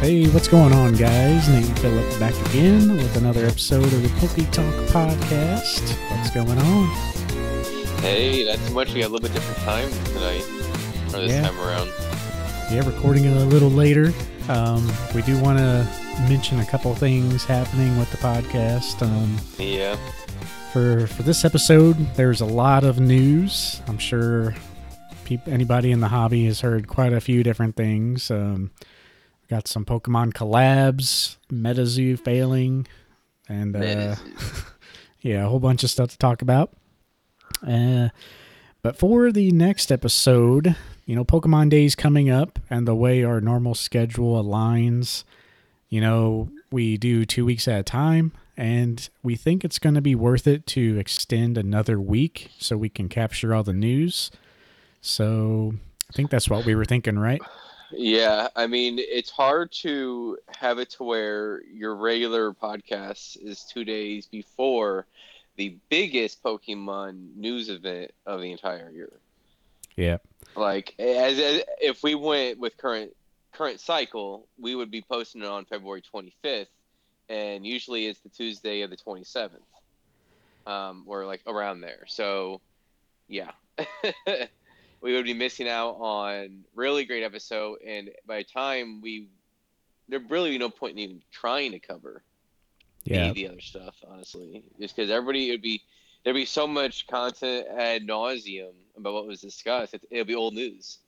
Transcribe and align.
Hey, 0.00 0.26
what's 0.28 0.48
going 0.48 0.72
on, 0.72 0.94
guys? 0.94 1.48
Nate 1.48 1.78
Phillip 1.78 2.18
back 2.18 2.34
again 2.48 2.96
with 2.96 3.16
another 3.16 3.44
episode 3.44 3.84
of 3.84 4.02
the 4.02 4.08
Poke 4.18 4.50
Talk 4.50 4.74
podcast. 4.88 5.94
What's 6.10 6.30
going 6.30 6.58
on? 6.58 6.86
Hey, 8.00 8.44
not 8.46 8.58
too 8.66 8.74
much. 8.74 8.94
We 8.94 9.00
got 9.00 9.10
a 9.10 9.12
little 9.12 9.20
bit 9.20 9.34
different 9.34 9.58
time 9.60 9.90
tonight, 10.14 10.44
or 11.14 11.20
this 11.20 11.32
Yeah. 11.32 11.42
time 11.48 11.58
around. 11.60 11.90
Yeah, 12.72 12.86
recording 12.86 13.24
it 13.26 13.36
a 13.36 13.44
little 13.44 13.70
later. 13.70 14.12
Um, 14.48 14.90
we 15.14 15.20
do 15.22 15.38
want 15.38 15.58
to 15.58 15.86
mention 16.28 16.60
a 16.60 16.64
couple 16.64 16.94
things 16.94 17.44
happening 17.44 17.98
with 17.98 18.10
the 18.10 18.16
podcast. 18.18 19.02
Um, 19.02 19.36
Yeah. 19.58 19.96
for 20.72 21.06
for 21.08 21.22
this 21.24 21.44
episode, 21.44 22.14
there's 22.16 22.40
a 22.40 22.46
lot 22.46 22.84
of 22.84 22.98
news. 22.98 23.82
I'm 23.86 23.98
sure 23.98 24.54
peop- 25.26 25.46
anybody 25.46 25.90
in 25.92 26.00
the 26.00 26.08
hobby 26.08 26.46
has 26.46 26.60
heard 26.62 26.88
quite 26.88 27.12
a 27.12 27.20
few 27.20 27.42
different 27.42 27.76
things. 27.76 28.30
Um, 28.30 28.70
got 29.50 29.66
some 29.66 29.84
Pokemon 29.84 30.32
collabs, 30.32 31.36
MetaZoo 31.52 32.18
failing, 32.18 32.86
and 33.48 33.74
uh, 33.74 34.14
yeah, 35.20 35.44
a 35.44 35.48
whole 35.48 35.58
bunch 35.58 35.82
of 35.82 35.90
stuff 35.90 36.10
to 36.10 36.18
talk 36.18 36.40
about. 36.40 36.72
Uh, 37.66 38.08
but 38.82 38.96
for 38.96 39.32
the 39.32 39.50
next 39.50 39.90
episode, 39.90 40.76
you 41.04 41.16
know, 41.16 41.24
Pokemon 41.24 41.68
Day's 41.68 41.96
coming 41.96 42.30
up, 42.30 42.60
and 42.70 42.86
the 42.86 42.94
way 42.94 43.24
our 43.24 43.40
normal 43.40 43.74
schedule 43.74 44.42
aligns, 44.42 45.24
you 45.88 46.00
know, 46.00 46.48
we 46.70 46.96
do 46.96 47.24
two 47.24 47.44
weeks 47.44 47.66
at 47.66 47.80
a 47.80 47.82
time, 47.82 48.32
and 48.56 49.08
we 49.22 49.34
think 49.34 49.64
it's 49.64 49.80
going 49.80 49.96
to 49.96 50.00
be 50.00 50.14
worth 50.14 50.46
it 50.46 50.64
to 50.68 50.96
extend 50.98 51.58
another 51.58 52.00
week 52.00 52.52
so 52.58 52.76
we 52.76 52.88
can 52.88 53.08
capture 53.08 53.52
all 53.52 53.64
the 53.64 53.72
news. 53.72 54.30
So 55.00 55.74
I 56.08 56.12
think 56.12 56.30
that's 56.30 56.48
what 56.48 56.64
we 56.64 56.76
were 56.76 56.84
thinking, 56.84 57.18
right? 57.18 57.42
Yeah, 57.92 58.48
I 58.54 58.66
mean, 58.66 58.98
it's 58.98 59.30
hard 59.30 59.72
to 59.82 60.38
have 60.56 60.78
it 60.78 60.90
to 60.90 61.04
where 61.04 61.62
your 61.64 61.96
regular 61.96 62.52
podcast 62.52 63.42
is 63.42 63.64
two 63.64 63.84
days 63.84 64.26
before 64.26 65.06
the 65.56 65.76
biggest 65.88 66.42
Pokemon 66.42 67.36
news 67.36 67.68
event 67.68 68.12
of 68.26 68.40
the 68.40 68.52
entire 68.52 68.90
year. 68.90 69.12
Yeah. 69.96 70.18
Like, 70.56 70.94
as, 70.98 71.38
as 71.38 71.62
if 71.80 72.02
we 72.02 72.14
went 72.14 72.58
with 72.58 72.76
current 72.76 73.14
current 73.52 73.80
cycle, 73.80 74.46
we 74.58 74.74
would 74.74 74.90
be 74.90 75.02
posting 75.02 75.42
it 75.42 75.48
on 75.48 75.64
February 75.64 76.02
25th, 76.14 76.66
and 77.28 77.66
usually 77.66 78.06
it's 78.06 78.20
the 78.20 78.28
Tuesday 78.28 78.82
of 78.82 78.90
the 78.90 78.96
27th, 78.96 79.50
um, 80.66 81.04
or 81.06 81.26
like 81.26 81.42
around 81.46 81.80
there. 81.80 82.04
So, 82.06 82.60
yeah, 83.28 83.50
we 85.00 85.12
would 85.14 85.24
be 85.24 85.34
missing 85.34 85.68
out 85.68 85.96
on 85.98 86.64
really 86.74 87.04
great 87.04 87.22
episode, 87.22 87.78
and 87.86 88.10
by 88.26 88.38
the 88.38 88.44
time 88.44 89.00
we, 89.00 89.28
there'd 90.08 90.30
really 90.30 90.50
be 90.50 90.58
no 90.58 90.70
point 90.70 90.92
in 90.92 90.98
even 90.98 91.22
trying 91.30 91.72
to 91.72 91.78
cover 91.78 92.22
any 93.06 93.16
Yeah. 93.18 93.28
of 93.30 93.34
the 93.34 93.48
other 93.48 93.60
stuff, 93.60 93.94
honestly, 94.06 94.62
just 94.78 94.94
because 94.96 95.10
everybody 95.10 95.48
it 95.48 95.52
would 95.52 95.62
be 95.62 95.82
there'd 96.24 96.36
be 96.36 96.44
so 96.44 96.66
much 96.66 97.06
content 97.06 97.66
ad 97.74 98.06
nauseum 98.06 98.72
about 98.96 99.14
what 99.14 99.26
was 99.26 99.40
discussed. 99.40 99.94
It, 99.94 100.02
it'll 100.10 100.26
be 100.26 100.34
old 100.34 100.54
news. 100.54 100.98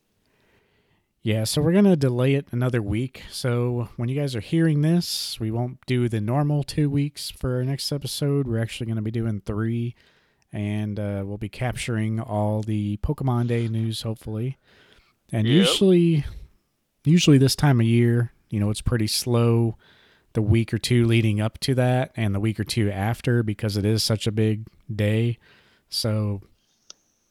Yeah, 1.25 1.45
so 1.45 1.63
we're 1.63 1.73
going 1.73 1.85
to 1.85 1.95
delay 1.95 2.35
it 2.35 2.47
another 2.51 2.83
week. 2.83 3.23
So 3.31 3.91
when 3.97 4.09
you 4.09 4.19
guys 4.19 4.35
are 4.35 4.41
hearing 4.41 4.83
this, 4.83 5.39
we 5.39 5.53
won't 5.53 5.79
do 5.87 6.09
the 6.09 6.21
normal 6.21 6.65
two 6.65 6.91
weeks 6.91 7.31
for 7.31 7.57
our 7.57 7.63
next 7.65 7.93
episode. 7.93 8.49
We're 8.49 8.59
actually 8.59 8.87
going 8.87 8.97
to 8.97 9.03
be 9.03 9.13
doing 9.13 9.41
three, 9.45 9.95
and 10.53 10.99
uh, 11.01 11.23
we'll 11.25 11.39
be 11.39 11.49
capturing 11.49 12.21
all 12.21 12.63
the 12.63 12.97
Pokemon 12.99 13.49
Day 13.49 13.69
news, 13.69 14.03
hopefully. 14.03 14.59
And 15.33 15.47
Yep. 15.47 15.57
usually, 15.57 16.25
usually 17.05 17.39
this 17.39 17.57
time 17.57 17.81
of 17.81 17.87
year, 17.87 18.33
you 18.51 18.61
know, 18.61 18.69
it's 18.71 18.83
pretty 18.83 19.07
slow 19.07 19.77
the 20.35 20.43
week 20.43 20.73
or 20.75 20.79
two 20.79 21.07
leading 21.07 21.41
up 21.41 21.59
to 21.61 21.75
that 21.75 22.13
and 22.17 22.35
the 22.35 22.41
week 22.41 22.59
or 22.61 22.65
two 22.65 22.91
after 22.91 23.43
because 23.43 23.77
it 23.77 23.85
is 23.85 24.03
such 24.03 24.27
a 24.27 24.33
big 24.33 24.67
day. 24.95 25.39
So 25.89 26.43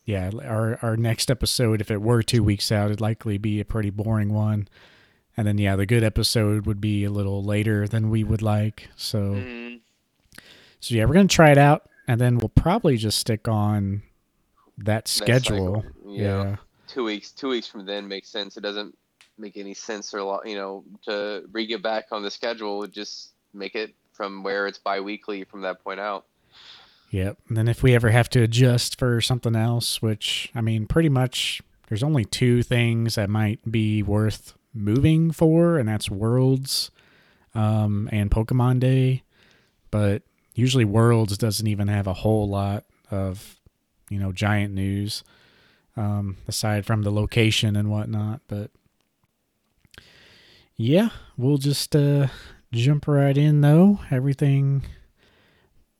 yeah, 0.05 0.31
our 0.43 0.79
our 0.81 0.97
next 0.97 1.29
episode, 1.29 1.79
if 1.81 1.91
it 1.91 2.01
were 2.01 2.23
two 2.23 2.43
weeks 2.43 2.71
out, 2.71 2.87
it'd 2.87 3.01
likely 3.01 3.37
be 3.37 3.59
a 3.59 3.65
pretty 3.65 3.89
boring 3.91 4.33
one. 4.33 4.67
And 5.37 5.47
then 5.47 5.57
yeah, 5.57 5.75
the 5.75 5.85
good 5.85 6.03
episode 6.03 6.65
would 6.65 6.81
be 6.81 7.03
a 7.03 7.11
little 7.11 7.43
later 7.43 7.87
than 7.87 8.09
we 8.09 8.23
would 8.23 8.41
like. 8.41 8.89
So 8.95 9.35
Mhm. 9.35 9.79
so 10.79 10.95
yeah, 10.95 11.05
we're 11.05 11.13
gonna 11.13 11.27
try 11.27 11.51
it 11.51 11.57
out, 11.57 11.87
and 12.07 12.19
then 12.19 12.37
we'll 12.37 12.49
probably 12.49 12.97
just 12.97 13.17
stick 13.17 13.47
on 13.47 14.03
that 14.77 15.07
schedule. 15.07 15.83
Yeah. 16.05 16.43
yeah. 16.43 16.55
Two 16.87 17.03
weeks, 17.03 17.31
two 17.31 17.49
weeks 17.49 17.67
from 17.67 17.85
then 17.85 18.07
makes 18.07 18.29
sense. 18.29 18.57
It 18.57 18.61
doesn't 18.61 18.97
make 19.37 19.57
any 19.57 19.73
sense 19.73 20.13
or 20.13 20.41
you 20.45 20.55
know 20.55 20.83
to 21.03 21.43
re 21.51 21.65
get 21.65 21.81
back 21.81 22.05
on 22.11 22.23
the 22.23 22.31
schedule. 22.31 22.85
Just 22.87 23.31
make 23.53 23.75
it 23.75 23.95
from 24.11 24.43
where 24.43 24.67
it's 24.67 24.77
bi-weekly 24.77 25.43
from 25.45 25.61
that 25.61 25.83
point 25.83 25.99
out. 25.99 26.25
Yep. 27.11 27.37
And 27.49 27.57
then 27.57 27.67
if 27.67 27.83
we 27.83 27.93
ever 27.93 28.09
have 28.09 28.29
to 28.29 28.41
adjust 28.41 28.97
for 28.97 29.19
something 29.19 29.55
else, 29.55 30.01
which 30.01 30.51
I 30.55 30.61
mean, 30.61 30.87
pretty 30.87 31.09
much 31.09 31.61
there's 31.87 32.03
only 32.03 32.25
two 32.25 32.63
things 32.63 33.15
that 33.15 33.29
might 33.29 33.59
be 33.69 34.01
worth 34.01 34.53
moving 34.73 35.31
for, 35.31 35.77
and 35.77 35.89
that's 35.89 36.09
Worlds 36.09 36.89
um, 37.53 38.07
and 38.11 38.31
Pokemon 38.31 38.79
Day. 38.79 39.23
But 39.91 40.23
usually 40.61 40.85
Worlds 40.85 41.37
doesn't 41.39 41.65
even 41.65 41.87
have 41.87 42.05
a 42.05 42.13
whole 42.13 42.47
lot 42.47 42.85
of, 43.09 43.59
you 44.09 44.19
know, 44.19 44.31
giant 44.31 44.73
news 44.73 45.23
um, 45.97 46.37
aside 46.47 46.85
from 46.85 47.01
the 47.01 47.11
location 47.11 47.75
and 47.75 47.89
whatnot. 47.89 48.41
But 48.47 48.69
yeah, 50.75 51.09
we'll 51.35 51.57
just 51.57 51.95
uh, 51.95 52.27
jump 52.71 53.07
right 53.07 53.35
in 53.35 53.61
though. 53.61 53.99
Everything 54.11 54.83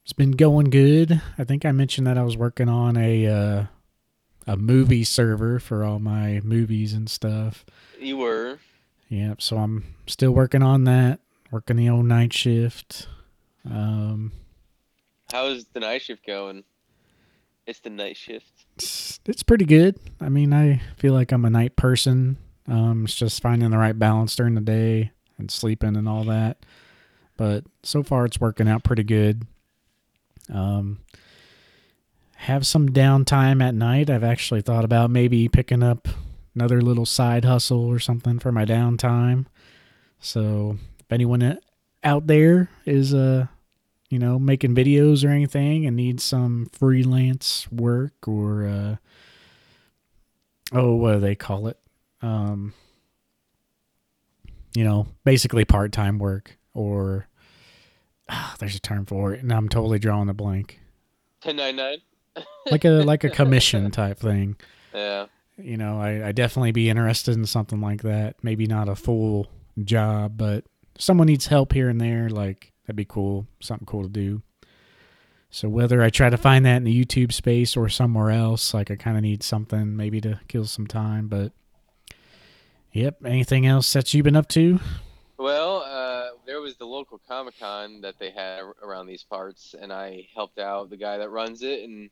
it's 0.04 0.14
been 0.14 0.32
going 0.32 0.70
good. 0.70 1.20
I 1.40 1.44
think 1.44 1.66
I 1.66 1.72
mentioned 1.72 2.06
that 2.06 2.20
I 2.20 2.24
was 2.24 2.38
working 2.38 2.70
on 2.70 2.98
a 2.98 3.26
uh, 3.28 3.66
a 4.46 4.58
movie 4.58 5.04
server 5.04 5.60
for 5.60 5.84
all 5.84 5.98
my 5.98 6.40
movies 6.44 6.94
and 6.94 7.10
stuff. 7.10 7.66
You 8.00 8.18
were 8.18 8.60
Yep. 9.10 9.42
So 9.42 9.58
I'm 9.58 9.84
still 10.08 10.32
working 10.32 10.64
on 10.64 10.86
that. 10.86 11.20
Working 11.52 11.76
the 11.76 11.90
old 11.90 12.06
night 12.06 12.32
shift. 12.32 13.08
Um, 13.70 14.32
how's 15.32 15.66
the 15.74 15.80
night 15.80 16.02
shift 16.02 16.26
going? 16.26 16.64
It's 17.66 17.80
the 17.80 17.90
night 17.90 18.18
shift. 18.18 18.66
it's, 18.76 19.20
it's 19.26 19.44
pretty 19.44 19.66
good. 19.66 19.98
I 20.20 20.30
mean, 20.30 20.54
I 20.54 20.82
feel 20.98 21.14
like 21.14 21.32
I'm 21.32 21.46
a 21.46 21.50
night 21.50 21.76
person. 21.76 22.38
Um, 22.68 23.06
it's 23.06 23.16
just 23.16 23.42
finding 23.42 23.70
the 23.70 23.78
right 23.78 23.98
balance 23.98 24.36
during 24.36 24.56
the 24.56 24.62
day 24.62 25.12
and 25.38 25.50
sleeping 25.52 25.96
and 25.96 26.08
all 26.08 26.24
that. 26.26 26.66
But 27.38 27.66
so 27.84 28.04
far, 28.04 28.26
it's 28.26 28.40
working 28.40 28.68
out 28.68 28.84
pretty 28.84 29.04
good. 29.04 29.46
Um, 30.52 31.00
have 32.36 32.66
some 32.66 32.90
downtime 32.90 33.64
at 33.64 33.76
night. 33.76 34.10
I've 34.10 34.24
actually 34.24 34.62
thought 34.62 34.84
about 34.84 35.12
maybe 35.12 35.48
picking 35.48 35.84
up 35.84 36.08
another 36.56 36.82
little 36.82 37.06
side 37.06 37.46
hustle 37.46 37.86
or 37.86 38.00
something 38.00 38.40
for 38.40 38.52
my 38.52 38.66
downtime. 38.66 39.46
So 40.20 40.78
if 41.00 41.12
anyone 41.12 41.60
out 42.04 42.28
there 42.28 42.70
is 42.86 43.14
uh 43.14 43.46
you 44.12 44.20
know 44.20 44.38
making 44.38 44.76
videos 44.76 45.24
or 45.26 45.30
anything 45.30 45.86
and 45.86 45.96
needs 45.96 46.22
some 46.24 46.68
freelance 46.74 47.72
work 47.72 48.28
or 48.28 48.68
uh 48.68 48.96
oh 50.74 50.96
what 50.96 51.14
do 51.14 51.20
they 51.22 51.34
call 51.36 51.68
it 51.68 51.78
um 52.22 52.74
you 54.76 54.84
know 54.84 55.08
basically 55.24 55.66
part-time 55.66 56.20
work 56.20 56.58
or 56.74 57.28
ah, 58.30 58.56
there's 58.60 58.76
a 58.76 58.80
term 58.80 59.06
for 59.06 59.34
it 59.34 59.42
and 59.42 59.52
i'm 59.52 59.70
totally 59.70 59.98
drawing 60.00 60.30
a 60.30 60.34
blank 60.34 60.80
Ten 61.42 61.56
nine 61.56 61.76
nine. 61.76 61.98
like 62.70 62.86
a 62.86 62.90
like 62.90 63.24
a 63.24 63.30
commission 63.40 63.90
type 63.92 64.20
thing 64.20 64.56
Yeah. 64.94 65.26
you 65.58 65.78
know 65.78 66.00
I, 66.00 66.28
I 66.28 66.32
definitely 66.32 66.72
be 66.72 66.90
interested 66.90 67.36
in 67.36 67.46
something 67.46 67.82
like 67.82 68.02
that 68.04 68.36
maybe 68.44 68.68
not 68.68 68.88
a 68.90 68.96
full 68.96 69.48
job 69.84 70.38
but 70.38 70.66
someone 70.98 71.28
needs 71.28 71.48
help 71.48 71.74
here 71.74 71.90
and 71.90 72.00
there 72.00 72.30
like 72.30 72.71
that'd 72.86 72.96
be 72.96 73.06
cool. 73.06 73.48
Something 73.60 73.86
cool 73.86 74.04
to 74.04 74.10
do. 74.10 74.42
So 75.54 75.68
whether 75.68 76.02
i 76.02 76.10
try 76.10 76.30
to 76.30 76.38
find 76.38 76.66
that 76.66 76.78
in 76.78 76.86
the 76.86 77.06
youtube 77.06 77.34
space 77.34 77.76
or 77.76 77.90
somewhere 77.90 78.32
else 78.32 78.74
like 78.74 78.90
i 78.90 78.96
kind 78.96 79.18
of 79.18 79.24
need 79.24 79.44
something 79.44 79.98
maybe 79.98 80.22
to 80.22 80.40
kill 80.48 80.64
some 80.64 80.88
time 80.88 81.28
but 81.28 81.52
yep 82.94 83.18
anything 83.26 83.66
else 83.66 83.92
that 83.92 84.14
you've 84.14 84.24
been 84.24 84.38
up 84.38 84.48
to? 84.48 84.80
Well, 85.42 85.78
uh, 85.88 86.38
there 86.46 86.62
was 86.62 86.76
the 86.76 86.86
local 86.86 87.20
Comic 87.28 87.60
Con 87.60 88.02
that 88.02 88.20
they 88.20 88.30
had 88.30 88.62
around 88.84 89.08
these 89.08 89.24
parts, 89.24 89.74
and 89.74 89.92
I 89.92 90.28
helped 90.36 90.60
out 90.60 90.92
the 90.92 90.98
guy 90.98 91.18
that 91.18 91.32
runs 91.32 91.64
it, 91.64 91.82
and 91.84 92.12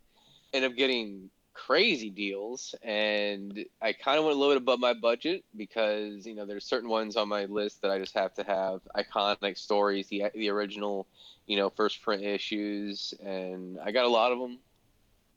ended 0.52 0.72
up 0.72 0.76
getting 0.76 1.30
crazy 1.68 2.10
deals. 2.10 2.76
And 2.84 3.66
I 3.82 3.94
kind 3.94 4.18
of 4.20 4.26
went 4.26 4.38
a 4.38 4.40
little 4.40 4.56
bit 4.56 4.62
above 4.62 4.80
my 4.80 4.94
budget 4.94 5.44
because 5.56 6.26
you 6.26 6.36
know 6.36 6.46
there's 6.46 6.66
certain 6.66 6.90
ones 6.90 7.16
on 7.18 7.28
my 7.28 7.46
list 7.46 7.82
that 7.82 7.92
I 7.92 8.00
just 8.00 8.16
have 8.16 8.34
to 8.36 8.44
have 8.44 8.82
iconic 8.96 9.58
stories, 9.58 10.08
the 10.08 10.26
the 10.34 10.50
original, 10.50 11.08
you 11.48 11.58
know, 11.58 11.70
first 11.70 12.02
print 12.02 12.24
issues, 12.24 13.14
and 13.24 13.78
I 13.86 13.92
got 13.92 14.06
a 14.06 14.10
lot 14.10 14.32
of 14.32 14.40
them 14.40 14.60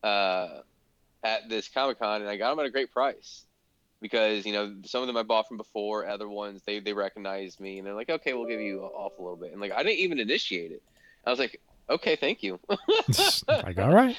uh, 0.03 0.49
at 1.25 1.49
this 1.49 1.69
Comic 1.69 1.99
Con, 1.99 2.23
and 2.23 2.31
I 2.31 2.37
got 2.37 2.51
them 2.51 2.61
at 2.61 2.67
a 2.67 2.71
great 2.71 2.93
price. 2.93 3.45
because 4.03 4.45
you 4.45 4.53
know 4.53 4.75
some 4.85 5.01
of 5.03 5.07
them 5.07 5.17
I 5.17 5.23
bought 5.23 5.49
from 5.49 5.57
before, 5.57 6.07
other 6.07 6.29
ones 6.29 6.63
they 6.67 6.81
they 6.81 6.93
recognized 6.93 7.61
me 7.61 7.79
and 7.79 7.87
they're 7.87 7.95
like, 7.95 8.11
okay, 8.11 8.35
we'll 8.35 8.49
give 8.49 8.61
you 8.61 8.83
off 8.83 9.13
a 9.19 9.23
little 9.23 9.37
bit, 9.37 9.53
and 9.53 9.61
like 9.61 9.73
I 9.73 9.83
didn't 9.83 10.01
even 10.01 10.19
initiate 10.21 10.73
it. 10.73 10.83
I 11.25 11.31
was 11.31 11.39
like, 11.39 11.61
okay, 11.90 12.17
thank 12.17 12.43
you. 12.43 12.58
like 13.49 13.79
all 13.79 13.93
right. 13.93 14.17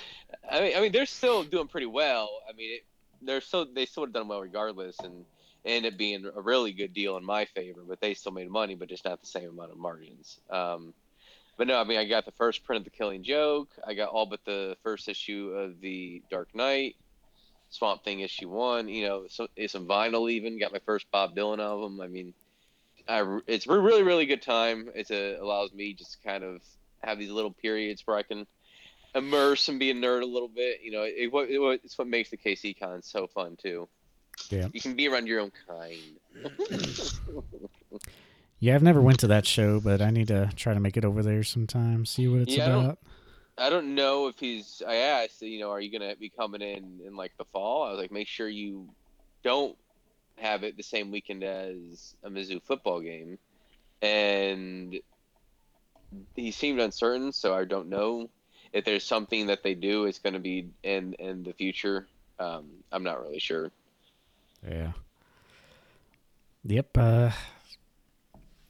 I 0.49 0.61
mean, 0.61 0.77
I 0.77 0.81
mean, 0.81 0.91
they're 0.91 1.05
still 1.05 1.43
doing 1.43 1.67
pretty 1.67 1.87
well. 1.87 2.29
I 2.49 2.53
mean, 2.53 2.75
it, 2.75 2.85
they're 3.21 3.41
so 3.41 3.65
they 3.65 3.85
still 3.85 4.03
have 4.03 4.13
done 4.13 4.27
well 4.27 4.41
regardless, 4.41 4.99
and 4.99 5.25
ended 5.65 5.93
up 5.93 5.97
being 5.97 6.25
a 6.35 6.41
really 6.41 6.73
good 6.73 6.93
deal 6.93 7.17
in 7.17 7.23
my 7.23 7.45
favor. 7.45 7.81
But 7.87 8.01
they 8.01 8.13
still 8.13 8.31
made 8.31 8.49
money, 8.49 8.75
but 8.75 8.89
just 8.89 9.05
not 9.05 9.21
the 9.21 9.27
same 9.27 9.49
amount 9.49 9.71
of 9.71 9.77
margins. 9.77 10.39
Um, 10.49 10.93
but 11.57 11.67
no, 11.67 11.79
I 11.79 11.83
mean, 11.83 11.99
I 11.99 12.05
got 12.05 12.25
the 12.25 12.31
first 12.31 12.63
print 12.63 12.79
of 12.79 12.91
the 12.91 12.97
Killing 12.97 13.23
Joke. 13.23 13.69
I 13.85 13.93
got 13.93 14.09
all 14.09 14.25
but 14.25 14.43
the 14.45 14.75
first 14.83 15.07
issue 15.07 15.53
of 15.55 15.79
the 15.81 16.21
Dark 16.29 16.53
Knight, 16.55 16.95
Swamp 17.69 18.03
Thing 18.03 18.21
issue 18.21 18.49
one. 18.49 18.87
You 18.87 19.07
know, 19.07 19.25
so, 19.29 19.47
some 19.67 19.87
vinyl 19.87 20.31
even. 20.31 20.59
Got 20.59 20.73
my 20.73 20.79
first 20.79 21.09
Bob 21.11 21.35
Dylan 21.35 21.59
album. 21.59 22.01
I 22.01 22.07
mean, 22.07 22.33
I, 23.07 23.39
it's 23.47 23.67
a 23.67 23.79
really 23.79 24.03
really 24.03 24.25
good 24.25 24.41
time. 24.41 24.89
It 24.95 25.09
allows 25.11 25.73
me 25.73 25.93
just 25.93 26.23
kind 26.23 26.43
of 26.43 26.61
have 27.03 27.19
these 27.19 27.31
little 27.31 27.51
periods 27.51 28.01
where 28.05 28.17
I 28.17 28.23
can 28.23 28.45
immerse 29.15 29.67
and 29.69 29.79
be 29.79 29.91
a 29.91 29.93
nerd 29.93 30.21
a 30.21 30.25
little 30.25 30.47
bit. 30.47 30.81
You 30.83 30.91
know, 30.91 31.03
it, 31.03 31.29
it, 31.33 31.81
it's 31.83 31.97
what 31.97 32.07
makes 32.07 32.29
the 32.29 32.37
KC 32.37 32.79
Con 32.79 33.01
so 33.01 33.27
fun 33.27 33.55
too. 33.61 33.87
Yeah, 34.49 34.67
you 34.73 34.81
can 34.81 34.95
be 34.95 35.07
around 35.07 35.27
your 35.27 35.39
own 35.39 35.51
kind. 35.67 36.19
yeah, 38.59 38.75
I've 38.75 38.83
never 38.83 39.01
went 39.01 39.19
to 39.19 39.27
that 39.27 39.45
show, 39.45 39.79
but 39.79 40.01
I 40.01 40.09
need 40.09 40.27
to 40.29 40.49
try 40.55 40.73
to 40.73 40.79
make 40.79 40.97
it 40.97 41.05
over 41.05 41.21
there 41.21 41.43
sometime. 41.43 42.05
See 42.05 42.27
what 42.27 42.41
it's 42.41 42.57
yeah, 42.57 42.65
about. 42.65 42.79
I 42.79 42.83
don't, 42.83 42.99
I 43.59 43.69
don't 43.69 43.95
know 43.95 44.27
if 44.27 44.39
he's. 44.39 44.81
I 44.87 44.95
asked, 44.95 45.41
you 45.41 45.59
know, 45.59 45.69
are 45.69 45.79
you 45.79 45.91
gonna 45.91 46.15
be 46.15 46.29
coming 46.29 46.61
in 46.61 46.99
in 47.05 47.15
like 47.15 47.33
the 47.37 47.45
fall? 47.45 47.83
I 47.83 47.91
was 47.91 47.99
like, 47.99 48.11
make 48.11 48.27
sure 48.27 48.49
you 48.49 48.89
don't 49.43 49.77
have 50.37 50.63
it 50.63 50.77
the 50.77 50.83
same 50.83 51.11
weekend 51.11 51.43
as 51.43 52.15
a 52.23 52.29
Mizzou 52.29 52.61
football 52.63 53.01
game, 53.01 53.37
and 54.01 54.99
he 56.35 56.51
seemed 56.51 56.79
uncertain, 56.79 57.31
so 57.31 57.53
I 57.53 57.65
don't 57.65 57.89
know 57.89 58.29
if 58.73 58.83
there's 58.85 59.05
something 59.05 59.47
that 59.47 59.63
they 59.63 59.75
do, 59.75 60.05
it's 60.05 60.19
going 60.19 60.33
to 60.33 60.39
be 60.39 60.67
in 60.81 61.13
in 61.13 61.43
the 61.43 61.53
future. 61.53 62.07
Um, 62.39 62.65
I'm 62.91 63.03
not 63.03 63.21
really 63.21 63.39
sure. 63.39 63.71
Yeah. 64.67 64.91
Yep. 66.65 66.97
Uh, 66.97 67.31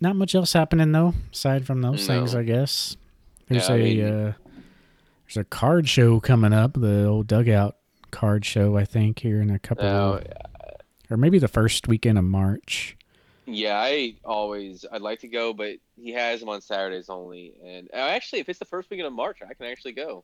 not 0.01 0.15
much 0.15 0.35
else 0.35 0.53
happening 0.53 0.91
though, 0.91 1.13
aside 1.31 1.65
from 1.65 1.81
those 1.81 2.07
no. 2.07 2.19
things. 2.19 2.35
I 2.35 2.43
guess 2.43 2.97
there's 3.47 3.69
yeah, 3.69 3.75
a 3.75 3.77
I 3.77 3.81
mean, 3.81 4.05
uh, 4.05 4.33
there's 5.25 5.37
a 5.37 5.43
card 5.45 5.87
show 5.87 6.19
coming 6.19 6.53
up, 6.53 6.73
the 6.73 7.05
old 7.05 7.27
dugout 7.27 7.77
card 8.11 8.43
show. 8.43 8.75
I 8.75 8.83
think 8.83 9.19
here 9.19 9.41
in 9.41 9.49
a 9.49 9.59
couple, 9.59 9.85
oh, 9.85 10.15
of, 10.15 10.27
or 11.09 11.17
maybe 11.17 11.39
the 11.39 11.47
first 11.47 11.87
weekend 11.87 12.17
of 12.17 12.25
March. 12.25 12.97
Yeah, 13.45 13.77
I 13.77 14.15
always 14.23 14.85
I'd 14.91 15.01
like 15.01 15.19
to 15.19 15.27
go, 15.27 15.53
but 15.53 15.75
he 15.95 16.11
has 16.11 16.39
them 16.39 16.49
on 16.49 16.61
Saturdays 16.61 17.09
only. 17.09 17.53
And 17.63 17.89
uh, 17.93 17.97
actually, 17.97 18.39
if 18.39 18.49
it's 18.49 18.59
the 18.59 18.65
first 18.65 18.89
weekend 18.89 19.07
of 19.07 19.13
March, 19.13 19.39
I 19.41 19.53
can 19.53 19.65
actually 19.65 19.93
go. 19.93 20.23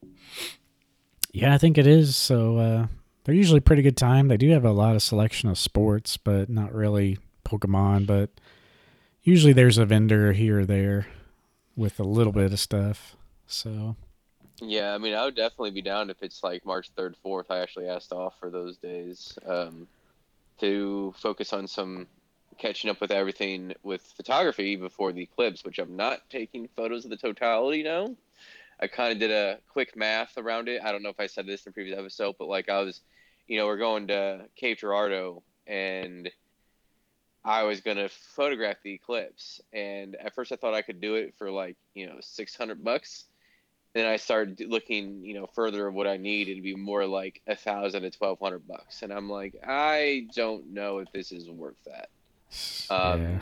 Yeah, 1.32 1.54
I 1.54 1.58
think 1.58 1.78
it 1.78 1.86
is. 1.86 2.16
So 2.16 2.58
uh, 2.58 2.88
they're 3.24 3.36
usually 3.36 3.60
pretty 3.60 3.82
good 3.82 3.98
time. 3.98 4.30
They 4.30 4.38
do 4.38 4.50
have 4.52 4.66
a 4.66 4.72
lot 4.72 4.96
of 4.96 5.04
selection 5.04 5.50
of 5.50 5.58
sports, 5.58 6.18
but 6.18 6.50
not 6.50 6.74
really 6.74 7.18
Pokemon. 7.44 8.08
But 8.08 8.30
usually 9.22 9.54
there's 9.54 9.78
a 9.78 9.86
vendor 9.86 10.32
here 10.32 10.62
or 10.62 10.66
there 10.66 11.08
with 11.76 12.00
a 12.00 12.04
little 12.04 12.34
bit 12.34 12.54
of 12.54 12.60
stuff. 12.60 13.16
So. 13.48 13.96
Yeah, 14.62 14.94
I 14.94 14.98
mean, 14.98 15.14
I 15.14 15.24
would 15.24 15.36
definitely 15.36 15.72
be 15.72 15.82
down 15.82 16.10
if 16.10 16.22
it's 16.22 16.44
like 16.44 16.66
March 16.66 16.90
third, 16.96 17.16
fourth. 17.22 17.50
I 17.50 17.60
actually 17.60 17.88
asked 17.88 18.12
off 18.12 18.34
for 18.40 18.50
those 18.50 18.78
days 18.78 19.38
um, 19.46 19.88
to 20.60 21.14
focus 21.18 21.54
on 21.54 21.68
some 21.68 22.08
catching 22.60 22.90
up 22.90 23.02
with 23.02 23.12
everything 23.12 23.74
with 23.82 24.02
photography 24.02 24.76
before 24.76 25.12
the 25.12 25.24
eclipse, 25.24 25.64
which 25.64 25.80
I'm 25.80 25.96
not 25.96 26.30
taking 26.30 26.68
photos 26.76 27.06
of 27.06 27.10
the 27.10 27.18
totality 27.18 27.82
now. 27.82 28.16
I 28.80 28.88
kind 28.88 29.12
of 29.12 29.20
did 29.20 29.32
a 29.32 29.58
quick 29.70 29.96
math 29.96 30.38
around 30.38 30.70
it. 30.70 30.82
I 30.84 30.92
don't 30.92 31.04
know 31.04 31.10
if 31.10 31.20
I 31.20 31.28
said 31.28 31.48
this 31.48 31.66
in 31.66 31.72
the 31.72 31.74
previous 31.74 31.98
episode, 31.98 32.36
but 32.38 32.48
like 32.48 32.70
I 32.70 32.82
was, 32.82 33.02
you 33.48 33.58
know, 33.58 33.66
we're 33.66 33.78
going 33.78 34.08
to 34.08 34.46
Cape 34.56 34.80
Girardeau 34.80 35.42
and 35.68 36.30
I 37.44 37.64
was 37.64 37.82
going 37.82 37.98
to 37.98 38.10
photograph 38.10 38.78
the 38.84 38.94
eclipse. 38.94 39.62
And 39.74 40.16
at 40.16 40.36
first 40.36 40.52
I 40.52 40.56
thought 40.56 40.74
I 40.74 40.82
could 40.82 41.02
do 41.02 41.16
it 41.16 41.34
for 41.38 41.50
like, 41.52 41.78
you 41.94 42.08
know, 42.08 42.18
600 42.22 42.84
bucks. 42.84 43.26
Then 43.94 44.06
I 44.06 44.18
started 44.18 44.62
looking, 44.68 45.26
you 45.26 45.34
know, 45.34 45.48
further 45.48 45.88
of 45.88 45.94
what 45.94 46.08
I 46.08 46.18
need. 46.18 46.48
It'd 46.48 46.64
be 46.64 46.76
more 46.76 47.06
like 47.06 47.42
a 47.48 47.56
thousand 47.56 48.04
to 48.04 48.12
twelve 48.12 48.40
hundred 48.40 48.68
bucks, 48.68 49.02
and 49.02 49.12
I'm 49.12 49.28
like, 49.28 49.56
I 49.68 50.28
don't 50.36 50.72
know 50.72 51.00
if 51.00 51.12
this 51.12 51.32
is 51.32 51.50
worth 51.50 51.84
that. 51.88 52.10
Um, 52.90 53.22
yeah. 53.22 53.40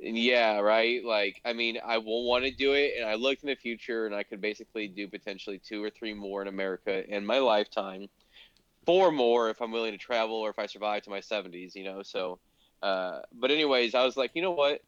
Yeah, 0.00 0.58
right. 0.60 1.04
Like, 1.04 1.40
I 1.44 1.52
mean, 1.52 1.78
I 1.84 1.98
will 1.98 2.24
want 2.24 2.44
to 2.44 2.52
do 2.52 2.74
it, 2.74 2.94
and 2.98 3.08
I 3.08 3.14
looked 3.14 3.42
in 3.42 3.48
the 3.48 3.56
future, 3.56 4.06
and 4.06 4.14
I 4.14 4.22
could 4.22 4.40
basically 4.40 4.86
do 4.86 5.08
potentially 5.08 5.58
two 5.58 5.82
or 5.82 5.90
three 5.90 6.14
more 6.14 6.40
in 6.40 6.48
America 6.48 7.04
in 7.08 7.26
my 7.26 7.38
lifetime, 7.38 8.08
four 8.86 9.10
more 9.10 9.50
if 9.50 9.60
I'm 9.60 9.72
willing 9.72 9.92
to 9.92 9.98
travel 9.98 10.36
or 10.36 10.50
if 10.50 10.58
I 10.58 10.66
survive 10.66 11.02
to 11.02 11.10
my 11.10 11.20
70s, 11.20 11.74
you 11.74 11.82
know. 11.82 12.02
So, 12.02 12.38
uh, 12.80 13.20
but 13.32 13.50
anyways, 13.50 13.96
I 13.96 14.04
was 14.04 14.16
like, 14.16 14.30
you 14.34 14.42
know 14.42 14.52
what? 14.52 14.82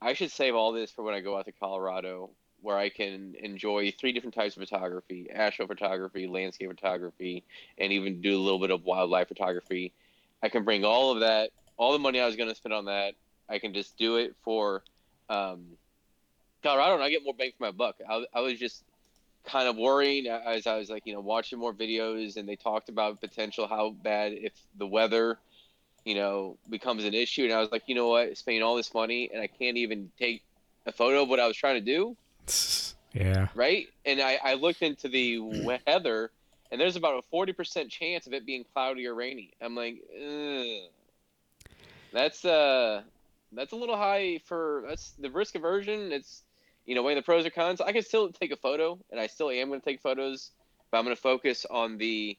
I 0.00 0.14
should 0.14 0.30
save 0.30 0.54
all 0.54 0.72
this 0.72 0.92
for 0.92 1.02
when 1.02 1.14
I 1.14 1.20
go 1.20 1.36
out 1.36 1.46
to 1.46 1.52
Colorado, 1.52 2.30
where 2.60 2.76
I 2.76 2.88
can 2.88 3.34
enjoy 3.40 3.92
three 3.98 4.12
different 4.12 4.34
types 4.34 4.56
of 4.56 4.62
photography: 4.62 5.28
astrophotography, 5.34 6.30
landscape 6.30 6.70
photography, 6.70 7.42
and 7.78 7.92
even 7.92 8.20
do 8.20 8.36
a 8.36 8.40
little 8.40 8.60
bit 8.60 8.70
of 8.70 8.84
wildlife 8.84 9.28
photography. 9.28 9.92
I 10.42 10.48
can 10.48 10.64
bring 10.64 10.84
all 10.84 11.12
of 11.12 11.20
that 11.20 11.50
all 11.82 11.92
the 11.92 11.98
money 11.98 12.20
I 12.20 12.26
was 12.26 12.36
going 12.36 12.48
to 12.48 12.54
spend 12.54 12.72
on 12.72 12.84
that, 12.84 13.14
I 13.48 13.58
can 13.58 13.74
just 13.74 13.98
do 13.98 14.16
it 14.16 14.36
for 14.44 14.84
um, 15.28 15.64
Colorado, 16.62 16.94
and 16.94 17.02
I 17.02 17.10
get 17.10 17.24
more 17.24 17.34
bang 17.34 17.50
for 17.58 17.64
my 17.64 17.72
buck. 17.72 17.96
I, 18.08 18.24
I 18.32 18.40
was 18.40 18.56
just 18.58 18.84
kind 19.44 19.66
of 19.66 19.76
worrying 19.76 20.28
as 20.28 20.68
I 20.68 20.76
was 20.76 20.88
like, 20.88 21.06
you 21.06 21.12
know, 21.12 21.20
watching 21.20 21.58
more 21.58 21.74
videos, 21.74 22.36
and 22.36 22.48
they 22.48 22.54
talked 22.54 22.88
about 22.88 23.20
potential 23.20 23.66
how 23.66 23.90
bad 23.90 24.32
if 24.32 24.52
the 24.78 24.86
weather, 24.86 25.38
you 26.04 26.14
know, 26.14 26.56
becomes 26.70 27.04
an 27.04 27.14
issue, 27.14 27.42
and 27.42 27.52
I 27.52 27.58
was 27.58 27.72
like, 27.72 27.82
you 27.86 27.96
know 27.96 28.08
what, 28.08 28.38
spending 28.38 28.62
all 28.62 28.76
this 28.76 28.94
money, 28.94 29.28
and 29.34 29.42
I 29.42 29.48
can't 29.48 29.76
even 29.76 30.08
take 30.16 30.44
a 30.86 30.92
photo 30.92 31.24
of 31.24 31.28
what 31.28 31.40
I 31.40 31.48
was 31.48 31.56
trying 31.56 31.74
to 31.74 31.80
do. 31.80 32.16
Yeah. 33.14 33.48
Right, 33.54 33.88
and 34.06 34.22
I, 34.22 34.38
I 34.42 34.54
looked 34.54 34.80
into 34.80 35.06
the 35.06 35.38
weather, 35.38 36.30
and 36.70 36.80
there's 36.80 36.96
about 36.96 37.18
a 37.18 37.20
forty 37.30 37.52
percent 37.52 37.90
chance 37.90 38.26
of 38.26 38.32
it 38.32 38.46
being 38.46 38.64
cloudy 38.72 39.06
or 39.06 39.14
rainy. 39.14 39.52
I'm 39.60 39.74
like, 39.74 40.02
Ugh 40.16 40.88
that's 42.12 42.44
uh 42.44 43.02
that's 43.52 43.72
a 43.72 43.76
little 43.76 43.96
high 43.96 44.40
for 44.44 44.84
that's 44.88 45.12
the 45.12 45.30
risk 45.30 45.54
aversion. 45.54 46.12
It's 46.12 46.42
you 46.86 46.94
know 46.94 47.02
weighing 47.02 47.16
the 47.16 47.22
pros 47.22 47.46
or 47.46 47.50
cons. 47.50 47.80
I 47.80 47.92
can 47.92 48.02
still 48.02 48.30
take 48.30 48.52
a 48.52 48.56
photo, 48.56 48.98
and 49.10 49.20
I 49.20 49.26
still 49.26 49.50
am 49.50 49.68
going 49.68 49.80
to 49.80 49.84
take 49.84 50.00
photos, 50.00 50.50
but 50.90 50.98
I'm 50.98 51.04
going 51.04 51.16
to 51.16 51.20
focus 51.22 51.66
on 51.70 51.98
the 51.98 52.36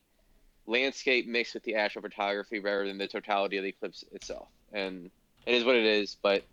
landscape 0.66 1.28
mixed 1.28 1.54
with 1.54 1.64
the 1.64 1.74
astrophotography 1.74 2.64
rather 2.64 2.88
than 2.88 2.98
the 2.98 3.08
totality 3.08 3.58
of 3.58 3.64
the 3.64 3.70
eclipse 3.70 4.04
itself. 4.12 4.48
And 4.72 5.10
it 5.46 5.56
is 5.56 5.66
what 5.66 5.76
it 5.76 5.86
is. 5.86 6.18
But 6.22 6.44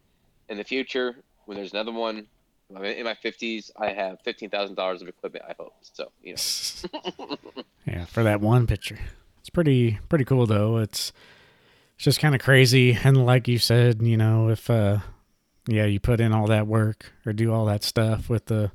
in 0.48 0.56
the 0.56 0.64
future, 0.64 1.16
when 1.46 1.56
there's 1.56 1.72
another 1.72 1.92
one, 1.92 2.26
in 2.70 3.04
my 3.04 3.14
50s, 3.14 3.70
I 3.76 3.92
have 3.92 4.22
$15,000 4.24 5.02
of 5.02 5.08
equipment, 5.08 5.44
I 5.48 5.54
hope. 5.58 5.74
So, 5.82 6.10
you 6.22 6.34
know. 6.34 7.36
yeah, 7.86 8.04
for 8.04 8.22
that 8.22 8.40
one 8.40 8.66
picture. 8.66 8.98
It's 9.40 9.50
pretty 9.50 9.98
pretty 10.08 10.24
cool 10.24 10.46
though. 10.46 10.76
It's 10.76 11.12
it's 12.00 12.06
just 12.06 12.20
kind 12.20 12.34
of 12.34 12.40
crazy. 12.40 12.98
And 13.04 13.26
like 13.26 13.46
you 13.46 13.58
said, 13.58 14.00
you 14.00 14.16
know, 14.16 14.48
if, 14.48 14.70
uh, 14.70 15.00
yeah, 15.68 15.84
you 15.84 16.00
put 16.00 16.18
in 16.18 16.32
all 16.32 16.46
that 16.46 16.66
work 16.66 17.12
or 17.26 17.34
do 17.34 17.52
all 17.52 17.66
that 17.66 17.84
stuff 17.84 18.30
with 18.30 18.46
the 18.46 18.72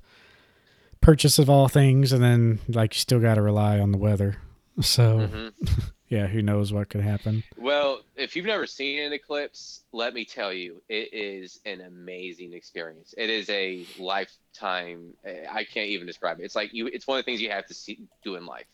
purchase 1.02 1.40
of 1.40 1.50
all 1.50 1.68
things, 1.68 2.12
and 2.12 2.24
then 2.24 2.60
like 2.68 2.94
you 2.94 3.00
still 3.00 3.20
got 3.20 3.34
to 3.34 3.42
rely 3.42 3.80
on 3.80 3.92
the 3.92 3.98
weather. 3.98 4.38
So, 4.82 5.20
mm-hmm. 5.20 5.80
yeah, 6.10 6.28
who 6.28 6.42
knows 6.42 6.74
what 6.74 6.90
could 6.90 7.00
happen? 7.00 7.46
Well, 7.56 8.02
if 8.18 8.36
you've 8.36 8.46
never 8.46 8.68
seen 8.68 9.02
an 9.02 9.14
eclipse, 9.14 9.86
let 9.94 10.14
me 10.14 10.26
tell 10.26 10.52
you, 10.52 10.82
it 10.90 11.14
is 11.14 11.62
an 11.66 11.80
amazing 11.80 12.52
experience. 12.52 13.16
It 13.18 13.30
is 13.30 13.50
a 13.50 13.86
lifetime. 13.98 15.14
I 15.26 15.64
can't 15.64 15.88
even 15.88 16.06
describe 16.06 16.42
it. 16.42 16.44
It's 16.44 16.56
like 16.58 16.74
you. 16.74 16.88
It's 16.88 17.08
one 17.08 17.18
of 17.18 17.24
the 17.24 17.32
things 17.32 17.42
you 17.42 17.52
have 17.52 17.68
to 17.68 17.74
see 17.74 18.02
do 18.22 18.36
in 18.36 18.46
life. 18.46 18.66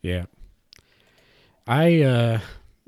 Yeah. 0.00 0.24
I 1.66 2.00
uh 2.00 2.40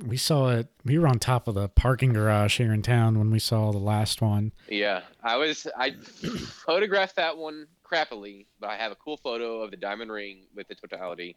we 0.06 0.16
saw 0.16 0.50
it. 0.50 0.68
We 0.84 0.98
were 0.98 1.06
on 1.06 1.18
top 1.18 1.48
of 1.48 1.54
the 1.54 1.68
parking 1.68 2.12
garage 2.12 2.58
here 2.58 2.72
in 2.72 2.82
town 2.82 3.18
when 3.18 3.30
we 3.30 3.38
saw 3.38 3.72
the 3.72 3.78
last 3.78 4.20
one. 4.20 4.52
Yeah, 4.68 5.02
I 5.22 5.36
was. 5.36 5.66
I 5.76 5.92
photographed 5.92 7.16
that 7.16 7.36
one 7.36 7.66
crappily, 7.84 8.46
but 8.60 8.70
I 8.70 8.76
have 8.76 8.92
a 8.92 8.96
cool 8.96 9.16
photo 9.16 9.62
of 9.62 9.70
the 9.70 9.76
diamond 9.76 10.10
ring 10.12 10.44
with 10.54 10.68
the 10.68 10.74
totality. 10.74 11.36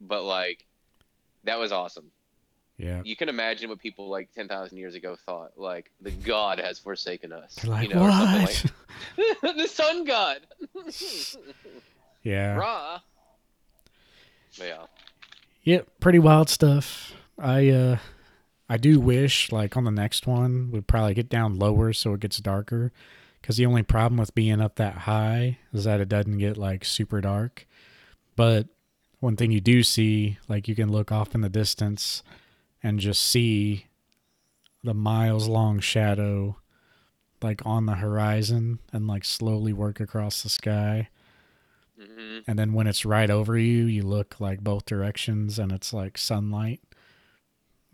But 0.00 0.24
like, 0.24 0.64
that 1.44 1.58
was 1.58 1.72
awesome. 1.72 2.10
Yeah. 2.78 3.00
You 3.04 3.16
can 3.16 3.28
imagine 3.28 3.70
what 3.70 3.78
people 3.78 4.10
like 4.10 4.32
ten 4.34 4.48
thousand 4.48 4.78
years 4.78 4.94
ago 4.94 5.16
thought. 5.24 5.52
Like 5.56 5.90
the 6.00 6.10
god 6.10 6.58
has 6.58 6.78
forsaken 6.78 7.32
us. 7.32 7.54
They're 7.54 7.70
like, 7.70 7.88
you 7.88 7.94
know, 7.94 8.02
what? 8.02 8.66
Like, 9.16 9.36
the 9.56 9.66
sun 9.66 10.04
god. 10.04 10.40
yeah. 12.22 12.56
Ra. 12.56 13.00
yeah. 14.58 14.86
Yep, 15.64 15.88
pretty 16.00 16.18
wild 16.18 16.48
stuff. 16.48 17.15
I 17.38 17.68
uh 17.68 17.98
I 18.68 18.76
do 18.78 18.98
wish, 19.00 19.52
like 19.52 19.76
on 19.76 19.84
the 19.84 19.90
next 19.90 20.26
one, 20.26 20.70
we'd 20.72 20.88
probably 20.88 21.14
get 21.14 21.28
down 21.28 21.58
lower 21.58 21.92
so 21.92 22.14
it 22.14 22.20
gets 22.20 22.38
darker. 22.38 22.92
Because 23.40 23.56
the 23.58 23.66
only 23.66 23.84
problem 23.84 24.18
with 24.18 24.34
being 24.34 24.60
up 24.60 24.76
that 24.76 24.98
high 24.98 25.58
is 25.72 25.84
that 25.84 26.00
it 26.00 26.08
doesn't 26.08 26.38
get 26.38 26.56
like 26.56 26.84
super 26.84 27.20
dark. 27.20 27.66
But 28.34 28.66
one 29.20 29.36
thing 29.36 29.52
you 29.52 29.60
do 29.60 29.82
see, 29.82 30.38
like 30.48 30.66
you 30.68 30.74
can 30.74 30.90
look 30.90 31.12
off 31.12 31.34
in 31.34 31.42
the 31.42 31.48
distance 31.48 32.22
and 32.82 32.98
just 32.98 33.22
see 33.22 33.86
the 34.82 34.94
miles 34.94 35.48
long 35.48 35.80
shadow 35.80 36.56
like 37.42 37.64
on 37.64 37.86
the 37.86 37.96
horizon 37.96 38.78
and 38.92 39.06
like 39.06 39.24
slowly 39.24 39.72
work 39.72 40.00
across 40.00 40.42
the 40.42 40.48
sky. 40.48 41.08
hmm 41.98 42.38
And 42.46 42.58
then 42.58 42.72
when 42.72 42.86
it's 42.86 43.04
right 43.04 43.30
over 43.30 43.56
you, 43.58 43.84
you 43.86 44.02
look 44.02 44.40
like 44.40 44.60
both 44.60 44.86
directions 44.86 45.58
and 45.58 45.72
it's 45.72 45.92
like 45.92 46.18
sunlight. 46.18 46.80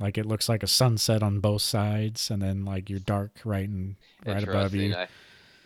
Like 0.03 0.19
it 0.19 0.27
looks 0.27 0.49
like 0.49 0.65
a 0.65 0.67
sunset 0.67 1.23
on 1.23 1.39
both 1.39 1.63
sides 1.63 2.31
and 2.31 2.43
then 2.43 2.65
like 2.65 2.91
you're 2.91 2.99
dark 2.99 3.39
right 3.45 3.69
and 3.69 3.95
right 4.27 4.43
above 4.43 4.75
you. 4.75 4.95
I, 4.95 5.07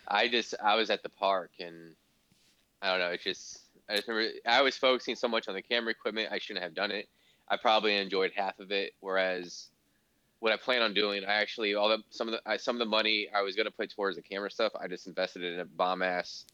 I 0.07 0.27
just 0.27 0.53
I 0.63 0.75
was 0.75 0.91
at 0.91 1.01
the 1.01 1.09
park 1.09 1.51
and 1.59 1.95
I 2.83 2.91
don't 2.91 2.99
know. 2.99 3.09
It's 3.09 3.23
just 3.23 3.61
I 3.89 3.95
just 3.95 4.07
remember 4.07 4.31
I 4.45 4.61
was 4.61 4.77
focusing 4.77 5.15
so 5.15 5.27
much 5.27 5.47
on 5.47 5.55
the 5.55 5.61
camera 5.63 5.89
equipment. 5.89 6.29
I 6.31 6.37
shouldn't 6.37 6.63
have 6.63 6.75
done 6.75 6.91
it. 6.91 7.09
I 7.49 7.57
probably 7.57 7.95
enjoyed 7.97 8.31
half 8.35 8.59
of 8.59 8.71
it. 8.71 8.93
Whereas 8.99 9.69
what 10.39 10.53
I 10.53 10.57
plan 10.57 10.83
on 10.83 10.93
doing, 10.93 11.25
I 11.25 11.33
actually 11.33 11.73
all 11.73 11.89
the 11.89 12.03
some 12.11 12.27
of 12.27 12.33
the 12.33 12.41
I, 12.45 12.57
some 12.57 12.75
of 12.75 12.79
the 12.79 12.85
money 12.85 13.27
I 13.35 13.41
was 13.41 13.55
gonna 13.55 13.71
put 13.71 13.89
towards 13.89 14.17
the 14.17 14.21
camera 14.21 14.51
stuff. 14.51 14.71
I 14.79 14.87
just 14.87 15.07
invested 15.07 15.43
in 15.43 15.59
a 15.61 15.65
bomb 15.65 16.03
ass 16.03 16.45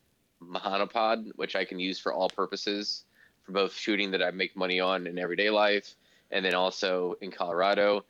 monopod, 0.42 1.32
which 1.36 1.58
I 1.58 1.66
can 1.66 1.80
use 1.80 2.00
for 2.00 2.14
all 2.14 2.30
purposes, 2.30 3.04
for 3.44 3.52
both 3.52 3.74
shooting 3.74 4.10
that 4.12 4.24
I 4.24 4.32
make 4.32 4.56
money 4.56 4.80
on 4.80 5.06
in 5.06 5.20
everyday 5.20 5.50
life, 5.50 5.96
and 6.34 6.44
then 6.44 6.56
also 6.56 7.16
in 7.22 7.32
Colorado, 7.32 8.04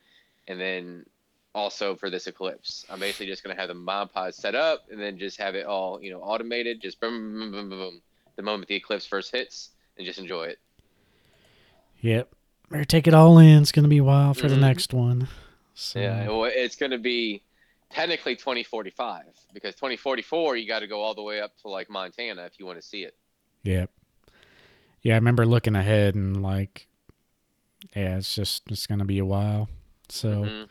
and 0.48 0.60
then 0.60 1.06
also 1.54 1.96
for 1.96 2.10
this 2.10 2.26
eclipse. 2.26 2.86
I'm 2.90 3.00
basically 3.00 3.28
just 3.28 3.44
gonna 3.44 3.56
have 3.56 3.68
the 3.68 3.76
monopod 3.76 4.34
set 4.34 4.56
up 4.56 4.86
and 4.92 5.00
then 5.00 5.20
just 5.20 5.38
have 5.40 5.54
it 5.54 5.66
all 5.68 6.02
you 6.02 6.10
know 6.12 6.22
automated, 6.22 6.82
just 6.82 7.00
boom 7.00 7.40
boom 7.40 7.52
boom 7.52 7.70
boom 7.70 7.80
boom, 7.80 8.02
the 8.36 8.42
moment 8.42 8.68
the 8.68 8.76
eclipse 8.76 9.06
first 9.06 9.32
hits, 9.32 9.70
and 9.98 10.06
just 10.08 10.18
enjoy 10.18 10.46
it. 10.46 10.60
Yep. 12.02 12.34
Better 12.70 12.86
take 12.86 13.08
it 13.08 13.14
all 13.14 13.38
in. 13.38 13.62
It's 13.62 13.72
gonna 13.72 13.88
be 13.88 14.00
a 14.00 14.04
while 14.04 14.34
for 14.34 14.48
the 14.48 14.56
Mhm. 14.56 14.62
next 14.62 14.94
one. 14.94 15.28
So 15.76 16.00
Yeah, 16.00 16.28
well, 16.28 16.46
it's 16.46 16.76
going 16.76 16.92
to 16.92 16.98
be 16.98 17.44
technically 17.90 18.36
2045 18.36 19.26
because 19.54 19.76
2044 19.76 20.56
you 20.58 20.68
got 20.68 20.80
to 20.80 20.88
go 20.88 21.02
all 21.02 21.14
the 21.14 21.22
way 21.22 21.42
up 21.42 21.56
to 21.62 21.68
like 21.68 21.90
Montana 21.90 22.46
if 22.46 22.60
you 22.60 22.66
want 22.66 22.80
to 22.80 22.86
see 22.86 23.04
it. 23.04 23.16
Yep. 23.64 23.92
Yeah, 25.02 25.14
I 25.14 25.18
remember 25.18 25.46
looking 25.46 25.76
ahead 25.76 26.16
and 26.16 26.42
like 26.42 26.88
yeah, 27.96 28.18
it's 28.18 28.34
just 28.36 28.64
it's 28.70 28.88
gonna 28.88 29.06
be 29.06 29.20
a 29.20 29.26
while. 29.26 29.70
So 30.10 30.44
Mhm. 30.44 30.68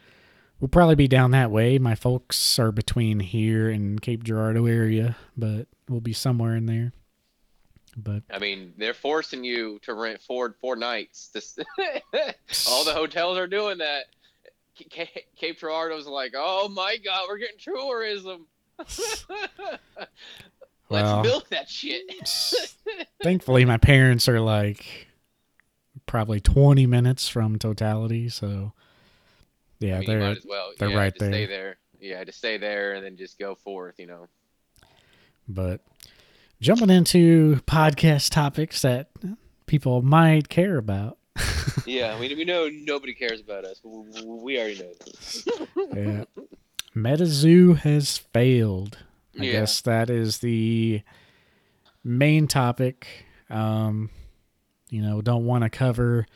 we'll 0.61 0.69
probably 0.69 0.95
be 0.95 1.09
down 1.09 1.31
that 1.33 1.51
way. 1.51 1.79
My 1.79 1.95
folks 1.95 2.59
are 2.59 2.73
between 2.73 3.21
here 3.21 3.71
and 3.71 4.01
Cape 4.01 4.23
Girardeau 4.25 4.67
area, 4.67 5.17
but 5.37 5.67
we'll 5.89 6.01
be 6.01 6.13
somewhere 6.13 6.55
in 6.57 6.67
there. 6.67 6.93
But 7.97 8.23
I 8.31 8.39
mean, 8.39 8.73
they're 8.79 8.95
forcing 8.95 9.45
you 9.45 9.79
to 9.83 9.95
rent 9.95 10.21
four 10.23 10.57
four 10.61 10.77
nights. 10.77 11.31
All 12.69 12.85
the 12.85 12.93
hotels 12.95 13.37
are 13.39 13.47
doing 13.47 13.79
that. 13.79 14.07
C- 14.79 14.87
C- 14.91 15.23
Cape 15.37 15.59
Girardeau's 15.59 16.07
like, 16.07 16.33
oh 16.35 16.69
my 16.69 16.97
god, 17.05 17.27
we're 17.29 17.37
getting 17.39 17.59
tourism. 17.59 18.47
Let's 18.79 19.13
Well, 20.89 21.23
milk 21.23 21.49
that 21.51 21.69
shit. 21.71 22.03
thankfully 23.23 23.65
my 23.65 23.79
parents 23.79 24.29
are 24.29 24.41
like 24.41 25.07
probably 26.07 26.41
20 26.41 26.87
minutes 26.87 27.29
from 27.29 27.59
totality, 27.59 28.29
so 28.29 28.73
yeah, 29.79 29.97
I 29.97 30.01
mean, 30.01 30.07
they're 30.09 30.37
well. 30.45 30.73
they're 30.79 30.91
yeah, 30.91 30.97
right 30.97 31.13
just 31.15 31.25
Stay 31.31 31.47
there. 31.47 31.49
there. 31.49 31.77
Yeah, 32.01 32.25
to 32.25 32.33
stay 32.33 32.59
there 32.59 32.95
and 32.95 33.05
then 33.05 33.17
just 33.17 33.39
go 33.39 33.55
forth. 33.55 33.97
You 33.99 34.07
know. 34.07 34.27
But 35.49 35.81
jumping 36.61 36.91
into 36.91 37.57
podcast 37.67 38.31
topics 38.31 38.83
that 38.83 39.11
people 39.67 40.03
might 40.03 40.49
care 40.49 40.77
about. 40.79 41.19
Yeah, 41.87 42.19
we, 42.21 42.33
we 42.35 42.45
know 42.45 42.69
nobody 42.71 43.15
cares 43.15 43.41
about 43.41 43.65
us. 43.65 43.81
We, 43.83 44.23
we 44.25 44.59
already 44.59 44.79
know 44.81 44.93
this. 45.05 45.47
yeah. 45.97 46.25
MetaZoo 46.95 47.79
has 47.79 48.19
failed. 48.19 48.99
I 49.39 49.45
Yeah. 49.45 49.53
guess 49.53 49.81
that 49.83 50.11
is 50.11 50.39
the 50.39 51.03
main 52.05 52.47
topic. 52.47 53.07
Um, 53.49 54.11
you 54.93 55.01
know, 55.01 55.23
don't 55.23 55.47
want 55.47 55.65
to 55.65 55.71
cover 55.71 56.27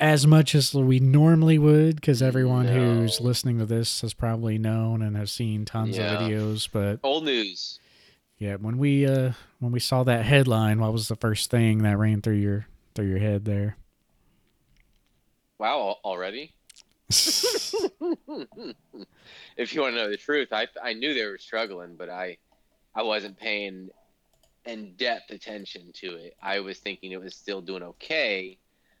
as 0.00 0.26
much 0.26 0.54
as 0.54 0.72
we 0.72 0.98
normally 0.98 1.58
would 1.58 1.96
because 1.96 2.22
everyone 2.22 2.66
who's 2.66 3.20
listening 3.20 3.58
to 3.58 3.66
this 3.66 4.00
has 4.00 4.14
probably 4.14 4.56
known 4.56 5.02
and 5.02 5.16
has 5.18 5.30
seen 5.30 5.66
tons 5.66 5.98
Yeah. 5.98 6.14
of 6.14 6.18
videos. 6.18 6.66
But 6.72 6.98
Old 7.04 7.24
news. 7.26 7.78
yeah, 8.38 8.56
when 8.56 8.78
we 8.78 9.06
uh 9.06 9.32
when 9.58 9.70
we 9.70 9.80
saw 9.80 10.02
that 10.04 10.24
headline, 10.24 10.80
what 10.80 10.94
was 10.94 11.08
the 11.08 11.14
first 11.16 11.50
thing 11.50 11.82
that 11.82 11.98
ran 11.98 12.22
through 12.22 12.36
your 12.36 12.66
through 12.94 13.08
your 13.08 13.18
head 13.18 13.44
there? 13.44 13.76
Wow, 15.58 15.98
already? 16.04 16.54
if 19.56 19.74
you 19.74 19.82
want 19.82 19.94
to 19.94 19.96
know 20.02 20.08
the 20.10 20.16
truth, 20.16 20.48
I 20.52 20.68
I 20.82 20.94
knew 20.94 21.12
they 21.12 21.26
were 21.26 21.36
struggling, 21.38 21.96
but 21.96 22.08
I 22.08 22.38
I 22.94 23.02
wasn't 23.02 23.38
paying 23.38 23.90
in 24.64 24.94
depth 24.94 25.30
attention 25.30 25.92
to 25.94 26.14
it. 26.14 26.36
I 26.42 26.60
was 26.60 26.78
thinking 26.78 27.12
it 27.12 27.20
was 27.20 27.34
still 27.34 27.60
doing 27.60 27.82
okay, 27.82 28.58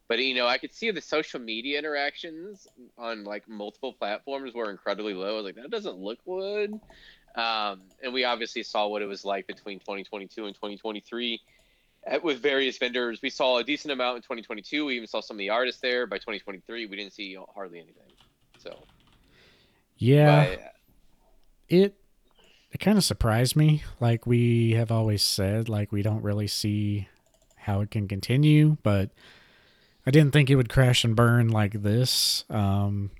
but 0.08 0.18
you 0.18 0.34
know 0.34 0.46
I 0.46 0.58
could 0.58 0.74
see 0.74 0.90
the 0.90 1.00
social 1.00 1.40
media 1.40 1.78
interactions 1.78 2.66
on 2.98 3.24
like 3.24 3.48
multiple 3.48 3.92
platforms 3.92 4.54
were 4.54 4.70
incredibly 4.70 5.14
low. 5.14 5.34
I 5.34 5.36
was 5.36 5.44
like, 5.44 5.56
that 5.56 5.70
doesn't 5.70 5.98
look 5.98 6.18
good. 6.24 6.78
Um, 7.34 7.82
and 8.02 8.12
we 8.12 8.24
obviously 8.24 8.62
saw 8.62 8.88
what 8.88 9.00
it 9.00 9.06
was 9.06 9.24
like 9.24 9.46
between 9.46 9.78
2022 9.78 10.46
and 10.46 10.54
2023 10.54 11.40
uh, 12.10 12.18
with 12.22 12.40
various 12.40 12.76
vendors. 12.76 13.22
We 13.22 13.30
saw 13.30 13.58
a 13.58 13.64
decent 13.64 13.92
amount 13.92 14.16
in 14.16 14.22
2022. 14.22 14.84
We 14.84 14.96
even 14.96 15.06
saw 15.06 15.20
some 15.20 15.36
of 15.36 15.38
the 15.38 15.48
artists 15.50 15.80
there. 15.80 16.06
By 16.06 16.16
2023, 16.16 16.86
we 16.86 16.96
didn't 16.96 17.14
see 17.14 17.38
hardly 17.54 17.78
anything. 17.78 18.02
So 18.58 18.76
Yeah, 19.96 20.56
but, 20.56 20.74
it 21.68 22.01
it 22.72 22.80
kind 22.80 22.98
of 22.98 23.04
surprised 23.04 23.54
me. 23.54 23.84
Like 24.00 24.26
we 24.26 24.72
have 24.72 24.90
always 24.90 25.22
said, 25.22 25.68
like 25.68 25.92
we 25.92 26.02
don't 26.02 26.22
really 26.22 26.46
see 26.46 27.08
how 27.56 27.80
it 27.80 27.90
can 27.90 28.08
continue, 28.08 28.78
but 28.82 29.10
I 30.06 30.10
didn't 30.10 30.32
think 30.32 30.50
it 30.50 30.56
would 30.56 30.70
crash 30.70 31.04
and 31.04 31.14
burn 31.14 31.48
like 31.48 31.82
this. 31.82 32.44
Um, 32.50 33.10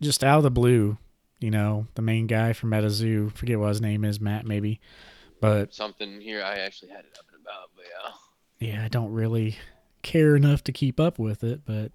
just 0.00 0.22
out 0.22 0.38
of 0.38 0.42
the 0.44 0.50
blue, 0.50 0.98
you 1.40 1.50
know, 1.50 1.86
the 1.94 2.02
main 2.02 2.26
guy 2.26 2.52
from 2.52 2.70
MetaZoo, 2.70 3.32
forget 3.32 3.58
what 3.58 3.68
his 3.68 3.80
name 3.80 4.04
is, 4.04 4.20
Matt 4.20 4.46
maybe, 4.46 4.80
but 5.40 5.74
something 5.74 6.20
here 6.20 6.42
I 6.42 6.58
actually 6.58 6.90
had 6.90 7.00
it 7.00 7.16
up 7.18 7.24
and 7.32 7.40
about, 7.42 7.70
but 7.74 7.84
yeah. 8.60 8.72
yeah, 8.74 8.84
I 8.84 8.88
don't 8.88 9.12
really 9.12 9.56
care 10.02 10.36
enough 10.36 10.62
to 10.64 10.72
keep 10.72 11.00
up 11.00 11.18
with 11.18 11.42
it, 11.42 11.62
but 11.64 11.92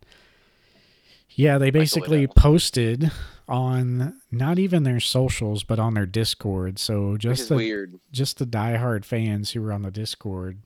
yeah, 1.29 1.57
they 1.57 1.69
basically 1.69 2.27
posted 2.27 3.11
on 3.47 4.19
not 4.31 4.57
even 4.57 4.83
their 4.83 4.99
socials, 4.99 5.63
but 5.63 5.79
on 5.79 5.93
their 5.93 6.05
Discord. 6.05 6.79
So 6.79 7.17
just 7.17 7.49
the 7.49 7.55
weird. 7.55 7.99
just 8.11 8.39
the 8.39 8.45
diehard 8.45 9.05
fans 9.05 9.51
who 9.51 9.61
were 9.61 9.71
on 9.71 9.83
the 9.83 9.91
Discord 9.91 10.59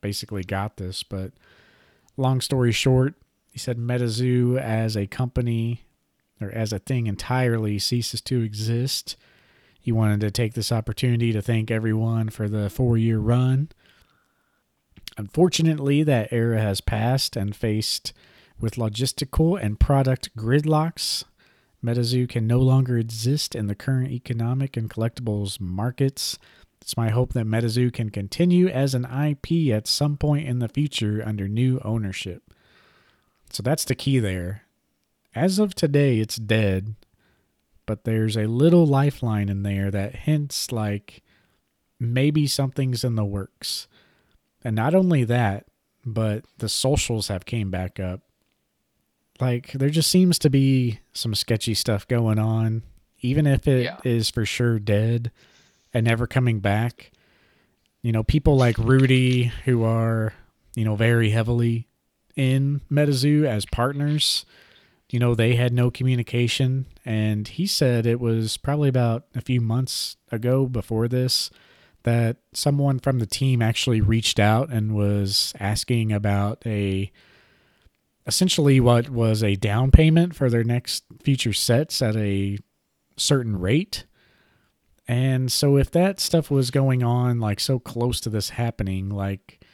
basically 0.00 0.44
got 0.44 0.76
this. 0.76 1.02
But 1.02 1.32
long 2.16 2.40
story 2.40 2.72
short, 2.72 3.14
he 3.52 3.58
said 3.58 3.78
MetaZoo 3.78 4.60
as 4.60 4.96
a 4.96 5.06
company 5.06 5.82
or 6.40 6.50
as 6.50 6.72
a 6.72 6.78
thing 6.78 7.06
entirely 7.06 7.78
ceases 7.78 8.20
to 8.22 8.42
exist. 8.42 9.16
He 9.80 9.90
wanted 9.90 10.20
to 10.20 10.30
take 10.30 10.54
this 10.54 10.70
opportunity 10.70 11.32
to 11.32 11.42
thank 11.42 11.70
everyone 11.70 12.28
for 12.28 12.48
the 12.48 12.70
four 12.70 12.96
year 12.96 13.18
run. 13.18 13.70
Unfortunately, 15.16 16.04
that 16.04 16.32
era 16.32 16.60
has 16.60 16.80
passed 16.80 17.36
and 17.36 17.56
faced 17.56 18.12
with 18.60 18.74
logistical 18.74 19.60
and 19.60 19.80
product 19.80 20.36
gridlocks. 20.36 21.24
MetaZoo 21.84 22.28
can 22.28 22.46
no 22.46 22.58
longer 22.58 22.98
exist 22.98 23.54
in 23.54 23.66
the 23.66 23.74
current 23.74 24.10
economic 24.10 24.76
and 24.76 24.90
collectibles 24.90 25.60
markets. 25.60 26.38
It's 26.80 26.96
my 26.96 27.10
hope 27.10 27.32
that 27.34 27.46
MetaZoo 27.46 27.92
can 27.92 28.10
continue 28.10 28.68
as 28.68 28.94
an 28.94 29.04
IP 29.04 29.72
at 29.72 29.86
some 29.86 30.16
point 30.16 30.48
in 30.48 30.58
the 30.58 30.68
future 30.68 31.22
under 31.24 31.46
new 31.48 31.80
ownership. 31.84 32.42
So 33.50 33.62
that's 33.62 33.84
the 33.84 33.94
key 33.94 34.18
there. 34.18 34.62
As 35.34 35.58
of 35.58 35.74
today, 35.74 36.18
it's 36.18 36.36
dead, 36.36 36.94
but 37.86 38.04
there's 38.04 38.36
a 38.36 38.46
little 38.46 38.86
lifeline 38.86 39.48
in 39.48 39.62
there 39.62 39.90
that 39.90 40.16
hints 40.16 40.72
like 40.72 41.22
maybe 42.00 42.46
something's 42.46 43.04
in 43.04 43.14
the 43.14 43.24
works. 43.24 43.88
And 44.64 44.74
not 44.74 44.94
only 44.94 45.24
that, 45.24 45.66
but 46.04 46.44
the 46.58 46.68
socials 46.68 47.28
have 47.28 47.44
came 47.44 47.70
back 47.70 48.00
up. 48.00 48.20
Like 49.40 49.72
there 49.72 49.90
just 49.90 50.10
seems 50.10 50.38
to 50.40 50.50
be 50.50 51.00
some 51.12 51.34
sketchy 51.34 51.74
stuff 51.74 52.06
going 52.08 52.38
on, 52.38 52.82
even 53.20 53.46
if 53.46 53.66
it 53.68 53.90
is 54.04 54.28
Yeah. 54.30 54.34
for 54.34 54.44
sure 54.46 54.78
dead 54.78 55.30
and 55.94 56.06
never 56.06 56.26
coming 56.26 56.60
back. 56.60 57.12
You 58.02 58.12
know, 58.12 58.22
people 58.22 58.56
like 58.56 58.78
Rudy 58.78 59.44
who 59.64 59.82
are, 59.84 60.32
you 60.74 60.84
know, 60.84 60.96
very 60.96 61.30
heavily 61.30 61.88
in 62.36 62.80
MetaZoo 62.90 63.44
as 63.44 63.66
partners, 63.66 64.44
you 65.10 65.18
know, 65.18 65.34
they 65.34 65.56
had 65.56 65.72
no 65.72 65.90
communication. 65.90 66.86
And 67.04 67.48
he 67.48 67.66
said 67.66 68.06
it 68.06 68.20
was 68.20 68.56
probably 68.56 68.88
about 68.88 69.24
a 69.34 69.40
few 69.40 69.60
months 69.60 70.16
ago 70.30 70.66
before 70.66 71.08
this 71.08 71.50
that 72.04 72.36
someone 72.52 72.98
from 73.00 73.18
the 73.18 73.26
team 73.26 73.60
actually 73.60 74.00
reached 74.00 74.38
out 74.38 74.70
and 74.70 74.94
was 74.94 75.52
asking 75.58 76.12
about 76.12 76.62
a 76.64 77.10
essentially 78.28 78.78
what 78.78 79.08
was 79.08 79.42
a 79.42 79.56
down 79.56 79.90
payment 79.90 80.36
for 80.36 80.50
their 80.50 80.62
next 80.62 81.02
future 81.22 81.54
sets 81.54 82.02
at 82.02 82.14
a 82.14 82.58
certain 83.16 83.58
rate. 83.58 84.04
And 85.08 85.50
so 85.50 85.78
if 85.78 85.90
that 85.92 86.20
stuff 86.20 86.50
was 86.50 86.70
going 86.70 87.02
on 87.02 87.40
like 87.40 87.58
so 87.58 87.78
close 87.78 88.20
to 88.20 88.30
this 88.30 88.50
happening, 88.50 89.08
like 89.08 89.64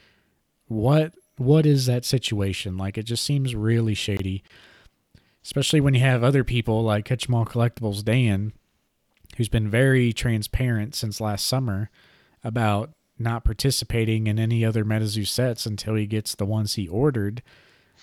what 0.69 1.13
what 1.37 1.67
is 1.67 1.87
that 1.87 2.05
situation? 2.05 2.77
Like 2.77 2.97
it 2.97 3.03
just 3.03 3.25
seems 3.25 3.57
really 3.57 3.95
shady. 3.95 4.45
Especially 5.45 5.81
when 5.81 5.93
you 5.93 6.01
have 6.01 6.23
other 6.23 6.45
people 6.45 6.85
like 6.85 7.05
Catch 7.05 7.29
All 7.29 7.45
Collectibles 7.45 8.05
Dan, 8.05 8.53
who's 9.37 9.49
been 9.49 9.69
very 9.69 10.13
transparent 10.13 10.95
since 10.95 11.21
last 11.21 11.47
summer 11.47 11.91
about 12.45 12.93
not 13.19 13.45
participating 13.45 14.29
in 14.29 14.39
any 14.39 14.65
other 14.65 14.85
MetaZoo 14.85 15.27
sets 15.27 15.67
until 15.67 15.97
he 15.97 16.07
gets 16.07 16.37
the 16.37 16.47
ones 16.47 16.75
he 16.75 16.87
ordered 16.87 17.43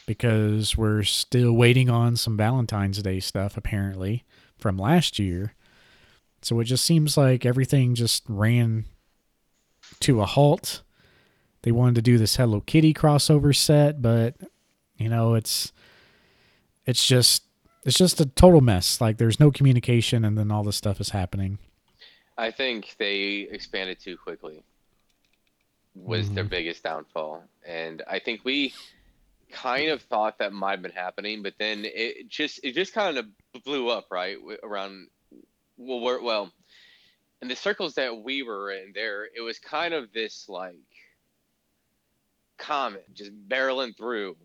because 0.05 0.77
we're 0.77 1.03
still 1.03 1.53
waiting 1.53 1.89
on 1.89 2.15
some 2.15 2.37
Valentine's 2.37 3.01
Day 3.01 3.19
stuff 3.19 3.57
apparently 3.57 4.23
from 4.57 4.77
last 4.77 5.19
year. 5.19 5.53
So 6.41 6.59
it 6.59 6.65
just 6.65 6.85
seems 6.85 7.17
like 7.17 7.45
everything 7.45 7.95
just 7.95 8.23
ran 8.27 8.85
to 10.01 10.21
a 10.21 10.25
halt. 10.25 10.81
They 11.61 11.71
wanted 11.71 11.95
to 11.95 12.01
do 12.01 12.17
this 12.17 12.35
Hello 12.35 12.61
Kitty 12.61 12.93
crossover 12.93 13.55
set, 13.55 14.01
but 14.01 14.35
you 14.97 15.09
know, 15.09 15.35
it's 15.35 15.71
it's 16.85 17.05
just 17.05 17.43
it's 17.85 17.97
just 17.97 18.19
a 18.19 18.25
total 18.25 18.61
mess. 18.61 18.99
Like 18.99 19.17
there's 19.17 19.39
no 19.39 19.51
communication 19.51 20.25
and 20.25 20.37
then 20.37 20.51
all 20.51 20.63
this 20.63 20.75
stuff 20.75 20.99
is 20.99 21.09
happening. 21.09 21.59
I 22.37 22.49
think 22.49 22.95
they 22.97 23.47
expanded 23.51 23.99
too 23.99 24.17
quickly. 24.17 24.63
Was 25.93 26.25
mm-hmm. 26.25 26.35
their 26.35 26.43
biggest 26.45 26.83
downfall. 26.83 27.43
And 27.67 28.01
I 28.09 28.17
think 28.19 28.41
we 28.43 28.73
kind 29.51 29.89
of 29.89 30.01
thought 30.01 30.39
that 30.39 30.53
might 30.53 30.71
have 30.71 30.81
been 30.81 30.91
happening, 30.91 31.43
but 31.43 31.53
then 31.59 31.83
it 31.85 32.29
just 32.29 32.59
it 32.63 32.73
just 32.73 32.93
kind 32.93 33.17
of 33.17 33.25
blew 33.63 33.89
up 33.89 34.07
right 34.11 34.37
around 34.63 35.07
well 35.77 35.99
we're, 35.99 36.21
well 36.21 36.51
in 37.41 37.47
the 37.47 37.55
circles 37.55 37.95
that 37.95 38.23
we 38.23 38.43
were 38.43 38.71
in 38.71 38.91
there 38.93 39.25
it 39.35 39.41
was 39.41 39.59
kind 39.59 39.93
of 39.93 40.11
this 40.13 40.47
like 40.47 40.75
comet 42.57 43.05
just 43.13 43.31
barreling 43.47 43.95
through 43.97 44.35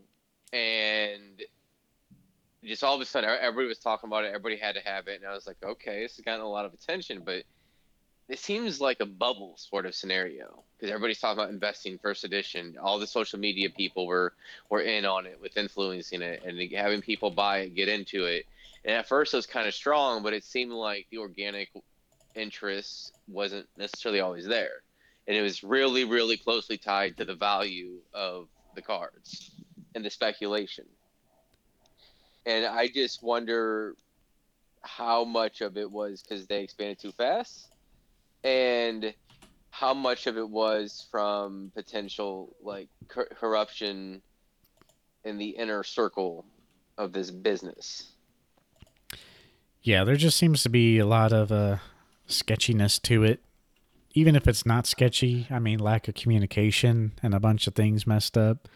and 0.51 1.43
just 2.63 2.83
all 2.83 2.95
of 2.95 3.01
a 3.01 3.05
sudden 3.05 3.29
everybody 3.29 3.67
was 3.67 3.77
talking 3.77 4.07
about 4.07 4.23
it 4.23 4.29
everybody 4.29 4.57
had 4.57 4.73
to 4.73 4.81
have 4.81 5.07
it 5.07 5.21
and 5.21 5.29
i 5.29 5.33
was 5.33 5.45
like 5.45 5.57
okay 5.63 6.01
this 6.01 6.15
has 6.15 6.25
gotten 6.25 6.41
a 6.41 6.49
lot 6.49 6.65
of 6.65 6.73
attention 6.73 7.21
but 7.23 7.43
it 8.29 8.39
seems 8.39 8.81
like 8.81 8.99
a 8.99 9.05
bubble 9.05 9.55
sort 9.57 9.85
of 9.85 9.95
scenario 9.95 10.63
because 10.75 10.91
everybody's 10.91 11.19
talking 11.19 11.39
about 11.39 11.49
investing 11.49 11.97
first 11.97 12.25
edition. 12.25 12.75
All 12.81 12.99
the 12.99 13.07
social 13.07 13.39
media 13.39 13.69
people 13.69 14.05
were 14.05 14.33
were 14.69 14.81
in 14.81 15.05
on 15.05 15.25
it 15.25 15.39
with 15.41 15.55
influencing 15.55 16.21
it 16.21 16.43
and 16.45 16.59
having 16.73 17.01
people 17.01 17.31
buy 17.31 17.59
it, 17.59 17.75
get 17.75 17.87
into 17.87 18.25
it. 18.25 18.45
And 18.83 18.95
at 18.95 19.07
first 19.07 19.33
it 19.33 19.37
was 19.37 19.45
kind 19.45 19.67
of 19.67 19.73
strong, 19.73 20.23
but 20.23 20.33
it 20.33 20.43
seemed 20.43 20.73
like 20.73 21.07
the 21.09 21.19
organic 21.19 21.69
interest 22.35 23.13
wasn't 23.29 23.67
necessarily 23.77 24.19
always 24.19 24.45
there. 24.45 24.83
And 25.27 25.35
it 25.35 25.41
was 25.41 25.63
really, 25.63 26.03
really 26.03 26.37
closely 26.37 26.77
tied 26.77 27.17
to 27.17 27.25
the 27.25 27.35
value 27.35 27.99
of 28.13 28.47
the 28.75 28.81
cards 28.81 29.51
and 29.95 30.03
the 30.03 30.09
speculation. 30.09 30.85
And 32.45 32.65
I 32.65 32.87
just 32.87 33.23
wonder 33.23 33.95
how 34.81 35.25
much 35.25 35.61
of 35.61 35.77
it 35.77 35.89
was 35.89 36.21
because 36.21 36.45
they 36.47 36.63
expanded 36.63 36.99
too 36.99 37.11
fast 37.11 37.69
and 38.47 39.13
how 39.71 39.93
much 39.93 40.25
of 40.25 40.37
it 40.37 40.49
was 40.49 41.05
from 41.11 41.69
potential 41.75 42.55
like 42.63 42.87
cor- 43.09 43.27
corruption 43.37 44.21
in 45.25 45.37
the 45.37 45.49
inner 45.49 45.83
circle 45.83 46.45
of 46.97 47.11
this 47.11 47.29
business. 47.29 48.13
Yeah, 49.83 50.05
there 50.05 50.15
just 50.15 50.37
seems 50.37 50.63
to 50.63 50.69
be 50.69 50.97
a 50.97 51.05
lot 51.05 51.33
of 51.33 51.51
uh, 51.51 51.77
sketchiness 52.25 52.99
to 52.99 53.23
it. 53.23 53.41
Even 54.13 54.35
if 54.35 54.47
it's 54.47 54.65
not 54.65 54.87
sketchy, 54.87 55.45
I 55.49 55.59
mean, 55.59 55.79
lack 55.79 56.07
of 56.07 56.15
communication 56.15 57.11
and 57.21 57.33
a 57.33 57.39
bunch 57.39 57.67
of 57.67 57.75
things 57.75 58.07
messed 58.07 58.37
up. 58.37 58.67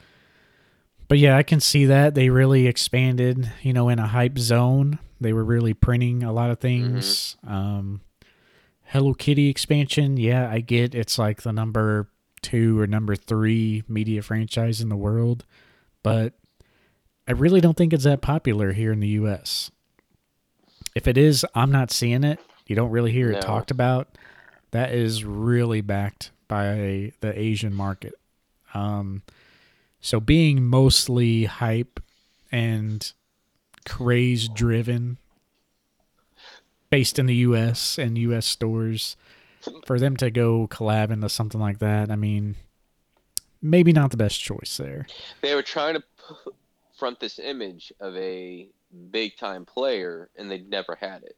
But 1.08 1.18
yeah, 1.18 1.36
I 1.38 1.44
can 1.44 1.60
see 1.60 1.86
that. 1.86 2.14
They 2.14 2.30
really 2.30 2.68
expanded, 2.68 3.52
you 3.62 3.74
know, 3.74 3.90
in 3.90 4.00
a 4.00 4.08
hype 4.08 4.38
zone. 4.38 5.00
They 5.20 5.34
were 5.34 5.44
really 5.44 5.74
printing 5.74 6.24
a 6.24 6.32
lot 6.32 6.52
of 6.52 6.60
things. 6.60 7.38
Mm-hmm. 7.44 7.54
Um, 7.54 8.02
Hello 8.92 9.14
Kitty 9.14 9.48
expansion, 9.48 10.18
yeah, 10.18 10.50
I 10.52 10.60
get 10.60 10.94
it's 10.94 11.18
like 11.18 11.44
the 11.44 11.54
number 11.54 12.10
two 12.42 12.78
or 12.78 12.86
number 12.88 13.16
three 13.16 13.84
media 13.88 14.22
franchise 14.22 14.82
in 14.82 14.90
the 14.90 14.98
world, 14.98 15.46
but 16.04 16.34
I 17.26 17.32
really 17.32 17.62
don't 17.62 17.78
think 17.78 17.94
it's 17.94 18.04
that 18.04 18.22
popular 18.22 18.74
here 18.74 18.92
in 18.92 19.00
the 19.00 19.08
US. 19.08 19.72
If 20.94 21.08
it 21.08 21.18
is, 21.18 21.46
I'm 21.56 21.72
not 21.72 21.90
seeing 21.90 22.26
it. 22.26 22.42
You 22.68 22.76
don't 22.76 22.92
really 22.92 23.14
hear 23.14 23.32
no. 23.32 23.38
it 23.38 23.42
talked 23.42 23.72
about. 23.72 24.18
That 24.72 24.94
is 24.94 25.24
really 25.24 25.80
backed 25.80 26.32
by 26.50 27.14
the 27.22 27.32
Asian 27.34 27.74
market. 27.74 28.16
Um, 28.74 29.22
so 30.02 30.20
being 30.20 30.66
mostly 30.66 31.46
hype 31.46 32.02
and 32.52 33.10
craze 33.86 34.50
driven 34.50 35.18
based 36.92 37.18
in 37.18 37.26
the 37.26 37.36
U.S. 37.38 37.98
and 37.98 38.18
U.S. 38.20 38.46
stores, 38.46 39.18
for 39.86 39.98
them 39.98 40.16
to 40.18 40.30
go 40.30 40.68
collab 40.68 41.10
into 41.10 41.30
something 41.30 41.60
like 41.60 41.80
that, 41.80 42.12
I 42.12 42.16
mean, 42.16 42.56
maybe 43.62 43.92
not 43.92 44.12
the 44.12 44.18
best 44.18 44.40
choice 44.40 44.78
there. 44.78 45.08
They 45.42 45.56
were 45.56 45.64
trying 45.64 45.96
to 45.96 46.04
front 47.00 47.20
this 47.20 47.40
image 47.40 47.92
of 48.00 48.16
a 48.16 48.68
big 49.10 49.38
time 49.38 49.66
player, 49.66 50.30
and 50.38 50.52
they 50.52 50.60
never 50.60 50.96
had 51.00 51.24
it. 51.24 51.36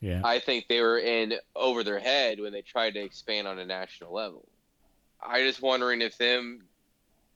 Yeah, 0.00 0.22
I 0.24 0.38
think 0.38 0.66
they 0.68 0.80
were 0.80 0.98
in 0.98 1.34
over 1.54 1.84
their 1.84 1.98
head 1.98 2.40
when 2.40 2.52
they 2.52 2.62
tried 2.62 2.94
to 2.94 3.00
expand 3.00 3.46
on 3.46 3.58
a 3.58 3.66
national 3.66 4.12
level. 4.12 4.48
I 5.22 5.42
just 5.42 5.60
wondering 5.60 6.00
if 6.00 6.16
them 6.16 6.62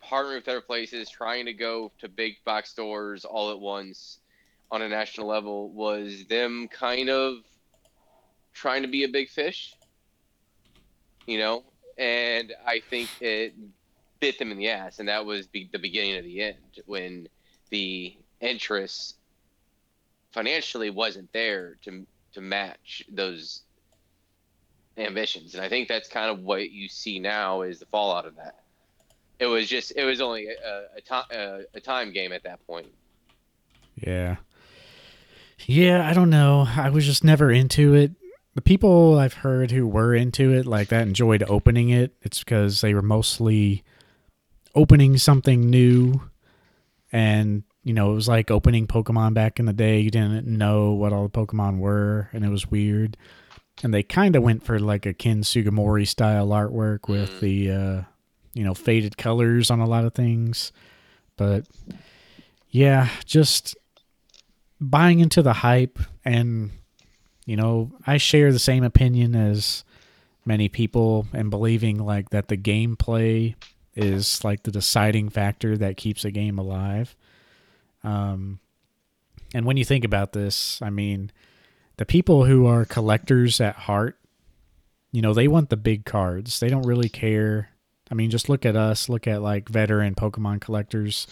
partnering 0.03 0.37
with 0.37 0.49
other 0.49 0.61
places, 0.63 1.11
trying 1.11 1.47
to 1.47 1.53
go 1.53 1.93
to 1.99 2.09
big 2.09 2.37
box 2.45 2.71
stores 2.71 3.25
all 3.25 3.51
at 3.51 3.59
once 3.59 4.21
on 4.75 4.83
a 4.83 4.89
national 4.89 5.29
level 5.29 5.71
was 5.71 6.25
them 6.29 6.67
kind 6.67 7.09
of 7.09 7.37
trying 8.53 8.83
to 8.83 8.89
be 8.89 9.05
a 9.05 9.09
big 9.09 9.29
fish, 9.29 9.73
you 11.27 11.39
know, 11.39 11.63
and 11.97 12.53
I 12.67 12.81
think 12.91 13.09
it 13.21 13.55
bit 14.19 14.37
them 14.37 14.51
in 14.51 14.59
the 14.59 14.69
ass, 14.71 14.99
and 14.99 15.09
that 15.09 15.25
was 15.25 15.47
be- 15.47 15.69
the 15.71 15.79
beginning 15.79 16.17
of 16.17 16.25
the 16.25 16.43
end 16.43 16.81
when 16.87 17.29
the 17.71 18.17
interest 18.41 19.17
financially 20.33 20.91
wasn't 20.91 21.33
there 21.33 21.77
to 21.85 22.05
to 22.33 22.41
match 22.41 23.05
those 23.13 23.63
ambitions, 24.99 25.55
and 25.55 25.63
I 25.63 25.69
think 25.69 25.87
that's 25.87 26.09
kind 26.09 26.31
of 26.33 26.41
what 26.41 26.73
you 26.73 26.89
see 26.89 27.21
now 27.21 27.63
is 27.63 27.79
the 27.79 27.87
fallout 27.87 28.27
of 28.27 28.35
that. 28.37 28.59
It 29.39 29.47
was 29.47 29.69
just 29.69 29.93
it 29.95 30.05
was 30.05 30.21
only 30.21 30.49
a, 30.49 30.87
a, 30.97 31.01
to- 31.01 31.27
a, 31.31 31.61
a 31.75 31.81
time 31.81 32.13
game 32.13 32.33
at 32.33 32.43
that 32.43 32.67
point. 32.67 32.89
Yeah. 33.97 34.35
Yeah, 35.67 36.09
I 36.09 36.13
don't 36.13 36.31
know. 36.31 36.67
I 36.77 36.91
was 36.91 37.07
just 37.07 37.25
never 37.25 37.51
into 37.51 37.95
it. 37.95 38.13
The 38.55 38.63
people 38.63 39.19
I've 39.19 39.35
heard 39.35 39.71
who 39.71 39.87
were 39.87 40.15
into 40.15 40.53
it 40.53 40.67
like 40.67 40.89
that 40.89 41.03
enjoyed 41.03 41.43
opening 41.49 41.91
it. 41.91 42.15
It's 42.23 42.41
because 42.41 42.81
they 42.81 42.95
were 42.95 43.03
mostly 43.03 43.83
opening 44.75 45.19
something 45.19 45.71
new 45.71 46.21
and 47.13 47.63
you 47.85 47.93
know, 47.93 48.11
it 48.13 48.15
was 48.15 48.29
like 48.29 48.51
opening 48.51 48.87
Pokemon 48.87 49.35
back 49.35 49.61
in 49.61 49.67
the 49.67 49.73
day. 49.73 50.01
You 50.01 50.11
didn't 50.11 50.47
know 50.47 50.93
what 50.93 51.13
all 51.13 51.29
the 51.29 51.47
Pokemon 51.47 51.79
were, 51.79 52.31
and 52.33 52.45
it 52.45 52.49
was 52.49 52.71
weird. 52.71 53.17
And 53.83 53.93
they 53.93 54.03
kind 54.03 54.35
of 54.35 54.43
went 54.43 54.65
for 54.65 54.79
like 54.79 55.05
a 55.05 55.13
Ken 55.13 55.43
Sugimori 55.43 56.09
style 56.09 56.49
artwork 56.49 57.09
with 57.09 57.31
mm. 57.31 57.41
the, 57.41 57.71
uh, 57.71 58.03
you 58.55 58.65
know, 58.65 58.73
faded 58.73 59.19
colors 59.19 59.71
on 59.71 59.81
a 59.81 59.87
lot 59.87 60.07
of 60.07 60.15
things. 60.15 60.73
But 61.37 61.67
yeah, 62.71 63.11
just 63.27 63.77
buying 64.91 65.21
into 65.21 65.43
the 65.43 65.53
hype 65.53 65.99
and 66.25 66.71
you 67.47 67.57
know 67.57 67.91
i 68.07 68.17
share 68.17 68.53
the 68.53 68.59
same 68.59 68.85
opinion 68.85 69.35
as 69.35 69.85
many 70.45 70.69
people 70.69 71.27
and 71.33 71.51
believing 71.51 71.99
like 71.99 72.31
that 72.31 72.49
the 72.49 72.57
gameplay 72.57 73.55
is 73.95 74.43
like 74.45 74.63
the 74.63 74.71
deciding 74.71 75.29
factor 75.29 75.77
that 75.79 75.97
keeps 75.97 76.25
a 76.25 76.31
game 76.31 76.59
alive. 76.59 77.15
Um 78.03 78.59
and 79.55 79.65
when 79.65 79.77
you 79.77 79.85
think 79.85 80.05
about 80.05 80.33
this 80.33 80.83
i 80.83 80.91
mean 80.91 81.31
the 81.97 82.05
people 82.05 82.45
who 82.45 82.67
are 82.67 82.85
collectors 82.85 83.61
at 83.61 83.77
heart 83.77 84.19
you 85.15 85.23
know 85.23 85.33
they 85.33 85.47
want 85.47 85.71
the 85.71 85.77
big 85.77 86.05
cards. 86.05 86.59
They 86.59 86.69
don't 86.69 86.83
really 86.83 87.09
care. 87.09 87.71
I 88.11 88.15
mean, 88.15 88.31
just 88.31 88.49
look 88.49 88.67
at 88.67 88.75
us, 88.75 89.09
look 89.09 89.29
at 89.29 89.43
like 89.43 89.69
veteran 89.69 90.17
Pokemon 90.17 90.61
collectors. 90.61 91.29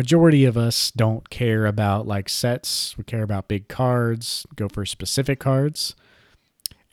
Majority 0.00 0.46
of 0.46 0.56
us 0.56 0.90
don't 0.90 1.28
care 1.28 1.66
about 1.66 2.06
like 2.06 2.30
sets. 2.30 2.96
We 2.96 3.04
care 3.04 3.22
about 3.22 3.48
big 3.48 3.68
cards, 3.68 4.46
go 4.56 4.66
for 4.66 4.86
specific 4.86 5.38
cards. 5.40 5.94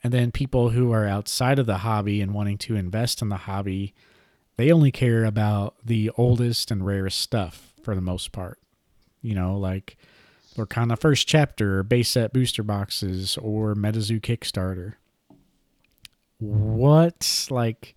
And 0.04 0.12
then 0.12 0.30
people 0.30 0.68
who 0.68 0.92
are 0.92 1.06
outside 1.06 1.58
of 1.58 1.64
the 1.64 1.78
hobby 1.78 2.20
and 2.20 2.34
wanting 2.34 2.58
to 2.58 2.76
invest 2.76 3.22
in 3.22 3.30
the 3.30 3.38
hobby, 3.38 3.94
they 4.58 4.70
only 4.70 4.92
care 4.92 5.24
about 5.24 5.76
the 5.82 6.10
oldest 6.18 6.70
and 6.70 6.84
rarest 6.84 7.18
stuff 7.18 7.72
for 7.82 7.94
the 7.94 8.02
most 8.02 8.30
part. 8.30 8.58
You 9.22 9.34
know, 9.34 9.56
like 9.56 9.96
Lorcana 10.58 10.98
First 10.98 11.26
Chapter, 11.26 11.82
base 11.82 12.10
set 12.10 12.34
booster 12.34 12.62
boxes, 12.62 13.38
or 13.38 13.74
MetaZoo 13.74 14.20
Kickstarter. 14.20 14.96
What, 16.40 17.46
like, 17.48 17.96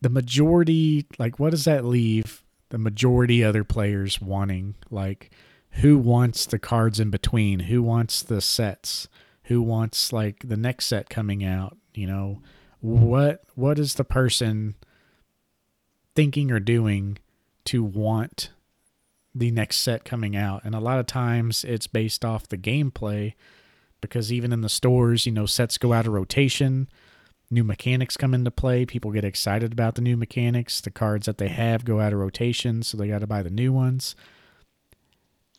the 0.00 0.10
majority, 0.10 1.06
like, 1.20 1.38
what 1.38 1.50
does 1.50 1.66
that 1.66 1.84
leave 1.84 2.42
the 2.70 2.78
majority 2.78 3.42
other 3.42 3.64
players 3.64 4.20
wanting? 4.20 4.74
Like, 4.90 5.30
who 5.72 5.98
wants 5.98 6.46
the 6.46 6.58
cards 6.58 7.00
in 7.00 7.10
between? 7.10 7.60
Who 7.60 7.82
wants 7.82 8.22
the 8.22 8.40
sets? 8.40 9.08
who 9.48 9.62
wants 9.62 10.12
like 10.12 10.46
the 10.46 10.56
next 10.56 10.86
set 10.86 11.08
coming 11.08 11.42
out 11.42 11.76
you 11.94 12.06
know 12.06 12.40
what 12.80 13.42
what 13.54 13.78
is 13.78 13.94
the 13.94 14.04
person 14.04 14.74
thinking 16.14 16.50
or 16.50 16.60
doing 16.60 17.18
to 17.64 17.82
want 17.82 18.50
the 19.34 19.50
next 19.50 19.78
set 19.78 20.04
coming 20.04 20.36
out 20.36 20.62
and 20.64 20.74
a 20.74 20.80
lot 20.80 20.98
of 20.98 21.06
times 21.06 21.64
it's 21.64 21.86
based 21.86 22.24
off 22.26 22.48
the 22.48 22.58
gameplay 22.58 23.32
because 24.02 24.30
even 24.30 24.52
in 24.52 24.60
the 24.60 24.68
stores 24.68 25.24
you 25.24 25.32
know 25.32 25.46
sets 25.46 25.78
go 25.78 25.94
out 25.94 26.06
of 26.06 26.12
rotation 26.12 26.86
new 27.50 27.64
mechanics 27.64 28.16
come 28.16 28.34
into 28.34 28.50
play 28.50 28.84
people 28.84 29.10
get 29.10 29.24
excited 29.24 29.72
about 29.72 29.94
the 29.94 30.02
new 30.02 30.16
mechanics 30.16 30.80
the 30.80 30.90
cards 30.90 31.26
that 31.26 31.38
they 31.38 31.48
have 31.48 31.84
go 31.84 32.00
out 32.00 32.12
of 32.12 32.18
rotation 32.18 32.82
so 32.82 32.96
they 32.96 33.08
got 33.08 33.20
to 33.20 33.26
buy 33.26 33.42
the 33.42 33.50
new 33.50 33.72
ones 33.72 34.14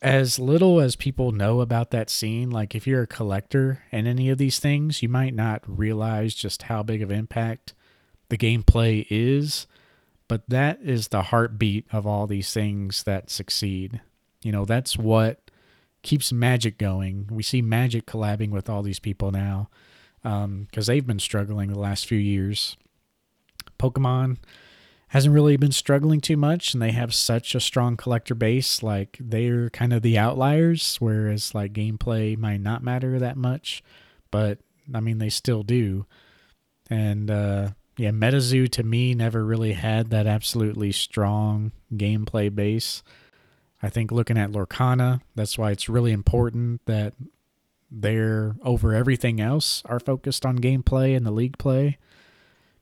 as 0.02 0.39
little 0.39 0.80
as 0.80 0.95
people 0.95 1.32
know 1.32 1.60
about 1.60 1.91
that 1.91 2.10
scene, 2.10 2.49
like 2.49 2.73
if 2.73 2.88
you're 2.88 3.04
a 3.04 3.08
collector 3.08 3.84
and 3.91 4.08
any 4.08 4.30
of 4.30 4.38
these 4.38 4.60
things, 4.60 5.04
you 5.04 5.10
might 5.10 5.34
not 5.34 5.62
realize 5.65 6.34
just 6.34 6.63
how 6.63 6.84
big 6.84 7.02
of 7.02 7.12
impact 7.12 7.73
the 8.30 8.38
gameplay 8.38 9.06
is. 9.10 9.67
But 10.28 10.47
that 10.47 10.80
is 10.82 11.10
the 11.10 11.23
heartbeat 11.23 11.86
of 11.91 12.06
all 12.08 12.28
these 12.28 12.54
things 12.54 13.04
that 13.04 13.30
succeed. 13.30 13.99
You 14.41 14.52
know, 14.52 14.63
that's 14.63 14.97
what 14.97 15.52
keeps 16.02 16.32
Magic 16.32 16.78
going. 16.78 17.28
We 17.30 17.43
see 17.43 17.62
Magic 17.62 18.06
collabing 18.06 18.52
with 18.52 18.69
all 18.69 18.84
these 18.84 18.99
people 18.99 19.32
now 19.32 19.69
because 20.21 20.43
um, 20.43 20.67
they've 20.93 21.08
been 21.08 21.19
struggling 21.19 21.71
the 21.71 21.79
last 21.79 22.05
few 22.05 22.17
years. 22.17 22.77
Pokemon 23.79 24.38
hasn't 25.10 25.34
really 25.34 25.58
been 25.58 25.71
struggling 25.71 26.21
too 26.21 26.38
much 26.38 26.73
and 26.73 26.82
they 26.82 26.91
have 26.91 27.13
such 27.13 27.55
a 27.55 27.60
strong 27.60 27.97
collector 27.97 28.36
base 28.36 28.82
like 28.82 29.17
they're 29.19 29.69
kind 29.71 29.91
of 29.91 30.01
the 30.01 30.17
outliers 30.17 30.97
whereas 30.99 31.53
like 31.53 31.73
gameplay 31.73 32.38
might 32.38 32.62
not 32.62 32.84
matter 32.84 33.19
that 33.19 33.36
much 33.36 33.84
but 34.32 34.60
i 34.93 34.99
mean 34.99 35.17
they 35.17 35.29
still 35.29 35.63
do 35.63 36.05
and 36.89 37.29
uh 37.29 37.69
yeah 37.97 38.12
metazoo 38.12 38.69
to 38.69 38.84
me 38.84 39.15
never 39.15 39.43
really 39.43 39.73
had 39.73 40.12
that 40.12 40.27
absolutely 40.27 40.91
strong 40.91 41.71
gameplay 41.93 42.53
base 42.53 43.01
i 43.82 43.89
think 43.89 44.12
looking 44.12 44.38
at 44.38 44.51
lorcana 44.51 45.21
that's 45.34 45.58
why 45.58 45.71
it's 45.71 45.89
really 45.89 46.12
important 46.12 46.86
that 46.86 47.13
they're 47.91 48.56
over 48.63 48.93
everything 48.93 49.41
else 49.41 49.82
are 49.86 49.99
focused 49.99 50.45
on 50.45 50.60
gameplay 50.60 51.15
and 51.15 51.25
the 51.25 51.32
league 51.32 51.58
play 51.58 51.97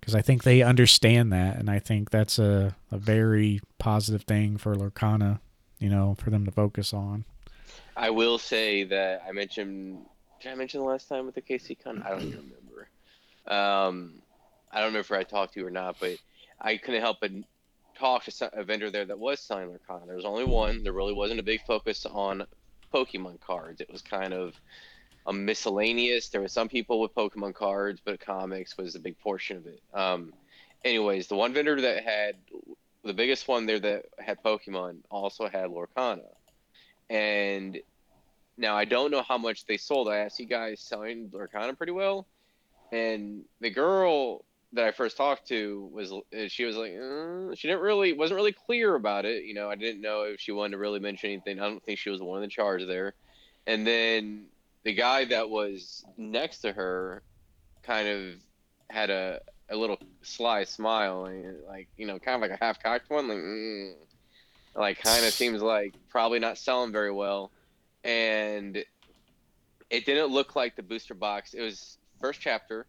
because 0.08 0.16
I 0.16 0.22
think 0.22 0.44
they 0.44 0.62
understand 0.62 1.34
that, 1.34 1.58
and 1.58 1.70
I 1.70 1.80
think 1.80 2.12
that's 2.12 2.40
a, 2.40 2.78
a 2.92 2.98
very 2.98 3.60
positive 3.78 4.22
thing 4.22 4.58
for 4.58 4.74
Lorcana, 4.74 5.40
you 5.80 5.90
know, 5.90 6.16
for 6.18 6.30
them 6.30 6.46
to 6.46 6.52
focus 6.52 6.94
on. 6.94 7.26
I 7.98 8.10
will 8.12 8.38
say 8.38 8.86
that 8.86 9.24
I 9.28 9.34
mentioned. 9.34 10.06
Did 10.42 10.54
I 10.54 10.56
mention 10.56 10.80
the 10.80 10.86
last 10.86 11.10
time 11.10 11.26
with 11.26 11.36
the 11.36 11.42
KC 11.42 11.84
Con? 11.84 12.04
I 12.04 12.12
don't 12.12 12.22
even 12.22 12.52
remember. 12.52 12.88
Um, 13.48 14.22
I 14.72 14.80
don't 14.80 14.94
know 14.94 15.00
if 15.00 15.12
I 15.12 15.24
talked 15.24 15.56
to 15.56 15.60
you 15.60 15.68
or 15.68 15.72
not, 15.72 15.98
but 16.00 16.16
I 16.62 16.78
couldn't 16.78 17.02
help 17.02 17.18
but 17.20 17.32
talk 18.00 18.24
to 18.24 18.50
a 18.54 18.64
vendor 18.64 18.90
there 18.90 19.04
that 19.04 19.20
was 19.20 19.42
selling 19.42 19.68
Lorcana. 19.68 20.06
There 20.06 20.16
was 20.16 20.24
only 20.24 20.46
one. 20.46 20.84
There 20.84 20.94
really 20.94 21.14
wasn't 21.14 21.42
a 21.42 21.44
big 21.44 21.66
focus 21.66 22.06
on 22.06 22.46
Pokemon 22.94 23.42
cards. 23.42 23.82
It 23.82 23.92
was 23.92 24.02
kind 24.02 24.34
of 24.34 24.54
a 25.28 25.34
miscellaneous. 25.34 26.30
There 26.30 26.42
were 26.42 26.48
some 26.48 26.70
people 26.70 27.02
with 27.02 27.14
Pokemon 27.14 27.54
cards, 27.54 28.02
but 28.04 28.20
comics 28.20 28.78
was 28.78 28.96
a 28.96 29.00
big 29.00 29.20
portion 29.20 29.58
of 29.58 29.68
it. 29.68 29.82
Um, 29.94 30.34
anyways, 30.84 31.28
the 31.28 31.36
one 31.36 31.54
vendor 31.54 31.80
that 31.82 32.04
had 32.04 32.36
the 33.04 33.14
biggest 33.14 33.48
one 33.48 33.66
there 33.66 33.80
that 33.80 34.06
had 34.20 34.42
Pokemon 34.42 34.98
also 35.12 35.48
had 35.48 35.70
Lorcana, 35.70 36.24
and 37.10 37.78
now 38.58 38.76
I 38.76 38.86
don't 38.86 39.12
know 39.12 39.22
how 39.22 39.38
much 39.38 39.66
they 39.66 39.78
sold. 39.78 40.08
I 40.08 40.18
asked 40.18 40.40
you 40.40 40.46
guys 40.46 40.80
selling 40.80 41.30
Lorcana 41.30 41.78
pretty 41.78 41.92
well, 41.92 42.26
and 42.92 43.44
the 43.60 43.70
girl 43.70 44.46
that 44.74 44.86
I 44.86 44.92
first 44.92 45.16
talked 45.16 45.48
to 45.48 45.90
was 45.94 46.14
she 46.52 46.66
was 46.66 46.76
like 46.76 46.94
uh, 46.94 47.56
she 47.56 47.68
didn't 47.68 47.82
really 47.82 48.14
wasn't 48.14 48.38
really 48.38 48.54
clear 48.54 48.96
about 48.96 49.26
it. 49.26 49.44
You 49.44 49.54
know, 49.54 49.70
I 49.70 49.76
didn't 49.76 50.02
know 50.02 50.24
if 50.24 50.40
she 50.40 50.52
wanted 50.54 50.72
to 50.72 50.78
really 50.78 51.00
mention 51.00 51.32
anything. 51.32 51.60
I 51.60 51.68
don't 51.68 51.84
think 51.84 52.00
she 52.00 52.10
was 52.10 52.20
the 52.20 52.26
one 52.26 52.44
in 52.44 52.50
charge 52.50 52.86
there. 52.86 53.14
And 53.66 53.86
then 53.86 54.46
the 54.84 54.94
guy 54.94 55.26
that 55.26 55.50
was 55.50 56.06
next 56.18 56.60
to 56.60 56.72
her 56.72 57.24
kind 57.84 58.08
of 58.08 58.36
had 58.90 59.10
a 59.10 59.42
a 59.70 59.76
little 59.76 60.00
sly 60.22 60.64
smile 60.64 61.26
and 61.26 61.58
like 61.68 61.90
you 61.98 62.08
know 62.08 62.18
kind 62.20 62.36
of 62.36 62.42
like 62.42 62.58
a 62.58 62.64
half 62.64 62.82
cocked 62.82 63.10
one 63.10 63.28
like 63.28 63.38
mm, 63.38 63.94
like 64.78 65.02
kind 65.02 65.26
of 65.26 65.34
seems 65.34 65.62
like 65.62 65.96
probably 66.10 66.40
not 66.40 66.58
selling 66.58 66.92
very 66.92 67.12
well. 67.12 67.52
And 68.04 68.78
it 69.90 70.06
didn't 70.06 70.28
look 70.28 70.56
like 70.56 70.76
the 70.76 70.84
booster 70.84 71.16
box. 71.16 71.54
It 71.54 71.62
was 71.62 71.98
first 72.22 72.40
chapter. 72.40 72.86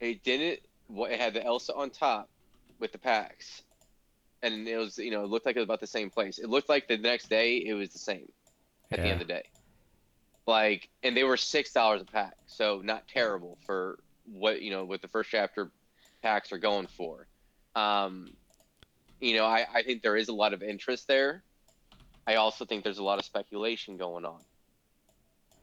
It 0.00 0.22
didn't 0.24 0.60
it 0.94 1.20
had 1.20 1.32
the 1.32 1.44
elsa 1.44 1.74
on 1.74 1.90
top 1.90 2.28
with 2.78 2.92
the 2.92 2.98
packs. 2.98 3.62
And 4.42 4.66
it 4.66 4.76
was 4.76 4.98
you 4.98 5.12
know 5.12 5.22
it 5.22 5.28
looked 5.28 5.46
like 5.46 5.56
it 5.56 5.60
was 5.60 5.66
about 5.66 5.80
the 5.80 5.86
same 5.86 6.10
place. 6.10 6.38
It 6.38 6.48
looked 6.48 6.68
like 6.68 6.88
the 6.88 6.98
next 6.98 7.30
day 7.30 7.58
it 7.58 7.74
was 7.74 7.90
the 7.90 7.98
same 7.98 8.30
at 8.90 8.98
yeah. 8.98 9.04
the 9.04 9.10
end 9.10 9.22
of 9.22 9.28
the 9.28 9.34
day 9.34 9.44
like 10.46 10.88
and 11.02 11.16
they 11.16 11.24
were 11.24 11.36
six 11.36 11.72
dollars 11.72 12.02
a 12.02 12.04
pack 12.04 12.34
so 12.46 12.80
not 12.84 13.06
terrible 13.08 13.58
for 13.64 13.98
what 14.24 14.62
you 14.62 14.70
know 14.70 14.84
what 14.84 15.02
the 15.02 15.08
first 15.08 15.30
chapter 15.30 15.70
packs 16.22 16.52
are 16.52 16.58
going 16.58 16.86
for. 16.86 17.26
Um 17.74 18.32
you 19.20 19.36
know 19.36 19.44
I, 19.44 19.66
I 19.72 19.82
think 19.82 20.02
there 20.02 20.16
is 20.16 20.28
a 20.28 20.34
lot 20.34 20.52
of 20.52 20.62
interest 20.62 21.06
there. 21.06 21.42
I 22.26 22.36
also 22.36 22.64
think 22.64 22.84
there's 22.84 22.98
a 22.98 23.04
lot 23.04 23.18
of 23.18 23.24
speculation 23.24 23.96
going 23.96 24.24
on. 24.24 24.40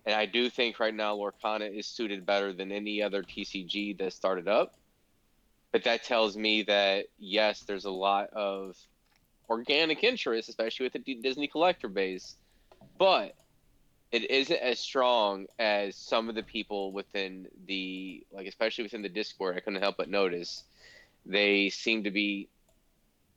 And 0.05 0.15
i 0.15 0.25
do 0.25 0.49
think 0.49 0.79
right 0.79 0.93
now 0.93 1.15
lorcana 1.15 1.77
is 1.77 1.85
suited 1.85 2.25
better 2.25 2.53
than 2.53 2.71
any 2.71 3.01
other 3.01 3.21
tcg 3.23 3.97
that 3.97 4.13
started 4.13 4.47
up. 4.47 4.75
But 5.71 5.83
that 5.83 6.03
tells 6.03 6.35
me 6.35 6.63
that 6.63 7.07
yes 7.17 7.61
there's 7.61 7.85
a 7.85 7.91
lot 7.91 8.29
of 8.31 8.77
organic 9.49 10.03
interest 10.03 10.47
especially 10.47 10.85
with 10.85 10.93
the 10.93 11.15
disney 11.15 11.47
collector 11.47 11.89
base. 11.89 12.37
But 12.97 13.35
it 14.11 14.29
isn't 14.29 14.57
as 14.57 14.79
strong 14.79 15.45
as 15.59 15.95
some 15.95 16.29
of 16.29 16.35
the 16.35 16.43
people 16.43 16.91
within 16.91 17.47
the 17.67 18.23
like 18.31 18.47
especially 18.47 18.83
within 18.83 19.01
the 19.01 19.09
discord 19.09 19.55
i 19.55 19.59
couldn't 19.59 19.81
help 19.81 19.97
but 19.97 20.09
notice. 20.09 20.63
They 21.25 21.69
seem 21.69 22.05
to 22.05 22.11
be 22.11 22.49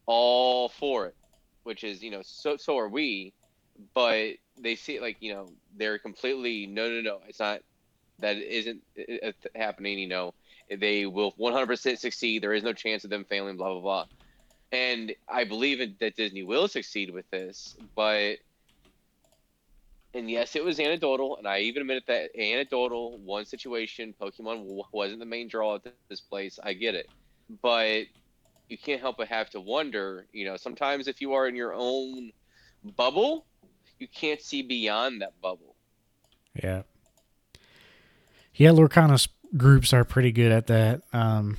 all 0.06 0.68
for 0.68 1.06
it 1.06 1.16
which 1.64 1.84
is 1.84 2.02
you 2.02 2.10
know 2.10 2.22
so 2.22 2.56
so 2.56 2.78
are 2.78 2.88
we 2.88 3.34
but 3.94 4.30
they 4.58 4.76
see 4.76 4.96
it 4.96 5.02
like 5.02 5.16
you 5.20 5.34
know 5.34 5.52
they're 5.76 5.98
completely 5.98 6.66
no 6.66 6.88
no 6.88 7.00
no 7.00 7.20
it's 7.28 7.40
not 7.40 7.60
that 8.18 8.36
isn't 8.36 8.82
uh, 8.98 9.32
happening 9.54 9.98
you 9.98 10.08
know. 10.08 10.34
They 10.70 11.06
will 11.06 11.32
100% 11.32 11.98
succeed. 11.98 12.42
There 12.42 12.54
is 12.54 12.62
no 12.62 12.72
chance 12.72 13.04
of 13.04 13.10
them 13.10 13.26
failing 13.28 13.56
blah 13.56 13.72
blah 13.72 13.80
blah. 13.80 14.06
And 14.70 15.14
i 15.28 15.44
believe 15.44 15.98
that 15.98 16.16
disney 16.16 16.44
will 16.44 16.68
succeed 16.68 17.10
with 17.10 17.28
this 17.30 17.76
but 17.94 18.36
and 20.14 20.30
yes, 20.30 20.56
it 20.56 20.64
was 20.64 20.78
anecdotal, 20.78 21.36
and 21.36 21.46
I 21.46 21.60
even 21.60 21.82
admit 21.82 22.04
that 22.06 22.30
anecdotal 22.38 23.18
one 23.18 23.44
situation, 23.44 24.14
Pokemon 24.20 24.82
wasn't 24.92 25.20
the 25.20 25.26
main 25.26 25.48
draw 25.48 25.76
at 25.76 25.82
this 26.08 26.20
place. 26.20 26.58
I 26.62 26.74
get 26.74 26.94
it, 26.94 27.08
but 27.62 28.04
you 28.68 28.78
can't 28.78 29.00
help 29.00 29.18
but 29.18 29.28
have 29.28 29.50
to 29.50 29.60
wonder. 29.60 30.26
You 30.32 30.46
know, 30.46 30.56
sometimes 30.56 31.08
if 31.08 31.20
you 31.20 31.32
are 31.32 31.48
in 31.48 31.56
your 31.56 31.74
own 31.74 32.30
bubble, 32.96 33.46
you 33.98 34.08
can't 34.08 34.40
see 34.40 34.62
beyond 34.62 35.22
that 35.22 35.40
bubble. 35.40 35.76
Yeah. 36.54 36.82
Yeah, 38.54 38.70
Lorcana's 38.70 39.28
groups 39.56 39.92
are 39.92 40.04
pretty 40.04 40.32
good 40.32 40.52
at 40.52 40.66
that. 40.66 41.02
Um, 41.12 41.56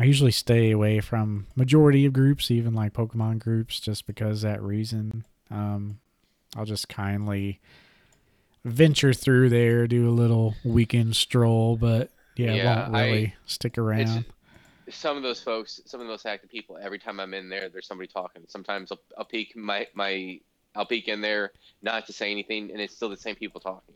I 0.00 0.04
usually 0.04 0.32
stay 0.32 0.70
away 0.72 1.00
from 1.00 1.46
majority 1.54 2.06
of 2.06 2.12
groups, 2.12 2.50
even 2.50 2.74
like 2.74 2.92
Pokemon 2.92 3.38
groups, 3.38 3.78
just 3.78 4.06
because 4.06 4.42
that 4.42 4.62
reason. 4.62 5.24
Um, 5.50 6.00
I'll 6.56 6.64
just 6.64 6.88
kindly 6.88 7.60
venture 8.64 9.12
through 9.12 9.50
there, 9.50 9.86
do 9.86 10.08
a 10.08 10.10
little 10.10 10.54
weekend 10.64 11.16
stroll, 11.16 11.76
but 11.76 12.10
yeah, 12.36 12.54
yeah 12.54 12.80
won't 12.82 12.92
really 12.92 13.26
I, 13.26 13.34
stick 13.46 13.78
around. 13.78 14.24
some 14.88 15.16
of 15.16 15.22
those 15.22 15.40
folks, 15.40 15.80
some 15.86 16.00
of 16.00 16.06
those 16.06 16.24
active 16.26 16.50
people, 16.50 16.78
every 16.80 16.98
time 16.98 17.20
I'm 17.20 17.34
in 17.34 17.48
there, 17.48 17.68
there's 17.68 17.86
somebody 17.86 18.08
talking. 18.08 18.42
Sometimes 18.48 18.92
I'll, 18.92 19.00
I'll 19.18 19.24
peek 19.24 19.56
my 19.56 19.86
my 19.94 20.40
I'll 20.74 20.86
peek 20.86 21.08
in 21.08 21.20
there 21.20 21.52
not 21.82 22.06
to 22.06 22.12
say 22.12 22.30
anything, 22.30 22.70
and 22.70 22.80
it's 22.80 22.94
still 22.94 23.10
the 23.10 23.16
same 23.16 23.36
people 23.36 23.60
talking. 23.60 23.94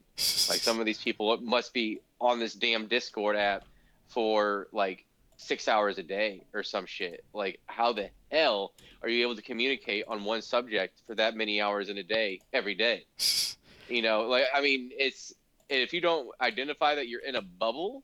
Like 0.49 0.61
some 0.61 0.79
of 0.79 0.87
these 0.87 1.01
people 1.01 1.37
must 1.39 1.73
be 1.73 2.01
on 2.21 2.39
this 2.39 2.55
damn 2.55 2.87
Discord 2.87 3.37
app 3.37 3.65
for 4.09 4.69
like 4.73 5.06
six 5.37 5.69
hours 5.69 5.99
a 5.99 6.03
day 6.03 6.43
or 6.53 6.63
some 6.63 6.87
shit. 6.87 7.25
Like, 7.33 7.61
how 7.67 7.93
the 7.93 8.11
hell 8.31 8.73
are 9.03 9.09
you 9.09 9.23
able 9.23 9.37
to 9.37 9.43
communicate 9.43 10.05
on 10.09 10.25
one 10.25 10.43
subject 10.43 11.01
for 11.07 11.15
that 11.15 11.37
many 11.37 11.61
hours 11.61 11.89
in 11.89 11.99
a 11.99 12.03
day 12.03 12.41
every 12.53 12.75
day? 12.75 13.05
You 13.89 14.03
know, 14.03 14.23
like 14.23 14.47
I 14.53 14.63
mean, 14.63 14.91
it's 14.99 15.33
if 15.69 15.93
you 15.93 16.01
don't 16.01 16.29
identify 16.41 16.97
that 16.97 17.07
you're 17.07 17.21
in 17.21 17.37
a 17.37 17.43
bubble, 17.43 18.03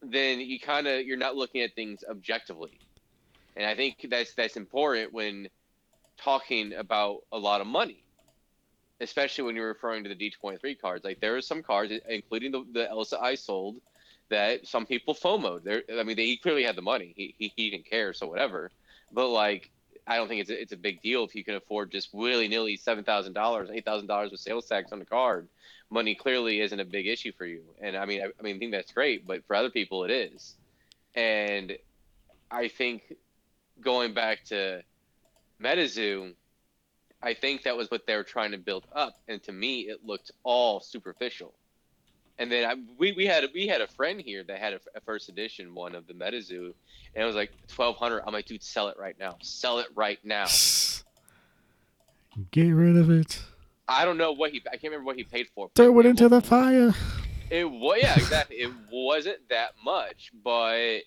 then 0.00 0.40
you 0.40 0.60
kind 0.60 0.86
of 0.86 1.04
you're 1.04 1.16
not 1.16 1.34
looking 1.34 1.62
at 1.62 1.74
things 1.74 2.04
objectively, 2.08 2.78
and 3.56 3.66
I 3.66 3.74
think 3.74 4.06
that's 4.08 4.34
that's 4.34 4.56
important 4.56 5.12
when 5.12 5.48
talking 6.16 6.74
about 6.74 7.22
a 7.32 7.38
lot 7.38 7.60
of 7.60 7.66
money, 7.66 8.04
especially 9.00 9.42
when 9.44 9.56
you're 9.56 9.66
referring 9.66 10.04
to 10.04 10.14
the 10.14 10.14
D23 10.14 10.80
cards. 10.80 11.04
Like 11.04 11.20
there 11.20 11.36
are 11.36 11.42
some 11.42 11.64
cards, 11.64 11.92
including 12.08 12.52
the 12.52 12.64
the 12.72 12.88
Elsa 12.88 13.18
I 13.20 13.34
sold, 13.34 13.80
that 14.32 14.66
some 14.66 14.84
people 14.84 15.14
FOMO'd. 15.14 15.64
There, 15.64 15.82
I 15.98 16.02
mean, 16.02 16.16
they, 16.16 16.26
he 16.26 16.36
clearly 16.36 16.64
had 16.64 16.76
the 16.76 16.82
money. 16.82 17.14
He, 17.16 17.34
he 17.38 17.52
he 17.56 17.70
didn't 17.70 17.86
care, 17.86 18.12
so 18.12 18.26
whatever. 18.26 18.70
But 19.12 19.28
like, 19.28 19.70
I 20.06 20.16
don't 20.16 20.28
think 20.28 20.42
it's 20.42 20.50
a, 20.50 20.60
it's 20.60 20.72
a 20.72 20.76
big 20.76 21.00
deal 21.00 21.24
if 21.24 21.34
you 21.34 21.44
can 21.44 21.54
afford 21.54 21.90
just 21.90 22.12
willy 22.12 22.48
nilly 22.48 22.76
seven 22.76 23.04
thousand 23.04 23.32
dollars, 23.32 23.70
eight 23.72 23.84
thousand 23.84 24.08
dollars 24.08 24.30
with 24.30 24.40
sales 24.40 24.66
tax 24.66 24.92
on 24.92 24.98
the 24.98 25.06
card 25.06 25.48
money 25.92 26.14
clearly 26.14 26.60
isn't 26.60 26.80
a 26.80 26.84
big 26.84 27.06
issue 27.06 27.32
for 27.36 27.44
you. 27.44 27.62
And 27.80 27.96
I 27.96 28.06
mean, 28.06 28.22
I, 28.22 28.26
I 28.38 28.42
mean, 28.42 28.56
I 28.56 28.58
think 28.58 28.72
that's 28.72 28.92
great, 28.92 29.26
but 29.26 29.46
for 29.46 29.54
other 29.54 29.70
people, 29.70 30.04
it 30.04 30.10
is. 30.10 30.54
And 31.14 31.76
I 32.50 32.68
think 32.68 33.14
going 33.80 34.14
back 34.14 34.44
to 34.46 34.82
MetaZoo, 35.62 36.32
I 37.22 37.34
think 37.34 37.64
that 37.64 37.76
was 37.76 37.90
what 37.90 38.06
they 38.06 38.16
were 38.16 38.24
trying 38.24 38.52
to 38.52 38.58
build 38.58 38.86
up, 38.92 39.20
and 39.28 39.40
to 39.44 39.52
me, 39.52 39.82
it 39.82 40.04
looked 40.04 40.32
all 40.42 40.80
superficial. 40.80 41.52
And 42.42 42.50
then 42.50 42.68
I, 42.68 42.74
we, 42.98 43.12
we 43.12 43.24
had 43.24 43.44
we 43.54 43.68
had 43.68 43.80
a 43.80 43.86
friend 43.86 44.20
here 44.20 44.42
that 44.42 44.58
had 44.58 44.72
a, 44.72 44.80
a 44.96 45.00
first 45.00 45.28
edition 45.28 45.76
one 45.76 45.94
of 45.94 46.08
the 46.08 46.12
MetaZoo, 46.12 46.74
and 47.14 47.22
it 47.22 47.24
was 47.24 47.36
like 47.36 47.52
twelve 47.68 47.94
hundred. 47.94 48.24
I'm 48.26 48.32
like, 48.32 48.46
dude, 48.46 48.64
sell 48.64 48.88
it 48.88 48.96
right 48.98 49.16
now, 49.16 49.36
sell 49.42 49.78
it 49.78 49.86
right 49.94 50.18
now. 50.24 50.46
Get 52.50 52.70
rid 52.70 52.96
of 52.96 53.10
it. 53.10 53.40
I 53.86 54.04
don't 54.04 54.18
know 54.18 54.32
what 54.32 54.50
he. 54.50 54.60
I 54.66 54.70
can't 54.72 54.90
remember 54.90 55.04
what 55.04 55.14
he 55.14 55.22
paid 55.22 55.50
for. 55.54 55.70
Throw 55.76 56.00
it 56.00 56.06
into 56.06 56.28
the 56.28 56.40
fire. 56.40 56.92
It 57.48 57.70
was 57.70 58.00
yeah, 58.02 58.14
exactly. 58.16 58.56
it 58.56 58.72
wasn't 58.90 59.48
that 59.48 59.74
much, 59.84 60.32
but 60.42 60.78
it 60.78 61.04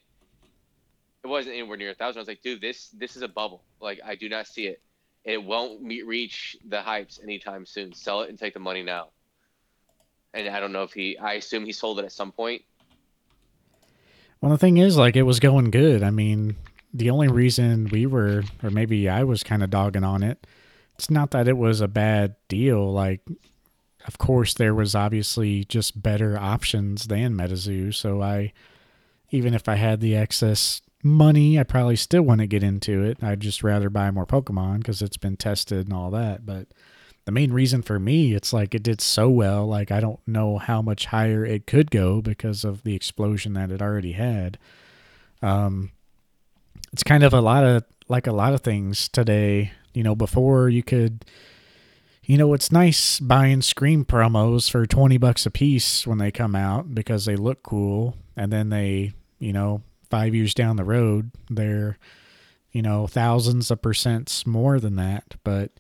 wasn't 1.25 1.55
anywhere 1.55 1.75
near 1.75 1.89
a 1.89 1.95
thousand. 1.95 2.19
I 2.19 2.21
was 2.21 2.29
like, 2.29 2.43
dude, 2.43 2.61
this 2.61 2.87
this 2.91 3.17
is 3.17 3.23
a 3.23 3.27
bubble. 3.27 3.61
Like 3.81 3.99
I 4.05 4.15
do 4.15 4.29
not 4.29 4.47
see 4.47 4.67
it. 4.67 4.81
It 5.25 5.43
won't 5.43 5.81
meet, 5.81 6.07
reach 6.07 6.55
the 6.65 6.77
hypes 6.77 7.21
anytime 7.21 7.65
soon. 7.65 7.91
Sell 7.91 8.21
it 8.21 8.29
and 8.29 8.39
take 8.39 8.53
the 8.53 8.61
money 8.61 8.83
now. 8.83 9.09
And 10.35 10.49
I 10.49 10.59
don't 10.59 10.73
know 10.73 10.83
if 10.83 10.93
he. 10.93 11.17
I 11.17 11.33
assume 11.33 11.65
he 11.65 11.71
sold 11.71 11.99
it 11.99 12.05
at 12.05 12.11
some 12.11 12.31
point. 12.31 12.61
Well, 14.41 14.51
the 14.51 14.57
thing 14.57 14.77
is, 14.77 14.97
like, 14.97 15.15
it 15.15 15.23
was 15.23 15.39
going 15.39 15.71
good. 15.71 16.03
I 16.03 16.11
mean, 16.11 16.57
the 16.93 17.09
only 17.09 17.29
reason 17.29 17.87
we 17.91 18.05
were, 18.05 18.43
or 18.61 18.69
maybe 18.69 19.09
I 19.09 19.23
was 19.23 19.43
kind 19.43 19.63
of 19.63 19.69
dogging 19.69 20.03
on 20.03 20.21
it, 20.23 20.45
it's 20.95 21.09
not 21.09 21.31
that 21.31 21.47
it 21.47 21.57
was 21.57 21.81
a 21.81 21.87
bad 21.87 22.35
deal. 22.47 22.91
Like, 22.91 23.21
of 24.07 24.17
course, 24.17 24.53
there 24.53 24.75
was 24.75 24.93
obviously 24.93 25.63
just 25.63 26.01
better 26.03 26.37
options 26.37 27.07
than 27.07 27.35
MetaZoo. 27.35 27.93
So 27.93 28.21
I, 28.21 28.53
even 29.31 29.53
if 29.53 29.67
I 29.67 29.75
had 29.75 29.99
the 29.99 30.15
excess 30.15 30.81
money, 31.01 31.59
I 31.59 31.63
probably 31.63 31.95
still 31.95 32.21
wouldn't 32.23 32.49
get 32.49 32.63
into 32.63 33.03
it. 33.03 33.23
I'd 33.23 33.39
just 33.39 33.63
rather 33.63 33.89
buy 33.89 34.11
more 34.11 34.25
Pokemon 34.25 34.79
because 34.79 35.01
it's 35.01 35.17
been 35.17 35.37
tested 35.37 35.87
and 35.87 35.93
all 35.93 36.11
that. 36.11 36.45
But 36.45 36.67
the 37.25 37.31
main 37.31 37.51
reason 37.51 37.81
for 37.81 37.99
me, 37.99 38.33
it's 38.33 38.53
like 38.53 38.73
it 38.73 38.83
did 38.83 39.01
so 39.01 39.29
well. 39.29 39.67
Like 39.67 39.91
I 39.91 39.99
don't 39.99 40.19
know 40.27 40.57
how 40.57 40.81
much 40.81 41.07
higher 41.07 41.45
it 41.45 41.67
could 41.67 41.91
go 41.91 42.21
because 42.21 42.63
of 42.63 42.83
the 42.83 42.95
explosion 42.95 43.53
that 43.53 43.71
it 43.71 43.81
already 43.81 44.13
had. 44.13 44.57
Um, 45.41 45.91
it's 46.93 47.03
kind 47.03 47.23
of 47.23 47.33
a 47.33 47.41
lot 47.41 47.63
of 47.63 47.83
like 48.07 48.27
a 48.27 48.31
lot 48.31 48.53
of 48.53 48.61
things 48.61 49.09
today 49.09 49.71
you 49.95 50.03
know, 50.03 50.13
before 50.13 50.69
you 50.69 50.83
could 50.83 51.25
you 52.23 52.37
know, 52.37 52.53
it's 52.53 52.71
nice 52.71 53.19
buying 53.19 53.61
Scream 53.61 54.03
promos 54.03 54.69
for 54.69 54.87
20 54.87 55.17
bucks 55.17 55.45
a 55.45 55.51
piece 55.51 56.07
when 56.07 56.17
they 56.17 56.31
come 56.31 56.55
out 56.55 56.95
because 56.95 57.25
they 57.25 57.35
look 57.35 57.61
cool 57.61 58.17
and 58.35 58.51
then 58.51 58.69
they, 58.69 59.13
you 59.37 59.53
know, 59.53 59.83
5 60.09 60.33
years 60.33 60.55
down 60.55 60.75
the 60.75 60.83
road, 60.83 61.29
they're 61.51 61.99
you 62.75 62.81
know, 62.81 63.07
thousands 63.07 63.71
of 63.71 63.81
percents 63.81 64.45
more 64.45 64.81
than 64.81 64.97
that, 64.97 65.35
but 65.45 65.71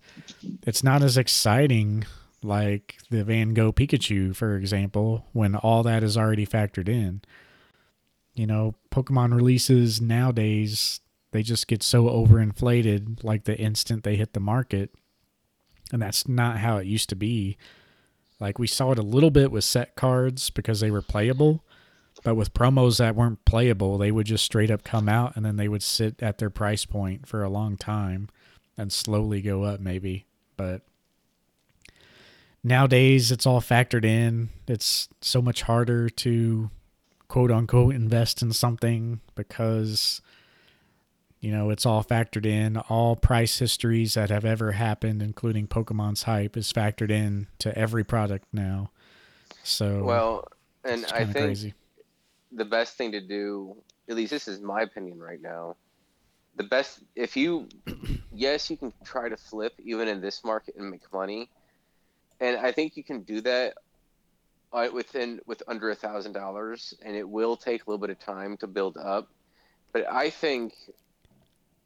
it's 0.65 0.81
not 0.81 1.03
as 1.03 1.17
exciting 1.17 2.05
like 2.41 2.95
the 3.09 3.21
Van 3.25 3.53
Gogh 3.53 3.73
Pikachu, 3.73 4.33
for 4.33 4.55
example, 4.55 5.25
when 5.33 5.55
all 5.55 5.83
that 5.83 6.03
is 6.03 6.15
already 6.15 6.47
factored 6.47 6.87
in. 6.87 7.21
You 8.33 8.47
know, 8.47 8.75
Pokemon 8.91 9.35
releases 9.35 9.99
nowadays 9.99 11.01
they 11.31 11.43
just 11.43 11.67
get 11.67 11.83
so 11.83 12.05
overinflated 12.05 13.25
like 13.25 13.43
the 13.43 13.59
instant 13.59 14.05
they 14.05 14.15
hit 14.15 14.31
the 14.31 14.39
market. 14.39 14.95
And 15.91 16.01
that's 16.01 16.29
not 16.29 16.59
how 16.59 16.77
it 16.77 16.87
used 16.87 17.09
to 17.09 17.15
be. 17.17 17.57
Like 18.39 18.57
we 18.57 18.67
saw 18.67 18.93
it 18.93 18.99
a 18.99 19.03
little 19.03 19.31
bit 19.31 19.51
with 19.51 19.65
set 19.65 19.95
cards 19.95 20.49
because 20.49 20.79
they 20.79 20.91
were 20.91 21.01
playable, 21.01 21.64
but 22.25 22.33
with 22.33 22.55
promos 22.55 22.97
that 22.97 23.15
weren't 23.15 23.45
playable, 23.45 23.99
they 23.99 24.09
would 24.09 24.25
just 24.25 24.43
straight 24.43 24.71
up 24.71 24.83
come 24.83 25.07
out 25.07 25.35
and 25.35 25.45
then 25.45 25.57
they 25.57 25.67
would 25.67 25.83
sit 25.83 26.23
at 26.23 26.39
their 26.39 26.49
price 26.49 26.83
point 26.83 27.27
for 27.27 27.43
a 27.43 27.49
long 27.49 27.77
time 27.77 28.29
and 28.75 28.91
slowly 28.91 29.43
go 29.43 29.61
up 29.61 29.79
maybe. 29.79 30.25
But 30.57 30.81
nowadays 32.63 33.31
it's 33.31 33.45
all 33.45 33.61
factored 33.61 34.03
in. 34.03 34.49
It's 34.67 35.07
so 35.21 35.39
much 35.39 35.61
harder 35.61 36.09
to 36.09 36.71
quote 37.27 37.51
unquote 37.51 37.93
invest 37.93 38.41
in 38.41 38.51
something 38.53 39.21
because 39.35 40.19
you 41.41 41.51
know, 41.51 41.69
it's 41.69 41.85
all 41.85 42.03
factored 42.03 42.47
in. 42.47 42.77
All 42.77 43.15
price 43.15 43.59
histories 43.59 44.15
that 44.15 44.31
have 44.31 44.45
ever 44.45 44.71
happened, 44.71 45.21
including 45.21 45.67
Pokemon's 45.67 46.23
hype, 46.23 46.57
is 46.57 46.73
factored 46.73 47.11
in 47.11 47.45
to 47.59 47.77
every 47.77 48.03
product 48.03 48.47
now. 48.51 48.89
So 49.61 50.03
well, 50.03 50.47
and 50.83 51.05
I 51.13 51.25
think 51.25 51.35
crazy. 51.35 51.75
The 52.55 52.65
best 52.65 52.97
thing 52.97 53.11
to 53.11 53.21
do, 53.21 53.75
at 54.09 54.15
least 54.15 54.31
this 54.31 54.47
is 54.47 54.61
my 54.61 54.81
opinion 54.81 55.19
right 55.19 55.41
now. 55.41 55.75
The 56.55 56.63
best, 56.63 56.99
if 57.15 57.35
you, 57.35 57.67
yes, 58.33 58.69
you 58.69 58.77
can 58.77 58.93
try 59.03 59.29
to 59.29 59.37
flip 59.37 59.73
even 59.83 60.07
in 60.07 60.21
this 60.21 60.43
market 60.43 60.75
and 60.77 60.89
make 60.89 61.11
money, 61.13 61.49
and 62.39 62.57
I 62.57 62.71
think 62.71 62.95
you 62.97 63.03
can 63.03 63.23
do 63.23 63.41
that 63.41 63.73
uh, 64.73 64.87
within 64.93 65.39
with 65.45 65.63
under 65.67 65.89
a 65.91 65.95
thousand 65.95 66.33
dollars, 66.33 66.93
and 67.03 67.15
it 67.15 67.27
will 67.27 67.57
take 67.57 67.85
a 67.85 67.89
little 67.89 67.99
bit 67.99 68.09
of 68.09 68.19
time 68.19 68.57
to 68.57 68.67
build 68.67 68.97
up. 68.97 69.27
But 69.93 70.05
I 70.11 70.29
think 70.29 70.73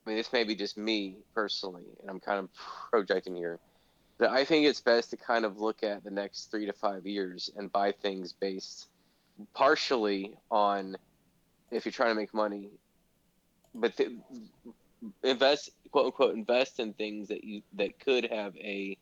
I 0.06 0.10
mean, 0.10 0.18
this 0.18 0.34
may 0.34 0.44
be 0.44 0.56
just 0.56 0.78
me 0.78 1.18
personally, 1.36 1.84
and 2.02 2.10
I'm 2.10 2.20
kind 2.20 2.40
of 2.40 2.50
projecting 2.92 3.36
here. 3.36 3.60
But 4.18 4.32
I 4.32 4.44
think 4.44 4.66
it's 4.66 4.82
best 4.82 5.12
to 5.12 5.18
kind 5.18 5.46
of 5.46 5.60
look 5.60 5.84
at 5.84 6.04
the 6.04 6.12
next 6.12 6.52
three 6.52 6.66
to 6.66 6.74
five 6.74 7.06
years 7.06 7.50
and 7.56 7.72
buy 7.72 7.92
things 7.92 8.34
based 8.34 8.88
partially 9.54 10.34
on 10.52 10.95
if 11.71 11.86
you're 11.86 11.91
trying 11.91 12.10
to 12.10 12.15
make 12.15 12.34
money, 12.34 12.69
but 13.73 13.99
invest 15.23 15.71
quote 15.91 16.08
unquote 16.08 16.36
invest 16.36 16.80
in 16.80 16.93
things 16.93 17.28
that 17.30 17.43
you 17.43 17.62
that 17.73 17.99
could 17.99 18.25
have 18.25 18.56
a 18.58 18.97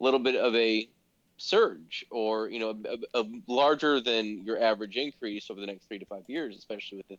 little 0.00 0.20
bit 0.20 0.36
of 0.36 0.54
a 0.54 0.88
surge 1.36 2.04
or 2.10 2.48
you 2.48 2.58
know 2.58 2.76
a, 3.14 3.20
a, 3.20 3.24
larger 3.46 4.00
than 4.00 4.44
your 4.44 4.60
average 4.60 4.96
increase 4.96 5.50
over 5.50 5.60
the 5.60 5.66
next 5.66 5.86
three 5.86 5.98
to 5.98 6.06
five 6.06 6.24
years, 6.26 6.56
especially 6.56 6.98
with 6.98 7.08
this 7.08 7.18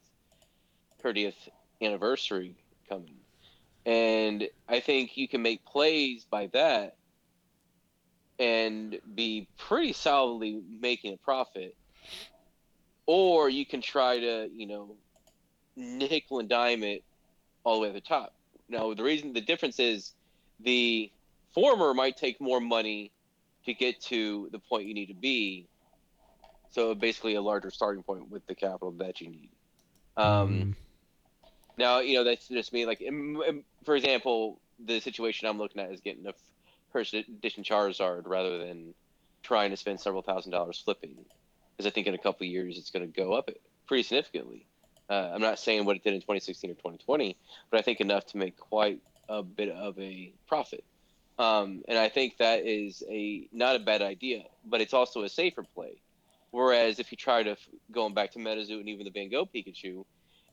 30th 1.04 1.50
anniversary 1.82 2.56
coming. 2.88 3.16
And 3.86 4.48
I 4.68 4.82
think 4.82 5.18
you 5.18 5.28
can 5.28 5.42
make 5.42 5.66
plays 5.66 6.26
by 6.30 6.48
that 6.48 6.96
and 8.38 9.00
be 9.16 9.48
pretty 9.58 9.94
solidly 9.94 10.62
making 10.80 11.14
a 11.14 11.18
profit. 11.18 11.76
Or 13.12 13.50
you 13.50 13.66
can 13.66 13.82
try 13.82 14.20
to, 14.20 14.52
you 14.56 14.68
know, 14.68 14.96
nickel 15.76 16.38
and 16.38 16.48
dime 16.48 16.84
it 16.84 17.04
all 17.64 17.78
the 17.78 17.82
way 17.82 17.88
to 17.88 17.94
the 17.94 18.02
top. 18.02 18.36
Now, 18.70 18.94
the 18.94 19.02
reason 19.02 19.34
the 19.34 19.42
difference 19.42 19.80
is 19.80 20.14
the 20.60 21.10
former 21.52 21.96
might 21.96 22.18
take 22.18 22.40
more 22.40 22.62
money 22.62 23.12
to 23.66 23.74
get 23.74 24.00
to 24.02 24.48
the 24.52 24.60
point 24.60 24.86
you 24.86 24.94
need 24.94 25.08
to 25.08 25.16
be. 25.16 25.66
So 26.70 26.94
basically, 26.94 27.34
a 27.34 27.42
larger 27.42 27.72
starting 27.72 28.04
point 28.04 28.30
with 28.30 28.46
the 28.46 28.54
capital 28.54 28.92
that 29.00 29.20
you 29.22 29.30
need. 29.30 29.50
Um, 30.16 30.50
mm. 30.52 30.76
Now, 31.80 32.02
you 32.02 32.14
know, 32.14 32.24
that's 32.24 32.48
just 32.48 32.72
me. 32.72 32.86
Like, 32.86 33.02
for 33.86 33.96
example, 33.96 34.60
the 34.86 35.00
situation 35.00 35.48
I'm 35.48 35.58
looking 35.58 35.82
at 35.82 35.92
is 35.92 36.00
getting 36.00 36.28
a 36.28 36.34
first 36.94 37.16
edition 37.16 37.64
Charizard 37.64 38.28
rather 38.28 38.60
than 38.60 38.94
trying 39.42 39.72
to 39.72 39.78
spend 39.78 40.00
several 40.00 40.22
thousand 40.22 40.52
dollars 40.52 40.80
flipping, 40.80 41.16
because 41.80 41.90
I 41.90 41.94
think 41.94 42.08
in 42.08 42.14
a 42.14 42.18
couple 42.18 42.46
years 42.46 42.78
it's 42.78 42.90
going 42.90 43.10
to 43.10 43.18
go 43.18 43.32
up 43.32 43.50
pretty 43.88 44.04
significantly. 44.04 44.66
Uh, 45.10 45.32
I'm 45.34 45.40
not 45.40 45.60
saying 45.60 45.86
what 45.86 45.96
it 45.96 46.04
did 46.04 46.14
in 46.14 46.20
2016 46.20 46.72
or 46.72 46.74
2020, 46.74 47.38
but 47.72 47.80
I 47.80 47.82
think 47.82 48.02
enough 48.02 48.26
to 48.28 48.38
make 48.38 48.58
quite 48.58 49.02
a 49.30 49.42
bit 49.42 49.70
of 49.70 49.98
a 49.98 50.34
profit. 50.46 50.84
Um, 51.40 51.84
and 51.88 51.98
I 51.98 52.10
think 52.10 52.36
that 52.40 52.66
is 52.66 53.02
a 53.10 53.48
not 53.54 53.78
a 53.78 53.80
bad 53.80 54.02
idea, 54.02 54.44
but 54.66 54.82
it's 54.82 54.94
also 54.94 55.24
a 55.24 55.30
safer 55.30 55.64
play. 55.64 56.02
Whereas 56.52 57.00
if 57.00 57.14
you 57.14 57.18
try 57.18 57.44
to 57.44 57.56
going 57.94 58.14
back 58.14 58.32
to 58.32 58.40
MetaZoo 58.40 58.82
and 58.82 58.90
even 58.90 59.06
the 59.06 59.12
Van 59.12 59.30
Gogh 59.30 59.46
Pikachu, 59.46 60.04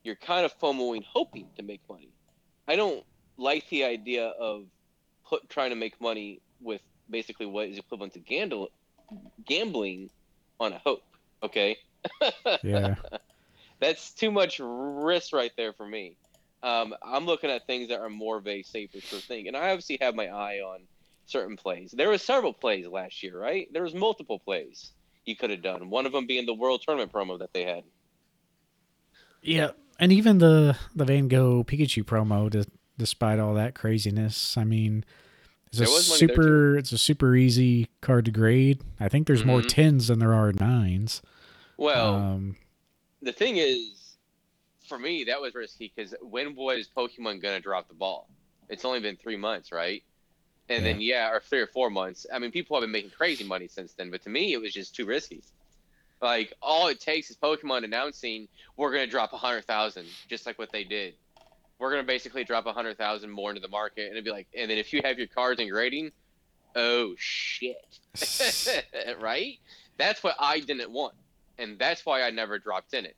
you're 0.05 0.15
kind 0.15 0.47
of 0.47 0.57
FOMOing 0.61 1.03
hoping 1.05 1.49
to 1.57 1.65
make 1.65 1.81
money. 1.89 2.11
I 2.69 2.77
don't 2.77 3.05
like 3.37 3.69
the 3.69 3.83
idea 3.83 4.29
of 4.29 4.67
put, 5.29 5.49
trying 5.49 5.71
to 5.71 5.77
make 5.77 6.01
money 6.01 6.41
with 6.61 6.83
basically 7.11 7.47
what 7.47 7.67
is 7.67 7.79
equivalent 7.79 8.13
to 8.13 8.21
gambling 9.45 10.11
on 10.61 10.73
a 10.73 10.79
hope. 10.79 11.03
Okay. 11.47 11.77
Yeah. 12.63 12.95
That's 13.81 14.13
too 14.15 14.31
much 14.31 14.61
risk 14.63 15.33
right 15.33 15.53
there 15.57 15.73
for 15.73 15.87
me. 15.87 16.17
Um, 16.63 16.95
I'm 17.03 17.27
looking 17.27 17.51
at 17.51 17.67
things 17.67 17.89
that 17.89 18.01
are 18.01 18.09
more 18.09 18.39
of 18.39 18.47
a 18.47 18.63
safer 18.63 18.99
of 18.99 19.25
thing, 19.25 19.49
and 19.49 19.57
I 19.57 19.71
obviously 19.71 19.99
have 20.01 20.15
my 20.15 20.27
eye 20.29 20.59
on 20.59 20.81
certain 21.27 21.57
plays. 21.57 21.93
There 21.97 22.09
were 22.09 22.19
several 22.19 22.53
plays 22.53 22.87
last 22.87 23.23
year, 23.23 23.39
right? 23.39 23.69
There 23.73 23.83
was 23.83 23.95
multiple 23.95 24.39
plays 24.39 24.93
you 25.27 25.37
could 25.37 25.51
have 25.51 25.63
done. 25.63 25.91
One 25.91 26.07
of 26.07 26.13
them 26.13 26.27
being 26.27 26.47
the 26.47 26.55
World 26.55 26.83
Tournament 26.87 27.13
promo 27.13 27.39
that 27.39 27.53
they 27.53 27.65
had. 27.65 27.85
Yeah, 29.43 29.71
and 29.99 30.13
even 30.13 30.39
the 30.39 30.77
the 30.95 31.05
Van 31.05 31.29
Gogh 31.29 31.65
Pikachu 31.65 32.03
promo, 32.05 32.51
to, 32.51 32.67
despite 32.99 33.39
all 33.39 33.55
that 33.55 33.75
craziness, 33.75 34.57
I 34.57 34.65
mean, 34.65 35.05
it's 35.69 35.79
a 35.79 35.85
There 35.85 35.91
was 35.91 36.07
super 36.07 36.77
it's 36.77 36.93
a 36.93 36.99
super 36.99 37.37
easy 37.37 37.89
card 38.01 38.25
to 38.27 38.31
grade. 38.31 38.83
I 38.99 39.09
think 39.09 39.27
there's 39.27 39.45
more 39.45 39.63
Mhm. 39.63 39.69
tens 39.69 40.09
than 40.09 40.19
there 40.19 40.35
are 40.35 40.53
nines. 40.53 41.23
Well, 41.77 42.15
um, 42.15 42.57
the 43.23 43.33
thing 43.33 43.57
is, 43.57 44.17
for 44.89 44.99
me, 44.99 45.25
that 45.25 45.41
was 45.41 45.55
risky 45.55 45.93
because 45.95 46.15
when 46.21 46.55
was 46.55 46.89
Pokemon 46.97 47.43
gonna 47.43 47.61
drop 47.61 47.89
the 47.89 47.95
ball? 47.95 48.29
It's 48.69 48.85
only 48.85 49.01
been 49.01 49.17
three 49.17 49.37
months, 49.37 49.73
right? 49.73 50.03
And 50.69 50.85
then 50.85 51.01
yeah, 51.01 51.31
or 51.31 51.41
three 51.41 51.61
or 51.61 51.69
four 51.69 51.91
months. 51.91 52.27
I 52.33 52.41
mean, 52.41 52.51
people 52.51 52.77
have 52.77 52.83
been 52.83 52.91
making 52.91 53.11
crazy 53.11 53.45
money 53.45 53.69
since 53.69 53.93
then, 53.93 54.11
but 54.11 54.23
to 54.23 54.31
me, 54.31 54.53
it 54.53 54.61
was 54.61 54.73
just 54.73 54.97
too 54.97 55.07
risky. 55.07 55.43
Like 56.21 56.53
all 56.63 56.89
it 56.89 57.01
takes 57.01 57.31
is 57.31 57.37
Pokemon 57.37 57.85
announcing 57.85 58.49
we're 58.77 58.91
gonna 58.91 59.07
drop 59.07 59.33
a 59.33 59.37
hundred 59.37 59.65
thousand, 59.67 60.07
just 60.29 60.47
like 60.47 60.59
what 60.59 60.73
they 60.73 60.83
did. 60.83 61.15
We're 61.79 61.91
gonna 61.91 62.05
basically 62.05 62.43
drop 62.43 62.67
a 62.67 62.73
hundred 62.73 62.97
thousand 62.97 63.31
more 63.31 63.51
into 63.51 63.61
the 63.61 63.69
market, 63.69 64.03
and 64.03 64.13
it'd 64.13 64.25
be 64.25 64.31
like, 64.31 64.49
and 64.57 64.71
then 64.71 64.79
if 64.79 64.93
you 64.93 65.03
have 65.05 65.19
your 65.19 65.29
cards 65.29 65.61
in 65.61 65.69
grading, 65.69 66.11
oh 66.75 67.15
shit, 67.19 67.99
right? 69.21 69.59
That's 69.99 70.23
what 70.23 70.37
I 70.41 70.61
didn't 70.61 70.91
want, 70.91 71.15
and 71.59 71.79
that's 71.79 72.05
why 72.05 72.23
I 72.23 72.31
never 72.31 72.59
dropped 72.59 72.95
in 72.95 73.05
it. 73.05 73.17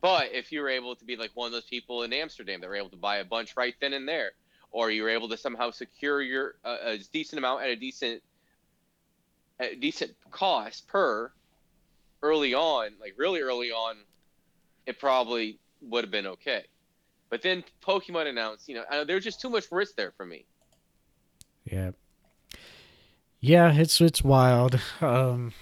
But 0.00 0.32
if 0.32 0.52
you 0.52 0.60
were 0.60 0.68
able 0.68 0.94
to 0.96 1.04
be 1.04 1.16
like 1.16 1.30
one 1.34 1.46
of 1.46 1.52
those 1.52 1.64
people 1.64 2.04
in 2.04 2.12
Amsterdam 2.12 2.60
that 2.60 2.68
were 2.68 2.76
able 2.76 2.90
to 2.90 2.96
buy 2.96 3.16
a 3.16 3.24
bunch 3.24 3.56
right 3.56 3.74
then 3.80 3.92
and 3.92 4.08
there, 4.08 4.32
or 4.70 4.90
you 4.90 5.02
were 5.02 5.08
able 5.08 5.28
to 5.28 5.36
somehow 5.36 5.70
secure 5.70 6.22
your 6.22 6.54
uh, 6.64 6.76
a 6.84 6.98
decent 7.12 7.38
amount 7.38 7.62
at 7.62 7.68
a 7.68 7.76
decent 7.76 8.22
at 9.58 9.72
a 9.72 9.76
decent 9.76 10.12
cost 10.30 10.86
per 10.86 11.32
early 12.22 12.54
on, 12.54 12.90
like 13.00 13.14
really 13.16 13.40
early 13.40 13.70
on, 13.70 13.96
it 14.86 14.98
probably 14.98 15.58
would 15.80 16.04
have 16.04 16.10
been 16.10 16.26
okay. 16.26 16.64
But 17.30 17.42
then 17.42 17.62
Pokemon 17.82 18.26
announced, 18.26 18.68
you 18.68 18.74
know, 18.74 19.04
there's 19.04 19.24
just 19.24 19.40
too 19.40 19.50
much 19.50 19.70
risk 19.70 19.96
there 19.96 20.12
for 20.16 20.24
me. 20.24 20.44
yeah, 21.64 21.90
yeah, 23.40 23.72
it's 23.72 24.00
it's 24.00 24.22
wild. 24.22 24.80
Um, 25.00 25.52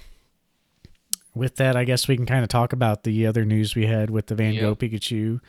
with 1.37 1.57
that, 1.57 1.77
I 1.77 1.85
guess 1.85 2.09
we 2.09 2.17
can 2.17 2.27
kind 2.27 2.43
of 2.43 2.49
talk 2.49 2.73
about 2.73 3.05
the 3.05 3.27
other 3.27 3.45
news 3.45 3.77
we 3.77 3.87
had 3.87 4.11
with 4.11 4.27
the 4.27 4.35
Van 4.35 4.55
Yeah. 4.55 4.63
Gogh 4.63 4.75
Pikachu. 4.75 5.41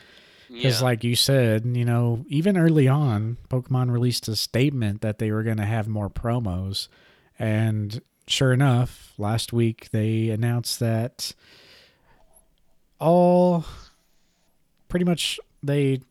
Yeah. 0.49 0.57
Because, 0.57 0.81
like 0.81 1.03
you 1.03 1.15
said, 1.15 1.65
you 1.65 1.85
know, 1.85 2.25
even 2.27 2.57
early 2.57 2.87
on, 2.87 3.37
Pokemon 3.49 3.91
released 3.91 4.27
a 4.27 4.35
statement 4.35 5.01
that 5.01 5.17
they 5.19 5.31
were 5.31 5.43
going 5.43 5.57
to 5.57 5.65
have 5.65 5.87
more 5.87 6.09
promos. 6.09 6.87
And 7.39 8.01
sure 8.27 8.53
enough, 8.53 9.13
last 9.17 9.53
week 9.53 9.89
they 9.91 10.29
announced 10.29 10.79
that 10.79 11.33
all 12.99 13.65
pretty 14.89 15.05
much 15.05 15.39
they, 15.63 16.01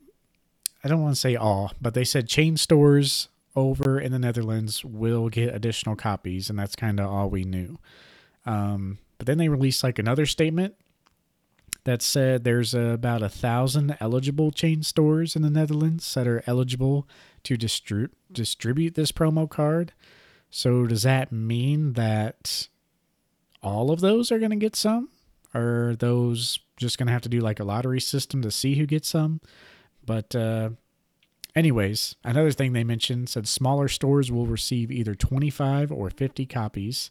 I 0.83 0.87
don't 0.87 1.01
want 1.01 1.15
to 1.15 1.19
say 1.19 1.35
all, 1.35 1.71
but 1.81 1.93
they 1.93 2.03
said 2.03 2.27
chain 2.27 2.57
stores 2.57 3.29
over 3.55 3.99
in 3.99 4.11
the 4.11 4.19
Netherlands 4.19 4.85
will 4.85 5.29
get 5.29 5.53
additional 5.53 5.95
copies. 5.95 6.49
And 6.49 6.57
that's 6.59 6.75
kind 6.75 6.99
of 6.99 7.09
all 7.09 7.29
we 7.29 7.43
knew. 7.43 7.79
Um, 8.45 8.99
but 9.17 9.27
then 9.27 9.37
they 9.37 9.49
released 9.49 9.83
like 9.83 9.99
another 9.99 10.25
statement 10.25 10.75
that 11.83 12.01
said 12.01 12.43
there's 12.43 12.73
about 12.73 13.23
a 13.23 13.29
thousand 13.29 13.95
eligible 13.99 14.51
chain 14.51 14.83
stores 14.83 15.35
in 15.35 15.41
the 15.41 15.49
Netherlands 15.49 16.13
that 16.13 16.27
are 16.27 16.43
eligible 16.45 17.07
to 17.43 17.57
distri- 17.57 18.09
distribute 18.31 18.95
this 18.95 19.13
promo 19.13 19.49
card. 19.49 19.93
So 20.49 20.85
does 20.85 21.03
that 21.03 21.31
mean 21.31 21.93
that 21.93 22.67
all 23.63 23.89
of 23.89 24.01
those 24.01 24.31
are 24.31 24.39
going 24.39 24.51
to 24.51 24.57
get 24.57 24.75
some? 24.75 25.09
Are 25.53 25.95
those 25.97 26.59
just 26.75 26.97
going 26.97 27.07
to 27.07 27.13
have 27.13 27.21
to 27.21 27.29
do 27.29 27.39
like 27.39 27.59
a 27.59 27.63
lottery 27.63 28.01
system 28.01 28.41
to 28.41 28.51
see 28.51 28.75
who 28.75 28.85
gets 28.85 29.07
some? 29.07 29.39
But 30.05 30.35
uh, 30.35 30.71
anyways, 31.55 32.15
another 32.23 32.51
thing 32.51 32.73
they 32.73 32.83
mentioned 32.83 33.29
said 33.29 33.47
smaller 33.47 33.87
stores 33.87 34.31
will 34.31 34.45
receive 34.45 34.91
either 34.91 35.15
25 35.15 35.91
or 35.91 36.09
50 36.09 36.45
copies. 36.45 37.09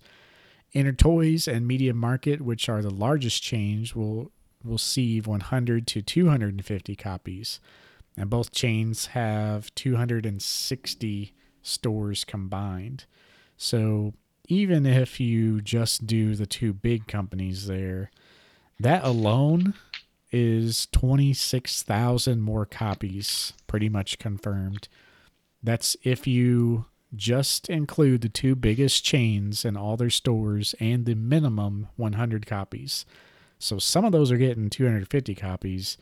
Intertoys 0.74 1.48
and 1.48 1.66
Media 1.66 1.94
Market, 1.94 2.40
which 2.40 2.68
are 2.68 2.82
the 2.82 2.90
largest 2.90 3.42
chains, 3.42 3.94
will 3.94 4.30
receive 4.64 5.26
100 5.26 5.86
to 5.86 6.02
250 6.02 6.96
copies. 6.96 7.60
And 8.16 8.30
both 8.30 8.52
chains 8.52 9.06
have 9.06 9.74
260 9.74 11.34
stores 11.62 12.24
combined. 12.24 13.04
So 13.56 14.14
even 14.48 14.86
if 14.86 15.20
you 15.20 15.60
just 15.60 16.06
do 16.06 16.34
the 16.34 16.46
two 16.46 16.72
big 16.72 17.06
companies 17.06 17.66
there, 17.66 18.10
that 18.78 19.04
alone 19.04 19.74
is 20.32 20.86
26,000 20.92 22.40
more 22.40 22.66
copies 22.66 23.52
pretty 23.66 23.88
much 23.88 24.18
confirmed. 24.18 24.88
That's 25.62 25.96
if 26.02 26.26
you 26.26 26.86
just 27.16 27.68
include 27.68 28.20
the 28.20 28.28
two 28.28 28.54
biggest 28.54 29.04
chains 29.04 29.64
and 29.64 29.76
all 29.76 29.96
their 29.96 30.10
stores 30.10 30.74
and 30.80 31.04
the 31.06 31.14
minimum 31.14 31.88
100 31.96 32.46
copies. 32.46 33.06
So 33.58 33.78
some 33.78 34.04
of 34.04 34.12
those 34.12 34.30
are 34.30 34.36
getting 34.36 34.70
250 34.70 35.34
copies. 35.34 35.96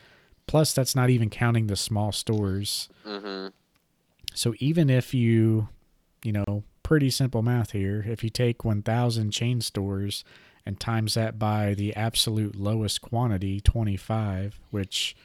Plus, 0.47 0.73
that's 0.73 0.95
not 0.95 1.11
even 1.11 1.31
counting 1.31 1.69
the 1.69 1.77
small 1.77 2.13
stores. 2.13 2.89
hmm 3.05 3.49
So 4.35 4.55
even 4.59 4.91
if 4.91 5.15
you, 5.15 5.69
you 6.23 6.33
know, 6.33 6.65
pretty 6.83 7.11
simple 7.11 7.43
math 7.43 7.71
here, 7.71 8.05
if 8.07 8.23
you 8.23 8.31
take 8.31 8.65
1,000 8.65 9.31
chain 9.31 9.61
stores 9.61 10.25
and 10.67 10.79
times 10.81 11.15
that 11.15 11.39
by 11.39 11.75
the 11.75 11.95
absolute 11.95 12.57
lowest 12.57 13.01
quantity, 13.01 13.61
25, 13.61 14.61
which 14.71 15.17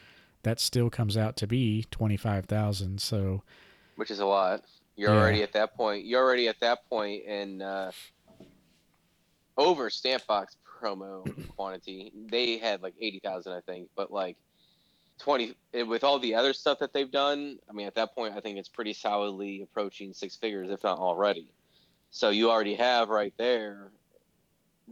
that 0.43 0.59
still 0.59 0.89
comes 0.89 1.17
out 1.17 1.35
to 1.37 1.47
be 1.47 1.85
25,000. 1.91 3.01
So 3.01 3.43
Which 3.95 4.11
is 4.11 4.19
a 4.19 4.25
lot. 4.25 4.63
You're 4.99 5.13
Yeah. 5.13 5.21
already 5.21 5.43
at 5.43 5.53
that 5.53 5.75
point. 5.77 6.05
You're 6.05 6.21
already 6.21 6.49
at 6.49 6.59
that 6.59 6.79
point 6.89 7.23
in 7.23 7.61
uh, 7.61 7.91
over 9.57 9.89
Stampbox 9.89 10.57
promo 10.81 11.33
quantity. 11.47 12.11
They 12.29 12.57
had 12.57 12.81
like 12.81 12.95
eighty 12.99 13.19
thousand, 13.19 13.53
I 13.53 13.61
think, 13.61 13.89
but 13.95 14.11
like 14.11 14.35
twenty 15.17 15.55
eh, 15.73 15.83
with 15.83 16.03
all 16.03 16.19
the 16.19 16.35
other 16.35 16.51
stuff 16.51 16.79
that 16.79 16.91
they've 16.91 17.09
done. 17.09 17.59
I 17.69 17.73
mean, 17.73 17.87
at 17.87 17.95
that 17.95 18.13
point, 18.13 18.35
I 18.35 18.41
think 18.41 18.57
it's 18.57 18.67
pretty 18.67 18.93
solidly 18.93 19.61
approaching 19.61 20.11
six 20.13 20.35
figures, 20.35 20.69
if 20.69 20.83
not 20.83 20.99
already. 20.99 21.53
So 22.11 22.29
you 22.29 22.51
already 22.51 22.75
have 22.75 23.07
right 23.09 23.33
there 23.37 23.91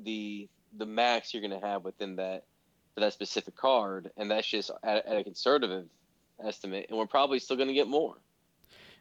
the 0.04 0.48
the 0.78 0.86
max 0.86 1.34
you're 1.34 1.46
going 1.46 1.60
to 1.60 1.68
have 1.68 1.84
within 1.84 2.16
that 2.16 2.44
for 2.94 3.02
that 3.02 3.12
specific 3.12 3.58
card, 3.58 4.10
and 4.16 4.32
that's 4.32 4.48
just 4.48 4.72
at, 4.84 5.06
at 5.06 5.18
a 5.18 5.24
conservative 5.24 5.90
estimate, 6.42 6.86
and 6.88 6.98
we're 6.98 7.08
probably 7.08 7.40
still 7.40 7.58
going 7.58 7.68
to 7.68 7.74
get 7.74 7.88
more. 7.90 8.16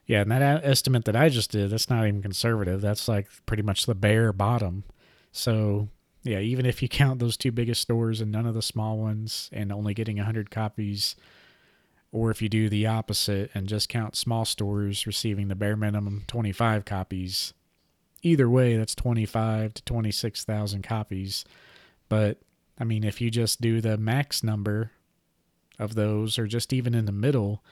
Yeah, 0.07 0.21
and 0.21 0.31
that 0.31 0.65
estimate 0.65 1.05
that 1.07 1.17
I 1.17 1.29
just 1.29 1.51
did, 1.51 1.71
that's 1.71 1.91
not 1.91 2.07
even 2.07 2.23
conservative. 2.23 2.81
That's 2.81 3.09
like 3.09 3.29
pretty 3.45 3.65
much 3.65 3.87
the 3.87 3.95
bare 3.95 4.33
bottom. 4.33 4.85
So, 5.33 5.89
yeah, 6.23 6.39
even 6.39 6.65
if 6.65 6.81
you 6.81 6.89
count 6.89 7.19
those 7.19 7.37
two 7.37 7.53
biggest 7.53 7.83
stores 7.83 8.21
and 8.21 8.31
none 8.31 8.47
of 8.47 8.55
the 8.55 8.63
small 8.63 8.99
ones 8.99 9.51
and 9.53 9.73
only 9.73 9.95
getting 9.95 10.17
100 10.17 10.51
copies, 10.51 11.17
or 12.13 12.31
if 12.31 12.41
you 12.41 12.49
do 12.49 12.69
the 12.69 12.87
opposite 12.87 13.51
and 13.53 13.67
just 13.67 13.89
count 13.89 14.17
small 14.17 14.45
stores 14.45 15.07
receiving 15.07 15.49
the 15.49 15.57
bare 15.57 15.77
minimum 15.77 16.23
25 16.29 16.85
copies, 16.85 17.53
either 18.23 18.49
way, 18.49 18.77
that's 18.77 18.95
25 18.95 19.75
to 19.75 19.83
26,000 19.83 20.83
copies. 20.83 21.45
But, 22.09 22.39
I 22.79 22.85
mean, 22.85 23.03
if 23.03 23.21
you 23.21 23.29
just 23.29 23.61
do 23.61 23.81
the 23.81 23.99
max 23.99 24.45
number 24.45 24.93
of 25.81 25.97
those, 25.97 26.39
or 26.39 26.47
just 26.47 26.73
even 26.73 26.95
in 26.95 27.07
the 27.07 27.13
middle, 27.13 27.65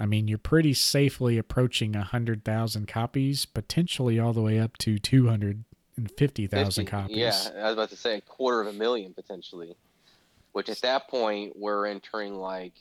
I 0.00 0.06
mean, 0.06 0.26
you're 0.28 0.38
pretty 0.38 0.72
safely 0.72 1.36
approaching 1.36 1.92
100,000 1.92 2.88
copies, 2.88 3.44
potentially 3.44 4.18
all 4.18 4.32
the 4.32 4.40
way 4.40 4.58
up 4.58 4.78
to 4.78 4.98
250,000 4.98 6.86
copies. 6.86 7.16
Yeah, 7.16 7.38
I 7.58 7.64
was 7.64 7.72
about 7.74 7.90
to 7.90 7.96
say 7.96 8.16
a 8.16 8.20
quarter 8.22 8.62
of 8.62 8.66
a 8.68 8.72
million 8.72 9.12
potentially. 9.12 9.76
which 10.52 10.68
at 10.68 10.80
that 10.80 11.08
point 11.08 11.52
we're 11.54 11.86
entering 11.86 12.34
like 12.34 12.72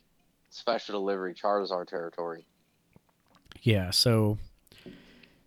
special 0.50 1.00
delivery 1.00 1.34
Charizard 1.34 1.88
territory. 1.88 2.46
Yeah, 3.62 3.92
so 3.92 4.38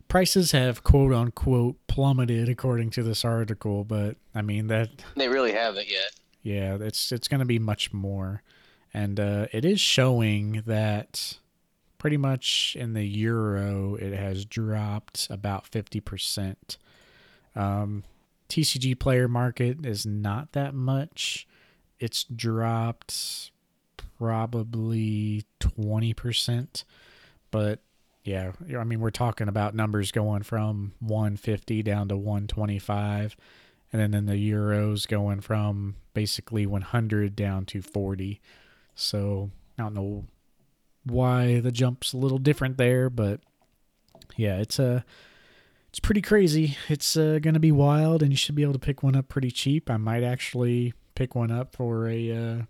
prices 0.09 0.53
have 0.53 0.85
quote 0.85 1.13
unquote 1.15 1.77
plummeted 1.87 2.49
according 2.51 2.91
to 2.91 3.03
this 3.03 3.25
article, 3.25 3.85
but 3.85 4.17
I 4.35 4.43
mean 4.43 4.67
that 4.67 4.91
they 5.17 5.29
really 5.29 5.53
haven't 5.53 5.91
yet. 5.91 6.13
Yeah, 6.43 6.77
it's 6.81 7.13
it's 7.13 7.29
going 7.29 7.41
to 7.41 7.47
be 7.47 7.59
much 7.59 7.93
more, 7.93 8.43
and 8.93 9.19
uh, 9.19 9.47
it 9.53 9.65
is 9.65 9.81
showing 9.81 10.63
that 10.67 11.39
pretty 12.03 12.17
much 12.17 12.77
in 12.77 12.95
the 12.95 13.05
euro 13.05 13.95
it 13.95 14.13
has 14.13 14.45
dropped 14.45 15.29
about 15.31 15.69
fifty 15.69 16.01
percent. 16.01 16.77
Um, 17.55 18.03
TCG 18.49 18.99
player 18.99 19.29
market 19.29 19.87
is 19.87 20.05
not 20.05 20.51
that 20.51 20.75
much. 20.75 21.47
It's 22.01 22.25
dropped 22.25 23.53
probably 24.19 25.45
20%. 25.61 26.85
But 27.51 27.79
yeah, 28.25 28.53
I 28.77 28.83
mean, 28.83 29.01
we're 29.01 29.11
talking 29.11 29.47
about 29.49 29.75
numbers 29.75 30.11
going 30.11 30.43
from 30.43 30.93
150 30.99 31.83
down 31.83 32.09
to 32.09 32.17
125. 32.17 33.37
And 33.93 34.03
then 34.03 34.13
in 34.13 34.27
the 34.27 34.51
euros 34.51 35.07
going 35.07 35.41
from 35.41 35.95
basically 36.13 36.67
100 36.67 37.37
down 37.37 37.65
to 37.67 37.81
40. 37.81 38.41
So 38.95 39.51
I 39.79 39.83
don't 39.83 39.95
know 39.95 40.27
why 41.05 41.61
the 41.61 41.73
jump's 41.73 42.13
a 42.13 42.17
little 42.17 42.39
different 42.39 42.77
there, 42.77 43.11
but 43.11 43.41
yeah, 44.37 44.59
it's 44.59 44.79
a 44.79 45.05
it's 45.89 46.01
pretty 46.01 46.23
crazy. 46.23 46.77
It's 46.89 47.17
uh, 47.17 47.39
going 47.43 47.55
to 47.55 47.61
be 47.61 47.73
wild, 47.73 48.23
and 48.23 48.33
you 48.33 48.37
should 48.37 48.55
be 48.55 48.63
able 48.63 48.73
to 48.73 48.79
pick 48.79 49.03
one 49.03 49.15
up 49.15 49.29
pretty 49.29 49.51
cheap. 49.51 49.91
I 49.91 49.99
might 49.99 50.23
actually 50.23 50.95
pick 51.15 51.35
one 51.35 51.51
up 51.51 51.77
for 51.77 52.09
a 52.09 52.31
uh, 52.31 52.63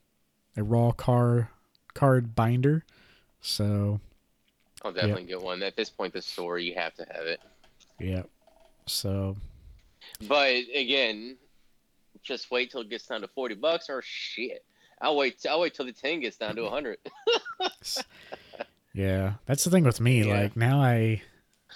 a 0.57 0.63
raw 0.63 0.91
car 0.91 1.51
card 1.95 2.35
binder. 2.35 2.85
So 3.41 4.01
I'll 4.85 4.93
definitely 4.93 5.23
yep. 5.23 5.29
get 5.29 5.43
one. 5.43 5.63
At 5.63 5.77
this 5.77 5.91
point, 5.91 6.13
the 6.13 6.23
store 6.23 6.59
you 6.59 6.75
have 6.75 6.95
to 6.95 7.07
have 7.13 7.27
it. 7.27 7.41
Yeah. 8.01 8.23
So. 8.87 9.37
But 10.27 10.65
again, 10.75 11.37
just 12.23 12.51
wait 12.51 12.73
till 12.73 12.81
it 12.81 12.91
gets 12.91 13.07
down 13.07 13.21
to 13.21 13.29
forty 13.29 13.55
bucks, 13.55 13.89
or 13.89 14.03
shit. 14.05 14.65
I'll 15.03 15.17
wait. 15.17 15.45
I'll 15.49 15.61
wait 15.61 15.75
till 15.75 15.87
the 15.87 15.93
ten 15.93 16.21
gets 16.21 16.37
down 16.37 16.57
to 16.57 16.69
hundred. 16.69 16.99
yeah, 18.95 19.35
that's 19.47 19.65
the 19.65 19.71
thing 19.71 19.85
with 19.85 20.01
me. 20.01 20.23
Yeah. 20.23 20.43
Like 20.43 20.57
now, 20.57 20.81
I 20.81 21.23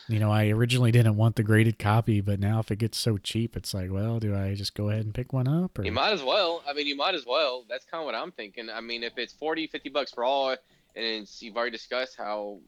you 0.08 0.18
know, 0.18 0.30
I 0.30 0.48
originally 0.48 0.92
didn't 0.92 1.16
want 1.16 1.36
the 1.36 1.42
graded 1.42 1.78
copy, 1.78 2.20
but 2.20 2.38
now 2.38 2.60
if 2.60 2.70
it 2.70 2.76
gets 2.76 2.98
so 2.98 3.18
cheap, 3.18 3.56
it's 3.56 3.74
like, 3.74 3.90
well, 3.90 4.20
do 4.20 4.36
I 4.36 4.54
just 4.54 4.74
go 4.74 4.88
ahead 4.88 5.04
and 5.04 5.14
pick 5.14 5.32
one 5.32 5.48
up? 5.48 5.78
Or? 5.78 5.84
You 5.84 5.92
might 5.92 6.12
as 6.12 6.22
well. 6.22 6.62
I 6.68 6.72
mean, 6.72 6.86
you 6.86 6.96
might 6.96 7.14
as 7.14 7.26
well. 7.26 7.64
That's 7.68 7.84
kind 7.84 8.02
of 8.02 8.06
what 8.06 8.14
I'm 8.14 8.30
thinking. 8.30 8.70
I 8.70 8.80
mean, 8.80 9.02
if 9.02 9.18
it's 9.18 9.32
40, 9.32 9.66
50 9.66 9.88
bucks 9.88 10.12
for 10.12 10.24
all, 10.24 10.56
and 10.94 11.28
you've 11.40 11.56
already 11.56 11.72
discussed 11.72 12.16
how 12.16 12.60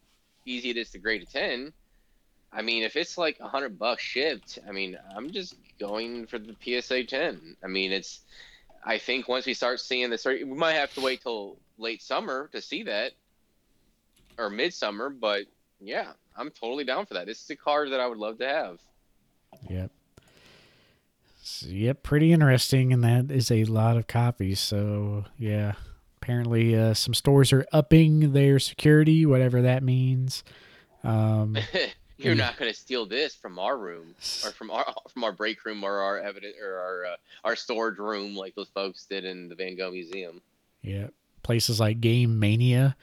easy 0.44 0.70
it 0.70 0.76
is 0.76 0.90
to 0.90 0.98
grade 0.98 1.22
a 1.22 1.26
10, 1.26 1.72
I 2.52 2.62
mean, 2.62 2.82
if 2.82 2.96
it's 2.96 3.18
like 3.18 3.38
100 3.38 3.78
bucks 3.78 4.02
shipped, 4.02 4.58
I 4.66 4.72
mean, 4.72 4.98
I'm 5.14 5.30
just 5.30 5.54
going 5.78 6.26
for 6.26 6.38
the 6.38 6.56
PSA 6.60 7.04
10. 7.04 7.56
I 7.62 7.66
mean, 7.66 7.92
it's, 7.92 8.20
I 8.84 8.98
think 8.98 9.28
once 9.28 9.46
we 9.46 9.54
start 9.54 9.80
seeing 9.80 10.10
this, 10.10 10.24
we 10.24 10.44
might 10.44 10.74
have 10.74 10.92
to 10.94 11.00
wait 11.00 11.22
till 11.22 11.58
late 11.78 12.02
summer 12.02 12.48
to 12.52 12.60
see 12.60 12.84
that 12.84 13.12
or 14.38 14.50
midsummer, 14.50 15.10
but 15.10 15.42
yeah, 15.80 16.12
I'm 16.36 16.50
totally 16.50 16.84
down 16.84 17.06
for 17.06 17.14
that. 17.14 17.26
This 17.26 17.42
is 17.42 17.50
a 17.50 17.56
car 17.56 17.88
that 17.88 18.00
I 18.00 18.06
would 18.06 18.18
love 18.18 18.38
to 18.38 18.48
have. 18.48 18.78
Yep. 19.68 19.90
So, 21.42 21.66
yep, 21.68 22.02
pretty 22.02 22.32
interesting, 22.32 22.92
and 22.92 23.02
that 23.04 23.30
is 23.30 23.50
a 23.50 23.64
lot 23.64 23.96
of 23.96 24.06
copies. 24.06 24.60
So 24.60 25.24
yeah, 25.38 25.72
apparently 26.20 26.76
uh, 26.76 26.94
some 26.94 27.14
stores 27.14 27.52
are 27.52 27.66
upping 27.72 28.32
their 28.32 28.58
security, 28.58 29.24
whatever 29.24 29.62
that 29.62 29.82
means. 29.82 30.44
Um, 31.02 31.56
You're 32.18 32.34
yeah. 32.34 32.46
not 32.46 32.58
going 32.58 32.70
to 32.70 32.76
steal 32.76 33.06
this 33.06 33.34
from 33.34 33.60
our 33.60 33.78
room 33.78 34.14
or 34.44 34.50
from 34.50 34.70
our 34.70 34.84
from 35.12 35.24
our 35.24 35.32
break 35.32 35.64
room 35.64 35.84
or 35.84 35.98
our 35.98 36.18
evidence 36.18 36.56
or 36.60 36.74
our 36.74 37.04
uh, 37.06 37.16
our 37.44 37.56
storage 37.56 37.98
room 37.98 38.34
like 38.34 38.54
those 38.54 38.68
folks 38.68 39.06
did 39.06 39.24
in 39.24 39.48
the 39.48 39.54
Van 39.54 39.76
Gogh 39.76 39.92
Museum. 39.92 40.42
Yeah, 40.82 41.08
places 41.42 41.78
like 41.78 42.00
Game 42.00 42.38
Mania 42.38 42.96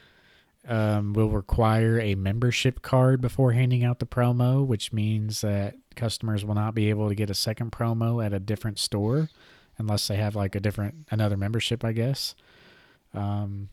um, 0.68 1.14
will 1.14 1.30
require 1.30 2.00
a 2.00 2.16
membership 2.16 2.82
card 2.82 3.22
before 3.22 3.54
handing 3.54 3.84
out 3.84 4.00
the 4.00 4.06
promo, 4.06 4.66
which 4.66 4.92
means 4.92 5.42
that 5.42 5.76
customers 5.96 6.44
will 6.44 6.56
not 6.56 6.76
be 6.76 6.90
able 6.90 7.08
to 7.08 7.16
get 7.16 7.30
a 7.30 7.36
second 7.36 7.72
promo 7.72 8.26
at 8.26 8.34
a 8.34 8.40
different 8.40 8.80
store 8.80 9.30
unless 9.78 10.08
they 10.08 10.18
have 10.18 10.36
like 10.36 10.56
a 10.56 10.60
different 10.60 11.08
another 11.10 11.38
membership, 11.38 11.86
I 11.86 11.94
guess. 11.94 12.36
Um, 13.14 13.70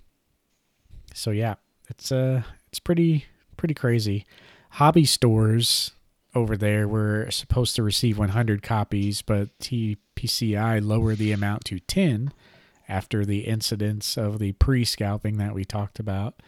so 1.14 1.30
yeah, 1.30 1.56
it's 1.88 2.12
uh 2.12 2.42
it's 2.68 2.78
pretty 2.78 3.26
pretty 3.56 3.74
crazy. 3.74 4.24
Hobby 4.76 5.04
stores 5.04 5.92
over 6.34 6.56
there 6.56 6.88
were 6.88 7.30
supposed 7.30 7.76
to 7.76 7.82
receive 7.82 8.16
100 8.16 8.62
copies, 8.62 9.20
but 9.20 9.56
TPCI 9.58 10.82
lowered 10.82 11.18
the 11.18 11.30
amount 11.32 11.66
to 11.66 11.78
10 11.78 12.32
after 12.88 13.24
the 13.26 13.40
incidents 13.40 14.16
of 14.16 14.38
the 14.38 14.52
pre-scalping 14.52 15.36
that 15.36 15.54
we 15.54 15.66
talked 15.66 15.98
about. 15.98 16.40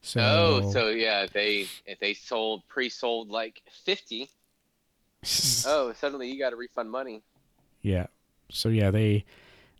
So 0.00 0.20
Oh, 0.20 0.72
so 0.72 0.88
yeah, 0.90 1.26
they 1.32 1.66
if 1.84 1.98
they 1.98 2.14
sold 2.14 2.62
pre-sold 2.68 3.30
like 3.30 3.62
50, 3.84 4.28
oh, 5.66 5.92
suddenly 5.98 6.30
you 6.30 6.38
got 6.38 6.50
to 6.50 6.56
refund 6.56 6.90
money. 6.90 7.22
Yeah. 7.82 8.06
So 8.48 8.68
yeah, 8.68 8.92
they 8.92 9.24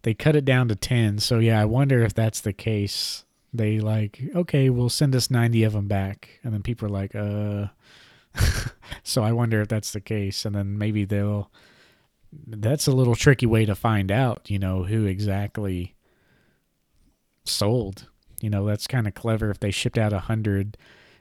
they 0.03 0.15
cut 0.15 0.35
it 0.35 0.45
down 0.45 0.67
to 0.69 0.75
10. 0.75 1.19
So 1.19 1.39
yeah, 1.39 1.61
I 1.61 1.67
wonder 1.67 2.03
if 2.03 2.15
that's 2.15 2.41
the 2.41 2.53
case. 2.53 3.25
They 3.53 3.81
like, 3.81 4.21
okay, 4.35 4.71
we'll 4.71 4.89
send 4.89 5.15
us 5.15 5.31
90 5.31 5.65
of 5.65 5.75
them 5.75 5.89
back. 5.89 6.41
And 6.43 6.55
then 6.55 6.63
people 6.63 6.87
are 6.87 6.91
like, 6.91 7.15
uh 7.15 7.67
so 9.03 9.23
I 9.23 9.33
wonder 9.33 9.61
if 9.61 9.69
that's 9.69 9.93
the 9.93 10.01
case 10.01 10.47
and 10.47 10.55
then 10.55 10.79
maybe 10.79 11.05
they'll 11.05 11.51
that's 12.47 12.87
a 12.87 12.93
little 12.93 13.15
tricky 13.15 13.45
way 13.45 13.67
to 13.67 13.75
find 13.75 14.11
out, 14.11 14.51
you 14.51 14.59
know, 14.59 14.85
who 14.85 15.05
exactly 15.05 15.95
sold 17.45 18.09
you 18.43 18.51
know, 18.51 18.67
that's 18.67 18.87
kind 18.87 19.07
of 19.07 19.15
clever 19.15 19.51
if 19.51 19.61
they 19.61 19.71
shipped 19.71 19.97
out 19.97 20.13
a 20.13 20.19
hundred 20.19 20.77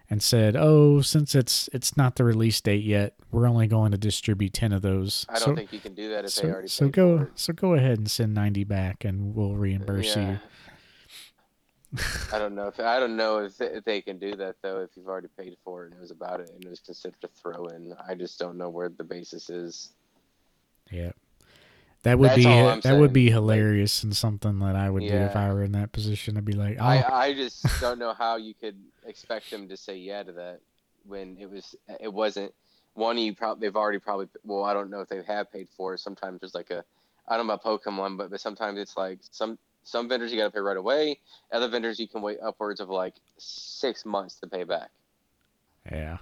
and 0.09 0.21
said, 0.21 0.57
"Oh, 0.57 1.01
since 1.01 1.35
it's 1.35 1.69
it's 1.71 1.95
not 1.95 2.15
the 2.15 2.23
release 2.23 2.59
date 2.59 2.83
yet, 2.83 3.13
we're 3.31 3.47
only 3.47 3.67
going 3.67 3.91
to 3.91 3.97
distribute 3.97 4.53
ten 4.53 4.73
of 4.73 4.81
those." 4.81 5.25
I 5.29 5.33
don't 5.33 5.41
so, 5.41 5.55
think 5.55 5.71
you 5.71 5.79
can 5.79 5.93
do 5.93 6.09
that 6.09 6.25
if 6.25 6.31
so, 6.31 6.41
they 6.41 6.51
already. 6.51 6.67
So 6.67 6.89
go 6.89 7.27
so 7.35 7.53
go 7.53 7.75
ahead 7.75 7.99
and 7.99 8.09
send 8.09 8.33
ninety 8.33 8.63
back, 8.63 9.05
and 9.05 9.35
we'll 9.35 9.55
reimburse 9.55 10.15
yeah. 10.15 10.31
you. 10.31 10.39
I 12.31 12.39
don't 12.39 12.55
know 12.55 12.67
if 12.67 12.79
I 12.79 12.99
don't 12.99 13.17
know 13.17 13.39
if, 13.39 13.59
if 13.59 13.83
they 13.83 14.01
can 14.01 14.17
do 14.17 14.35
that 14.35 14.55
though. 14.61 14.79
If 14.81 14.91
you've 14.95 15.07
already 15.07 15.27
paid 15.37 15.57
for 15.63 15.83
it 15.83 15.87
and 15.87 15.95
it 15.95 16.01
was 16.01 16.11
about 16.11 16.39
it 16.39 16.49
and 16.49 16.63
it 16.63 16.69
was 16.69 16.79
considered 16.79 17.17
a 17.23 17.27
throw 17.27 17.65
in, 17.67 17.93
I 18.07 18.15
just 18.15 18.39
don't 18.39 18.57
know 18.57 18.69
where 18.69 18.89
the 18.89 19.03
basis 19.03 19.49
is. 19.49 19.89
Yeah. 20.89 21.11
That 22.03 22.17
would 22.17 22.31
That's 22.31 22.37
be 22.37 22.43
that 22.43 22.83
saying. 22.83 22.99
would 22.99 23.13
be 23.13 23.29
hilarious 23.29 24.03
and 24.03 24.15
something 24.15 24.59
that 24.59 24.75
I 24.75 24.89
would 24.89 25.03
yeah. 25.03 25.11
do 25.11 25.17
if 25.25 25.35
I 25.35 25.53
were 25.53 25.63
in 25.63 25.73
that 25.73 25.91
position 25.91 26.35
to 26.35 26.41
be 26.41 26.53
like, 26.53 26.77
oh. 26.79 26.83
I 26.83 27.25
I 27.25 27.33
just 27.33 27.65
don't 27.81 27.99
know 27.99 28.13
how 28.13 28.37
you 28.37 28.53
could 28.53 28.77
expect 29.05 29.51
them 29.51 29.67
to 29.67 29.77
say 29.77 29.97
yeah 29.97 30.23
to 30.23 30.31
that 30.31 30.61
when 31.05 31.37
it 31.39 31.49
was 31.49 31.75
it 31.99 32.11
wasn't 32.11 32.53
one 32.93 33.17
you 33.17 33.35
probably 33.35 33.67
they've 33.67 33.75
already 33.75 33.99
probably 33.99 34.27
well 34.43 34.63
I 34.63 34.73
don't 34.73 34.89
know 34.89 35.01
if 35.01 35.09
they 35.09 35.21
have 35.23 35.51
paid 35.51 35.67
for 35.75 35.93
it. 35.93 35.99
Sometimes 35.99 36.39
there's 36.39 36.55
like 36.55 36.71
a 36.71 36.83
I 37.27 37.37
don't 37.37 37.47
know 37.47 37.53
about 37.53 37.83
Pokemon, 37.83 38.17
but 38.17 38.31
but 38.31 38.41
sometimes 38.41 38.79
it's 38.79 38.95
like 38.97 39.19
some 39.29 39.59
some 39.83 40.07
vendors 40.07 40.31
you 40.31 40.37
got 40.37 40.45
to 40.45 40.51
pay 40.51 40.59
right 40.59 40.77
away. 40.77 41.19
Other 41.51 41.67
vendors 41.67 41.99
you 41.99 42.07
can 42.07 42.21
wait 42.21 42.37
upwards 42.43 42.79
of 42.79 42.89
like 42.89 43.15
six 43.37 44.05
months 44.05 44.35
to 44.35 44.47
pay 44.47 44.63
back. 44.63 44.89
Yeah. 45.91 46.17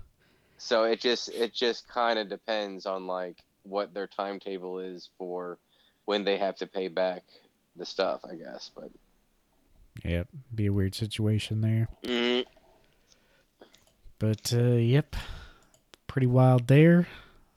So 0.58 0.84
it 0.84 1.00
just 1.00 1.30
it 1.30 1.54
just 1.54 1.88
kind 1.88 2.20
of 2.20 2.30
depends 2.30 2.86
on 2.86 3.08
like 3.08 3.38
what 3.64 3.94
their 3.94 4.08
timetable 4.08 4.80
is 4.80 5.10
for 5.18 5.58
when 6.06 6.24
they 6.24 6.38
have 6.38 6.56
to 6.58 6.68
pay 6.68 6.88
back 6.88 7.24
the 7.76 7.86
stuff, 7.86 8.22
I 8.30 8.36
guess. 8.36 8.72
But 8.76 8.90
yep, 10.04 10.28
be 10.54 10.68
a 10.68 10.74
weird 10.74 10.96
situation 10.96 11.62
there. 11.62 11.88
Mm-hmm. 12.04 12.50
But 14.18 14.54
uh, 14.54 14.76
yep, 14.76 15.16
pretty 16.08 16.28
wild 16.28 16.68
there. 16.68 17.08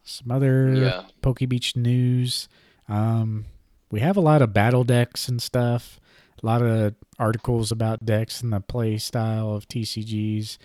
Some 0.05 0.31
other 0.31 0.75
yeah. 0.75 1.05
Poke 1.23 1.41
Beach 1.49 1.77
news. 1.77 2.49
Um, 2.89 3.47
we 3.93 4.01
have 4.01 4.17
a 4.17 4.21
lot 4.21 4.43
of 4.43 4.55
battle 4.55 4.83
decks 4.83 5.29
and 5.29 5.41
stuff. 5.41 6.01
A 6.43 6.47
lot 6.47 6.63
of 6.63 6.95
articles 7.19 7.71
about 7.71 8.05
decks 8.05 8.41
and 8.41 8.53
the 8.53 8.61
play 8.61 8.97
style 8.97 9.55
of 9.55 9.69
TCGs. 9.69 10.57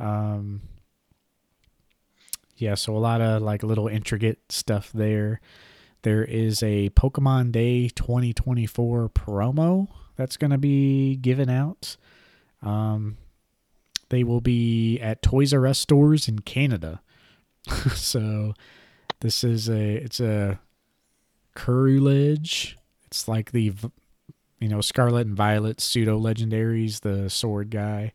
Um, 0.00 0.62
yeah, 2.56 2.74
so 2.74 2.94
a 2.94 2.98
lot 2.98 3.20
of 3.20 3.40
like 3.40 3.62
little 3.62 3.86
intricate 3.86 4.40
stuff 4.50 4.90
there. 4.92 5.40
There 6.02 6.24
is 6.24 6.60
a 6.64 6.90
Pokemon 6.90 7.52
Day 7.52 7.88
2024 7.88 9.08
promo 9.10 9.86
that's 10.16 10.36
going 10.36 10.50
to 10.50 10.58
be 10.58 11.14
given 11.14 11.48
out. 11.48 11.96
Um, 12.62 13.16
they 14.08 14.24
will 14.24 14.40
be 14.40 14.98
at 14.98 15.22
Toys 15.22 15.54
R 15.54 15.68
Us 15.68 15.78
stores 15.78 16.26
in 16.26 16.40
Canada. 16.40 17.00
so 17.94 18.54
this 19.20 19.44
is 19.44 19.68
a 19.68 19.94
it's 19.94 20.18
a 20.18 20.58
Courage. 21.54 22.76
It's 23.06 23.28
like 23.28 23.52
the 23.52 23.74
you 24.62 24.68
know, 24.68 24.80
Scarlet 24.80 25.26
and 25.26 25.36
Violet 25.36 25.80
pseudo 25.80 26.20
legendaries, 26.20 27.00
the 27.00 27.28
sword 27.28 27.70
guy, 27.70 28.12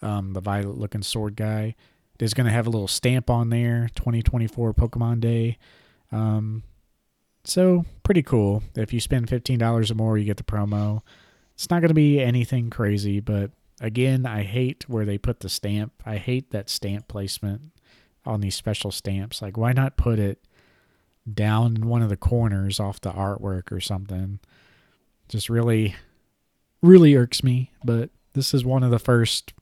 um, 0.00 0.32
the 0.32 0.40
violet 0.40 0.78
looking 0.78 1.02
sword 1.02 1.34
guy. 1.34 1.74
Is 2.20 2.34
going 2.34 2.46
to 2.46 2.52
have 2.52 2.66
a 2.66 2.70
little 2.70 2.88
stamp 2.88 3.30
on 3.30 3.50
there, 3.50 3.90
2024 3.94 4.74
Pokemon 4.74 5.20
Day. 5.20 5.56
Um, 6.10 6.64
so 7.44 7.84
pretty 8.02 8.22
cool. 8.22 8.64
If 8.74 8.92
you 8.92 8.98
spend 8.98 9.28
$15 9.28 9.90
or 9.90 9.94
more, 9.94 10.18
you 10.18 10.24
get 10.24 10.36
the 10.36 10.42
promo. 10.42 11.02
It's 11.54 11.70
not 11.70 11.80
going 11.80 11.88
to 11.88 11.94
be 11.94 12.20
anything 12.20 12.70
crazy, 12.70 13.20
but 13.20 13.52
again, 13.80 14.26
I 14.26 14.42
hate 14.42 14.88
where 14.88 15.04
they 15.04 15.16
put 15.16 15.40
the 15.40 15.48
stamp. 15.48 15.92
I 16.04 16.16
hate 16.16 16.50
that 16.50 16.68
stamp 16.68 17.06
placement 17.06 17.70
on 18.26 18.40
these 18.40 18.56
special 18.56 18.90
stamps. 18.90 19.40
Like, 19.40 19.56
why 19.56 19.72
not 19.72 19.96
put 19.96 20.18
it 20.18 20.44
down 21.34 21.76
in 21.76 21.86
one 21.88 22.02
of 22.02 22.08
the 22.08 22.16
corners 22.16 22.80
off 22.80 23.00
the 23.00 23.12
artwork 23.12 23.70
or 23.72 23.80
something? 23.80 24.40
Just 25.28 25.48
really, 25.48 25.94
really 26.82 27.14
irks 27.14 27.42
me. 27.42 27.70
But 27.84 28.10
this 28.32 28.54
is 28.54 28.64
one 28.64 28.82
of 28.82 28.90
the 28.90 28.98
first 28.98 29.52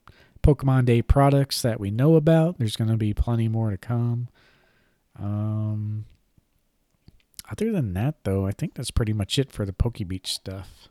Pokemon 0.42 0.84
Day 0.84 1.02
products 1.02 1.62
that 1.62 1.80
we 1.80 1.90
know 1.90 2.14
about. 2.14 2.58
There's 2.58 2.76
going 2.76 2.90
to 2.90 2.96
be 2.96 3.12
plenty 3.14 3.48
more 3.48 3.70
to 3.70 3.76
come. 3.76 4.28
Um, 5.18 6.04
other 7.50 7.72
than 7.72 7.94
that, 7.94 8.16
though, 8.24 8.46
I 8.46 8.52
think 8.52 8.74
that's 8.74 8.90
pretty 8.90 9.12
much 9.12 9.38
it 9.38 9.50
for 9.50 9.64
the 9.64 9.72
Pokebeach 9.72 10.26
stuff. 10.26 10.88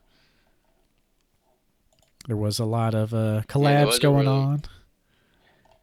There 2.26 2.36
was 2.36 2.58
a 2.58 2.64
lot 2.64 2.94
of 2.94 3.14
uh, 3.14 3.42
collabs 3.48 3.86
wasn't 3.86 4.02
going 4.02 4.26
really- 4.26 4.38
on. 4.38 4.62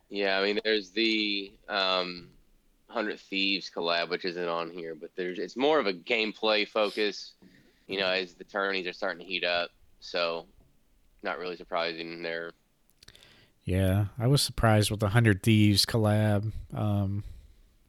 Yeah, 0.09 0.37
I 0.37 0.43
mean, 0.43 0.59
there's 0.63 0.91
the 0.91 1.51
um, 1.67 2.27
Hundred 2.93 3.19
Thieves 3.19 3.71
collab, 3.75 4.09
which 4.09 4.23
isn't 4.23 4.47
on 4.47 4.69
here, 4.69 4.95
but 4.95 5.09
there's 5.15 5.39
it's 5.39 5.57
more 5.57 5.79
of 5.79 5.87
a 5.87 5.93
gameplay 5.93 6.67
focus. 6.67 7.33
You 7.87 7.99
know, 7.99 8.07
as 8.07 8.33
the 8.35 8.45
tourneys 8.45 8.87
are 8.87 8.93
starting 8.93 9.19
to 9.19 9.25
heat 9.25 9.43
up, 9.43 9.71
so 9.99 10.45
not 11.23 11.39
really 11.39 11.57
surprising 11.57 12.21
there. 12.21 12.51
Yeah, 13.65 14.05
I 14.19 14.27
was 14.27 14.41
surprised 14.41 14.91
with 14.91 14.99
the 14.99 15.09
Hundred 15.09 15.41
Thieves 15.41 15.85
collab. 15.85 16.51
Um, 16.73 17.23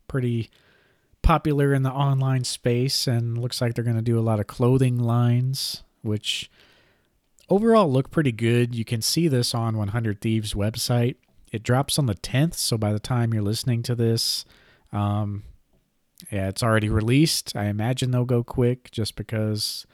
pretty 0.08 0.50
popular 1.22 1.74
in 1.74 1.82
the 1.82 1.90
online 1.90 2.44
space, 2.44 3.06
and 3.06 3.36
looks 3.36 3.60
like 3.60 3.74
they're 3.74 3.84
going 3.84 3.96
to 3.96 4.02
do 4.02 4.18
a 4.18 4.20
lot 4.20 4.40
of 4.40 4.46
clothing 4.46 4.98
lines, 4.98 5.82
which 6.02 6.50
overall 7.48 7.90
look 7.90 8.10
pretty 8.10 8.32
good. 8.32 8.74
You 8.74 8.84
can 8.84 9.02
see 9.02 9.28
this 9.28 9.54
on 9.54 9.76
100 9.76 10.20
Thieves 10.20 10.54
website. 10.54 11.16
It 11.50 11.62
drops 11.62 11.98
on 11.98 12.06
the 12.06 12.14
10th, 12.14 12.54
so 12.54 12.78
by 12.78 12.92
the 12.92 13.00
time 13.00 13.32
you're 13.32 13.42
listening 13.42 13.82
to 13.84 13.94
this, 13.94 14.44
um, 14.94 15.42
yeah, 16.30 16.48
it's 16.48 16.62
already 16.62 16.88
released. 16.88 17.54
I 17.56 17.64
imagine 17.66 18.10
they'll 18.10 18.24
go 18.24 18.42
quick, 18.42 18.90
just 18.90 19.16
because. 19.16 19.86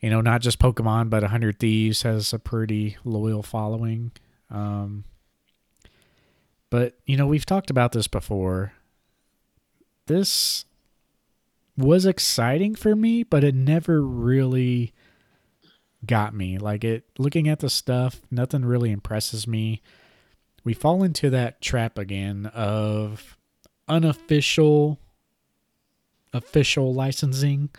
You 0.00 0.10
know, 0.10 0.20
not 0.20 0.42
just 0.42 0.58
Pokemon, 0.58 1.08
but 1.08 1.22
100 1.22 1.58
Thieves 1.58 2.02
has 2.02 2.34
a 2.34 2.38
pretty 2.38 2.98
loyal 3.04 3.42
following. 3.42 4.12
Um, 4.50 5.04
but 6.68 6.98
you 7.06 7.16
know, 7.16 7.26
we've 7.26 7.46
talked 7.46 7.70
about 7.70 7.92
this 7.92 8.08
before. 8.08 8.72
This 10.06 10.64
was 11.76 12.04
exciting 12.04 12.74
for 12.74 12.94
me, 12.94 13.22
but 13.22 13.44
it 13.44 13.54
never 13.54 14.02
really 14.02 14.92
got 16.04 16.34
me. 16.34 16.58
Like 16.58 16.84
it 16.84 17.04
looking 17.16 17.48
at 17.48 17.60
the 17.60 17.70
stuff, 17.70 18.20
nothing 18.30 18.64
really 18.64 18.90
impresses 18.90 19.46
me. 19.46 19.82
We 20.64 20.74
fall 20.74 21.02
into 21.02 21.30
that 21.30 21.60
trap 21.60 21.98
again 21.98 22.46
of 22.54 23.33
unofficial 23.88 24.98
official 26.32 26.92
licensing 26.92 27.70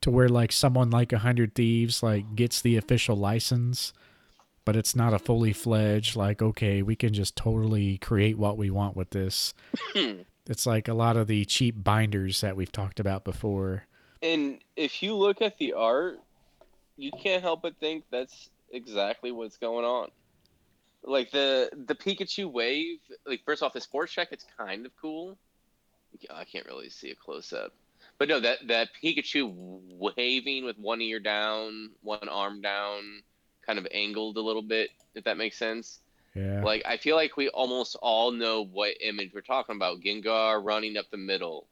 to 0.00 0.10
where 0.10 0.28
like 0.28 0.52
someone 0.52 0.90
like 0.90 1.12
a 1.12 1.18
hundred 1.18 1.54
thieves 1.54 2.02
like 2.02 2.36
gets 2.36 2.62
the 2.62 2.76
official 2.76 3.16
license 3.16 3.92
but 4.64 4.76
it's 4.76 4.94
not 4.94 5.12
a 5.12 5.18
fully 5.18 5.52
fledged 5.52 6.14
like 6.14 6.40
okay 6.40 6.82
we 6.82 6.94
can 6.94 7.12
just 7.12 7.34
totally 7.34 7.98
create 7.98 8.38
what 8.38 8.56
we 8.56 8.70
want 8.70 8.94
with 8.96 9.10
this 9.10 9.52
it's 10.46 10.64
like 10.64 10.86
a 10.86 10.94
lot 10.94 11.16
of 11.16 11.26
the 11.26 11.44
cheap 11.44 11.82
binders 11.82 12.40
that 12.40 12.54
we've 12.56 12.70
talked 12.70 13.00
about 13.00 13.24
before 13.24 13.84
And 14.22 14.58
if 14.76 15.02
you 15.02 15.14
look 15.14 15.40
at 15.42 15.58
the 15.58 15.74
art, 15.74 16.18
you 16.96 17.10
can't 17.22 17.42
help 17.42 17.62
but 17.62 17.78
think 17.78 18.04
that's 18.10 18.50
exactly 18.72 19.30
what's 19.30 19.56
going 19.56 19.84
on. 19.84 20.10
Like 21.04 21.30
the 21.30 21.70
the 21.86 21.94
Pikachu 21.94 22.50
wave, 22.50 22.98
like 23.26 23.42
first 23.44 23.62
off, 23.62 23.72
the 23.72 23.80
sports 23.80 24.12
check, 24.12 24.28
it's 24.32 24.44
kind 24.56 24.84
of 24.84 24.92
cool. 25.00 25.38
I 26.30 26.44
can't 26.44 26.66
really 26.66 26.88
see 26.90 27.10
a 27.10 27.14
close 27.14 27.52
up, 27.52 27.72
but 28.18 28.28
no, 28.28 28.40
that 28.40 28.66
that 28.66 28.88
Pikachu 29.02 29.52
waving 29.90 30.64
with 30.64 30.78
one 30.78 31.00
ear 31.00 31.20
down, 31.20 31.90
one 32.02 32.28
arm 32.28 32.60
down, 32.60 33.22
kind 33.64 33.78
of 33.78 33.86
angled 33.92 34.36
a 34.36 34.40
little 34.40 34.62
bit, 34.62 34.90
if 35.14 35.24
that 35.24 35.36
makes 35.36 35.56
sense. 35.56 36.00
yeah 36.34 36.62
Like 36.64 36.82
I 36.86 36.96
feel 36.96 37.14
like 37.16 37.36
we 37.36 37.48
almost 37.50 37.96
all 38.02 38.32
know 38.32 38.64
what 38.64 38.94
image 39.00 39.32
we're 39.32 39.40
talking 39.42 39.76
about. 39.76 40.00
Gengar 40.00 40.60
running 40.64 40.96
up 40.96 41.10
the 41.10 41.16
middle, 41.16 41.66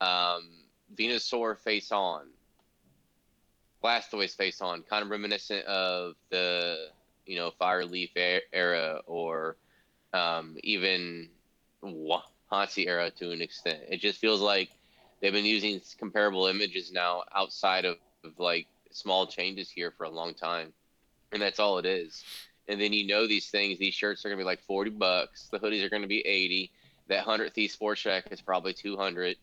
um, 0.00 0.50
Venusaur 0.94 1.58
face 1.58 1.90
on, 1.92 2.26
Blastoise 3.82 4.36
face 4.36 4.60
on, 4.60 4.82
kind 4.82 5.02
of 5.04 5.10
reminiscent 5.10 5.64
of 5.66 6.14
the 6.30 6.88
you 7.28 7.36
know 7.36 7.52
Fire 7.52 7.84
Leaf 7.84 8.16
e- 8.16 8.40
era 8.52 9.00
or 9.06 9.56
um, 10.14 10.56
even 10.64 11.28
Hansi 12.50 12.88
era 12.88 13.10
to 13.12 13.30
an 13.30 13.42
extent. 13.42 13.80
It 13.88 14.00
just 14.00 14.18
feels 14.18 14.40
like 14.40 14.70
they've 15.20 15.32
been 15.32 15.44
using 15.44 15.80
comparable 15.98 16.46
images 16.46 16.92
now 16.92 17.24
outside 17.34 17.84
of, 17.84 17.98
of 18.24 18.32
like 18.38 18.66
small 18.90 19.26
changes 19.26 19.70
here 19.70 19.92
for 19.96 20.04
a 20.04 20.10
long 20.10 20.34
time, 20.34 20.72
and 21.32 21.42
that's 21.42 21.60
all 21.60 21.78
it 21.78 21.86
is 21.86 22.24
and 22.68 22.80
then 22.80 22.92
you 22.92 23.06
know 23.06 23.26
these 23.26 23.48
things 23.50 23.78
these 23.78 23.94
shirts 23.94 24.24
are 24.24 24.28
going 24.28 24.38
to 24.38 24.42
be 24.42 24.46
like 24.46 24.62
40 24.62 24.90
bucks 24.90 25.48
the 25.50 25.58
hoodies 25.58 25.82
are 25.82 25.88
going 25.88 26.02
to 26.02 26.08
be 26.08 26.20
80 26.20 26.70
that 27.08 27.26
100 27.26 27.54
thief 27.54 27.72
sports 27.72 28.02
check 28.02 28.30
is 28.30 28.40
probably 28.40 28.74
200 28.74 29.36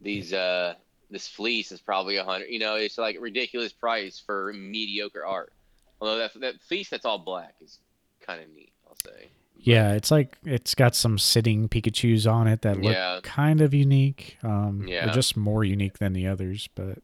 these 0.00 0.32
uh 0.32 0.74
this 1.10 1.26
fleece 1.26 1.72
is 1.72 1.80
probably 1.80 2.16
100 2.16 2.46
you 2.46 2.58
know 2.58 2.76
it's 2.76 2.98
like 2.98 3.16
a 3.16 3.20
ridiculous 3.20 3.72
price 3.72 4.22
for 4.24 4.52
mediocre 4.54 5.26
art 5.26 5.52
although 6.00 6.18
that 6.18 6.32
that 6.40 6.60
fleece 6.60 6.88
that's 6.90 7.04
all 7.04 7.18
black 7.18 7.54
is 7.60 7.78
kind 8.20 8.40
of 8.42 8.48
neat 8.54 8.72
i'll 8.86 8.96
say 9.04 9.28
yeah 9.56 9.92
it's 9.92 10.10
like 10.10 10.36
it's 10.44 10.74
got 10.74 10.94
some 10.94 11.18
sitting 11.18 11.68
pikachus 11.68 12.30
on 12.30 12.46
it 12.46 12.62
that 12.62 12.80
look 12.80 12.94
Yeah. 12.94 13.20
kind 13.22 13.60
of 13.60 13.74
unique 13.74 14.38
um 14.42 14.86
Yeah. 14.86 15.06
they're 15.06 15.14
just 15.14 15.36
more 15.36 15.64
unique 15.64 15.98
than 15.98 16.12
the 16.12 16.26
others 16.28 16.68
but 16.74 16.98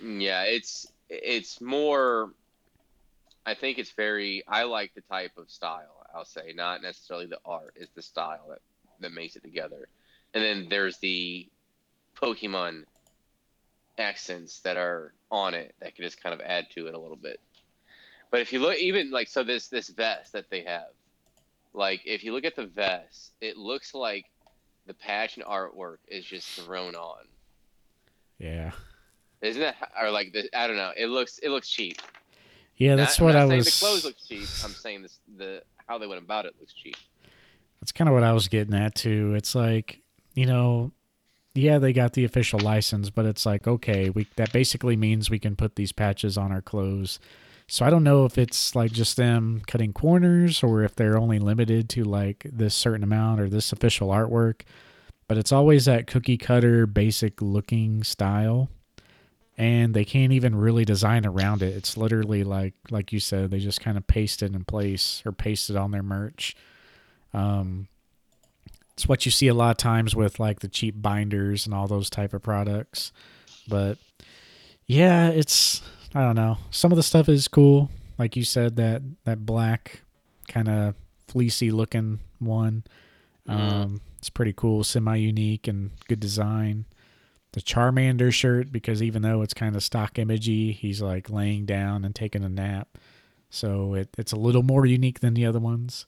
yeah 0.00 0.42
it's 0.42 0.86
it's 1.08 1.60
more 1.60 2.30
i 3.44 3.54
think 3.54 3.78
it's 3.78 3.90
very 3.92 4.42
i 4.46 4.62
like 4.64 4.94
the 4.94 5.00
type 5.02 5.32
of 5.36 5.50
style 5.50 6.06
i'll 6.14 6.24
say 6.24 6.52
not 6.54 6.82
necessarily 6.82 7.26
the 7.26 7.38
art 7.44 7.72
it's 7.76 7.90
the 7.94 8.02
style 8.02 8.46
that 8.50 8.60
that 9.00 9.12
makes 9.12 9.34
it 9.36 9.42
together 9.42 9.88
and 10.34 10.42
then 10.44 10.66
there's 10.68 10.98
the 10.98 11.48
pokemon 12.16 12.84
accents 13.98 14.60
that 14.60 14.76
are 14.76 15.12
on 15.30 15.54
it 15.54 15.74
that 15.80 15.94
can 15.94 16.04
just 16.04 16.22
kind 16.22 16.34
of 16.34 16.40
add 16.40 16.66
to 16.70 16.86
it 16.86 16.94
a 16.94 16.98
little 16.98 17.16
bit 17.16 17.40
but 18.36 18.42
if 18.42 18.52
you 18.52 18.58
look 18.58 18.76
even 18.76 19.10
like 19.10 19.28
so 19.28 19.42
this 19.42 19.68
this 19.68 19.88
vest 19.88 20.32
that 20.32 20.50
they 20.50 20.62
have 20.62 20.90
like 21.72 22.02
if 22.04 22.22
you 22.22 22.34
look 22.34 22.44
at 22.44 22.54
the 22.54 22.66
vest 22.66 23.32
it 23.40 23.56
looks 23.56 23.94
like 23.94 24.26
the 24.86 24.92
patch 24.92 25.38
and 25.38 25.46
artwork 25.46 25.96
is 26.06 26.22
just 26.22 26.46
thrown 26.46 26.94
on 26.94 27.24
yeah 28.38 28.72
isn't 29.40 29.62
that 29.62 29.76
or 29.98 30.10
like 30.10 30.34
the, 30.34 30.48
I 30.54 30.66
don't 30.66 30.76
know? 30.76 30.92
It 30.94 31.06
looks 31.06 31.38
it 31.38 31.48
looks 31.48 31.66
cheap. 31.68 32.02
yeah 32.76 32.90
Not- 32.90 33.04
that's 33.04 33.18
I'm 33.20 33.24
what 33.24 33.32
not 33.36 33.50
i 33.50 33.56
was 33.56 33.64
The 33.64 33.86
clothes 33.86 34.04
look 34.04 34.16
cheap. 34.28 34.48
I'm 34.62 34.72
saying 34.72 35.00
this 35.00 35.18
the 35.38 35.62
how 35.86 35.96
they 35.96 36.06
went 36.06 36.22
about 36.22 36.44
it 36.44 36.54
looks 36.60 36.74
cheap. 36.74 36.96
That's 37.80 37.92
kind 37.92 38.08
of 38.08 38.14
what 38.14 38.22
I 38.22 38.32
was 38.32 38.48
getting 38.48 38.74
at 38.74 38.94
too. 38.94 39.34
It's 39.34 39.54
like, 39.54 40.00
you 40.34 40.44
know, 40.44 40.90
yeah, 41.54 41.78
they 41.78 41.92
got 41.94 42.14
the 42.14 42.24
official 42.24 42.58
license, 42.58 43.08
but 43.08 43.24
it's 43.24 43.46
like, 43.46 43.66
okay, 43.66 44.10
we 44.10 44.26
that 44.36 44.52
basically 44.52 44.96
means 44.96 45.30
we 45.30 45.38
can 45.38 45.56
put 45.56 45.76
these 45.76 45.92
patches 45.92 46.36
on 46.36 46.52
our 46.52 46.62
clothes. 46.62 47.18
So 47.68 47.84
I 47.84 47.90
don't 47.90 48.04
know 48.04 48.24
if 48.24 48.38
it's 48.38 48.76
like 48.76 48.92
just 48.92 49.16
them 49.16 49.62
cutting 49.66 49.92
corners 49.92 50.62
or 50.62 50.82
if 50.82 50.94
they're 50.94 51.18
only 51.18 51.38
limited 51.38 51.88
to 51.90 52.04
like 52.04 52.46
this 52.50 52.74
certain 52.74 53.02
amount 53.02 53.40
or 53.40 53.48
this 53.48 53.72
official 53.72 54.08
artwork. 54.08 54.62
But 55.26 55.38
it's 55.38 55.50
always 55.50 55.86
that 55.86 56.06
cookie 56.06 56.38
cutter 56.38 56.86
basic 56.86 57.42
looking 57.42 58.04
style. 58.04 58.68
And 59.58 59.94
they 59.94 60.04
can't 60.04 60.32
even 60.32 60.54
really 60.54 60.84
design 60.84 61.26
around 61.26 61.62
it. 61.62 61.74
It's 61.74 61.96
literally 61.96 62.44
like 62.44 62.74
like 62.90 63.12
you 63.12 63.18
said, 63.18 63.50
they 63.50 63.58
just 63.58 63.80
kind 63.80 63.96
of 63.96 64.06
paste 64.06 64.42
it 64.42 64.54
in 64.54 64.64
place 64.64 65.22
or 65.24 65.32
paste 65.32 65.70
it 65.70 65.76
on 65.76 65.90
their 65.90 66.02
merch. 66.02 66.54
Um, 67.32 67.88
it's 68.92 69.08
what 69.08 69.26
you 69.26 69.32
see 69.32 69.48
a 69.48 69.54
lot 69.54 69.70
of 69.72 69.76
times 69.78 70.14
with 70.14 70.38
like 70.38 70.60
the 70.60 70.68
cheap 70.68 71.00
binders 71.02 71.66
and 71.66 71.74
all 71.74 71.88
those 71.88 72.10
type 72.10 72.32
of 72.32 72.42
products. 72.42 73.12
But 73.66 73.98
yeah, 74.86 75.28
it's 75.28 75.82
I 76.14 76.22
don't 76.22 76.36
know. 76.36 76.58
Some 76.70 76.92
of 76.92 76.96
the 76.96 77.02
stuff 77.02 77.28
is 77.28 77.48
cool, 77.48 77.90
like 78.18 78.36
you 78.36 78.44
said 78.44 78.76
that 78.76 79.02
that 79.24 79.44
black 79.44 80.00
kind 80.48 80.68
of 80.68 80.94
fleecy 81.28 81.70
looking 81.70 82.20
one. 82.38 82.84
Mhm. 83.48 83.52
Um, 83.54 84.00
it's 84.18 84.30
pretty 84.30 84.52
cool, 84.52 84.82
semi 84.84 85.16
unique 85.16 85.68
and 85.68 85.90
good 86.08 86.20
design. 86.20 86.86
the 87.52 87.62
Charmander 87.62 88.30
shirt 88.30 88.70
because 88.70 89.02
even 89.02 89.22
though 89.22 89.40
it's 89.40 89.54
kind 89.54 89.74
of 89.76 89.82
stock 89.82 90.18
imagey, 90.18 90.72
he's 90.72 91.00
like 91.00 91.30
laying 91.30 91.64
down 91.64 92.04
and 92.04 92.14
taking 92.14 92.44
a 92.44 92.50
nap. 92.50 92.98
So 93.48 93.94
it, 93.94 94.10
it's 94.18 94.32
a 94.32 94.36
little 94.36 94.62
more 94.62 94.84
unique 94.84 95.20
than 95.20 95.32
the 95.32 95.46
other 95.46 95.60
ones. 95.60 96.04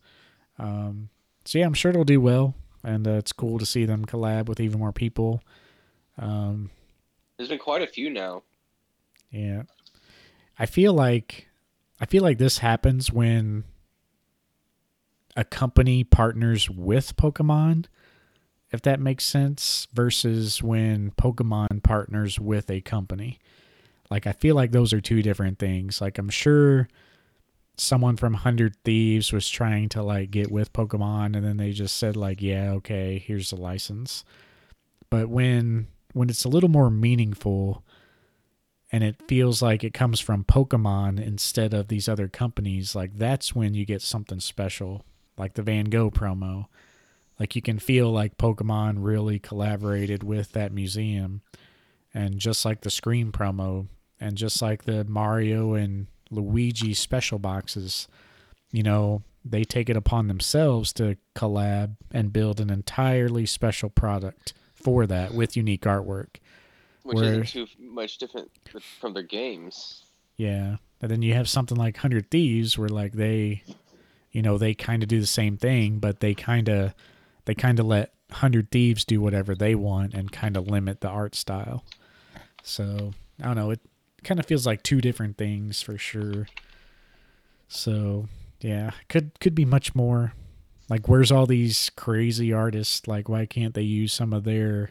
Um, 0.58 1.08
so 1.46 1.58
yeah, 1.58 1.64
I'm 1.64 1.72
sure 1.72 1.90
it'll 1.90 2.04
do 2.04 2.20
well, 2.20 2.54
and 2.84 3.06
uh, 3.08 3.12
it's 3.12 3.32
cool 3.32 3.58
to 3.58 3.64
see 3.64 3.86
them 3.86 4.04
collab 4.04 4.46
with 4.46 4.60
even 4.60 4.78
more 4.78 4.92
people. 4.92 5.42
Um, 6.18 6.68
There's 7.38 7.48
been 7.48 7.58
quite 7.58 7.80
a 7.80 7.86
few 7.86 8.10
now. 8.10 8.42
yeah, 9.30 9.62
I 10.58 10.66
feel 10.66 10.92
like 10.92 11.48
I 12.00 12.06
feel 12.06 12.22
like 12.22 12.38
this 12.38 12.58
happens 12.58 13.12
when 13.12 13.64
a 15.36 15.44
company 15.44 16.04
partners 16.04 16.68
with 16.68 17.16
Pokemon, 17.16 17.86
if 18.72 18.82
that 18.82 19.00
makes 19.00 19.24
sense, 19.24 19.86
versus 19.92 20.62
when 20.62 21.12
Pokemon 21.12 21.82
partners 21.82 22.40
with 22.40 22.70
a 22.70 22.80
company. 22.80 23.38
Like 24.10 24.26
I 24.26 24.32
feel 24.32 24.56
like 24.56 24.72
those 24.72 24.92
are 24.92 25.00
two 25.00 25.22
different 25.22 25.58
things. 25.58 26.00
Like 26.00 26.18
I'm 26.18 26.30
sure 26.30 26.88
someone 27.76 28.16
from 28.16 28.32
100 28.32 28.76
Thieves 28.84 29.32
was 29.32 29.48
trying 29.48 29.88
to 29.90 30.02
like 30.02 30.32
get 30.32 30.50
with 30.50 30.72
Pokemon 30.72 31.36
and 31.36 31.44
then 31.44 31.56
they 31.56 31.72
just 31.72 31.96
said 31.96 32.16
like, 32.16 32.42
"Yeah, 32.42 32.72
okay, 32.72 33.22
here's 33.24 33.50
the 33.50 33.56
license." 33.56 34.24
But 35.10 35.28
when 35.28 35.88
when 36.14 36.30
it's 36.30 36.44
a 36.44 36.48
little 36.48 36.68
more 36.68 36.90
meaningful 36.90 37.84
and 38.90 39.04
it 39.04 39.22
feels 39.28 39.60
like 39.60 39.84
it 39.84 39.92
comes 39.92 40.20
from 40.20 40.44
Pokemon 40.44 41.24
instead 41.24 41.74
of 41.74 41.88
these 41.88 42.08
other 42.08 42.28
companies, 42.28 42.94
like 42.94 43.16
that's 43.16 43.54
when 43.54 43.74
you 43.74 43.84
get 43.84 44.02
something 44.02 44.40
special, 44.40 45.04
like 45.36 45.54
the 45.54 45.62
Van 45.62 45.86
Gogh 45.86 46.10
promo. 46.10 46.66
Like 47.38 47.54
you 47.54 47.62
can 47.62 47.78
feel 47.78 48.10
like 48.10 48.38
Pokemon 48.38 48.96
really 48.98 49.38
collaborated 49.38 50.22
with 50.22 50.52
that 50.52 50.72
museum. 50.72 51.42
And 52.14 52.38
just 52.38 52.64
like 52.64 52.80
the 52.80 52.90
Scream 52.90 53.30
promo, 53.30 53.86
and 54.20 54.36
just 54.36 54.60
like 54.60 54.84
the 54.84 55.04
Mario 55.04 55.74
and 55.74 56.06
Luigi 56.30 56.94
special 56.94 57.38
boxes, 57.38 58.08
you 58.72 58.82
know, 58.82 59.22
they 59.44 59.64
take 59.64 59.88
it 59.88 59.96
upon 59.96 60.26
themselves 60.26 60.92
to 60.94 61.16
collab 61.36 61.96
and 62.10 62.32
build 62.32 62.60
an 62.60 62.70
entirely 62.70 63.46
special 63.46 63.88
product 63.88 64.54
for 64.74 65.06
that 65.06 65.34
with 65.34 65.56
unique 65.56 65.82
artwork. 65.82 66.36
Which 67.08 67.16
Where- 67.16 67.40
isn't 67.40 67.46
too 67.46 67.66
much 67.78 68.18
different 68.18 68.50
from 69.00 69.14
their 69.14 69.22
games. 69.22 70.04
Yeah. 70.36 70.76
And 71.00 71.10
then 71.10 71.22
you 71.22 71.34
have 71.34 71.48
something 71.48 71.76
like 71.76 71.96
100 71.96 72.30
Thieves 72.30 72.76
where 72.76 72.88
like 72.88 73.12
they 73.12 73.62
you 74.30 74.42
know, 74.42 74.58
they 74.58 74.74
kind 74.74 75.02
of 75.02 75.08
do 75.08 75.20
the 75.20 75.26
same 75.26 75.56
thing, 75.56 75.98
but 75.98 76.20
they 76.20 76.34
kind 76.34 76.68
of 76.68 76.94
they 77.46 77.54
kind 77.54 77.80
of 77.80 77.86
let 77.86 78.12
100 78.28 78.70
Thieves 78.70 79.04
do 79.04 79.20
whatever 79.20 79.54
they 79.54 79.74
want 79.74 80.14
and 80.14 80.30
kind 80.30 80.56
of 80.56 80.68
limit 80.68 81.00
the 81.00 81.08
art 81.08 81.34
style. 81.34 81.82
So, 82.62 83.12
I 83.42 83.46
don't 83.46 83.56
know, 83.56 83.70
it 83.70 83.80
kind 84.22 84.38
of 84.38 84.46
feels 84.46 84.66
like 84.66 84.82
two 84.82 85.00
different 85.00 85.38
things 85.38 85.80
for 85.80 85.96
sure. 85.96 86.46
So, 87.68 88.28
yeah, 88.60 88.90
could 89.08 89.40
could 89.40 89.54
be 89.54 89.64
much 89.64 89.94
more 89.94 90.34
like 90.90 91.08
where's 91.08 91.32
all 91.32 91.46
these 91.46 91.90
crazy 91.96 92.52
artists 92.52 93.06
like 93.06 93.28
why 93.28 93.46
can't 93.46 93.74
they 93.74 93.82
use 93.82 94.12
some 94.12 94.32
of 94.32 94.44
their 94.44 94.90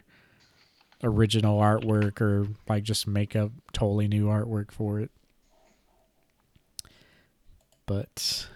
original 1.02 1.60
artwork 1.60 2.20
or 2.20 2.48
like 2.68 2.82
just 2.82 3.06
make 3.06 3.36
up 3.36 3.52
totally 3.72 4.08
new 4.08 4.26
artwork 4.26 4.70
for 4.70 5.00
it. 5.00 5.10
But 7.86 8.48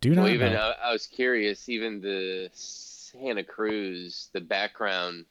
do 0.00 0.14
not 0.14 0.24
Well, 0.24 0.32
even. 0.32 0.54
I, 0.54 0.74
I 0.84 0.92
was 0.92 1.06
curious. 1.06 1.68
Even 1.68 2.00
the 2.00 2.50
Santa 2.52 3.42
Cruz, 3.44 4.28
the 4.32 4.40
background, 4.40 5.24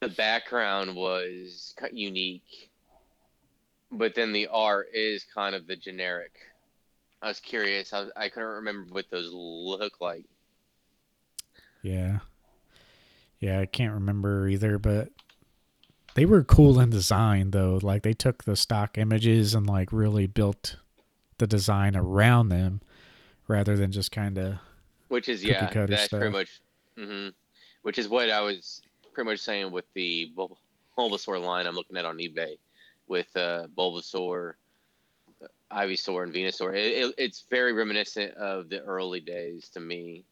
the 0.00 0.08
background 0.08 0.94
was 0.94 1.74
unique, 1.92 2.70
but 3.90 4.14
then 4.14 4.32
the 4.32 4.46
art 4.48 4.88
is 4.94 5.24
kind 5.34 5.54
of 5.54 5.66
the 5.66 5.76
generic. 5.76 6.32
I 7.22 7.28
was 7.28 7.40
curious. 7.40 7.92
I, 7.92 8.00
was, 8.00 8.10
I 8.16 8.28
couldn't 8.28 8.48
remember 8.48 8.92
what 8.92 9.10
those 9.10 9.30
look 9.32 10.00
like. 10.00 10.26
Yeah. 11.82 12.20
Yeah, 13.40 13.60
I 13.60 13.66
can't 13.66 13.92
remember 13.94 14.48
either, 14.48 14.78
but 14.78 15.10
they 16.14 16.24
were 16.24 16.42
cool 16.44 16.80
in 16.80 16.90
design 16.90 17.50
though. 17.50 17.78
Like 17.82 18.02
they 18.02 18.12
took 18.12 18.44
the 18.44 18.56
stock 18.56 18.96
images 18.98 19.54
and 19.54 19.66
like 19.66 19.92
really 19.92 20.26
built 20.26 20.76
the 21.38 21.46
design 21.46 21.96
around 21.96 22.48
them 22.48 22.80
rather 23.48 23.76
than 23.76 23.92
just 23.92 24.10
kind 24.12 24.38
of 24.38 24.54
Which 25.08 25.28
is 25.28 25.44
yeah, 25.44 25.68
that's 25.72 26.04
stuff. 26.04 26.20
pretty 26.20 26.32
much. 26.32 26.60
hmm 26.96 27.28
Which 27.82 27.98
is 27.98 28.08
what 28.08 28.30
I 28.30 28.40
was 28.40 28.82
pretty 29.12 29.30
much 29.30 29.40
saying 29.40 29.70
with 29.70 29.84
the 29.94 30.30
Bul- 30.34 30.58
Bulbasaur 30.98 31.44
line 31.44 31.66
I'm 31.66 31.74
looking 31.74 31.96
at 31.96 32.04
on 32.04 32.18
eBay, 32.18 32.56
with 33.08 33.28
uh, 33.36 33.66
Bulbasaur, 33.76 34.54
uh, 35.42 35.46
Ivysaur, 35.72 36.22
and 36.22 36.32
Venusaur. 36.32 36.74
It, 36.74 37.04
it, 37.04 37.14
it's 37.18 37.44
very 37.50 37.72
reminiscent 37.72 38.32
of 38.34 38.68
the 38.68 38.80
early 38.82 39.20
days 39.20 39.68
to 39.70 39.80
me. 39.80 40.24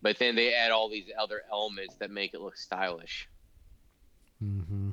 But 0.00 0.18
then 0.18 0.34
they 0.34 0.52
add 0.54 0.70
all 0.72 0.88
these 0.88 1.10
other 1.18 1.42
elements 1.50 1.94
that 2.00 2.10
make 2.10 2.34
it 2.34 2.40
look 2.40 2.56
stylish. 2.56 3.28
Mm-hmm. 4.42 4.90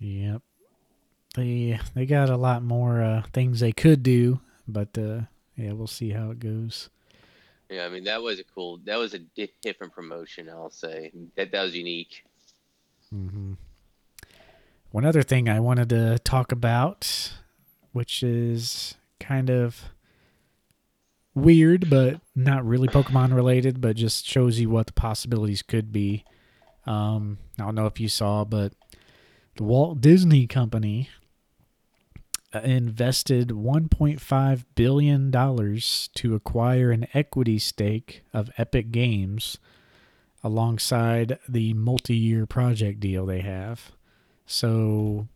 Yep. 0.00 0.42
They 1.34 1.78
they 1.94 2.06
got 2.06 2.30
a 2.30 2.36
lot 2.36 2.62
more 2.62 3.02
uh, 3.02 3.22
things 3.32 3.60
they 3.60 3.72
could 3.72 4.02
do, 4.02 4.40
but 4.66 4.96
uh, 4.98 5.22
yeah, 5.56 5.72
we'll 5.72 5.86
see 5.86 6.10
how 6.10 6.30
it 6.30 6.38
goes. 6.40 6.90
Yeah, 7.68 7.84
I 7.84 7.88
mean 7.88 8.04
that 8.04 8.22
was 8.22 8.38
a 8.38 8.44
cool. 8.44 8.80
That 8.84 8.96
was 8.98 9.14
a 9.14 9.18
di- 9.20 9.52
different 9.62 9.92
promotion. 9.92 10.48
I'll 10.48 10.70
say 10.70 11.12
that 11.36 11.52
that 11.52 11.62
was 11.62 11.74
unique. 11.74 12.24
hmm 13.10 13.54
One 14.90 15.04
other 15.04 15.22
thing 15.22 15.48
I 15.48 15.60
wanted 15.60 15.88
to 15.90 16.18
talk 16.20 16.50
about, 16.50 17.32
which 17.92 18.22
is 18.22 18.94
kind 19.20 19.50
of 19.50 19.90
weird, 21.38 21.88
but 21.90 22.20
not 22.34 22.64
really 22.64 22.88
Pokemon 22.88 23.34
related, 23.34 23.80
but 23.80 23.96
just 23.96 24.26
shows 24.26 24.58
you 24.60 24.70
what 24.70 24.86
the 24.86 24.92
possibilities 24.92 25.62
could 25.62 25.92
be. 25.92 26.24
Um, 26.86 27.38
I 27.58 27.64
don't 27.64 27.74
know 27.74 27.86
if 27.86 28.00
you 28.00 28.08
saw, 28.08 28.44
but 28.44 28.72
the 29.56 29.64
Walt 29.64 30.00
Disney 30.00 30.46
Company 30.46 31.08
uh, 32.54 32.60
invested 32.60 33.48
1.5 33.48 34.64
billion 34.74 35.30
dollars 35.30 36.08
to 36.14 36.34
acquire 36.34 36.90
an 36.90 37.06
equity 37.12 37.58
stake 37.58 38.22
of 38.32 38.50
Epic 38.56 38.90
Games 38.90 39.58
alongside 40.42 41.38
the 41.48 41.74
multi-year 41.74 42.46
project 42.46 43.00
deal 43.00 43.26
they 43.26 43.40
have. 43.40 43.92
So 44.46 45.28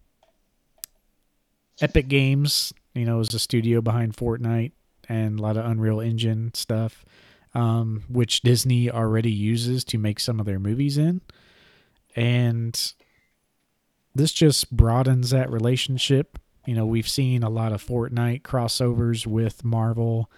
Epic 1.80 2.08
Games, 2.08 2.72
you 2.94 3.04
know, 3.04 3.20
is 3.20 3.28
the 3.28 3.38
studio 3.38 3.80
behind 3.80 4.16
Fortnite 4.16 4.72
and 5.08 5.38
a 5.38 5.42
lot 5.42 5.56
of 5.56 5.64
Unreal 5.64 6.00
Engine 6.00 6.52
stuff, 6.54 7.04
um, 7.54 8.04
which 8.08 8.42
Disney 8.42 8.90
already 8.90 9.32
uses 9.32 9.84
to 9.84 9.98
make 9.98 10.20
some 10.20 10.40
of 10.40 10.46
their 10.46 10.58
movies 10.58 10.98
in. 10.98 11.20
And 12.14 12.94
this 14.14 14.32
just 14.32 14.74
broadens 14.74 15.30
that 15.30 15.50
relationship. 15.50 16.38
You 16.66 16.74
know, 16.74 16.86
we've 16.86 17.08
seen 17.08 17.42
a 17.42 17.50
lot 17.50 17.72
of 17.72 17.84
Fortnite 17.84 18.42
crossovers 18.42 19.26
with 19.26 19.64
Marvel 19.64 20.30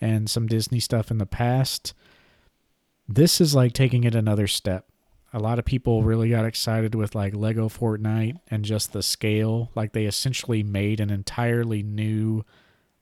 and 0.00 0.28
some 0.28 0.46
Disney 0.46 0.80
stuff 0.80 1.10
in 1.10 1.18
the 1.18 1.26
past. 1.26 1.94
This 3.08 3.40
is 3.40 3.54
like 3.54 3.72
taking 3.72 4.04
it 4.04 4.14
another 4.14 4.46
step. 4.46 4.86
A 5.32 5.38
lot 5.38 5.58
of 5.58 5.64
people 5.64 6.02
really 6.02 6.30
got 6.30 6.44
excited 6.44 6.94
with 6.94 7.14
like 7.14 7.34
Lego 7.34 7.68
Fortnite 7.68 8.38
and 8.48 8.64
just 8.64 8.92
the 8.92 9.02
scale. 9.02 9.70
Like 9.74 9.92
they 9.92 10.06
essentially 10.06 10.62
made 10.62 10.98
an 11.00 11.10
entirely 11.10 11.82
new 11.82 12.44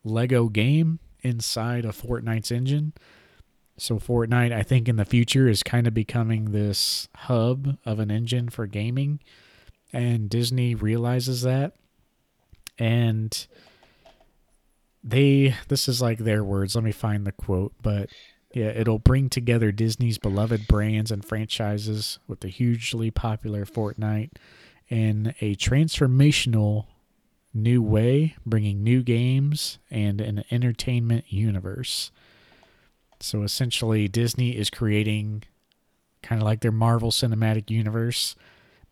Lego 0.04 0.48
game 0.48 0.98
inside 1.28 1.84
of 1.84 2.00
Fortnite's 2.00 2.50
engine. 2.50 2.92
So 3.76 3.98
Fortnite, 3.98 4.52
I 4.52 4.64
think 4.64 4.88
in 4.88 4.96
the 4.96 5.04
future 5.04 5.48
is 5.48 5.62
kind 5.62 5.86
of 5.86 5.94
becoming 5.94 6.46
this 6.46 7.08
hub 7.14 7.78
of 7.84 8.00
an 8.00 8.10
engine 8.10 8.48
for 8.48 8.66
gaming 8.66 9.20
and 9.92 10.28
Disney 10.28 10.74
realizes 10.74 11.42
that 11.42 11.74
and 12.78 13.46
they 15.02 15.54
this 15.68 15.88
is 15.88 16.02
like 16.02 16.18
their 16.18 16.44
words. 16.44 16.74
Let 16.74 16.84
me 16.84 16.92
find 16.92 17.26
the 17.26 17.32
quote, 17.32 17.72
but 17.82 18.10
yeah, 18.54 18.68
it'll 18.68 18.98
bring 18.98 19.28
together 19.28 19.72
Disney's 19.72 20.18
beloved 20.18 20.66
brands 20.68 21.10
and 21.10 21.24
franchises 21.24 22.18
with 22.26 22.40
the 22.40 22.48
hugely 22.48 23.10
popular 23.10 23.64
Fortnite 23.64 24.32
in 24.88 25.34
a 25.40 25.54
transformational 25.56 26.86
new 27.54 27.82
way, 27.82 28.36
bringing 28.44 28.82
new 28.82 29.02
games 29.02 29.78
and 29.90 30.20
an 30.20 30.44
entertainment 30.50 31.24
universe. 31.28 32.10
So 33.20 33.42
essentially, 33.42 34.08
Disney 34.08 34.56
is 34.56 34.70
creating 34.70 35.44
kind 36.22 36.40
of 36.40 36.46
like 36.46 36.60
their 36.60 36.72
Marvel 36.72 37.10
Cinematic 37.10 37.70
Universe, 37.70 38.36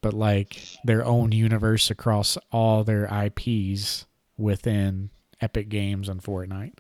but 0.00 0.14
like 0.14 0.78
their 0.84 1.04
own 1.04 1.32
universe 1.32 1.90
across 1.90 2.36
all 2.50 2.82
their 2.82 3.04
IPs 3.06 4.06
within 4.36 5.10
Epic 5.40 5.68
Games 5.68 6.08
and 6.08 6.22
Fortnite. 6.22 6.74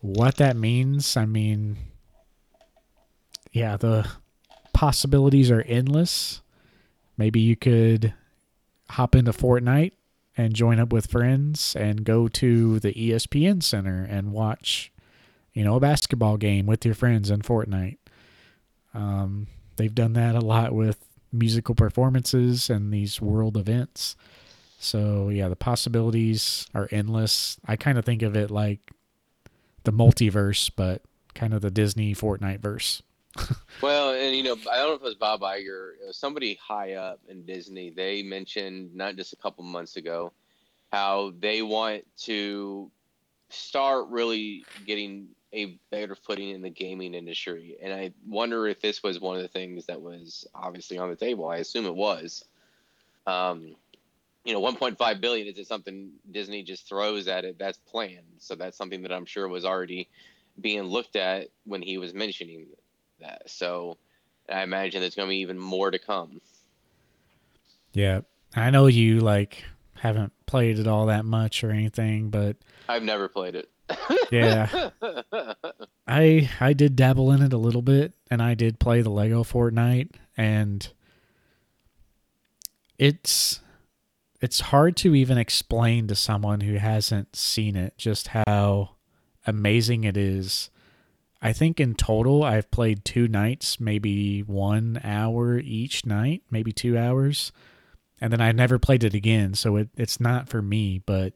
What 0.00 0.36
that 0.36 0.56
means, 0.56 1.16
I 1.16 1.26
mean, 1.26 1.76
yeah, 3.52 3.76
the 3.76 4.08
possibilities 4.72 5.50
are 5.50 5.62
endless. 5.62 6.42
Maybe 7.16 7.40
you 7.40 7.56
could 7.56 8.14
hop 8.90 9.14
into 9.14 9.32
Fortnite 9.32 9.92
and 10.36 10.54
join 10.54 10.78
up 10.78 10.92
with 10.92 11.10
friends 11.10 11.74
and 11.76 12.04
go 12.04 12.28
to 12.28 12.78
the 12.78 12.92
ESPN 12.92 13.62
Center 13.62 14.06
and 14.08 14.32
watch, 14.32 14.92
you 15.54 15.64
know, 15.64 15.76
a 15.76 15.80
basketball 15.80 16.36
game 16.36 16.66
with 16.66 16.84
your 16.84 16.94
friends 16.94 17.30
in 17.30 17.40
Fortnite. 17.40 17.98
Um, 18.92 19.46
they've 19.76 19.94
done 19.94 20.12
that 20.14 20.34
a 20.34 20.40
lot 20.40 20.72
with 20.72 21.04
musical 21.32 21.74
performances 21.74 22.70
and 22.70 22.92
these 22.92 23.20
world 23.20 23.56
events. 23.56 24.16
So 24.78 25.30
yeah, 25.30 25.48
the 25.48 25.56
possibilities 25.56 26.66
are 26.74 26.88
endless. 26.90 27.58
I 27.66 27.76
kind 27.76 27.98
of 27.98 28.04
think 28.04 28.22
of 28.22 28.36
it 28.36 28.50
like 28.50 28.92
the 29.84 29.92
multiverse, 29.92 30.70
but 30.74 31.02
kind 31.34 31.54
of 31.54 31.62
the 31.62 31.70
Disney 31.70 32.14
Fortnite 32.14 32.60
verse. 32.60 33.02
well, 33.82 34.14
and 34.14 34.34
you 34.34 34.42
know, 34.42 34.56
I 34.70 34.76
don't 34.78 34.88
know 34.88 34.94
if 34.94 35.00
it 35.00 35.04
was 35.04 35.14
Bob 35.14 35.40
Iger, 35.40 35.92
was 36.06 36.16
somebody 36.16 36.58
high 36.62 36.94
up 36.94 37.20
in 37.28 37.44
Disney. 37.44 37.90
They 37.90 38.22
mentioned 38.22 38.94
not 38.94 39.16
just 39.16 39.32
a 39.32 39.36
couple 39.36 39.64
months 39.64 39.96
ago 39.96 40.32
how 40.92 41.32
they 41.40 41.62
want 41.62 42.04
to 42.16 42.90
start 43.48 44.08
really 44.08 44.64
getting 44.86 45.28
a 45.52 45.78
better 45.90 46.14
footing 46.14 46.50
in 46.50 46.62
the 46.62 46.70
gaming 46.70 47.14
industry. 47.14 47.76
And 47.82 47.92
I 47.92 48.12
wonder 48.26 48.66
if 48.66 48.80
this 48.80 49.02
was 49.02 49.20
one 49.20 49.36
of 49.36 49.42
the 49.42 49.48
things 49.48 49.86
that 49.86 50.00
was 50.00 50.46
obviously 50.54 50.98
on 50.98 51.08
the 51.08 51.16
table. 51.16 51.48
I 51.48 51.58
assume 51.58 51.86
it 51.86 51.94
was. 51.94 52.44
Um, 53.26 53.74
you 54.44 54.52
know, 54.52 54.60
1.5 54.60 55.20
billion 55.20 55.48
is 55.48 55.58
it 55.58 55.66
something 55.66 56.10
Disney 56.30 56.62
just 56.62 56.88
throws 56.88 57.26
at 57.26 57.44
it? 57.44 57.58
That's 57.58 57.78
planned. 57.78 58.26
So 58.38 58.54
that's 58.54 58.76
something 58.76 59.02
that 59.02 59.12
I'm 59.12 59.26
sure 59.26 59.48
was 59.48 59.64
already 59.64 60.08
being 60.60 60.84
looked 60.84 61.16
at 61.16 61.48
when 61.64 61.82
he 61.82 61.98
was 61.98 62.14
mentioning. 62.14 62.66
That 63.20 63.48
so 63.50 63.98
I 64.50 64.62
imagine 64.62 65.00
there's 65.00 65.14
going 65.14 65.28
to 65.28 65.30
be 65.30 65.38
even 65.38 65.58
more 65.58 65.90
to 65.90 65.98
come. 65.98 66.40
Yeah. 67.92 68.20
I 68.54 68.70
know 68.70 68.86
you 68.86 69.20
like 69.20 69.64
haven't 69.94 70.32
played 70.46 70.78
it 70.78 70.86
all 70.86 71.06
that 71.06 71.24
much 71.24 71.64
or 71.64 71.70
anything, 71.70 72.30
but 72.30 72.56
I've 72.88 73.02
never 73.02 73.28
played 73.28 73.54
it. 73.54 73.70
yeah. 74.30 74.90
I 76.06 76.50
I 76.60 76.72
did 76.72 76.96
dabble 76.96 77.32
in 77.32 77.42
it 77.42 77.52
a 77.52 77.58
little 77.58 77.82
bit 77.82 78.14
and 78.30 78.42
I 78.42 78.54
did 78.54 78.78
play 78.78 79.02
the 79.02 79.10
Lego 79.10 79.44
Fortnite 79.44 80.10
and 80.36 80.88
it's 82.98 83.60
it's 84.40 84.60
hard 84.60 84.96
to 84.98 85.14
even 85.14 85.38
explain 85.38 86.06
to 86.08 86.14
someone 86.14 86.60
who 86.60 86.74
hasn't 86.74 87.34
seen 87.34 87.76
it 87.76 87.96
just 87.96 88.28
how 88.28 88.90
amazing 89.46 90.04
it 90.04 90.16
is. 90.16 90.70
I 91.40 91.52
think 91.52 91.80
in 91.80 91.94
total 91.94 92.42
I've 92.42 92.70
played 92.70 93.04
two 93.04 93.28
nights, 93.28 93.78
maybe 93.78 94.40
1 94.40 95.00
hour 95.04 95.58
each 95.58 96.06
night, 96.06 96.42
maybe 96.50 96.72
2 96.72 96.96
hours. 96.96 97.52
And 98.20 98.32
then 98.32 98.40
I 98.40 98.52
never 98.52 98.78
played 98.78 99.04
it 99.04 99.14
again, 99.14 99.54
so 99.54 99.76
it, 99.76 99.90
it's 99.94 100.18
not 100.18 100.48
for 100.48 100.62
me, 100.62 101.02
but 101.04 101.34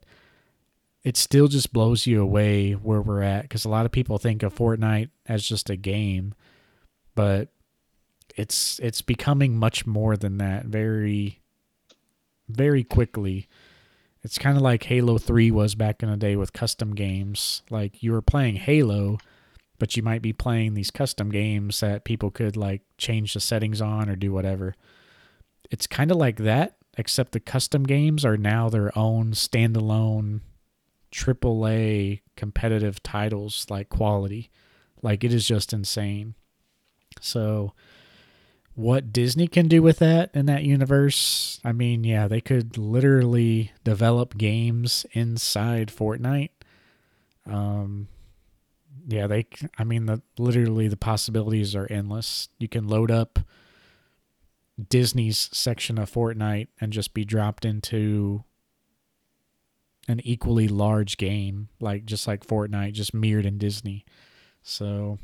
it 1.03 1.16
still 1.16 1.48
just 1.48 1.72
blows 1.72 2.07
you 2.07 2.20
away 2.20 2.72
where 2.72 3.01
we're 3.01 3.22
at 3.22 3.42
because 3.42 3.64
a 3.64 3.68
lot 3.68 3.86
of 3.86 3.92
people 3.92 4.18
think 4.18 4.42
of 4.42 4.55
Fortnite 4.55 5.11
as 5.26 5.46
just 5.46 5.70
a 5.70 5.76
game, 5.76 6.34
but 7.14 7.48
it's 8.36 8.78
it's 8.80 9.03
becoming 9.03 9.57
much 9.57 9.86
more 9.86 10.16
than 10.16 10.38
that 10.38 10.66
very 10.66 11.40
very 12.48 12.84
quickly. 12.84 13.48
It's 14.22 14.38
kind 14.38 14.57
of 14.57 14.62
like 14.62 14.84
Halo 14.84 15.16
3 15.16 15.51
was 15.51 15.74
back 15.74 16.03
in 16.03 16.11
the 16.11 16.16
day 16.16 16.36
with 16.36 16.53
custom 16.53 16.94
games. 16.94 17.62
Like 17.70 18.03
you 18.03 18.12
were 18.12 18.20
playing 18.22 18.57
Halo, 18.57 19.18
but 19.81 19.97
you 19.97 20.03
might 20.03 20.22
be 20.22 20.33
playing 20.33 20.74
these 20.74 20.91
custom 20.91 21.31
games 21.31 21.81
that 21.81 22.05
people 22.05 22.31
could 22.31 22.55
like 22.55 22.83
change 22.99 23.33
the 23.33 23.41
settings 23.41 23.81
on 23.81 24.11
or 24.11 24.14
do 24.14 24.31
whatever. 24.31 24.76
It's 25.70 25.87
kind 25.87 26.11
of 26.11 26.18
like 26.18 26.37
that, 26.37 26.76
except 26.99 27.33
the 27.33 27.41
custom 27.41 27.85
games 27.85 28.24
are 28.24 28.37
now 28.37 28.68
their 28.68 28.97
own 28.97 29.33
standalone 29.33 30.43
AAA 31.11 32.20
competitive 32.37 33.03
titles 33.03 33.66
like 33.70 33.89
quality. 33.89 34.51
Like 35.03 35.24
it 35.24 35.33
is 35.33 35.49
just 35.49 35.72
insane. 35.72 36.35
So 37.22 37.72
what 38.74 39.14
Disney 39.14 39.49
can 39.49 39.66
do 39.66 39.83
with 39.83 39.99
that 40.01 40.31
in 40.35 40.45
that 40.47 40.62
universe, 40.62 41.59
I 41.64 41.72
mean, 41.72 42.05
yeah, 42.05 42.28
they 42.28 42.43
could 42.43 42.76
literally 42.76 43.72
develop 43.83 44.37
games 44.37 45.07
inside 45.12 45.89
Fortnite. 45.89 46.51
Um 47.47 48.09
yeah, 49.07 49.26
they 49.26 49.46
I 49.78 49.84
mean 49.84 50.07
the 50.07 50.22
literally 50.38 50.88
the 50.88 50.96
possibilities 50.96 51.74
are 51.74 51.86
endless. 51.90 52.48
You 52.59 52.68
can 52.68 52.88
load 52.88 53.11
up 53.11 53.38
Disney's 54.88 55.51
section 55.53 55.98
of 55.98 56.11
Fortnite 56.11 56.68
and 56.80 56.92
just 56.92 57.14
be 57.14 57.24
dropped 57.24 57.64
into 57.64 58.44
an 60.09 60.20
equally 60.24 60.68
large 60.68 61.16
game, 61.16 61.68
like 61.80 62.05
just 62.05 62.26
like 62.26 62.46
Fortnite, 62.46 62.92
just 62.92 63.14
mirrored 63.14 63.46
in 63.46 63.59
Disney. 63.59 64.05
So 64.62 65.18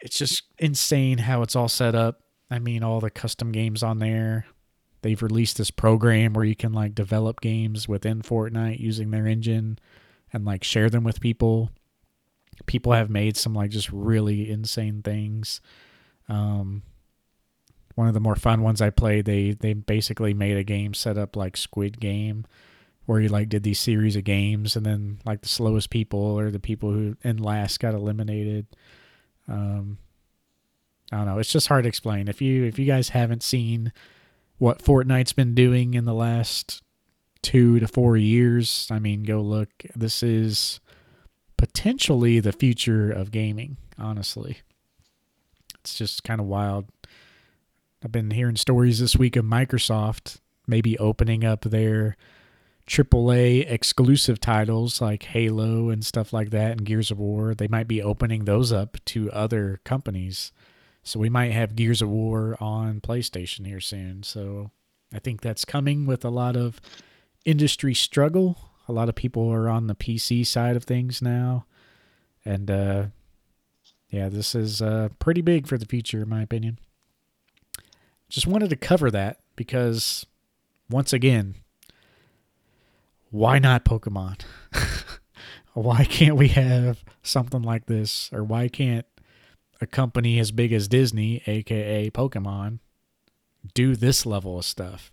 it's 0.00 0.18
just 0.18 0.44
insane 0.58 1.18
how 1.18 1.42
it's 1.42 1.56
all 1.56 1.68
set 1.68 1.94
up. 1.94 2.20
I 2.50 2.58
mean, 2.58 2.82
all 2.82 3.00
the 3.00 3.10
custom 3.10 3.52
games 3.52 3.82
on 3.82 3.98
there. 3.98 4.46
They've 5.02 5.22
released 5.22 5.58
this 5.58 5.70
program 5.70 6.32
where 6.32 6.44
you 6.44 6.56
can 6.56 6.72
like 6.72 6.94
develop 6.94 7.40
games 7.40 7.88
within 7.88 8.22
Fortnite 8.22 8.80
using 8.80 9.10
their 9.10 9.26
engine 9.26 9.78
and 10.32 10.44
like 10.44 10.64
share 10.64 10.90
them 10.90 11.04
with 11.04 11.20
people. 11.20 11.70
People 12.66 12.92
have 12.92 13.10
made 13.10 13.36
some 13.36 13.54
like 13.54 13.70
just 13.70 13.90
really 13.92 14.50
insane 14.50 15.02
things. 15.02 15.60
Um, 16.28 16.82
one 17.94 18.08
of 18.08 18.14
the 18.14 18.20
more 18.20 18.36
fun 18.36 18.62
ones 18.62 18.80
I 18.80 18.90
played, 18.90 19.24
they 19.24 19.52
they 19.52 19.72
basically 19.72 20.34
made 20.34 20.56
a 20.56 20.64
game 20.64 20.94
set 20.94 21.16
up 21.16 21.36
like 21.36 21.56
Squid 21.56 22.00
Game, 22.00 22.44
where 23.06 23.20
you 23.20 23.28
like 23.28 23.48
did 23.48 23.62
these 23.62 23.78
series 23.78 24.16
of 24.16 24.24
games 24.24 24.76
and 24.76 24.84
then 24.84 25.18
like 25.24 25.42
the 25.42 25.48
slowest 25.48 25.90
people 25.90 26.18
or 26.20 26.50
the 26.50 26.58
people 26.58 26.90
who 26.90 27.16
in 27.22 27.38
last 27.38 27.80
got 27.80 27.94
eliminated. 27.94 28.66
Um 29.48 29.98
i 31.12 31.18
don't 31.18 31.26
know. 31.26 31.38
It's 31.38 31.52
just 31.52 31.68
hard 31.68 31.84
to 31.84 31.88
explain. 31.88 32.28
If 32.28 32.42
you 32.42 32.64
if 32.64 32.78
you 32.78 32.86
guys 32.86 33.10
haven't 33.10 33.42
seen 33.42 33.92
what 34.58 34.82
fortnite's 34.82 35.32
been 35.32 35.54
doing 35.54 35.94
in 35.94 36.04
the 36.04 36.14
last 36.14 36.82
two 37.42 37.78
to 37.78 37.86
four 37.86 38.16
years 38.16 38.88
i 38.90 38.98
mean 38.98 39.22
go 39.22 39.40
look. 39.40 39.68
This 39.94 40.22
is 40.22 40.80
potentially 41.64 42.40
the 42.40 42.52
future 42.52 43.10
of 43.10 43.30
gaming 43.30 43.78
honestly 43.98 44.58
it's 45.80 45.94
just 45.96 46.22
kind 46.22 46.38
of 46.38 46.46
wild 46.46 46.84
i've 48.04 48.12
been 48.12 48.32
hearing 48.32 48.54
stories 48.54 48.98
this 48.98 49.16
week 49.16 49.34
of 49.34 49.46
microsoft 49.46 50.40
maybe 50.66 50.98
opening 50.98 51.42
up 51.42 51.62
their 51.62 52.18
AAA 52.86 53.70
exclusive 53.70 54.40
titles 54.40 55.00
like 55.00 55.22
Halo 55.22 55.88
and 55.88 56.04
stuff 56.04 56.34
like 56.34 56.50
that 56.50 56.72
and 56.72 56.84
Gears 56.84 57.10
of 57.10 57.18
War, 57.18 57.54
they 57.54 57.66
might 57.66 57.88
be 57.88 58.02
opening 58.02 58.44
those 58.44 58.72
up 58.72 58.98
to 59.06 59.32
other 59.32 59.80
companies. 59.84 60.52
So 61.02 61.18
we 61.18 61.30
might 61.30 61.52
have 61.52 61.76
Gears 61.76 62.02
of 62.02 62.10
War 62.10 62.58
on 62.60 63.00
PlayStation 63.00 63.66
here 63.66 63.80
soon. 63.80 64.22
So 64.22 64.70
I 65.14 65.18
think 65.18 65.40
that's 65.40 65.64
coming 65.64 66.04
with 66.04 66.26
a 66.26 66.30
lot 66.30 66.56
of 66.56 66.78
industry 67.46 67.94
struggle. 67.94 68.58
A 68.88 68.92
lot 68.92 69.08
of 69.08 69.14
people 69.14 69.48
are 69.50 69.68
on 69.68 69.86
the 69.86 69.94
PC 69.94 70.46
side 70.46 70.76
of 70.76 70.84
things 70.84 71.22
now. 71.22 71.64
And 72.44 72.70
uh, 72.70 73.06
yeah, 74.10 74.28
this 74.28 74.54
is 74.54 74.82
uh, 74.82 75.08
pretty 75.18 75.40
big 75.40 75.66
for 75.66 75.78
the 75.78 75.86
future, 75.86 76.22
in 76.22 76.28
my 76.28 76.42
opinion. 76.42 76.78
Just 78.28 78.46
wanted 78.46 78.70
to 78.70 78.76
cover 78.76 79.10
that 79.10 79.40
because, 79.56 80.26
once 80.90 81.12
again, 81.12 81.56
why 83.30 83.58
not 83.58 83.84
Pokemon? 83.84 84.42
why 85.72 86.04
can't 86.04 86.36
we 86.36 86.48
have 86.48 87.02
something 87.22 87.62
like 87.62 87.86
this? 87.86 88.30
Or 88.32 88.44
why 88.44 88.68
can't 88.68 89.06
a 89.80 89.86
company 89.86 90.38
as 90.38 90.52
big 90.52 90.72
as 90.72 90.88
Disney, 90.88 91.42
aka 91.46 92.10
Pokemon, 92.10 92.78
do 93.74 93.96
this 93.96 94.24
level 94.24 94.58
of 94.58 94.64
stuff? 94.64 95.10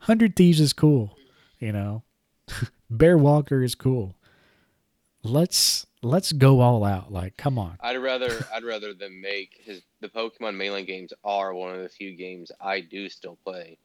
Hundred 0.00 0.36
Thieves 0.36 0.60
is 0.60 0.72
cool, 0.72 1.16
you 1.58 1.72
know. 1.72 2.04
Bear 2.90 3.18
Walker 3.18 3.62
is 3.62 3.74
cool. 3.74 4.14
Let's 5.22 5.86
let's 6.02 6.32
go 6.32 6.60
all 6.60 6.84
out. 6.84 7.12
Like, 7.12 7.36
come 7.36 7.58
on. 7.58 7.78
I'd 7.80 7.96
rather 7.96 8.46
I'd 8.54 8.64
rather 8.64 8.94
them 8.94 9.20
make 9.20 9.60
his 9.62 9.82
the 10.00 10.08
Pokemon 10.08 10.56
mainline 10.56 10.86
games 10.86 11.12
are 11.24 11.54
one 11.54 11.74
of 11.74 11.82
the 11.82 11.88
few 11.88 12.16
games 12.16 12.52
I 12.60 12.80
do 12.80 13.08
still 13.08 13.38
play 13.44 13.78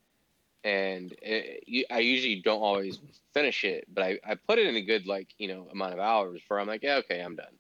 and 0.63 1.13
eh, 1.23 1.57
it, 1.67 1.85
I 1.89 1.99
usually 1.99 2.41
don't 2.41 2.61
always 2.61 2.99
finish 3.33 3.63
it, 3.63 3.87
but 3.93 4.03
I, 4.03 4.19
I 4.25 4.35
put 4.35 4.59
it 4.59 4.67
in 4.67 4.75
a 4.75 4.81
good 4.81 5.07
like 5.07 5.27
you 5.37 5.47
know 5.47 5.67
amount 5.71 5.93
of 5.93 5.99
hours 5.99 6.41
where 6.47 6.59
I'm 6.59 6.67
like, 6.67 6.83
yeah, 6.83 6.95
okay, 6.95 7.19
I'm 7.19 7.35
done. 7.35 7.55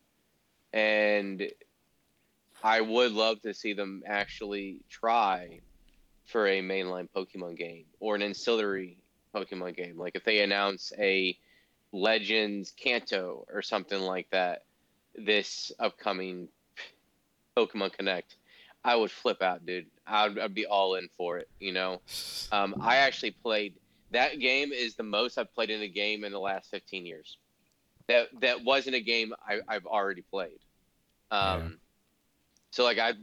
And 0.73 1.49
I 2.63 2.81
would 2.81 3.11
love 3.11 3.41
to 3.41 3.53
see 3.53 3.73
them 3.73 4.03
actually 4.05 4.81
try 4.89 5.59
for 6.25 6.47
a 6.47 6.61
mainline 6.61 7.09
Pokemon 7.15 7.57
game 7.57 7.85
or 7.99 8.15
an 8.15 8.21
ancillary 8.21 8.97
Pokemon 9.35 9.75
game. 9.75 9.97
Like 9.97 10.15
if 10.15 10.23
they 10.23 10.41
announce 10.41 10.91
a 10.97 11.37
Legends 11.91 12.73
Kanto 12.75 13.45
or 13.51 13.61
something 13.61 14.01
like 14.01 14.29
that 14.31 14.63
this 15.15 15.71
upcoming 15.79 16.47
Pokemon 17.57 17.93
Connect, 17.93 18.35
I 18.83 18.95
would 18.95 19.11
flip 19.11 19.41
out, 19.41 19.65
dude. 19.65 19.87
I'd, 20.07 20.37
I'd 20.39 20.53
be 20.53 20.65
all 20.65 20.95
in 20.95 21.09
for 21.17 21.37
it. 21.37 21.49
You 21.59 21.73
know, 21.73 22.01
um, 22.51 22.75
I 22.81 22.97
actually 22.97 23.31
played 23.31 23.75
that 24.11 24.39
game 24.39 24.71
is 24.71 24.95
the 24.95 25.03
most 25.03 25.37
I've 25.37 25.53
played 25.53 25.69
in 25.69 25.81
a 25.81 25.87
game 25.87 26.23
in 26.23 26.31
the 26.31 26.39
last 26.39 26.69
15 26.71 27.05
years. 27.05 27.37
That 28.07 28.27
that 28.41 28.63
wasn't 28.63 28.95
a 28.95 29.01
game 29.01 29.33
I, 29.47 29.59
I've 29.67 29.85
already 29.85 30.23
played. 30.23 30.59
Um. 31.29 31.77
So 32.71 32.83
like 32.83 32.97
I 32.97 33.13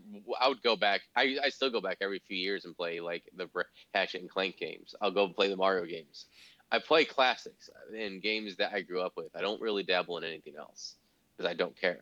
I 0.40 0.48
would 0.48 0.62
go 0.62 0.76
back. 0.76 1.00
I, 1.16 1.38
I 1.42 1.48
still 1.48 1.70
go 1.70 1.80
back 1.80 1.98
every 2.00 2.20
few 2.20 2.36
years 2.36 2.64
and 2.64 2.76
play 2.76 3.00
like 3.00 3.24
the 3.34 3.48
Ratchet 3.94 4.20
and 4.20 4.30
Clank 4.30 4.58
games. 4.58 4.94
I'll 5.00 5.10
go 5.10 5.28
play 5.28 5.48
the 5.48 5.56
Mario 5.56 5.86
games. 5.86 6.26
I 6.70 6.78
play 6.78 7.06
classics 7.06 7.70
in 7.96 8.20
games 8.20 8.56
that 8.56 8.72
I 8.74 8.82
grew 8.82 9.00
up 9.00 9.14
with. 9.16 9.34
I 9.34 9.40
don't 9.40 9.60
really 9.60 9.82
dabble 9.82 10.18
in 10.18 10.24
anything 10.24 10.54
else 10.58 10.96
because 11.36 11.50
I 11.50 11.54
don't 11.54 11.74
care. 11.80 12.00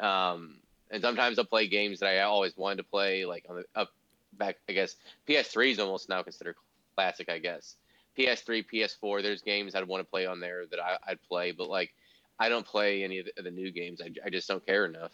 Um, 0.00 0.56
and 0.90 1.00
sometimes 1.00 1.38
I'll 1.38 1.44
play 1.44 1.68
games 1.68 2.00
that 2.00 2.08
I 2.08 2.22
always 2.22 2.56
wanted 2.56 2.78
to 2.78 2.84
play, 2.84 3.24
like 3.24 3.46
on 3.48 3.56
the 3.56 3.64
up 3.80 3.90
back. 4.32 4.56
I 4.68 4.72
guess 4.72 4.96
PS3 5.28 5.72
is 5.72 5.78
almost 5.78 6.08
now 6.08 6.22
considered 6.22 6.56
classic. 6.96 7.28
I 7.28 7.38
guess 7.38 7.76
PS3, 8.18 8.64
PS4. 8.72 9.22
There's 9.22 9.42
games 9.42 9.74
I'd 9.74 9.86
want 9.86 10.00
to 10.00 10.10
play 10.10 10.26
on 10.26 10.40
there 10.40 10.64
that 10.66 10.80
I, 10.80 10.98
would 11.10 11.22
play, 11.22 11.52
but 11.52 11.68
like 11.68 11.94
I 12.38 12.48
don't 12.48 12.66
play 12.66 13.04
any 13.04 13.20
of 13.20 13.26
the, 13.26 13.32
of 13.38 13.44
the 13.44 13.50
new 13.50 13.70
games. 13.70 14.00
I, 14.02 14.10
I 14.26 14.30
just 14.30 14.48
don't 14.48 14.64
care 14.66 14.86
enough. 14.86 15.12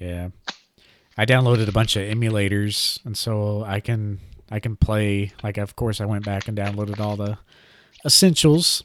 Yeah, 0.00 0.30
I 1.16 1.24
downloaded 1.24 1.68
a 1.68 1.72
bunch 1.72 1.96
of 1.96 2.02
emulators, 2.02 3.04
and 3.04 3.16
so 3.16 3.64
I 3.64 3.80
can 3.80 4.20
I 4.50 4.60
can 4.60 4.76
play. 4.76 5.32
Like, 5.42 5.58
of 5.58 5.76
course, 5.76 6.00
I 6.00 6.06
went 6.06 6.24
back 6.24 6.48
and 6.48 6.56
downloaded 6.56 7.00
all 7.00 7.16
the 7.16 7.38
essentials. 8.04 8.82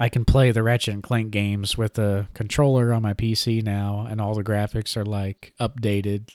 I 0.00 0.08
can 0.08 0.24
play 0.24 0.50
the 0.50 0.62
Ratchet 0.62 0.94
and 0.94 1.02
Clank 1.02 1.30
games 1.30 1.76
with 1.76 1.94
the 1.94 2.28
controller 2.34 2.92
on 2.92 3.02
my 3.02 3.14
PC 3.14 3.62
now, 3.62 4.06
and 4.08 4.20
all 4.20 4.34
the 4.34 4.44
graphics 4.44 4.96
are 4.96 5.04
like 5.04 5.54
updated, 5.60 6.30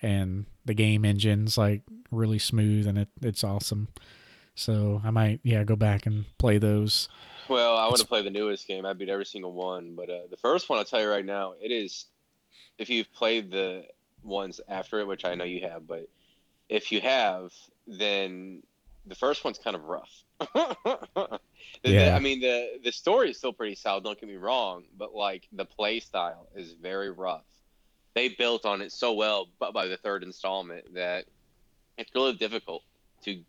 and 0.00 0.46
the 0.64 0.74
game 0.74 1.04
engine's 1.04 1.58
like 1.58 1.82
really 2.10 2.38
smooth, 2.38 2.86
and 2.86 2.98
it, 2.98 3.08
it's 3.20 3.44
awesome. 3.44 3.88
So 4.54 5.02
I 5.04 5.10
might, 5.10 5.40
yeah, 5.42 5.64
go 5.64 5.76
back 5.76 6.06
and 6.06 6.24
play 6.38 6.58
those. 6.58 7.08
Well, 7.48 7.76
I 7.76 7.86
want 7.86 7.98
to 7.98 8.06
play 8.06 8.22
the 8.22 8.30
newest 8.30 8.66
game. 8.66 8.86
I 8.86 8.92
beat 8.92 9.08
every 9.08 9.26
single 9.26 9.52
one, 9.52 9.94
but 9.96 10.08
uh, 10.08 10.26
the 10.30 10.36
first 10.36 10.68
one, 10.68 10.78
I'll 10.78 10.84
tell 10.84 11.00
you 11.00 11.08
right 11.08 11.24
now, 11.24 11.54
it 11.60 11.70
is. 11.70 12.06
If 12.78 12.88
you've 12.88 13.12
played 13.12 13.50
the 13.50 13.84
ones 14.24 14.60
after 14.68 15.00
it, 15.00 15.06
which 15.06 15.24
I 15.24 15.34
know 15.34 15.44
you 15.44 15.62
have, 15.68 15.86
but 15.86 16.08
if 16.68 16.92
you 16.92 17.00
have, 17.00 17.52
then 17.86 18.62
the 19.06 19.14
first 19.14 19.44
one's 19.44 19.58
kind 19.58 19.76
of 19.76 19.84
rough. 19.84 20.24
yeah. 20.54 21.38
The, 21.82 22.12
I 22.12 22.18
mean, 22.18 22.40
the 22.40 22.80
the 22.82 22.92
story 22.92 23.30
is 23.30 23.38
still 23.38 23.52
pretty 23.52 23.74
solid. 23.74 24.04
Don't 24.04 24.18
get 24.18 24.28
me 24.28 24.36
wrong, 24.36 24.84
but 24.96 25.14
like 25.14 25.46
the 25.52 25.64
play 25.64 26.00
style 26.00 26.48
is 26.54 26.72
very 26.72 27.10
rough. 27.10 27.44
They 28.14 28.28
built 28.28 28.64
on 28.64 28.80
it 28.80 28.92
so 28.92 29.12
well, 29.12 29.48
but 29.58 29.72
by 29.72 29.86
the 29.86 29.96
third 29.96 30.22
installment, 30.22 30.94
that 30.94 31.26
it's 31.98 32.10
really 32.14 32.34
difficult 32.34 32.82
to 33.24 33.42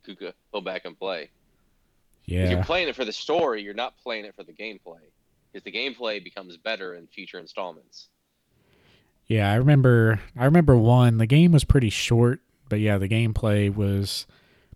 go 0.52 0.62
back 0.62 0.86
and 0.86 0.98
play. 0.98 1.30
Yeah. 2.26 2.50
You're 2.50 2.64
playing 2.64 2.88
it 2.88 2.96
for 2.96 3.06
the 3.06 3.14
story, 3.14 3.62
you're 3.62 3.74
not 3.74 3.94
playing 4.02 4.26
it 4.26 4.36
for 4.36 4.44
the 4.44 4.54
gameplay, 4.54 5.02
because 5.52 5.64
the 5.64 5.72
gameplay 5.72 6.24
becomes 6.24 6.58
better 6.58 6.96
in 6.96 7.08
future 7.08 7.38
installments. 7.38 8.10
Yeah, 9.28 9.52
I 9.52 9.56
remember. 9.56 10.20
I 10.38 10.46
remember 10.46 10.78
one. 10.78 11.18
The 11.18 11.26
game 11.26 11.52
was 11.52 11.64
pretty 11.64 11.90
short, 11.90 12.42
but 12.70 12.80
yeah, 12.80 12.98
the 12.98 13.10
gameplay 13.10 13.74
was 13.74 14.28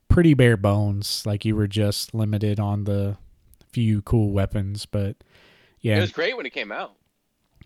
pretty 0.08 0.34
bare 0.34 0.58
bones. 0.58 1.26
Like 1.26 1.46
you 1.46 1.56
were 1.56 1.68
just 1.68 2.14
limited 2.14 2.60
on 2.60 2.84
the 2.84 3.18
few 3.72 4.02
cool 4.02 4.32
weapons, 4.32 4.86
but 4.86 5.18
yeah, 5.82 5.98
it 5.98 6.02
was 6.02 6.12
great 6.12 6.36
when 6.36 6.46
it 6.46 6.54
came 6.54 6.72
out. 6.72 6.96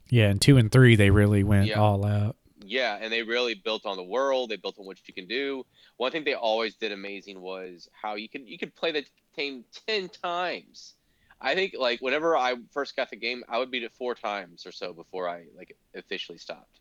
Yeah, 0.10 0.30
and 0.30 0.42
two 0.42 0.58
and 0.58 0.72
three 0.72 0.96
they 0.96 1.10
really 1.10 1.44
went 1.44 1.68
yeah. 1.68 1.80
all 1.80 2.06
out. 2.06 2.36
Yeah, 2.66 2.98
and 3.02 3.12
they 3.12 3.24
really 3.24 3.56
built 3.56 3.86
on 3.86 3.98
the 3.98 4.04
world. 4.04 4.50
They 4.50 4.58
built 4.58 4.80
on 4.80 4.86
what 4.86 4.98
you 5.06 5.14
can 5.14 5.28
do. 5.28 5.66
One 5.98 6.12
thing 6.12 6.24
they 6.24 6.34
always 6.34 6.76
did 6.76 6.92
amazing 6.92 7.42
was 7.42 7.90
how 8.00 8.16
you 8.16 8.30
could 8.30 8.48
you 8.48 8.58
could 8.58 8.76
play 8.76 8.92
the 8.92 9.06
game 9.36 9.64
ten 9.88 10.10
times. 10.10 10.96
I 11.44 11.54
think 11.56 11.76
like 11.78 12.00
whenever 12.02 12.36
I 12.36 12.56
first 12.72 12.96
got 12.96 13.10
the 13.10 13.16
game, 13.16 13.44
I 13.48 13.60
would 13.60 13.70
beat 13.70 13.84
it 13.84 13.92
four 13.94 14.16
times 14.16 14.66
or 14.66 14.72
so 14.72 14.94
before 14.94 15.30
I 15.30 15.44
like 15.56 15.76
officially 15.94 16.38
stopped. 16.38 16.80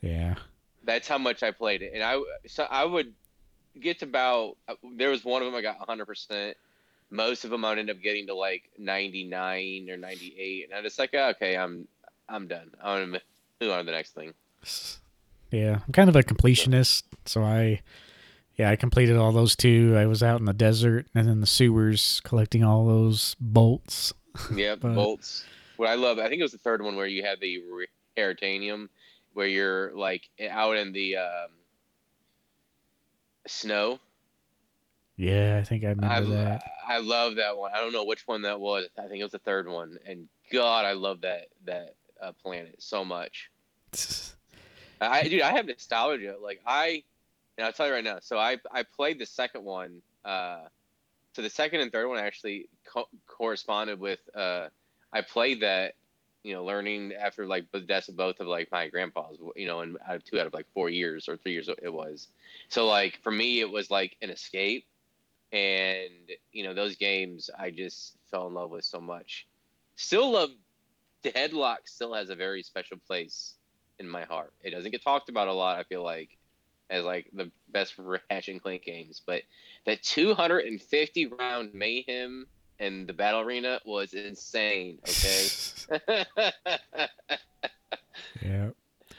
Yeah. 0.00 0.34
That's 0.82 1.06
how 1.06 1.18
much 1.18 1.42
I 1.42 1.50
played 1.50 1.82
it, 1.82 1.92
and 1.94 2.02
I 2.02 2.20
so 2.46 2.66
I 2.70 2.84
would 2.84 3.12
get 3.78 3.98
to 4.00 4.06
about 4.06 4.56
there 4.96 5.10
was 5.10 5.24
one 5.24 5.42
of 5.42 5.46
them 5.46 5.54
I 5.54 5.60
got 5.60 5.78
100 5.78 6.06
percent 6.06 6.56
most 7.10 7.44
of 7.44 7.50
them 7.50 7.64
I 7.64 7.76
end 7.76 7.90
up 7.90 8.00
getting 8.00 8.26
to 8.26 8.34
like 8.34 8.64
99 8.78 9.88
or 9.90 9.96
98, 9.96 10.64
and 10.64 10.74
I'm 10.74 10.82
just 10.82 10.98
like, 10.98 11.10
oh, 11.14 11.30
okay, 11.30 11.56
I'm 11.56 11.86
I'm 12.28 12.48
done. 12.48 12.70
I 12.82 12.98
want 12.98 13.14
to 13.14 13.20
move 13.60 13.72
on 13.72 13.78
to 13.78 13.84
the 13.84 13.92
next 13.92 14.14
thing. 14.14 14.34
Yeah, 15.50 15.80
I'm 15.86 15.92
kind 15.92 16.08
of 16.08 16.16
a 16.16 16.22
completionist, 16.22 17.04
so 17.24 17.42
I 17.42 17.80
yeah, 18.56 18.70
I 18.70 18.76
completed 18.76 19.16
all 19.16 19.32
those 19.32 19.56
too. 19.56 19.94
I 19.96 20.06
was 20.06 20.22
out 20.22 20.40
in 20.40 20.46
the 20.46 20.52
desert 20.52 21.06
and 21.14 21.28
in 21.28 21.40
the 21.40 21.46
sewers 21.46 22.20
collecting 22.24 22.64
all 22.64 22.86
those 22.86 23.36
bolts. 23.40 24.12
Yeah, 24.54 24.74
but, 24.74 24.94
bolts. 24.94 25.46
What 25.78 25.88
I 25.88 25.94
love, 25.94 26.18
I 26.18 26.28
think 26.28 26.40
it 26.40 26.42
was 26.42 26.52
the 26.52 26.58
third 26.58 26.82
one 26.82 26.94
where 26.94 27.06
you 27.06 27.22
had 27.22 27.40
the 27.40 27.62
Raritanium, 28.18 28.90
where 29.32 29.46
you're 29.46 29.96
like 29.96 30.28
out 30.50 30.76
in 30.76 30.92
the 30.92 31.16
um, 31.16 31.48
snow 33.46 33.98
yeah, 35.16 35.58
I 35.58 35.64
think 35.64 35.82
I 35.84 35.88
remember 35.88 36.14
I, 36.14 36.20
that. 36.20 36.62
I 36.86 36.98
love 36.98 37.36
that 37.36 37.56
one. 37.56 37.72
I 37.74 37.80
don't 37.80 37.92
know 37.92 38.04
which 38.04 38.26
one 38.26 38.42
that 38.42 38.60
was. 38.60 38.86
I 38.98 39.06
think 39.08 39.20
it 39.20 39.22
was 39.22 39.32
the 39.32 39.38
third 39.38 39.66
one. 39.66 39.98
And 40.06 40.28
God, 40.52 40.84
I 40.84 40.92
love 40.92 41.22
that 41.22 41.48
that 41.64 41.94
uh, 42.22 42.32
planet 42.32 42.76
so 42.78 43.04
much. 43.04 43.50
I 45.00 45.26
dude, 45.26 45.40
I 45.40 45.52
have 45.52 45.66
nostalgia. 45.66 46.36
Like 46.42 46.60
I, 46.66 47.02
and 47.56 47.66
I'll 47.66 47.72
tell 47.72 47.86
you 47.86 47.92
right 47.92 48.04
now. 48.04 48.18
So 48.20 48.38
I 48.38 48.58
I 48.72 48.82
played 48.82 49.18
the 49.18 49.26
second 49.26 49.64
one. 49.64 50.02
Uh, 50.24 50.64
so 51.34 51.42
the 51.42 51.50
second 51.50 51.80
and 51.80 51.92
third 51.92 52.08
one 52.08 52.18
actually 52.18 52.68
co- 52.86 53.08
corresponded 53.26 54.00
with. 54.00 54.20
Uh, 54.34 54.68
I 55.12 55.20
played 55.20 55.60
that, 55.60 55.94
you 56.42 56.54
know, 56.54 56.64
learning 56.64 57.12
after 57.12 57.46
like 57.46 57.70
the 57.72 57.80
deaths 57.80 58.08
of 58.08 58.16
both 58.16 58.40
of 58.40 58.46
like 58.46 58.70
my 58.72 58.88
grandpas. 58.88 59.36
You 59.54 59.66
know, 59.66 59.80
and 59.80 59.98
out 60.08 60.16
of 60.16 60.24
two 60.24 60.40
out 60.40 60.46
of 60.46 60.54
like 60.54 60.66
four 60.74 60.88
years 60.88 61.28
or 61.28 61.36
three 61.36 61.52
years 61.52 61.68
it 61.68 61.92
was. 61.92 62.28
So 62.68 62.86
like 62.86 63.20
for 63.22 63.30
me, 63.30 63.60
it 63.60 63.70
was 63.70 63.90
like 63.90 64.16
an 64.22 64.30
escape 64.30 64.86
and 65.52 66.10
you 66.52 66.64
know 66.64 66.74
those 66.74 66.96
games 66.96 67.50
I 67.56 67.70
just 67.70 68.14
fell 68.30 68.46
in 68.46 68.54
love 68.54 68.70
with 68.70 68.84
so 68.84 69.00
much. 69.00 69.46
Still 69.96 70.32
love 70.32 70.50
Deadlock. 71.22 71.88
Still 71.88 72.14
has 72.14 72.30
a 72.30 72.34
very 72.34 72.62
special 72.62 72.98
place 73.06 73.54
in 73.98 74.08
my 74.08 74.24
heart. 74.24 74.52
It 74.62 74.70
doesn't 74.70 74.90
get 74.90 75.02
talked 75.02 75.28
about 75.28 75.48
a 75.48 75.52
lot. 75.52 75.78
I 75.78 75.84
feel 75.84 76.02
like 76.02 76.36
as 76.90 77.04
like 77.04 77.28
the 77.32 77.50
best 77.70 77.94
Ratchet 77.98 78.48
and 78.48 78.62
Clank 78.62 78.84
games, 78.84 79.22
but 79.24 79.42
that 79.84 80.02
250 80.02 81.26
round 81.26 81.74
mayhem 81.74 82.46
in 82.78 83.06
the 83.06 83.12
battle 83.12 83.40
arena 83.40 83.80
was 83.84 84.14
insane. 84.14 84.98
Okay. 85.08 85.48
yeah. 88.42 88.70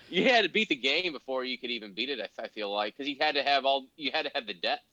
You 0.09 0.23
had 0.23 0.43
to 0.43 0.49
beat 0.49 0.69
the 0.69 0.75
game 0.75 1.11
before 1.11 1.43
you 1.43 1.57
could 1.57 1.71
even 1.71 1.93
beat 1.93 2.09
it. 2.09 2.31
I 2.39 2.47
feel 2.47 2.73
like 2.73 2.95
because 2.95 3.09
you 3.09 3.17
had 3.19 3.35
to 3.35 3.43
have 3.43 3.65
all 3.65 3.87
you 3.97 4.11
had 4.13 4.25
to 4.25 4.31
have 4.33 4.47
the 4.47 4.53
depth 4.53 4.83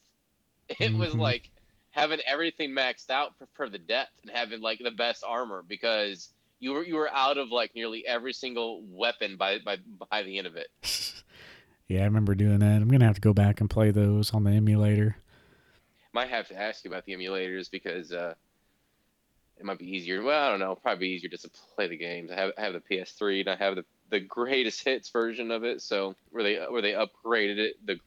it 0.69 0.79
mm-hmm. 0.79 0.99
was 0.99 1.15
like 1.15 1.51
having 1.91 2.21
everything 2.27 2.71
maxed 2.71 3.11
out 3.11 3.37
for, 3.39 3.47
for 3.55 3.69
the 3.69 3.79
depth 3.79 4.13
and 4.23 4.31
having 4.31 4.61
like 4.61 4.81
the 4.83 4.91
best 4.91 5.25
armor 5.27 5.63
because 5.67 6.31
you 6.61 6.73
were 6.73 6.85
you 6.85 6.95
were 6.95 7.13
out 7.13 7.39
of 7.39 7.51
like 7.51 7.75
nearly 7.75 8.07
every 8.07 8.33
single 8.33 8.83
weapon 8.89 9.37
by 9.37 9.59
by 9.65 9.77
by 10.11 10.23
the 10.23 10.39
end 10.39 10.47
of 10.47 10.57
it. 10.57 10.69
yeah, 11.89 12.03
I 12.03 12.05
remember 12.05 12.35
doing 12.35 12.61
that. 12.61 12.83
I'm 12.83 12.89
gonna 12.89 13.07
have 13.07 13.17
to 13.17 13.21
go 13.21 13.33
back 13.33 13.61
and 13.61 13.69
play 13.69 13.91
those 13.91 14.33
on 14.33 14.45
the 14.45 14.53
emulator. 14.53 15.17
Might 16.13 16.31
have 16.31 16.49
to 16.49 16.61
ask 16.61 16.85
you 16.85 16.91
about 16.91 17.05
the 17.05 17.13
emulators 17.13 17.71
because 17.71 18.13
uh, 18.13 18.35
it 19.59 19.65
might 19.65 19.79
be 19.79 19.91
easier. 19.91 20.23
Well, 20.23 20.47
I 20.47 20.51
don't 20.51 20.61
know. 20.61 20.77
Probably 20.77 21.09
easier 21.09 21.29
just 21.29 21.43
to 21.45 21.51
play 21.75 21.89
the 21.89 21.97
games. 21.97 22.31
I 22.31 22.37
have 22.37 22.53
I 22.57 22.63
have 22.63 22.73
the 22.73 22.81
PS3 22.81 23.41
and 23.41 23.49
I 23.51 23.57
have 23.57 23.77
the 23.77 23.85
the 24.11 24.21
greatest 24.21 24.85
hits 24.85 25.11
version 25.11 25.51
of 25.51 25.65
it. 25.65 25.83
So 25.83 26.15
where 26.31 26.43
they 26.43 26.57
where 26.57 26.83
they 26.83 26.93
upgraded 26.93 27.59
it, 27.59 27.75
the 27.85 27.99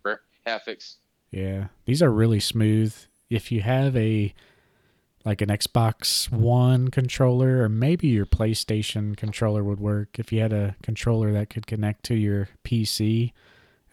graphics 0.45 0.95
yeah, 1.31 1.67
these 1.85 2.01
are 2.01 2.11
really 2.11 2.39
smooth. 2.39 2.95
If 3.29 3.51
you 3.51 3.61
have 3.61 3.95
a 3.95 4.33
like 5.25 5.41
an 5.41 5.49
Xbox 5.49 6.31
One 6.31 6.87
controller 6.89 7.61
or 7.61 7.67
maybe 7.67 8.07
your 8.07 8.25
PlayStation 8.25 9.17
controller 9.17 9.61
would 9.61 9.79
work. 9.79 10.19
If 10.19 10.31
you 10.31 10.39
had 10.39 10.53
a 10.53 10.77
controller 10.81 11.33
that 11.33 11.49
could 11.49 11.67
connect 11.67 12.03
to 12.05 12.15
your 12.15 12.47
PC, 12.63 13.33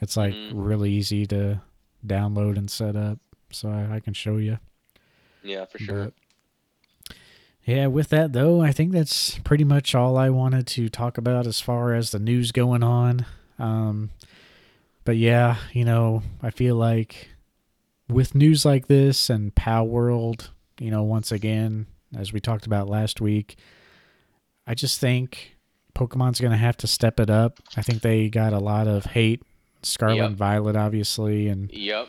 it's 0.05 0.17
like 0.17 0.35
mm-hmm. 0.35 0.61
really 0.61 0.93
easy 0.93 1.27
to 1.27 1.61
download 2.07 2.57
and 2.57 2.71
set 2.71 2.95
up. 2.95 3.19
So 3.51 3.69
I, 3.69 3.97
I 3.97 4.01
can 4.01 4.15
show 4.15 4.37
you. 4.37 4.59
Yeah, 5.43 5.65
for 5.65 5.79
sure. 5.79 6.05
But, 6.05 7.17
yeah, 7.65 7.87
with 7.87 8.11
that 8.11 8.33
though, 8.33 8.61
I 8.61 8.73
think 8.73 8.93
that's 8.93 9.39
pretty 9.39 9.65
much 9.65 9.95
all 9.95 10.17
I 10.17 10.31
wanted 10.31 10.67
to 10.69 10.89
talk 10.89 11.19
about 11.19 11.47
as 11.47 11.61
far 11.61 11.95
as 11.95 12.11
the 12.11 12.19
news 12.19 12.53
going 12.53 12.83
on. 12.83 13.27
Um, 13.59 14.11
but 15.05 15.17
yeah, 15.17 15.57
you 15.73 15.85
know, 15.85 16.23
I 16.43 16.51
feel 16.51 16.77
like 16.77 17.31
with 18.09 18.35
news 18.35 18.65
like 18.65 18.87
this 18.87 19.31
and 19.31 19.55
Palworld, 19.55 20.51
you 20.79 20.91
know, 20.91 21.03
once 21.03 21.33
again, 21.33 21.87
as 22.17 22.33
we 22.33 22.41
talked 22.41 22.67
about 22.67 22.89
last 22.89 23.21
week, 23.21 23.57
I 24.67 24.75
just 24.75 25.01
think 25.01 25.57
Pokemon's 25.95 26.41
going 26.41 26.53
to 26.53 26.59
have 26.59 26.77
to 26.79 26.87
step 26.87 27.21
it 27.21 27.31
up. 27.31 27.61
I 27.77 27.83
think 27.83 28.03
they 28.03 28.29
got 28.29 28.53
a 28.53 28.59
lot 28.59 28.89
of 28.89 29.07
hate 29.07 29.43
Scarlet 29.85 30.17
Yep. 30.17 30.27
and 30.27 30.37
Violet, 30.37 30.77
obviously, 30.77 31.49
and 31.49 31.71
Yep. 31.73 32.09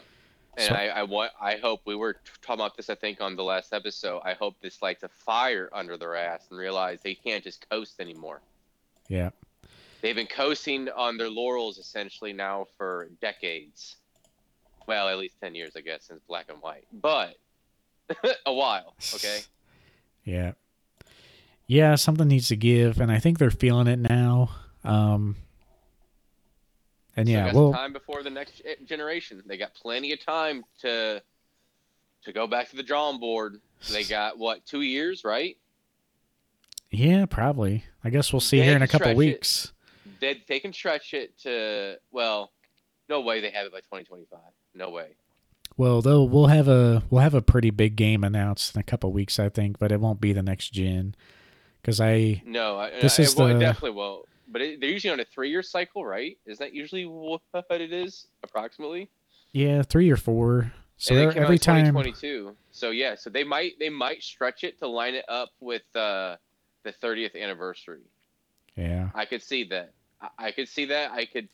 And 0.57 0.67
So- 0.67 0.73
I, 0.75 0.85
I 0.87 1.03
want, 1.03 1.31
I 1.41 1.57
hope 1.57 1.81
we 1.85 1.95
were 1.95 2.15
talking 2.41 2.61
about 2.61 2.77
this. 2.77 2.89
I 2.89 2.95
think 2.95 3.19
on 3.21 3.35
the 3.35 3.43
last 3.43 3.73
episode. 3.73 4.21
I 4.23 4.33
hope 4.33 4.55
this 4.61 4.81
lights 4.81 5.03
a 5.03 5.09
fire 5.09 5.69
under 5.73 5.97
their 5.97 6.15
ass 6.15 6.47
and 6.49 6.57
realize 6.57 7.01
they 7.01 7.15
can't 7.15 7.43
just 7.43 7.69
coast 7.69 7.99
anymore. 7.99 8.41
yeah, 9.09 9.31
They've 10.01 10.15
been 10.15 10.27
coasting 10.27 10.87
on 10.89 11.17
their 11.17 11.29
laurels 11.29 11.77
essentially 11.77 12.31
now 12.31 12.67
for 12.77 13.09
decades. 13.21 13.95
Well, 14.87 15.09
at 15.09 15.17
least 15.17 15.35
ten 15.41 15.55
years, 15.55 15.71
I 15.75 15.81
guess, 15.81 16.03
since 16.05 16.21
Black 16.27 16.45
and 16.49 16.61
White, 16.61 16.85
but 16.93 17.35
a 18.45 18.53
while. 18.53 18.93
Okay. 19.15 19.39
yeah, 20.23 20.51
yeah. 21.67 21.95
Something 21.95 22.27
needs 22.27 22.47
to 22.49 22.55
give, 22.55 22.99
and 22.99 23.11
I 23.11 23.17
think 23.19 23.39
they're 23.39 23.49
feeling 23.51 23.87
it 23.87 23.97
now. 23.99 24.51
Um, 24.83 25.37
and 27.15 27.27
yeah, 27.29 27.53
well, 27.53 27.71
time 27.73 27.93
before 27.93 28.23
the 28.23 28.29
next 28.29 28.61
generation. 28.85 29.41
They 29.45 29.57
got 29.57 29.73
plenty 29.73 30.11
of 30.13 30.23
time 30.25 30.63
to 30.81 31.21
to 32.23 32.33
go 32.33 32.47
back 32.47 32.69
to 32.71 32.75
the 32.75 32.83
drawing 32.83 33.19
board. 33.19 33.59
They 33.91 34.03
got 34.03 34.37
what 34.37 34.65
two 34.65 34.81
years, 34.81 35.23
right? 35.23 35.57
yeah, 36.91 37.25
probably. 37.25 37.83
I 38.03 38.09
guess 38.09 38.31
we'll 38.31 38.39
see 38.39 38.59
They 38.59 38.65
here 38.65 38.75
in 38.75 38.81
a 38.81 38.87
couple 38.87 39.09
it. 39.11 39.17
weeks. 39.17 39.73
They 40.19 40.41
they 40.47 40.59
can 40.59 40.71
stretch 40.73 41.13
it 41.13 41.37
to 41.39 41.97
well, 42.11 42.51
no 43.09 43.21
way 43.21 43.41
they 43.41 43.49
have 43.51 43.65
it 43.65 43.71
by 43.71 43.79
2025. 43.79 44.39
No 44.73 44.89
way. 44.89 45.09
Well, 45.77 46.01
though 46.01 46.23
we'll 46.23 46.47
have 46.47 46.67
a 46.67 47.03
we'll 47.09 47.21
have 47.21 47.33
a 47.33 47.41
pretty 47.41 47.69
big 47.69 47.95
game 47.95 48.23
announced 48.23 48.75
in 48.75 48.79
a 48.79 48.83
couple 48.83 49.11
weeks, 49.11 49.39
I 49.39 49.49
think, 49.49 49.77
but 49.77 49.91
it 49.91 49.99
won't 49.99 50.21
be 50.21 50.31
the 50.31 50.43
next 50.43 50.69
gen 50.69 51.15
because 51.81 51.99
I 51.99 52.41
No, 52.45 52.77
I, 52.79 52.91
This 53.01 53.19
I, 53.19 53.23
is 53.23 53.35
well, 53.35 53.47
it 53.47 53.53
the- 53.55 53.59
definitely 53.59 53.91
will. 53.91 54.25
But 54.55 54.61
it, 54.61 54.79
they're 54.79 54.89
usually 54.89 55.11
on 55.11 55.19
a 55.19 55.25
three-year 55.25 55.61
cycle, 55.61 56.05
right? 56.05 56.37
Is 56.45 56.57
that 56.59 56.73
usually 56.73 57.05
what 57.05 57.41
it 57.71 57.91
is, 57.91 58.27
approximately? 58.41 59.09
yeah 59.51 59.81
three 59.81 60.09
or 60.09 60.15
four. 60.15 60.71
So 60.95 61.13
and 61.13 61.23
they're- 61.23 61.33
came 61.33 61.41
out 61.41 61.43
every 61.43 61.59
time, 61.59 61.83
2022. 61.87 62.55
So 62.71 62.91
yeah, 62.91 63.15
so 63.15 63.29
they 63.29 63.43
might 63.43 63.77
they 63.79 63.89
might 63.89 64.23
stretch 64.23 64.63
it 64.63 64.79
to 64.79 64.87
line 64.87 65.13
it 65.13 65.25
up 65.27 65.49
with 65.59 65.81
uh, 65.93 66.37
the 66.83 66.93
30th 67.03 67.35
anniversary. 67.35 68.03
yeah, 68.77 69.09
I 69.13 69.25
could 69.25 69.43
see 69.43 69.65
that. 69.65 69.91
I, 70.21 70.29
I 70.37 70.51
could 70.51 70.69
see 70.69 70.85
that. 70.85 71.11
I 71.11 71.25
could 71.25 71.49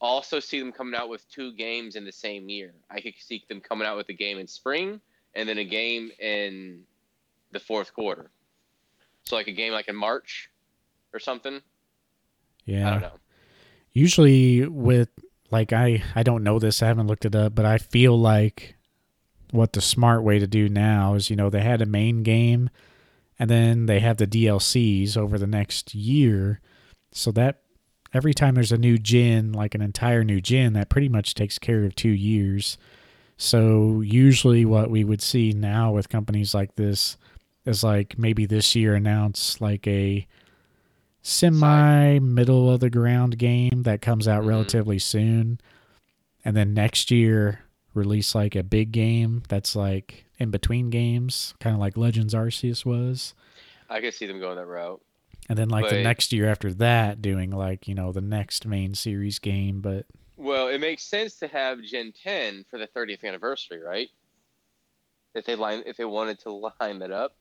also 0.00 0.40
see 0.40 0.58
them 0.58 0.72
coming 0.72 0.96
out 0.96 1.08
with 1.08 1.24
two 1.30 1.52
games 1.52 1.94
in 1.94 2.04
the 2.04 2.10
same 2.10 2.48
year. 2.48 2.74
I 2.90 3.00
could 3.00 3.14
see 3.20 3.44
them 3.48 3.60
coming 3.60 3.86
out 3.86 3.96
with 3.96 4.08
a 4.08 4.14
game 4.14 4.40
in 4.40 4.48
spring 4.48 5.00
and 5.36 5.48
then 5.48 5.58
a 5.58 5.64
game 5.64 6.10
in 6.18 6.82
the 7.52 7.60
fourth 7.60 7.94
quarter. 7.94 8.32
So 9.22 9.36
like 9.36 9.46
a 9.46 9.52
game 9.52 9.72
like 9.72 9.86
in 9.86 9.94
March 9.94 10.50
or 11.12 11.20
something. 11.20 11.62
Yeah. 12.64 12.88
I 12.88 12.90
don't 12.92 13.02
know. 13.02 13.18
usually 13.92 14.66
with 14.66 15.08
like 15.50 15.72
I 15.72 16.02
I 16.14 16.22
don't 16.22 16.44
know 16.44 16.58
this, 16.58 16.82
I 16.82 16.86
haven't 16.86 17.06
looked 17.06 17.24
it 17.24 17.34
up, 17.34 17.54
but 17.54 17.64
I 17.64 17.78
feel 17.78 18.18
like 18.18 18.76
what 19.50 19.74
the 19.74 19.80
smart 19.82 20.22
way 20.22 20.38
to 20.38 20.46
do 20.46 20.68
now 20.68 21.14
is, 21.14 21.28
you 21.28 21.36
know, 21.36 21.50
they 21.50 21.60
had 21.60 21.82
a 21.82 21.86
main 21.86 22.22
game 22.22 22.70
and 23.38 23.50
then 23.50 23.86
they 23.86 24.00
have 24.00 24.16
the 24.16 24.26
DLCs 24.26 25.16
over 25.16 25.38
the 25.38 25.46
next 25.46 25.94
year. 25.94 26.60
So 27.12 27.30
that 27.32 27.60
every 28.14 28.32
time 28.32 28.54
there's 28.54 28.72
a 28.72 28.78
new 28.78 28.96
gen, 28.96 29.52
like 29.52 29.74
an 29.74 29.82
entire 29.82 30.24
new 30.24 30.40
gen, 30.40 30.72
that 30.72 30.88
pretty 30.88 31.08
much 31.08 31.34
takes 31.34 31.58
care 31.58 31.84
of 31.84 31.94
2 31.94 32.08
years. 32.08 32.78
So 33.36 34.00
usually 34.00 34.64
what 34.64 34.90
we 34.90 35.04
would 35.04 35.20
see 35.20 35.52
now 35.52 35.92
with 35.92 36.08
companies 36.08 36.54
like 36.54 36.76
this 36.76 37.16
is 37.66 37.84
like 37.84 38.18
maybe 38.18 38.46
this 38.46 38.74
year 38.74 38.94
announce 38.94 39.60
like 39.60 39.86
a 39.86 40.26
semi 41.22 42.18
middle 42.18 42.70
of 42.70 42.80
the 42.80 42.90
ground 42.90 43.38
game 43.38 43.82
that 43.84 44.02
comes 44.02 44.26
out 44.28 44.42
Mhm. 44.42 44.48
relatively 44.48 44.98
soon 44.98 45.60
and 46.44 46.56
then 46.56 46.74
next 46.74 47.10
year 47.10 47.60
release 47.94 48.34
like 48.34 48.54
a 48.56 48.62
big 48.62 48.90
game 48.92 49.42
that's 49.48 49.76
like 49.76 50.24
in 50.38 50.50
between 50.50 50.90
games 50.90 51.54
kind 51.60 51.74
of 51.74 51.80
like 51.80 51.96
legends 51.96 52.34
arceus 52.34 52.84
was 52.84 53.34
I 53.88 54.00
could 54.00 54.14
see 54.14 54.26
them 54.26 54.40
going 54.40 54.56
that 54.56 54.66
route. 54.66 55.00
and 55.48 55.56
then 55.58 55.68
like 55.68 55.88
the 55.88 56.02
next 56.02 56.32
year 56.32 56.48
after 56.48 56.72
that 56.74 57.22
doing 57.22 57.50
like 57.50 57.86
you 57.86 57.94
know 57.94 58.10
the 58.12 58.20
next 58.20 58.66
main 58.66 58.94
series 58.94 59.38
game 59.38 59.80
but 59.80 60.06
Well, 60.36 60.68
it 60.68 60.78
makes 60.78 61.04
sense 61.04 61.38
to 61.40 61.46
have 61.48 61.82
Gen 61.82 62.12
10 62.20 62.64
for 62.68 62.78
the 62.78 62.86
30th 62.88 63.22
anniversary, 63.22 63.80
right? 63.80 64.08
If 65.34 65.44
they 65.44 65.54
line 65.54 65.82
if 65.86 65.96
they 65.96 66.04
wanted 66.04 66.40
to 66.40 66.50
line 66.80 66.98
that 66.98 67.12
up. 67.12 67.36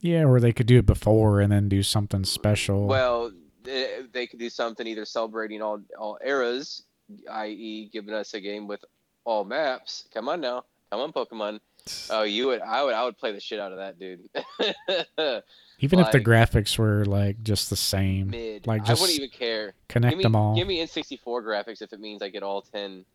Yeah 0.00 0.24
or 0.24 0.40
they 0.40 0.52
could 0.52 0.66
do 0.66 0.78
it 0.78 0.86
before 0.86 1.40
and 1.40 1.52
then 1.52 1.68
do 1.68 1.82
something 1.82 2.24
special 2.24 2.86
Well, 2.86 3.32
they, 3.62 4.26
could 4.26 4.38
do 4.38 4.50
something 4.50 4.86
either 4.86 5.04
celebrating 5.04 5.62
all 5.62 5.80
all 5.98 6.18
eras, 6.24 6.82
i.e., 7.30 7.88
giving 7.92 8.14
us 8.14 8.34
a 8.34 8.40
game 8.40 8.66
with 8.66 8.84
all 9.24 9.44
maps. 9.44 10.08
Come 10.12 10.28
on 10.28 10.40
now, 10.40 10.64
come 10.90 11.00
on, 11.00 11.12
Pokemon. 11.12 11.60
Oh, 12.10 12.24
you 12.24 12.46
would, 12.48 12.60
I 12.60 12.84
would, 12.84 12.92
I 12.92 13.04
would 13.04 13.16
play 13.16 13.32
the 13.32 13.40
shit 13.40 13.58
out 13.58 13.72
of 13.72 13.78
that, 13.78 13.98
dude. 13.98 14.28
even 15.78 15.98
if 15.98 16.12
the 16.12 16.20
graphics 16.20 16.76
were 16.78 17.06
like 17.06 17.42
just 17.42 17.70
the 17.70 17.76
same 17.76 18.30
Mid, 18.30 18.66
Like, 18.66 18.82
I 18.82 18.84
just 18.84 19.00
wouldn't 19.00 19.18
even 19.18 19.30
care. 19.30 19.72
connect 19.88 20.10
Give 20.10 20.18
me, 20.18 20.22
them 20.24 20.36
all 20.36 20.54
give 20.54 20.68
me 20.68 20.84
N64 20.84 21.24
graphics 21.24 21.80
if 21.80 21.94
it 21.94 21.98
means 22.00 22.20
I 22.20 22.28
get 22.28 22.42
all 22.42 22.60
ten, 22.60 23.06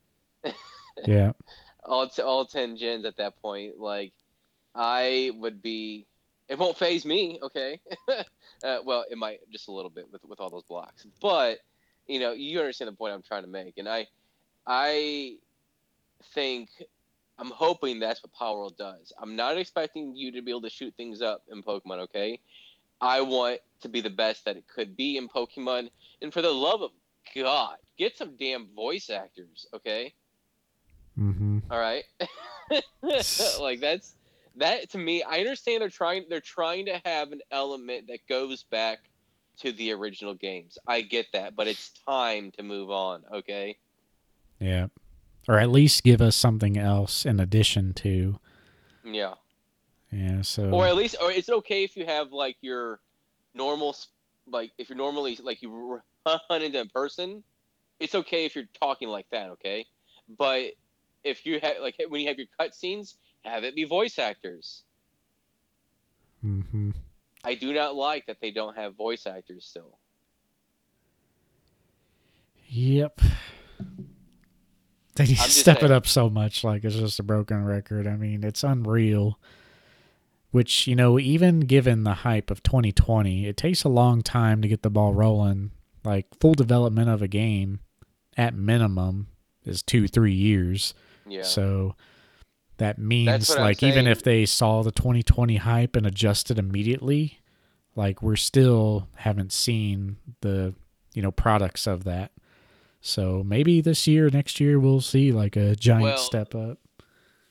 yeah 1.06 1.34
all 1.86 2.10
t- 2.10 2.24
all 2.24 2.46
ten 2.46 2.76
gens 2.76 3.06
at 3.06 3.18
that 3.18 3.40
point. 3.42 3.80
Like, 3.80 4.14
I 4.74 5.32
would 5.40 5.62
be. 5.62 6.08
It 6.48 6.60
won't 6.60 6.78
phase 6.78 7.06
me, 7.06 7.40
okay? 7.42 7.80
uh, 8.64 8.78
well, 8.86 9.06
it 9.10 9.18
might 9.18 9.40
just 9.52 9.68
a 9.68 9.72
little 9.72 9.90
bit 9.90 10.12
with 10.12 10.24
with 10.26 10.40
all 10.40 10.50
those 10.50 10.64
blocks, 10.64 11.06
but 11.22 11.60
you 12.08 12.20
know, 12.20 12.34
you 12.34 12.60
understand 12.60 12.90
the 12.90 12.94
point 12.94 13.14
I'm 13.14 13.24
trying 13.24 13.44
to 13.44 13.50
make, 13.50 13.78
and 13.78 13.90
I, 13.90 14.08
I 14.68 15.38
think 16.34 16.70
I'm 17.40 17.50
hoping 17.50 18.00
that's 18.00 18.22
what 18.24 18.32
Palworld 18.34 18.78
does. 18.78 19.12
I'm 19.20 19.36
not 19.36 19.58
expecting 19.58 20.16
you 20.16 20.32
to 20.34 20.42
be 20.42 20.52
able 20.52 20.62
to 20.62 20.70
shoot 20.70 20.94
things 20.96 21.22
up 21.22 21.44
in 21.52 21.64
Pokemon, 21.64 22.00
okay? 22.04 22.40
I 23.02 23.22
want 23.22 23.60
to 23.82 23.90
be 23.90 24.02
the 24.02 24.10
best 24.10 24.46
that 24.46 24.56
it 24.56 24.66
could 24.68 24.96
be 24.96 25.18
in 25.18 25.28
Pokemon, 25.28 25.90
and 26.22 26.32
for 26.32 26.42
the 26.42 26.52
love 26.52 26.82
of 26.82 26.92
God, 27.36 27.78
get 27.98 28.18
some 28.18 28.36
damn 28.40 28.68
voice 28.76 29.10
actors, 29.10 29.68
okay? 29.74 30.14
mm-hmm 31.20 31.60
All 31.72 31.80
right. 31.80 32.04
like 33.60 33.80
that's 33.80 34.16
that 34.58 34.90
to 34.92 34.98
me. 34.98 35.24
I 35.24 35.40
understand 35.40 35.82
they're 35.82 35.90
trying 35.90 36.26
they're 36.30 36.42
trying 36.42 36.86
to 36.88 37.02
have 37.06 37.32
an 37.32 37.42
element 37.52 38.08
that 38.08 38.20
goes 38.28 38.64
back 38.64 39.00
to 39.60 39.72
the 39.72 39.92
original 39.94 40.34
games. 40.34 40.78
I 40.88 41.02
get 41.02 41.28
that, 41.34 41.56
but 41.56 41.68
it's 41.68 41.92
time 42.08 42.52
to 42.58 42.64
move 42.64 42.90
on. 42.92 43.24
Okay. 43.34 43.78
yeah 44.60 44.88
or 45.48 45.60
at 45.60 45.70
least 45.70 46.04
give 46.04 46.22
us 46.22 46.36
something 46.36 46.78
else 46.78 47.26
in 47.26 47.40
addition 47.40 47.94
to 47.94 48.40
Yeah. 49.04 49.36
yeah 50.12 50.42
so 50.42 50.72
Or 50.72 50.88
at 50.88 50.96
least, 50.96 51.16
or 51.22 51.32
it's 51.32 51.50
okay 51.50 51.84
if 51.84 51.96
you 51.96 52.06
have 52.06 52.32
like 52.32 52.58
your 52.62 53.00
normal, 53.54 53.96
like 54.48 54.72
if 54.78 54.90
you're 54.90 54.98
normally 54.98 55.38
like 55.42 55.62
you 55.62 56.02
run 56.26 56.62
into 56.62 56.82
a 56.82 56.86
person. 56.86 57.44
It's 58.00 58.16
okay 58.16 58.46
if 58.46 58.56
you're 58.56 58.68
talking 58.80 59.08
like 59.08 59.28
that. 59.32 59.50
Okay. 59.52 59.86
But 60.38 60.74
if 61.24 61.46
you 61.46 61.60
have 61.62 61.76
like 61.82 61.96
when 62.10 62.22
you 62.22 62.28
have 62.28 62.38
your 62.38 62.48
cutscenes, 62.60 63.16
have 63.46 63.64
it 63.64 63.76
be 63.76 63.84
voice 63.84 64.20
actors. 64.20 64.84
Mm-hmm. 66.46 66.92
I 67.44 67.56
do 67.56 67.74
not 67.74 67.96
like 67.96 68.26
that 68.28 68.38
they 68.42 68.52
don't 68.52 68.76
have 68.76 68.96
voice 68.96 69.26
actors 69.28 69.66
still. 69.66 69.98
Yep. 72.68 73.22
They 75.16 75.26
need 75.26 75.38
to 75.38 75.50
step 75.50 75.84
it 75.84 75.92
up 75.92 76.08
so 76.08 76.30
much, 76.30 76.64
like 76.64 76.84
it's 76.84 76.96
just 76.96 77.20
a 77.20 77.24
broken 77.24 77.64
record. 77.64 78.08
I 78.08 78.16
mean, 78.16 78.44
it's 78.44 78.64
unreal. 78.64 79.40
Which, 80.52 80.88
you 80.88 80.96
know, 80.96 81.20
even 81.20 81.62
given 81.62 82.04
the 82.04 82.14
hype 82.14 82.50
of 82.50 82.64
2020, 82.64 83.46
it 83.46 83.58
takes 83.58 83.84
a 83.84 83.90
long 83.90 84.22
time 84.22 84.62
to 84.62 84.68
get 84.70 84.84
the 84.84 84.90
ball 84.90 85.14
rolling. 85.14 85.72
Like, 86.06 86.28
full 86.40 86.54
development 86.54 87.10
of 87.10 87.22
a 87.22 87.28
game, 87.28 87.82
at 88.38 88.54
minimum, 88.54 89.28
is 89.66 89.84
two, 89.84 90.08
three 90.08 90.34
years. 90.34 90.94
Yeah. 91.28 91.42
So 91.42 91.96
that 92.78 92.98
means, 92.98 93.50
like, 93.50 93.84
even 93.84 94.08
if 94.08 94.24
they 94.24 94.46
saw 94.46 94.84
the 94.84 94.92
2020 94.92 95.58
hype 95.58 95.96
and 95.96 96.06
adjusted 96.06 96.60
immediately, 96.60 97.40
like, 97.96 98.22
we're 98.22 98.36
still 98.36 99.08
haven't 99.16 99.52
seen 99.52 100.18
the, 100.42 100.74
you 101.14 101.22
know, 101.22 101.32
products 101.32 101.88
of 101.88 102.04
that. 102.04 102.32
So 103.02 103.44
maybe 103.46 103.82
this 103.82 104.08
year, 104.08 104.30
next 104.30 104.60
year, 104.60 104.80
we'll 104.80 105.00
see 105.00 105.32
like 105.32 105.56
a 105.56 105.76
giant 105.76 106.04
Well, 106.04 106.18
step 106.18 106.56
up. 106.56 106.80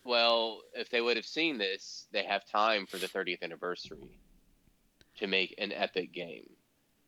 Well, 0.02 0.62
if 0.74 0.90
they 0.90 1.00
would 1.00 1.16
have 1.16 1.24
seen 1.24 1.58
this, 1.58 2.06
they 2.10 2.24
have 2.24 2.44
time 2.44 2.86
for 2.86 2.98
the 2.98 3.06
30th 3.06 3.40
anniversary 3.42 4.18
to 5.18 5.26
make 5.26 5.54
an 5.58 5.72
epic 5.72 6.12
game. 6.12 6.50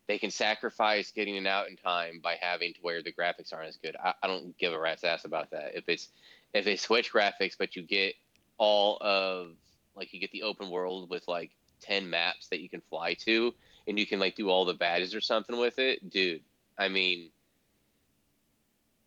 They 0.06 0.18
can 0.18 0.30
sacrifice 0.30 1.10
getting 1.10 1.34
it 1.34 1.46
out 1.46 1.68
in 1.68 1.76
time 1.76 2.20
by 2.22 2.36
having 2.40 2.72
to 2.74 2.78
where 2.82 3.02
the 3.02 3.12
graphics 3.12 3.52
aren't 3.52 3.68
as 3.68 3.76
good. 3.76 3.96
I, 4.02 4.14
I 4.22 4.28
don't 4.28 4.56
give 4.56 4.72
a 4.72 4.78
rat's 4.78 5.02
ass 5.02 5.24
about 5.24 5.50
that. 5.50 5.72
If 5.74 5.88
it's 5.88 6.10
if 6.56 6.64
they 6.64 6.76
switch 6.76 7.12
graphics, 7.12 7.56
but 7.58 7.76
you 7.76 7.82
get 7.82 8.14
all 8.58 8.98
of 9.00 9.48
like 9.94 10.12
you 10.12 10.20
get 10.20 10.30
the 10.30 10.42
open 10.42 10.70
world 10.70 11.10
with 11.10 11.26
like 11.26 11.50
10 11.82 12.08
maps 12.08 12.48
that 12.48 12.60
you 12.60 12.68
can 12.68 12.82
fly 12.88 13.14
to, 13.14 13.54
and 13.86 13.98
you 13.98 14.06
can 14.06 14.18
like 14.18 14.34
do 14.34 14.50
all 14.50 14.64
the 14.64 14.74
badges 14.74 15.14
or 15.14 15.20
something 15.20 15.58
with 15.58 15.78
it, 15.78 16.08
dude. 16.10 16.42
I 16.78 16.88
mean, 16.88 17.30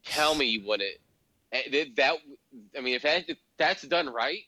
tell 0.06 0.36
me 0.36 0.46
you 0.46 0.68
wouldn't. 0.68 0.98
Eh, 1.52 1.86
that 1.98 2.18
I 2.78 2.82
mean, 2.82 2.96
if, 2.96 3.04
that, 3.04 3.30
if 3.30 3.38
that's 3.58 3.82
done 3.84 4.08
right, 4.08 4.44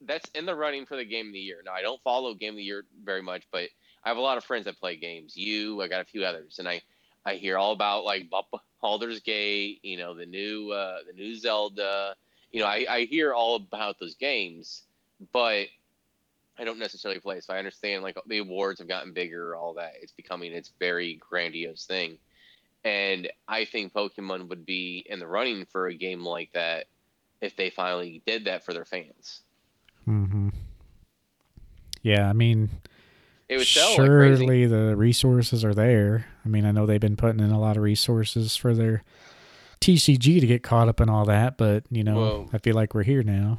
that's 0.00 0.28
in 0.30 0.46
the 0.46 0.54
running 0.54 0.86
for 0.86 0.96
the 0.96 1.04
game 1.04 1.28
of 1.28 1.32
the 1.32 1.40
year. 1.40 1.62
Now, 1.64 1.72
I 1.72 1.82
don't 1.82 2.00
follow 2.02 2.34
game 2.34 2.50
of 2.50 2.56
the 2.56 2.62
year 2.62 2.84
very 3.04 3.22
much, 3.22 3.46
but 3.52 3.68
I 4.04 4.08
have 4.08 4.16
a 4.16 4.20
lot 4.20 4.38
of 4.38 4.44
friends 4.44 4.64
that 4.64 4.78
play 4.78 4.96
games. 4.96 5.36
You, 5.36 5.82
I 5.82 5.88
got 5.88 6.00
a 6.00 6.04
few 6.04 6.24
others, 6.24 6.58
and 6.58 6.68
I 6.68 6.80
I 7.24 7.34
hear 7.34 7.58
all 7.58 7.72
about 7.72 8.04
like 8.04 8.30
Baldur's 8.80 9.20
Gate, 9.20 9.80
you 9.82 9.98
know, 9.98 10.14
the 10.14 10.26
new 10.26 10.70
uh, 10.70 10.98
the 11.06 11.12
new 11.12 11.36
Zelda. 11.36 12.14
You 12.50 12.60
know, 12.60 12.66
I, 12.66 12.86
I 12.88 13.04
hear 13.04 13.32
all 13.32 13.56
about 13.56 13.98
those 13.98 14.14
games, 14.14 14.82
but 15.32 15.66
I 16.58 16.64
don't 16.64 16.78
necessarily 16.78 17.20
play. 17.20 17.40
So 17.40 17.54
I 17.54 17.58
understand 17.58 18.02
like 18.02 18.18
the 18.26 18.38
awards 18.38 18.80
have 18.80 18.88
gotten 18.88 19.12
bigger, 19.12 19.54
all 19.54 19.74
that. 19.74 19.94
It's 20.02 20.12
becoming 20.12 20.52
its 20.52 20.72
very 20.78 21.14
grandiose 21.14 21.86
thing. 21.86 22.18
And 22.84 23.30
I 23.46 23.64
think 23.64 23.92
Pokemon 23.92 24.48
would 24.48 24.66
be 24.66 25.04
in 25.08 25.18
the 25.18 25.26
running 25.26 25.66
for 25.66 25.88
a 25.88 25.94
game 25.94 26.24
like 26.24 26.52
that 26.52 26.86
if 27.40 27.56
they 27.56 27.70
finally 27.70 28.22
did 28.26 28.44
that 28.46 28.64
for 28.64 28.72
their 28.72 28.84
fans. 28.84 29.40
Mm-hmm. 30.08 30.48
Yeah, 32.02 32.28
I 32.28 32.32
mean, 32.32 32.70
it 33.48 33.58
would 33.58 33.66
sell 33.66 33.94
surely 33.94 34.66
like 34.66 34.70
the 34.70 34.96
resources 34.96 35.64
are 35.64 35.74
there. 35.74 36.26
I 36.44 36.48
mean, 36.48 36.64
I 36.64 36.70
know 36.70 36.86
they've 36.86 37.00
been 37.00 37.16
putting 37.16 37.40
in 37.40 37.50
a 37.50 37.60
lot 37.60 37.76
of 37.76 37.82
resources 37.82 38.56
for 38.56 38.74
their 38.74 39.02
TCG 39.80 40.40
to 40.40 40.46
get 40.46 40.62
caught 40.62 40.88
up 40.88 41.00
in 41.00 41.08
all 41.08 41.24
that, 41.24 41.56
but 41.56 41.84
you 41.90 42.04
know, 42.04 42.16
well, 42.16 42.50
I 42.52 42.58
feel 42.58 42.74
like 42.74 42.94
we're 42.94 43.02
here 43.02 43.22
now. 43.22 43.58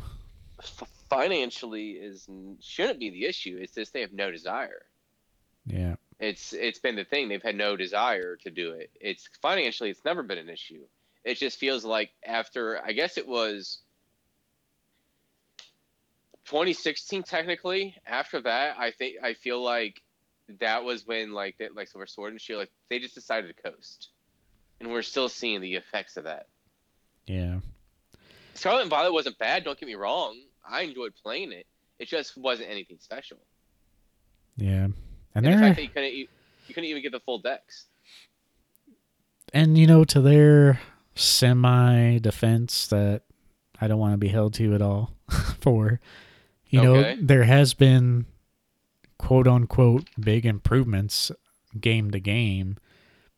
Financially, 1.09 1.91
is 1.91 2.27
shouldn't 2.61 2.99
be 2.99 3.09
the 3.09 3.25
issue. 3.25 3.57
It's 3.59 3.73
just 3.73 3.93
they 3.93 4.01
have 4.01 4.13
no 4.13 4.31
desire. 4.31 4.85
Yeah, 5.65 5.95
it's 6.19 6.53
it's 6.53 6.79
been 6.79 6.95
the 6.95 7.03
thing. 7.03 7.27
They've 7.27 7.41
had 7.41 7.55
no 7.55 7.75
desire 7.75 8.35
to 8.37 8.51
do 8.51 8.71
it. 8.71 8.91
It's 8.99 9.27
financially, 9.41 9.89
it's 9.89 10.05
never 10.05 10.23
been 10.23 10.37
an 10.37 10.49
issue. 10.49 10.83
It 11.23 11.37
just 11.37 11.59
feels 11.59 11.83
like 11.83 12.11
after 12.25 12.81
I 12.83 12.93
guess 12.93 13.17
it 13.17 13.27
was 13.27 13.79
2016 16.45 17.23
technically. 17.23 17.95
After 18.05 18.41
that, 18.41 18.75
I 18.77 18.91
think 18.91 19.15
I 19.23 19.33
feel 19.33 19.63
like 19.63 20.01
that 20.59 20.83
was 20.83 21.07
when 21.07 21.31
like 21.31 21.57
that 21.59 21.75
like 21.75 21.87
Silver 21.87 22.05
Sword 22.05 22.33
and 22.33 22.41
Shield 22.41 22.59
like 22.59 22.71
they 22.89 22.99
just 22.99 23.15
decided 23.15 23.55
to 23.55 23.71
coast, 23.71 24.09
and 24.81 24.91
we're 24.91 25.03
still 25.03 25.29
seeing 25.29 25.61
the 25.61 25.75
effects 25.75 26.17
of 26.17 26.23
that. 26.25 26.47
Yeah. 27.27 27.59
Scarlet 28.55 28.81
and 28.81 28.89
Violet 28.89 29.13
wasn't 29.13 29.37
bad. 29.37 29.63
Don't 29.63 29.79
get 29.79 29.87
me 29.87 29.95
wrong. 29.95 30.37
I 30.67 30.81
enjoyed 30.81 31.13
playing 31.21 31.51
it. 31.51 31.67
It 31.99 32.07
just 32.07 32.35
wasn't 32.35 32.69
anything 32.69 32.97
special. 32.99 33.37
Yeah, 34.57 34.87
and, 35.35 35.45
and 35.45 35.45
the 35.45 35.57
fact 35.57 35.75
that 35.77 35.83
you 35.83 35.89
couldn't 35.89 36.13
you, 36.13 36.27
you 36.67 36.73
couldn't 36.73 36.89
even 36.89 37.01
get 37.01 37.11
the 37.11 37.19
full 37.19 37.39
decks. 37.39 37.85
And 39.53 39.77
you 39.77 39.87
know, 39.87 40.03
to 40.05 40.19
their 40.19 40.81
semi 41.15 42.17
defense, 42.19 42.87
that 42.87 43.23
I 43.79 43.87
don't 43.87 43.99
want 43.99 44.13
to 44.13 44.17
be 44.17 44.27
held 44.27 44.53
to 44.55 44.75
at 44.75 44.81
all 44.81 45.15
for. 45.59 45.99
You 46.67 46.81
okay. 46.81 47.15
know, 47.15 47.21
there 47.21 47.43
has 47.43 47.73
been 47.73 48.25
quote 49.17 49.47
unquote 49.47 50.09
big 50.19 50.45
improvements 50.45 51.31
game 51.79 52.11
to 52.11 52.19
game, 52.19 52.77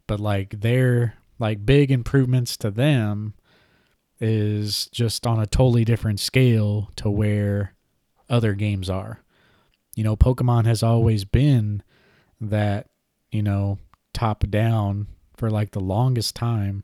but 0.07 0.19
like 0.19 0.61
their 0.61 1.15
like 1.43 1.65
big 1.65 1.91
improvements 1.91 2.55
to 2.55 2.71
them 2.71 3.33
is 4.21 4.87
just 4.93 5.27
on 5.27 5.41
a 5.41 5.45
totally 5.45 5.83
different 5.83 6.21
scale 6.21 6.89
to 6.95 7.11
where 7.11 7.75
other 8.29 8.53
games 8.53 8.89
are. 8.89 9.19
You 9.93 10.05
know, 10.05 10.15
Pokemon 10.15 10.65
has 10.65 10.81
always 10.81 11.25
been 11.25 11.83
that, 12.39 12.87
you 13.29 13.43
know, 13.43 13.77
top 14.13 14.49
down 14.49 15.07
for 15.35 15.49
like 15.49 15.71
the 15.71 15.81
longest 15.81 16.33
time. 16.33 16.81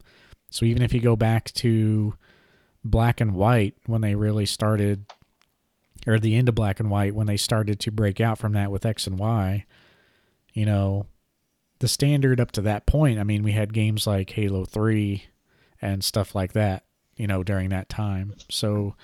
So 0.52 0.66
even 0.66 0.84
if 0.84 0.94
you 0.94 1.00
go 1.00 1.16
back 1.16 1.46
to 1.54 2.16
black 2.84 3.22
and 3.22 3.34
white 3.34 3.76
when 3.86 4.02
they 4.02 4.16
really 4.16 4.46
started 4.46 5.06
or 6.06 6.20
the 6.20 6.36
end 6.36 6.50
of 6.50 6.56
black 6.56 6.82
and 6.82 6.92
white 6.92 7.16
when 7.16 7.28
they 7.28 7.38
started 7.38 7.80
to 7.80 7.92
break 7.92 8.20
out 8.20 8.38
from 8.38 8.52
that 8.54 8.72
with 8.72 8.86
X 8.86 9.08
and 9.08 9.18
Y, 9.18 9.66
you 10.52 10.66
know, 10.66 11.06
the 11.80 11.88
standard 11.88 12.40
up 12.40 12.52
to 12.54 12.62
that 12.62 12.86
point, 12.86 13.20
I 13.20 13.24
mean, 13.24 13.44
we 13.44 13.54
had 13.54 13.74
games 13.74 14.06
like 14.06 14.30
Halo 14.32 14.66
3 14.66 15.24
and 15.82 16.04
stuff 16.04 16.36
like 16.36 16.54
that, 16.54 16.84
you 17.16 17.28
know, 17.28 17.44
during 17.44 17.70
that 17.70 17.90
time. 17.90 18.36
So 18.50 18.96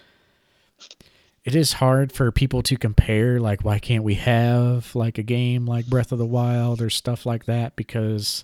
it 1.45 1.55
is 1.55 1.73
hard 1.73 2.11
for 2.11 2.32
people 2.32 2.63
to 2.63 2.76
compare 2.76 3.39
like 3.39 3.63
why 3.63 3.80
can't 3.80 4.03
we 4.03 4.15
have 4.15 4.93
like 4.95 5.17
a 5.17 5.23
game 5.23 5.65
like 5.65 5.86
Breath 5.86 6.11
of 6.11 6.17
the 6.17 6.26
Wild 6.26 6.82
or 6.82 6.89
stuff 6.89 7.26
like 7.26 7.45
that 7.45 7.76
because 7.76 8.43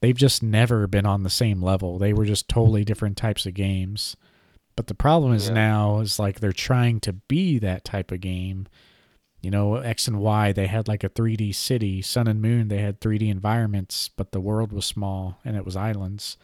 they've 0.00 0.16
just 0.16 0.42
never 0.42 0.86
been 0.86 1.06
on 1.06 1.22
the 1.22 1.30
same 1.30 1.62
level. 1.62 1.98
They 1.98 2.12
were 2.12 2.26
just 2.26 2.48
totally 2.48 2.84
different 2.84 3.16
types 3.16 3.46
of 3.46 3.54
games. 3.54 4.16
But 4.76 4.88
the 4.88 4.94
problem 4.94 5.32
is 5.32 5.48
yeah. 5.48 5.54
now 5.54 6.00
is 6.00 6.18
like 6.18 6.40
they're 6.40 6.52
trying 6.52 7.00
to 7.00 7.12
be 7.12 7.58
that 7.60 7.84
type 7.84 8.12
of 8.12 8.20
game. 8.20 8.66
You 9.40 9.50
know, 9.50 9.76
X 9.76 10.08
and 10.08 10.18
Y, 10.18 10.52
they 10.52 10.66
had 10.66 10.88
like 10.88 11.04
a 11.04 11.08
3D 11.08 11.54
city. 11.54 12.02
Sun 12.02 12.26
and 12.26 12.42
Moon, 12.42 12.68
they 12.68 12.78
had 12.78 13.00
3D 13.00 13.28
environments, 13.28 14.08
but 14.08 14.32
the 14.32 14.40
world 14.40 14.72
was 14.72 14.84
small 14.84 15.38
and 15.44 15.56
it 15.56 15.64
was 15.64 15.76
islands. 15.76 16.36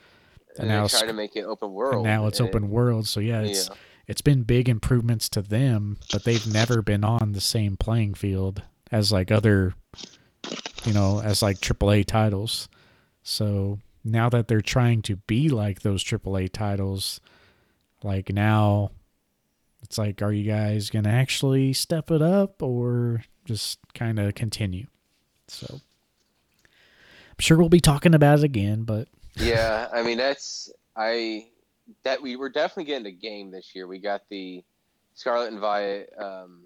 And, 0.56 0.60
and 0.60 0.68
now 0.68 0.86
try 0.86 1.06
to 1.06 1.12
make 1.12 1.34
it 1.34 1.44
open 1.44 1.72
world. 1.72 2.04
now 2.04 2.26
it's 2.26 2.40
open 2.40 2.70
world. 2.70 3.08
So 3.08 3.18
yeah, 3.18 3.40
it's 3.40 3.68
yeah. 3.68 3.74
it's 4.06 4.20
been 4.20 4.44
big 4.44 4.68
improvements 4.68 5.28
to 5.30 5.42
them, 5.42 5.98
but 6.12 6.22
they've 6.22 6.46
never 6.46 6.82
been 6.82 7.02
on 7.02 7.32
the 7.32 7.40
same 7.40 7.76
playing 7.76 8.14
field 8.14 8.62
as 8.92 9.10
like 9.10 9.32
other, 9.32 9.74
you 10.84 10.92
know, 10.92 11.20
as 11.20 11.42
like 11.42 11.58
AAA 11.58 12.06
titles. 12.06 12.68
So 13.24 13.80
now 14.04 14.28
that 14.28 14.46
they're 14.46 14.60
trying 14.60 15.02
to 15.02 15.16
be 15.16 15.48
like 15.48 15.80
those 15.80 16.04
AAA 16.04 16.52
titles, 16.52 17.20
like 18.04 18.32
now, 18.32 18.90
it's 19.94 19.98
like, 20.00 20.22
are 20.22 20.32
you 20.32 20.42
guys 20.50 20.90
going 20.90 21.04
to 21.04 21.10
actually 21.10 21.72
step 21.72 22.10
it 22.10 22.20
up 22.20 22.60
or 22.60 23.22
just 23.44 23.78
kind 23.94 24.18
of 24.18 24.34
continue? 24.34 24.86
So 25.46 25.66
I'm 25.72 27.38
sure 27.38 27.56
we'll 27.56 27.68
be 27.68 27.78
talking 27.78 28.12
about 28.12 28.40
it 28.40 28.44
again, 28.44 28.82
but. 28.82 29.06
yeah, 29.36 29.86
I 29.92 30.02
mean, 30.02 30.18
that's, 30.18 30.72
I, 30.96 31.46
that 32.02 32.20
we 32.20 32.34
were 32.34 32.48
definitely 32.48 32.86
getting 32.86 33.06
a 33.06 33.12
game 33.12 33.52
this 33.52 33.72
year. 33.72 33.86
We 33.86 34.00
got 34.00 34.22
the 34.30 34.64
Scarlet 35.14 35.52
and 35.52 35.60
Violet 35.60 36.12
um, 36.18 36.62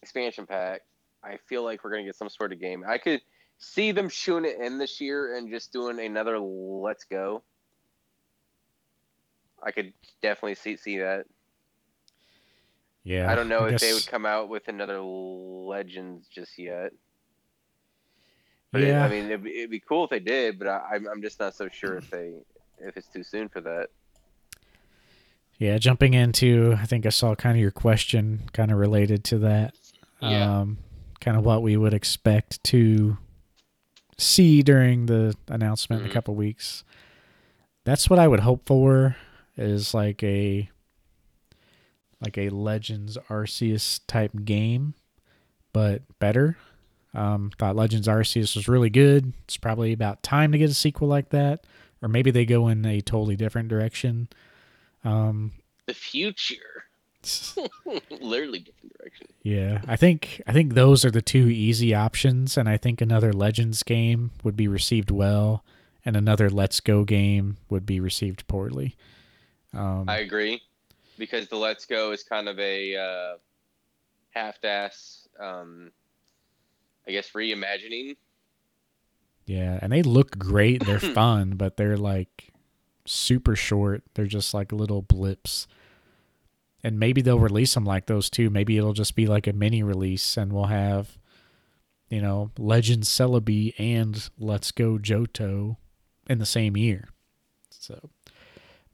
expansion 0.00 0.46
pack. 0.46 0.80
I 1.22 1.36
feel 1.36 1.62
like 1.64 1.84
we're 1.84 1.90
going 1.90 2.04
to 2.04 2.08
get 2.08 2.16
some 2.16 2.30
sort 2.30 2.54
of 2.54 2.60
game. 2.60 2.82
I 2.88 2.96
could 2.96 3.20
see 3.58 3.92
them 3.92 4.08
shooting 4.08 4.50
it 4.50 4.58
in 4.58 4.78
this 4.78 5.02
year 5.02 5.36
and 5.36 5.50
just 5.50 5.70
doing 5.70 6.00
another 6.00 6.38
Let's 6.38 7.04
Go. 7.04 7.42
I 9.62 9.70
could 9.70 9.92
definitely 10.22 10.54
see 10.54 10.78
see 10.78 10.96
that. 10.96 11.26
Yeah. 13.04 13.30
I 13.30 13.34
don't 13.34 13.48
know 13.48 13.60
I 13.60 13.66
if 13.66 13.70
guess... 13.72 13.80
they 13.80 13.92
would 13.92 14.06
come 14.06 14.26
out 14.26 14.48
with 14.48 14.68
another 14.68 15.00
Legends 15.00 16.28
just 16.28 16.58
yet. 16.58 16.92
But 18.70 18.82
yeah. 18.82 19.04
It, 19.04 19.06
I 19.06 19.08
mean, 19.08 19.24
it'd, 19.26 19.46
it'd, 19.46 19.70
be 19.70 19.80
cool 19.80 20.04
if 20.04 20.10
they 20.10 20.20
did, 20.20 20.58
but 20.58 20.68
I, 20.68 20.80
I'm 20.94 21.06
I'm 21.06 21.22
just 21.22 21.38
not 21.38 21.54
so 21.54 21.68
sure 21.68 21.98
if 21.98 22.10
they 22.10 22.34
if 22.78 22.96
it's 22.96 23.08
too 23.08 23.22
soon 23.22 23.48
for 23.48 23.60
that. 23.60 23.88
Yeah, 25.58 25.78
jumping 25.78 26.14
into, 26.14 26.76
I 26.80 26.86
think 26.86 27.06
I 27.06 27.10
saw 27.10 27.34
kind 27.34 27.56
of 27.56 27.60
your 27.60 27.70
question, 27.70 28.48
kind 28.52 28.72
of 28.72 28.78
related 28.78 29.22
to 29.24 29.38
that. 29.38 29.74
Yeah. 30.20 30.60
Um, 30.60 30.78
kind 31.20 31.36
of 31.36 31.44
what 31.44 31.62
we 31.62 31.76
would 31.76 31.94
expect 31.94 32.64
to 32.64 33.16
see 34.18 34.62
during 34.62 35.06
the 35.06 35.36
announcement 35.48 36.00
mm-hmm. 36.00 36.06
in 36.06 36.06
a 36.06 36.08
mm-hmm. 36.08 36.14
couple 36.14 36.34
weeks. 36.34 36.82
That's 37.84 38.10
what 38.10 38.18
I 38.18 38.26
would 38.26 38.40
hope 38.40 38.66
for 38.66 39.16
is 39.56 39.94
like 39.94 40.22
a 40.22 40.68
like 42.22 42.38
a 42.38 42.48
Legends 42.48 43.18
Arceus 43.28 44.00
type 44.06 44.32
game, 44.44 44.94
but 45.72 46.02
better. 46.18 46.56
Um, 47.14 47.50
thought 47.58 47.76
Legends 47.76 48.08
Arceus 48.08 48.56
was 48.56 48.68
really 48.68 48.88
good. 48.88 49.34
It's 49.44 49.56
probably 49.58 49.92
about 49.92 50.22
time 50.22 50.52
to 50.52 50.58
get 50.58 50.70
a 50.70 50.74
sequel 50.74 51.08
like 51.08 51.28
that, 51.30 51.64
or 52.00 52.08
maybe 52.08 52.30
they 52.30 52.46
go 52.46 52.68
in 52.68 52.86
a 52.86 53.00
totally 53.00 53.36
different 53.36 53.68
direction. 53.68 54.28
Um, 55.04 55.52
the 55.86 55.94
future, 55.94 56.84
literally 58.20 58.60
different 58.60 58.96
direction. 58.98 59.26
Yeah, 59.42 59.82
I 59.86 59.96
think 59.96 60.40
I 60.46 60.52
think 60.52 60.74
those 60.74 61.04
are 61.04 61.10
the 61.10 61.20
two 61.22 61.48
easy 61.48 61.94
options, 61.94 62.56
and 62.56 62.68
I 62.68 62.76
think 62.76 63.00
another 63.00 63.32
Legends 63.32 63.82
game 63.82 64.30
would 64.42 64.56
be 64.56 64.68
received 64.68 65.10
well, 65.10 65.64
and 66.04 66.16
another 66.16 66.48
Let's 66.48 66.80
Go 66.80 67.04
game 67.04 67.58
would 67.68 67.84
be 67.84 68.00
received 68.00 68.46
poorly. 68.46 68.96
Um, 69.74 70.08
I 70.08 70.18
agree, 70.18 70.62
because 71.18 71.48
the 71.48 71.56
Let's 71.56 71.86
Go 71.86 72.12
is 72.12 72.22
kind 72.22 72.48
of 72.48 72.58
a 72.58 72.96
uh, 72.96 73.36
half-ass, 74.30 75.28
um, 75.40 75.90
I 77.06 77.12
guess, 77.12 77.30
reimagining. 77.30 78.16
Yeah, 79.46 79.78
and 79.82 79.92
they 79.92 80.02
look 80.02 80.38
great. 80.38 80.84
They're 80.84 80.98
fun, 81.00 81.56
but 81.56 81.76
they're 81.76 81.96
like 81.96 82.52
super 83.06 83.56
short. 83.56 84.02
They're 84.14 84.26
just 84.26 84.54
like 84.54 84.72
little 84.72 85.02
blips. 85.02 85.66
And 86.84 86.98
maybe 86.98 87.22
they'll 87.22 87.38
release 87.38 87.74
them 87.74 87.84
like 87.84 88.06
those 88.06 88.28
too. 88.28 88.50
Maybe 88.50 88.76
it'll 88.76 88.92
just 88.92 89.14
be 89.14 89.26
like 89.26 89.46
a 89.46 89.52
mini 89.52 89.82
release, 89.82 90.36
and 90.36 90.52
we'll 90.52 90.64
have, 90.64 91.18
you 92.08 92.20
know, 92.20 92.50
Legend 92.58 93.04
Celebi 93.04 93.74
and 93.78 94.28
Let's 94.38 94.72
Go 94.72 94.98
Johto 94.98 95.76
in 96.28 96.38
the 96.38 96.46
same 96.46 96.76
year. 96.76 97.08
So 97.70 98.10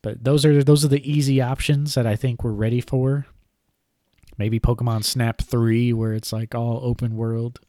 But 0.09 0.25
those 0.25 0.47
are 0.47 0.65
those 0.65 0.87
are 0.87 0.89
the 0.89 1.07
easy 1.07 1.43
options 1.43 1.93
that 1.93 2.07
I 2.07 2.17
think 2.17 2.43
we're 2.43 2.53
ready 2.53 2.81
for. 2.81 3.27
Maybe 4.39 4.59
Pokemon 4.59 5.05
Snap 5.05 5.43
3 5.43 5.93
where 5.93 6.15
it's 6.15 6.33
like 6.33 6.55
all 6.55 6.81
open 6.83 7.15
world. 7.15 7.61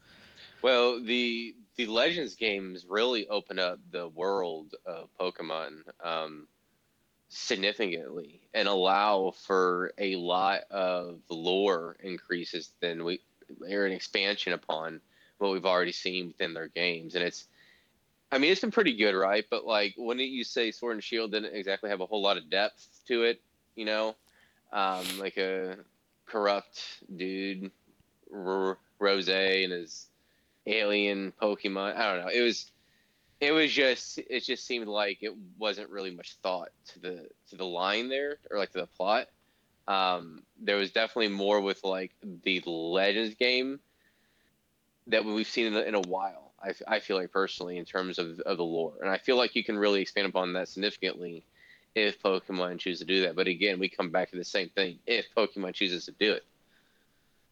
Well, 0.62 1.04
the 1.04 1.54
the 1.76 1.84
Legends 1.84 2.36
games 2.36 2.86
really 2.88 3.28
open 3.28 3.58
up 3.58 3.78
the 3.90 4.08
world 4.08 4.74
of 4.86 5.10
Pokemon 5.20 5.82
um, 6.02 6.48
significantly 7.28 8.40
and 8.54 8.66
allow 8.66 9.32
for 9.32 9.92
a 9.98 10.16
lot 10.16 10.62
of 10.70 11.20
lore 11.28 11.98
increases 12.02 12.70
than 12.80 13.04
we 13.04 13.20
or 13.70 13.84
an 13.84 13.92
expansion 13.92 14.54
upon 14.54 15.02
what 15.36 15.52
we've 15.52 15.66
already 15.66 15.92
seen 15.92 16.28
within 16.28 16.54
their 16.54 16.68
games. 16.68 17.16
And 17.16 17.22
it's 17.22 17.48
I 18.32 18.38
mean, 18.38 18.52
it's 18.52 18.60
been 18.60 18.70
pretty 18.70 18.96
good, 18.96 19.14
right? 19.14 19.44
But 19.50 19.66
like, 19.66 19.94
wouldn't 19.96 20.28
you 20.28 20.44
say 20.44 20.70
Sword 20.70 20.94
and 20.94 21.04
Shield 21.04 21.32
didn't 21.32 21.54
exactly 21.54 21.90
have 21.90 22.00
a 22.00 22.06
whole 22.06 22.22
lot 22.22 22.36
of 22.36 22.48
depth 22.48 22.86
to 23.08 23.24
it? 23.24 23.40
You 23.74 23.86
know, 23.86 24.14
um, 24.72 25.04
like 25.18 25.36
a 25.36 25.76
corrupt 26.26 26.82
dude, 27.16 27.70
R- 28.32 28.78
Rose, 28.98 29.28
and 29.28 29.72
his 29.72 30.06
alien 30.66 31.32
Pokemon. 31.42 31.96
I 31.96 32.14
don't 32.14 32.24
know. 32.24 32.32
It 32.32 32.42
was, 32.42 32.70
it 33.40 33.52
was 33.52 33.72
just, 33.72 34.18
it 34.18 34.44
just 34.44 34.64
seemed 34.64 34.86
like 34.86 35.22
it 35.22 35.34
wasn't 35.58 35.90
really 35.90 36.10
much 36.10 36.36
thought 36.42 36.70
to 36.92 37.00
the 37.00 37.28
to 37.48 37.56
the 37.56 37.64
line 37.64 38.08
there 38.08 38.38
or 38.50 38.58
like 38.58 38.70
to 38.72 38.80
the 38.80 38.86
plot. 38.86 39.26
Um, 39.88 40.42
there 40.60 40.76
was 40.76 40.92
definitely 40.92 41.34
more 41.34 41.60
with 41.60 41.82
like 41.82 42.12
the 42.44 42.62
Legends 42.64 43.34
game 43.34 43.80
that 45.08 45.24
we've 45.24 45.48
seen 45.48 45.74
in 45.74 45.76
in 45.76 45.94
a 45.96 46.00
while 46.00 46.49
I, 46.62 46.72
I 46.86 47.00
feel 47.00 47.16
like 47.16 47.32
personally 47.32 47.78
in 47.78 47.84
terms 47.84 48.18
of, 48.18 48.40
of 48.40 48.56
the 48.58 48.64
lore. 48.64 48.94
And 49.00 49.10
I 49.10 49.18
feel 49.18 49.36
like 49.36 49.54
you 49.54 49.64
can 49.64 49.78
really 49.78 50.02
expand 50.02 50.26
upon 50.26 50.52
that 50.54 50.68
significantly 50.68 51.44
if 51.94 52.22
Pokemon 52.22 52.78
choose 52.78 52.98
to 53.00 53.04
do 53.04 53.22
that. 53.22 53.34
But 53.34 53.48
again, 53.48 53.78
we 53.78 53.88
come 53.88 54.10
back 54.10 54.30
to 54.30 54.36
the 54.36 54.44
same 54.44 54.68
thing 54.70 54.98
if 55.06 55.26
Pokemon 55.36 55.74
chooses 55.74 56.06
to 56.06 56.12
do 56.12 56.32
it. 56.32 56.44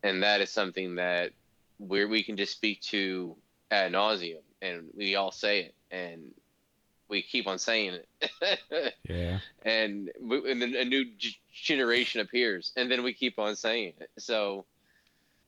And 0.03 0.23
that 0.23 0.41
is 0.41 0.51
something 0.51 0.97
that 0.97 1.33
we 1.79 2.05
we 2.05 2.23
can 2.23 2.37
just 2.37 2.53
speak 2.53 2.81
to 2.83 3.37
ad 3.71 3.93
nauseum 3.93 4.43
and 4.63 4.89
we 4.97 5.17
all 5.17 5.31
say 5.31 5.61
it 5.61 5.75
and 5.91 6.33
we 7.09 7.23
keep 7.23 7.47
on 7.47 7.59
saying 7.59 7.95
it. 8.21 8.95
yeah. 9.09 9.39
And, 9.63 10.11
and 10.21 10.63
then 10.63 10.75
a 10.75 10.85
new 10.85 11.07
g- 11.17 11.39
generation 11.53 12.21
appears 12.21 12.73
and 12.77 12.91
then 12.91 13.03
we 13.03 13.13
keep 13.13 13.39
on 13.39 13.57
saying 13.57 13.95
it. 13.99 14.11
So, 14.19 14.67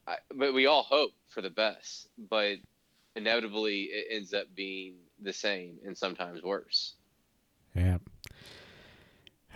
I, 0.07 0.16
but 0.35 0.55
we 0.55 0.66
all 0.66 0.82
hope 0.82 1.12
for 1.28 1.43
the 1.43 1.51
best. 1.51 2.09
But 2.31 2.57
inevitably 3.16 3.82
it 3.85 4.07
ends 4.11 4.32
up 4.35 4.47
being 4.55 4.95
the 5.20 5.32
same 5.32 5.78
and 5.85 5.97
sometimes 5.97 6.43
worse. 6.43 6.95
Yeah. 7.74 7.99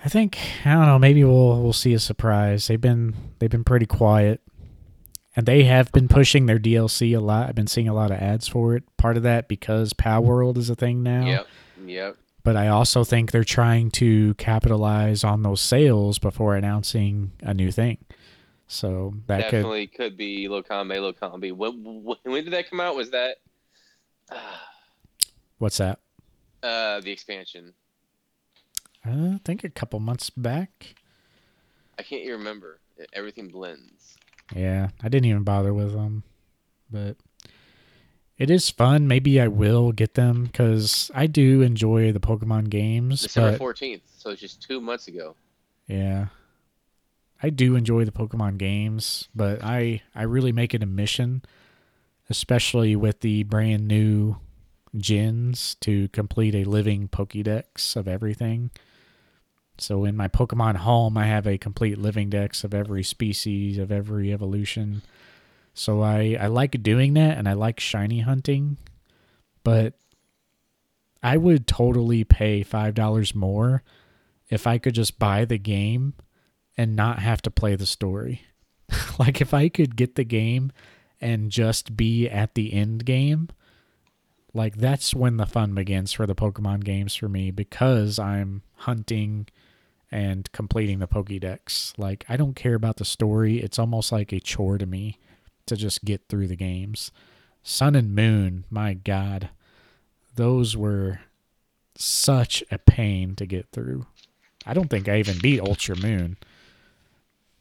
I 0.04 0.08
think 0.08 0.38
I 0.64 0.72
don't 0.74 0.86
know, 0.86 0.98
maybe 0.98 1.24
we'll 1.24 1.62
we'll 1.62 1.72
see 1.72 1.94
a 1.94 1.98
surprise. 1.98 2.66
They've 2.66 2.80
been 2.80 3.14
they've 3.38 3.50
been 3.50 3.64
pretty 3.64 3.86
quiet. 3.86 4.40
And 5.36 5.46
they 5.46 5.64
have 5.64 5.90
been 5.90 6.06
pushing 6.06 6.46
their 6.46 6.60
DLC 6.60 7.16
a 7.16 7.20
lot. 7.20 7.48
I've 7.48 7.56
been 7.56 7.66
seeing 7.66 7.88
a 7.88 7.94
lot 7.94 8.12
of 8.12 8.18
ads 8.18 8.46
for 8.46 8.76
it. 8.76 8.84
Part 8.96 9.16
of 9.16 9.24
that 9.24 9.48
because 9.48 9.92
Palworld 9.92 10.56
is 10.56 10.70
a 10.70 10.76
thing 10.76 11.02
now. 11.02 11.26
Yep. 11.26 11.46
Yep. 11.86 12.16
But 12.44 12.56
I 12.56 12.68
also 12.68 13.02
think 13.02 13.32
they're 13.32 13.42
trying 13.42 13.90
to 13.92 14.34
capitalize 14.34 15.24
on 15.24 15.42
those 15.42 15.60
sales 15.60 16.20
before 16.20 16.54
announcing 16.54 17.32
a 17.42 17.52
new 17.52 17.72
thing. 17.72 17.98
So 18.66 19.14
that 19.26 19.38
definitely 19.42 19.86
could, 19.86 19.96
could 19.96 20.16
be 20.16 20.48
Lokame 20.48 20.96
Lokame. 20.96 21.52
When, 21.52 22.16
when 22.22 22.44
did 22.44 22.52
that 22.52 22.70
come 22.70 22.80
out? 22.80 22.96
Was 22.96 23.10
that 23.10 23.36
What's 25.58 25.78
that? 25.78 26.00
Uh, 26.62 27.00
the 27.00 27.10
expansion. 27.10 27.74
Uh, 29.06 29.34
I 29.34 29.40
think 29.44 29.64
a 29.64 29.68
couple 29.68 30.00
months 30.00 30.30
back. 30.30 30.94
I 31.98 32.02
can't 32.02 32.22
even 32.22 32.38
remember. 32.38 32.80
Everything 33.12 33.48
blends. 33.48 34.16
Yeah, 34.54 34.88
I 35.02 35.08
didn't 35.08 35.26
even 35.26 35.42
bother 35.42 35.74
with 35.74 35.92
them, 35.92 36.22
but 36.90 37.16
it 38.38 38.50
is 38.50 38.70
fun. 38.70 39.08
Maybe 39.08 39.40
I 39.40 39.48
will 39.48 39.92
get 39.92 40.14
them 40.14 40.44
because 40.44 41.10
I 41.14 41.26
do 41.26 41.62
enjoy 41.62 42.12
the 42.12 42.20
Pokemon 42.20 42.70
games. 42.70 43.22
December 43.22 43.56
fourteenth, 43.56 44.02
so 44.16 44.30
it's 44.30 44.40
just 44.40 44.62
two 44.62 44.80
months 44.80 45.08
ago. 45.08 45.34
Yeah, 45.86 46.26
I 47.44 47.50
do 47.50 47.76
enjoy 47.76 48.04
the 48.04 48.12
Pokemon 48.12 48.58
games, 48.58 49.28
but 49.34 49.62
I 49.62 50.02
I 50.14 50.22
really 50.22 50.52
make 50.52 50.74
it 50.74 50.82
a 50.82 50.86
mission 50.86 51.42
especially 52.30 52.96
with 52.96 53.20
the 53.20 53.42
brand 53.42 53.86
new 53.86 54.36
gens 54.96 55.76
to 55.80 56.08
complete 56.08 56.54
a 56.54 56.64
living 56.64 57.08
Pokédex 57.08 57.96
of 57.96 58.08
everything. 58.08 58.70
So 59.76 60.04
in 60.04 60.16
my 60.16 60.28
Pokemon 60.28 60.76
home, 60.76 61.18
I 61.18 61.26
have 61.26 61.46
a 61.46 61.58
complete 61.58 61.98
living 61.98 62.30
dex 62.30 62.64
of 62.64 62.72
every 62.72 63.02
species, 63.02 63.76
of 63.76 63.90
every 63.90 64.32
evolution. 64.32 65.02
So 65.74 66.00
I, 66.00 66.36
I 66.40 66.46
like 66.46 66.82
doing 66.82 67.14
that 67.14 67.36
and 67.36 67.48
I 67.48 67.54
like 67.54 67.80
shiny 67.80 68.20
hunting, 68.20 68.76
but 69.64 69.94
I 71.22 71.36
would 71.36 71.66
totally 71.66 72.22
pay 72.22 72.62
$5 72.62 73.34
more 73.34 73.82
if 74.48 74.66
I 74.66 74.78
could 74.78 74.94
just 74.94 75.18
buy 75.18 75.44
the 75.44 75.58
game 75.58 76.14
and 76.76 76.96
not 76.96 77.20
have 77.20 77.42
to 77.42 77.50
play 77.50 77.76
the 77.76 77.86
story. 77.86 78.42
like 79.18 79.40
if 79.40 79.54
I 79.54 79.68
could 79.68 79.96
get 79.96 80.14
the 80.14 80.24
game 80.24 80.72
and 81.20 81.50
just 81.50 81.96
be 81.96 82.28
at 82.28 82.54
the 82.54 82.72
end 82.72 83.04
game, 83.04 83.48
like 84.52 84.76
that's 84.76 85.14
when 85.14 85.36
the 85.36 85.46
fun 85.46 85.74
begins 85.74 86.12
for 86.12 86.26
the 86.26 86.34
Pokemon 86.34 86.84
games 86.84 87.14
for 87.14 87.28
me 87.28 87.50
because 87.50 88.18
I'm 88.18 88.62
hunting 88.76 89.46
and 90.10 90.50
completing 90.52 91.00
the 91.00 91.08
Pokédex. 91.08 91.92
Like 91.98 92.24
I 92.28 92.36
don't 92.36 92.54
care 92.54 92.74
about 92.74 92.98
the 92.98 93.04
story. 93.04 93.60
It's 93.60 93.78
almost 93.78 94.12
like 94.12 94.32
a 94.32 94.40
chore 94.40 94.78
to 94.78 94.86
me 94.86 95.18
to 95.66 95.76
just 95.76 96.04
get 96.04 96.28
through 96.28 96.46
the 96.46 96.56
games. 96.56 97.10
Sun 97.62 97.96
and 97.96 98.14
Moon, 98.14 98.64
my 98.70 98.94
god. 98.94 99.50
Those 100.36 100.76
were 100.76 101.20
such 101.96 102.62
a 102.70 102.78
pain 102.78 103.34
to 103.36 103.46
get 103.46 103.68
through. 103.72 104.06
I 104.66 104.74
don't 104.74 104.88
think 104.88 105.08
I 105.08 105.18
even 105.18 105.38
beat 105.38 105.60
Ultra 105.60 105.96
Moon. 105.96 106.36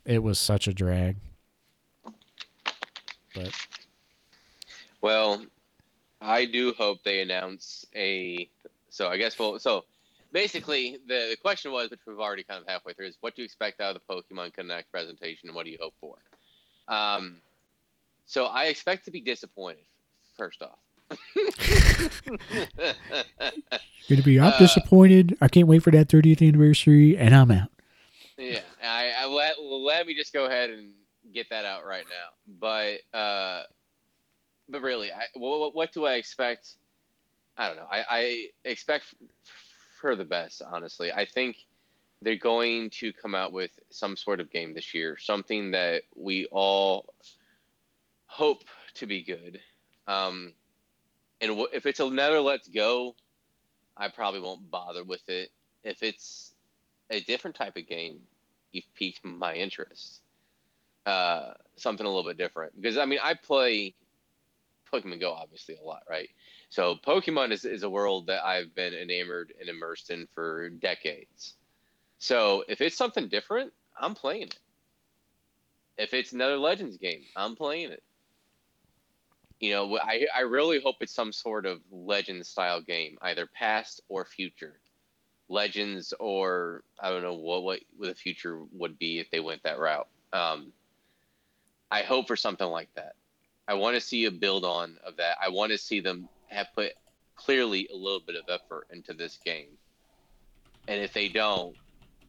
It 0.06 0.22
was 0.22 0.40
such 0.40 0.68
a 0.68 0.74
drag. 0.74 1.18
But 3.34 3.52
well, 5.02 5.44
I 6.22 6.46
do 6.46 6.74
hope 6.78 7.04
they 7.04 7.22
announce 7.22 7.86
a. 7.96 8.50
So 8.90 9.08
I 9.08 9.18
guess 9.18 9.38
well, 9.40 9.60
so 9.60 9.86
basically 10.32 10.98
the, 11.08 11.28
the 11.32 11.38
question 11.42 11.72
was, 11.72 11.90
which 11.90 12.02
we've 12.06 12.20
already 12.20 12.44
kind 12.44 12.62
of 12.62 12.68
halfway 12.68 12.94
through, 12.94 13.08
is 13.08 13.18
what 13.22 13.36
do 13.36 13.42
you 13.42 13.46
expect 13.46 13.82
out 13.82 13.96
of 13.96 14.02
the 14.06 14.14
Pokemon 14.14 14.54
Connect 14.54 14.92
presentation, 14.92 15.50
and 15.50 15.56
what 15.56 15.66
do 15.66 15.72
you 15.72 15.78
hope 15.82 15.94
for? 16.00 16.16
Um, 16.88 17.38
so 18.26 18.46
I 18.46 18.66
expect 18.66 19.06
to 19.06 19.12
be 19.12 19.22
disappointed. 19.22 19.86
First 20.38 20.62
off. 20.62 20.80
Gonna 24.10 24.24
be. 24.24 24.40
I'm 24.40 24.54
uh, 24.54 24.58
disappointed. 24.58 25.38
I 25.42 25.48
can't 25.48 25.68
wait 25.68 25.84
for 25.84 25.92
that 25.92 26.08
30th 26.08 26.48
anniversary, 26.48 27.18
and 27.18 27.36
I'm 27.36 27.52
out. 27.52 27.70
Yeah, 28.38 28.60
I, 28.84 29.12
I 29.18 29.26
let 29.28 29.62
let 29.62 30.08
me 30.08 30.16
just 30.16 30.34
go 30.34 30.46
ahead 30.46 30.70
and 30.70 30.92
get 31.34 31.50
that 31.50 31.66
out 31.66 31.86
right 31.86 32.06
now. 32.10 32.58
But 32.60 33.18
uh, 33.18 33.64
but 34.70 34.82
really, 34.82 35.12
I, 35.12 35.26
what, 35.36 35.76
what 35.76 35.92
do 35.92 36.06
I 36.06 36.14
expect? 36.14 36.76
I 37.58 37.68
don't 37.68 37.78
know. 37.78 37.88
I, 37.90 38.04
I 38.10 38.48
expect 38.66 39.14
for 40.00 40.16
the 40.16 40.26
best, 40.26 40.62
honestly. 40.62 41.12
I 41.12 41.26
think 41.26 41.58
they're 42.22 42.36
going 42.36 42.90
to 42.90 43.14
come 43.14 43.36
out 43.36 43.52
with 43.52 43.72
some 43.90 44.16
sort 44.16 44.40
of 44.40 44.50
game 44.50 44.74
this 44.74 44.94
year, 44.94 45.18
something 45.18 45.72
that 45.72 46.04
we 46.16 46.48
all 46.48 47.14
hope 48.26 48.64
to 48.96 49.06
be 49.06 49.24
good. 49.24 49.60
Um, 50.08 50.54
and 51.42 51.50
w- 51.50 51.68
if 51.74 51.86
it's 51.86 52.00
another 52.00 52.40
Let's 52.40 52.68
Go, 52.68 53.16
I 53.96 54.08
probably 54.08 54.40
won't 54.40 54.72
bother 54.72 55.04
with 55.04 55.28
it. 55.30 55.52
If 55.84 56.02
it's 56.02 56.53
a 57.10 57.22
different 57.22 57.56
type 57.56 57.78
of 57.78 57.88
game, 57.88 58.20
you've 58.72 58.92
piqued 58.96 59.24
my 59.24 59.54
interest 59.54 60.24
uh, 61.06 61.54
something 61.76 62.06
a 62.06 62.10
little 62.10 62.30
bit 62.30 62.38
different. 62.38 62.80
Because 62.80 62.98
I 62.98 63.06
mean, 63.06 63.20
I 63.22 63.34
play 63.34 63.96
Pokemon 64.92 65.20
Go 65.20 65.32
obviously 65.32 65.76
a 65.76 65.84
lot, 65.84 66.04
right? 66.10 66.30
So 66.70 66.96
Pokemon 66.96 67.52
is, 67.52 67.66
is 67.66 67.84
a 67.84 67.90
world 67.90 68.28
that 68.28 68.46
I've 68.46 68.74
been 68.76 68.94
enamored 68.94 69.54
and 69.60 69.70
immersed 69.70 70.10
in 70.10 70.28
for 70.34 70.70
decades. 70.70 71.54
So 72.20 72.64
if 72.68 72.82
it's 72.82 72.96
something 72.96 73.28
different, 73.28 73.74
I'm 74.00 74.16
playing 74.16 74.44
it. 74.44 74.60
If 75.98 76.14
it's 76.14 76.32
another 76.32 76.58
Legends 76.58 76.98
game, 76.98 77.24
I'm 77.36 77.56
playing 77.56 77.92
it. 77.92 78.04
You 79.60 79.74
know, 79.74 79.98
I, 79.98 80.26
I 80.36 80.42
really 80.42 80.82
hope 80.82 80.96
it's 81.02 81.14
some 81.14 81.32
sort 81.32 81.66
of 81.66 81.80
Legends 81.92 82.50
style 82.50 82.82
game, 82.82 83.18
either 83.22 83.46
past 83.46 84.02
or 84.10 84.26
future. 84.26 84.80
Legends 85.54 86.14
or 86.20 86.84
I 87.00 87.10
don't 87.10 87.22
know 87.22 87.34
what 87.34 87.64
what 87.64 87.80
the 88.00 88.16
future 88.16 88.60
would 88.74 88.98
be 88.98 89.20
if 89.20 89.30
they 89.32 89.40
went 89.40 89.64
that 89.64 89.80
route. 89.80 90.08
Um, 90.34 90.74
I 91.92 92.02
hope 92.02 92.28
for 92.28 92.36
something 92.36 92.68
like 92.68 92.90
that. 92.96 93.14
I 93.68 93.76
want 93.76 93.96
to 93.96 94.02
see 94.02 94.26
a 94.26 94.32
build 94.32 94.66
on 94.66 94.98
of 95.06 95.18
that. 95.18 95.38
I 95.42 95.50
want 95.50 95.72
to 95.72 95.78
see 95.78 96.00
them 96.00 96.28
have 96.48 96.68
put 96.76 96.94
clearly 97.36 97.88
a 97.94 97.96
little 97.96 98.20
bit 98.20 98.36
of 98.36 98.44
effort 98.50 98.88
into 98.92 99.14
this 99.14 99.40
game. 99.46 99.70
And 100.88 101.02
if 101.02 101.14
they 101.14 101.30
don't, 101.30 101.76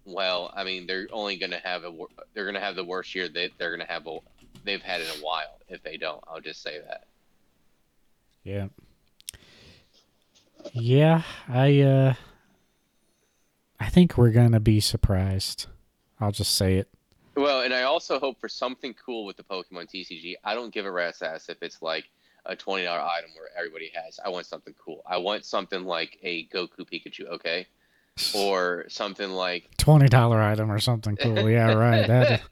well, 0.05 0.53
I 0.55 0.65
mean, 0.65 0.87
they're 0.87 1.09
only 1.11 1.37
going 1.37 1.51
to 1.51 1.59
have 1.59 1.85
a 1.85 1.93
they're 2.35 2.45
going 2.45 2.55
to 2.55 2.61
have 2.61 2.77
the 2.77 2.85
worst 2.85 3.15
year 3.15 3.29
that 3.29 3.51
they're 3.59 3.75
going 3.75 3.87
to 3.87 3.93
have 3.93 4.07
a, 4.07 4.19
they've 4.65 4.83
had 4.83 5.01
in 5.01 5.09
a 5.09 5.25
while. 5.25 5.59
If 5.69 5.83
they 5.83 5.97
don't, 5.97 6.23
I'll 6.29 6.41
just 6.41 6.63
say 6.63 6.79
that. 6.87 7.05
Yeah. 8.45 8.69
Yeah, 10.73 11.23
I 11.49 11.81
uh 11.81 12.15
I 13.81 13.89
think 13.89 14.17
we're 14.17 14.31
going 14.31 14.53
to 14.53 14.61
be 14.61 14.81
surprised. 14.81 15.67
I'll 16.21 16.33
just 16.33 16.55
say 16.55 16.75
it. 16.75 16.89
Well, 17.37 17.63
and 17.63 17.75
I 17.75 17.83
also 17.83 18.21
hope 18.21 18.41
for 18.41 18.49
something 18.49 18.95
cool 18.95 19.25
with 19.25 19.37
the 19.37 19.43
Pokemon 19.43 19.91
TCG. 19.93 20.35
I 20.45 20.55
don't 20.55 20.73
give 20.73 20.87
a 20.87 20.91
rat's 20.91 21.21
ass 21.23 21.49
if 21.49 21.63
it's 21.63 21.83
like 21.83 22.05
a 22.47 22.55
twenty 22.55 22.85
dollar 22.85 23.01
item 23.01 23.31
where 23.37 23.49
everybody 23.57 23.91
has. 23.95 24.21
I 24.25 24.29
want 24.29 24.47
something 24.47 24.75
cool. 24.83 25.03
I 25.07 25.17
want 25.17 25.45
something 25.45 25.85
like 25.85 26.19
a 26.23 26.47
Goku 26.47 26.81
Pikachu, 26.81 27.27
okay, 27.33 27.67
or 28.35 28.85
something 28.89 29.31
like 29.31 29.69
twenty 29.79 30.09
dollar 30.09 30.41
item 30.41 30.71
or 30.71 30.79
something 30.79 31.17
cool. 31.17 31.49
Yeah, 31.51 31.73
right. 31.73 32.07
That 32.07 32.43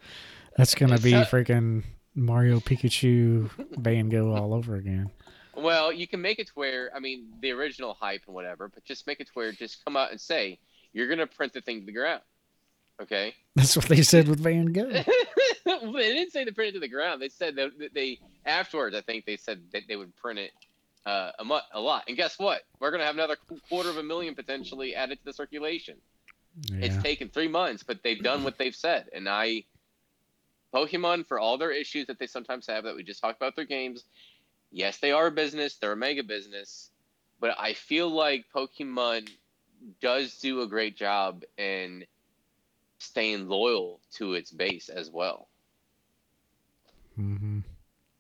that's 0.57 0.75
gonna 0.75 0.99
be 0.99 1.13
freaking 1.13 1.85
Mario 2.17 2.59
Pikachu 2.59 3.51
Van 3.79 4.09
Gogh 4.09 4.35
all 4.35 4.53
over 4.53 4.75
again. 4.75 5.11
Well, 5.55 5.93
you 5.93 6.09
can 6.09 6.21
make 6.21 6.39
it 6.41 6.49
to 6.49 6.53
where 6.55 6.91
I 6.95 6.99
mean 6.99 7.27
the 7.41 7.53
original 7.53 7.95
hype 7.95 8.23
and 8.27 8.35
whatever, 8.35 8.69
but 8.69 8.85
just 8.85 9.07
make 9.07 9.21
it 9.21 9.29
to 9.29 9.33
where 9.35 9.53
just 9.53 9.85
come 9.85 9.97
out 9.97 10.11
and 10.11 10.21
say 10.21 10.59
you're 10.93 11.09
gonna 11.09 11.27
print 11.27 11.53
the 11.53 11.61
thing 11.61 11.81
to 11.81 11.87
the 11.87 11.93
ground. 11.93 12.23
Okay. 13.01 13.35
That's 13.57 13.77
what 13.77 13.87
they 13.87 14.03
said 14.03 14.29
with 14.29 14.41
Van 14.41 14.67
Gogh. 14.67 14.91
they 15.65 16.13
didn't 16.13 16.31
say 16.31 16.45
to 16.45 16.53
print 16.53 16.71
it 16.71 16.73
to 16.75 16.81
the 16.81 16.89
ground. 16.89 17.21
They 17.21 17.29
said 17.29 17.57
that 17.57 17.71
they 17.95 18.19
afterwards. 18.47 18.95
I 18.95 19.01
think 19.01 19.25
they 19.25 19.37
said 19.37 19.63
that 19.73 19.83
they 19.89 19.97
would 19.97 20.15
print 20.17 20.39
it 20.39 20.53
uh, 21.07 21.31
a, 21.39 21.45
mu- 21.45 21.59
a 21.73 21.81
lot. 21.81 22.05
And 22.09 22.17
guess 22.17 22.39
what? 22.39 22.63
We're 22.81 22.91
gonna 22.91 23.05
have 23.05 23.15
another 23.15 23.37
quarter 23.69 23.91
of 23.91 23.97
a 23.97 24.03
million 24.03 24.35
potentially 24.35 24.95
added 24.95 25.19
to 25.19 25.25
the 25.25 25.33
circulation. 25.33 25.97
Yeah. 26.69 26.87
It's 26.87 27.03
taken 27.03 27.29
three 27.29 27.49
months, 27.49 27.83
but 27.83 28.03
they've 28.03 28.23
done 28.23 28.45
what 28.45 28.59
they've 28.59 28.75
said. 28.75 29.09
And 29.15 29.29
I, 29.29 29.65
Pokemon, 30.75 31.27
for 31.27 31.39
all 31.39 31.57
their 31.57 31.71
issues 31.71 32.07
that 32.07 32.19
they 32.19 32.27
sometimes 32.27 32.67
have 32.67 32.85
that 32.85 32.95
we 32.95 33.03
just 33.03 33.23
talked 33.23 33.39
about 33.39 33.57
their 33.57 33.65
games, 33.65 34.05
yes, 34.71 34.99
they 34.99 35.13
are 35.13 35.29
a 35.29 35.31
business. 35.31 35.77
They're 35.77 35.93
a 35.93 35.97
mega 35.97 36.23
business, 36.23 36.91
but 37.41 37.57
I 37.59 37.73
feel 37.73 38.11
like 38.11 38.45
Pokemon 38.55 39.31
does 40.01 40.39
do 40.39 40.63
a 40.63 40.67
great 40.69 40.97
job 40.97 41.45
in 41.57 42.05
staying 42.99 43.49
loyal 43.49 44.01
to 44.13 44.35
its 44.35 44.51
base 44.51 44.89
as 44.89 45.11
well. 45.11 45.49
hmm 47.17 47.61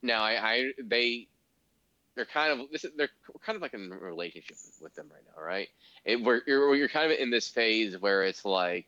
Now, 0.02 0.22
I, 0.22 0.52
I 0.52 0.72
they 0.82 1.28
they're 2.14 2.24
kind 2.26 2.60
of 2.60 2.70
this 2.70 2.84
is, 2.84 2.92
they're 2.96 3.08
kind 3.40 3.56
of 3.56 3.62
like 3.62 3.74
in 3.74 3.90
a 3.92 3.96
relationship 3.96 4.56
with 4.80 4.94
them 4.94 5.08
right 5.12 5.22
now, 5.36 5.42
right? 5.42 5.68
It, 6.04 6.22
where 6.22 6.42
you're, 6.46 6.74
you're 6.74 6.88
kind 6.88 7.12
of 7.12 7.18
in 7.18 7.30
this 7.30 7.48
phase 7.48 7.98
where 7.98 8.22
it's 8.24 8.44
like 8.44 8.86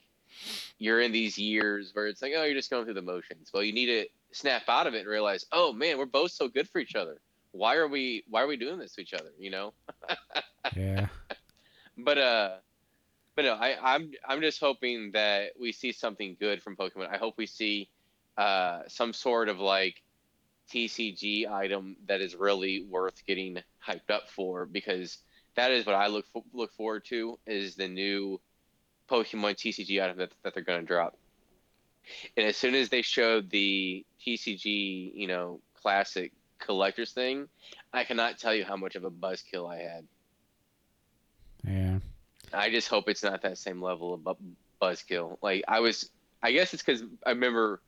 you're 0.78 1.00
in 1.00 1.12
these 1.12 1.38
years 1.38 1.90
where 1.94 2.06
it's 2.06 2.22
like, 2.22 2.32
oh, 2.36 2.44
you're 2.44 2.54
just 2.54 2.70
going 2.70 2.84
through 2.84 2.94
the 2.94 3.02
motions. 3.02 3.50
Well, 3.52 3.62
you 3.62 3.72
need 3.72 3.86
to 3.86 4.06
snap 4.32 4.62
out 4.68 4.86
of 4.86 4.94
it 4.94 5.00
and 5.00 5.08
realize, 5.08 5.46
oh 5.52 5.72
man, 5.72 5.98
we're 5.98 6.06
both 6.06 6.32
so 6.32 6.48
good 6.48 6.68
for 6.68 6.78
each 6.78 6.94
other. 6.94 7.20
Why 7.52 7.76
are 7.76 7.88
we 7.88 8.24
why 8.28 8.42
are 8.42 8.46
we 8.46 8.56
doing 8.56 8.78
this 8.78 8.94
to 8.94 9.02
each 9.02 9.14
other? 9.14 9.30
You 9.38 9.50
know? 9.50 9.74
Yeah. 10.74 11.08
but 11.96 12.18
uh 12.18 12.56
but 13.36 13.44
no 13.44 13.54
I, 13.54 13.76
i'm 13.94 14.12
i'm 14.26 14.40
just 14.40 14.60
hoping 14.60 15.10
that 15.12 15.52
we 15.60 15.72
see 15.72 15.92
something 15.92 16.36
good 16.38 16.62
from 16.62 16.76
pokemon 16.76 17.12
i 17.12 17.16
hope 17.16 17.34
we 17.36 17.46
see 17.46 17.88
uh 18.36 18.82
some 18.88 19.12
sort 19.12 19.48
of 19.48 19.58
like 19.58 20.02
tcg 20.72 21.50
item 21.50 21.96
that 22.06 22.20
is 22.20 22.34
really 22.34 22.84
worth 22.88 23.24
getting 23.26 23.58
hyped 23.86 24.10
up 24.10 24.28
for 24.28 24.66
because 24.66 25.18
that 25.56 25.70
is 25.70 25.86
what 25.86 25.94
i 25.94 26.06
look 26.06 26.26
look 26.52 26.72
forward 26.72 27.04
to 27.04 27.38
is 27.46 27.76
the 27.76 27.88
new 27.88 28.40
pokemon 29.10 29.54
tcg 29.54 30.02
item 30.02 30.16
that, 30.16 30.32
that 30.42 30.54
they're 30.54 30.62
going 30.62 30.80
to 30.80 30.86
drop 30.86 31.16
and 32.36 32.46
as 32.46 32.56
soon 32.56 32.74
as 32.74 32.88
they 32.88 33.02
showed 33.02 33.50
the 33.50 34.04
tcg 34.24 35.12
you 35.14 35.26
know 35.26 35.60
classic 35.80 36.32
collectors 36.58 37.12
thing 37.12 37.46
i 37.92 38.04
cannot 38.04 38.38
tell 38.38 38.54
you 38.54 38.64
how 38.64 38.76
much 38.76 38.96
of 38.96 39.04
a 39.04 39.10
buzzkill 39.10 39.70
i 39.70 39.76
had. 39.76 40.06
I 42.54 42.70
just 42.70 42.88
hope 42.88 43.08
it's 43.08 43.22
not 43.22 43.42
that 43.42 43.58
same 43.58 43.82
level 43.82 44.14
of 44.14 44.24
bu- 44.24 44.34
buzzkill. 44.80 45.38
Like 45.42 45.64
I 45.68 45.80
was, 45.80 46.10
I 46.42 46.52
guess 46.52 46.74
it's 46.74 46.82
because 46.82 47.02
I 47.26 47.30
remember 47.30 47.80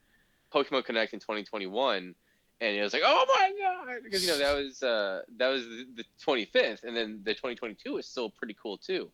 Pokemon 0.53 0.85
Connect 0.85 1.13
in 1.13 1.19
2021, 1.19 2.15
and 2.59 2.75
it 2.75 2.81
was 2.81 2.93
like, 2.93 3.03
oh 3.05 3.25
my 3.35 3.51
god, 3.59 4.03
because 4.03 4.23
you 4.23 4.29
know 4.29 4.37
that 4.37 4.55
was 4.55 4.83
uh, 4.83 5.21
that 5.37 5.47
was 5.47 5.63
the, 5.63 5.85
the 5.97 6.03
25th, 6.25 6.83
and 6.83 6.95
then 6.95 7.21
the 7.23 7.33
2022 7.33 7.93
was 7.93 8.07
still 8.07 8.29
pretty 8.29 8.55
cool 8.61 8.77
too, 8.77 9.09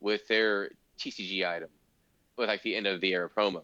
with 0.00 0.26
their 0.28 0.70
TCG 0.98 1.46
item, 1.46 1.68
with 2.36 2.48
like 2.48 2.62
the 2.62 2.74
end 2.76 2.86
of 2.86 3.00
the 3.00 3.12
era 3.12 3.28
promo. 3.28 3.62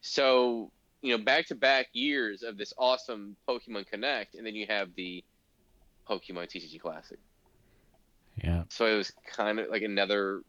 So 0.00 0.70
you 1.02 1.16
know, 1.16 1.22
back 1.22 1.46
to 1.46 1.54
back 1.54 1.88
years 1.92 2.42
of 2.42 2.58
this 2.58 2.72
awesome 2.78 3.36
Pokemon 3.48 3.86
Connect, 3.86 4.34
and 4.34 4.46
then 4.46 4.54
you 4.54 4.66
have 4.68 4.90
the 4.96 5.22
Pokemon 6.08 6.48
TCG 6.48 6.80
Classic. 6.80 7.18
Yeah. 8.42 8.64
So 8.68 8.86
it 8.86 8.96
was 8.96 9.12
kind 9.32 9.58
of 9.58 9.68
like 9.70 9.82
another 9.82 10.42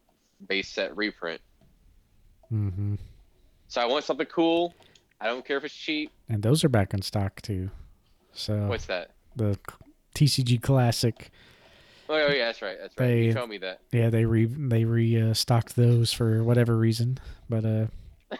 base 0.46 0.68
set 0.68 0.96
reprint. 0.96 1.40
Mm-hmm. 2.52 2.94
So 3.68 3.80
I 3.80 3.86
want 3.86 4.04
something 4.04 4.26
cool. 4.26 4.74
I 5.20 5.26
don't 5.26 5.44
care 5.44 5.56
if 5.58 5.64
it's 5.64 5.74
cheap. 5.74 6.10
And 6.28 6.42
those 6.42 6.64
are 6.64 6.68
back 6.68 6.94
in 6.94 7.02
stock 7.02 7.42
too. 7.42 7.70
So 8.32 8.66
What's 8.66 8.86
that? 8.86 9.10
the 9.36 9.58
TCG 10.14 10.62
Classic. 10.62 11.30
Oh, 12.08 12.16
yeah, 12.16 12.32
yeah, 12.32 12.44
that's 12.46 12.62
right. 12.62 12.76
That's 12.80 12.94
right. 12.98 13.06
They- 13.06 13.24
you 13.24 13.34
told 13.34 13.50
me 13.50 13.58
that. 13.58 13.80
Yeah, 13.92 14.08
they 14.10 14.24
re 14.24 14.46
they 14.46 14.84
re 14.84 15.30
uh, 15.30 15.34
stocked 15.34 15.76
those 15.76 16.12
for 16.12 16.42
whatever 16.42 16.76
reason, 16.76 17.18
but 17.48 17.64
uh, 17.64 17.86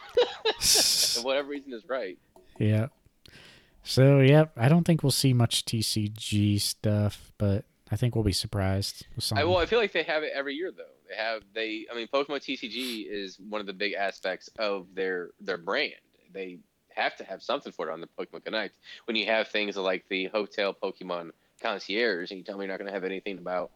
For 0.59 1.21
whatever 1.21 1.49
reason 1.49 1.73
is 1.73 1.87
right. 1.87 2.17
yeah. 2.57 2.87
So 3.83 4.19
yeah, 4.19 4.45
I 4.57 4.69
don't 4.69 4.83
think 4.85 5.03
we'll 5.03 5.11
see 5.11 5.33
much 5.33 5.65
TCG 5.65 6.59
stuff, 6.59 7.31
but 7.37 7.65
I 7.91 7.95
think 7.95 8.13
we'll 8.15 8.23
be 8.23 8.31
surprised 8.33 9.05
with 9.15 9.31
I 9.35 9.43
well, 9.45 9.57
I 9.57 9.65
feel 9.65 9.79
like 9.79 9.93
they 9.93 10.03
have 10.03 10.23
it 10.23 10.31
every 10.35 10.55
year 10.55 10.71
though. 10.75 10.83
They 11.09 11.15
have 11.15 11.41
they. 11.53 11.85
I 11.91 11.95
mean, 11.95 12.07
Pokemon 12.07 12.41
TCG 12.41 13.07
is 13.09 13.39
one 13.39 13.61
of 13.61 13.67
the 13.67 13.73
big 13.73 13.93
aspects 13.93 14.49
of 14.59 14.87
their 14.93 15.31
their 15.41 15.57
brand. 15.57 15.93
They 16.31 16.59
have 16.95 17.15
to 17.17 17.23
have 17.23 17.41
something 17.41 17.71
for 17.71 17.89
it 17.89 17.93
on 17.93 18.01
the 18.01 18.07
Pokemon 18.07 18.45
Connect. 18.45 18.75
When 19.05 19.15
you 19.15 19.25
have 19.25 19.47
things 19.47 19.75
like 19.75 20.05
the 20.09 20.25
Hotel 20.27 20.73
Pokemon 20.73 21.31
Concierge, 21.61 22.31
and 22.31 22.37
you 22.37 22.43
tell 22.43 22.57
me 22.57 22.65
you're 22.65 22.73
not 22.73 22.79
going 22.79 22.87
to 22.87 22.93
have 22.93 23.03
anything 23.03 23.39
about 23.39 23.71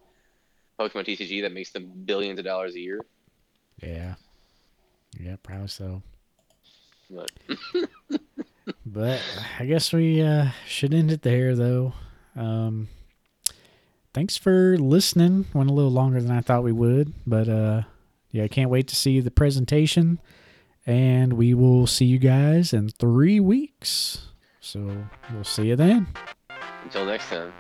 Pokemon 0.80 1.06
TCG 1.06 1.42
that 1.42 1.54
makes 1.54 1.72
them 1.72 1.92
billions 2.06 2.40
of 2.40 2.46
dollars 2.46 2.76
a 2.76 2.80
year. 2.80 3.02
yeah, 3.82 4.16
yeah, 5.20 5.36
probably 5.42 5.68
so. 5.68 6.04
But 7.10 7.32
But 8.86 9.22
I 9.60 9.66
guess 9.66 9.92
we 9.92 10.22
uh, 10.22 10.48
should 10.68 10.94
end 10.94 11.12
it 11.12 11.22
there, 11.22 11.56
though. 11.56 11.94
Um, 12.36 12.88
thanks 14.14 14.38
for 14.38 14.78
listening. 14.78 15.46
Went 15.54 15.70
a 15.70 15.74
little 15.74 15.92
longer 15.92 16.22
than 16.22 16.32
I 16.32 16.42
thought 16.42 16.64
we 16.64 16.72
would, 16.72 17.14
but 17.26 17.50
uh, 17.50 17.84
yeah, 18.32 18.44
I 18.44 18.48
can't 18.48 18.70
wait 18.70 18.88
to 18.90 18.96
see 18.96 19.20
the 19.20 19.32
presentation. 19.32 20.20
And 20.86 21.34
we 21.34 21.54
will 21.54 21.88
see 21.88 22.06
you 22.06 22.20
guys 22.20 22.74
in 22.74 22.90
three 22.90 23.40
weeks. 23.40 24.28
So 24.60 25.08
we'll 25.34 25.46
see 25.46 25.68
you 25.68 25.76
then. 25.78 26.08
until 26.84 27.06
next 27.06 27.30
time. 27.30 27.54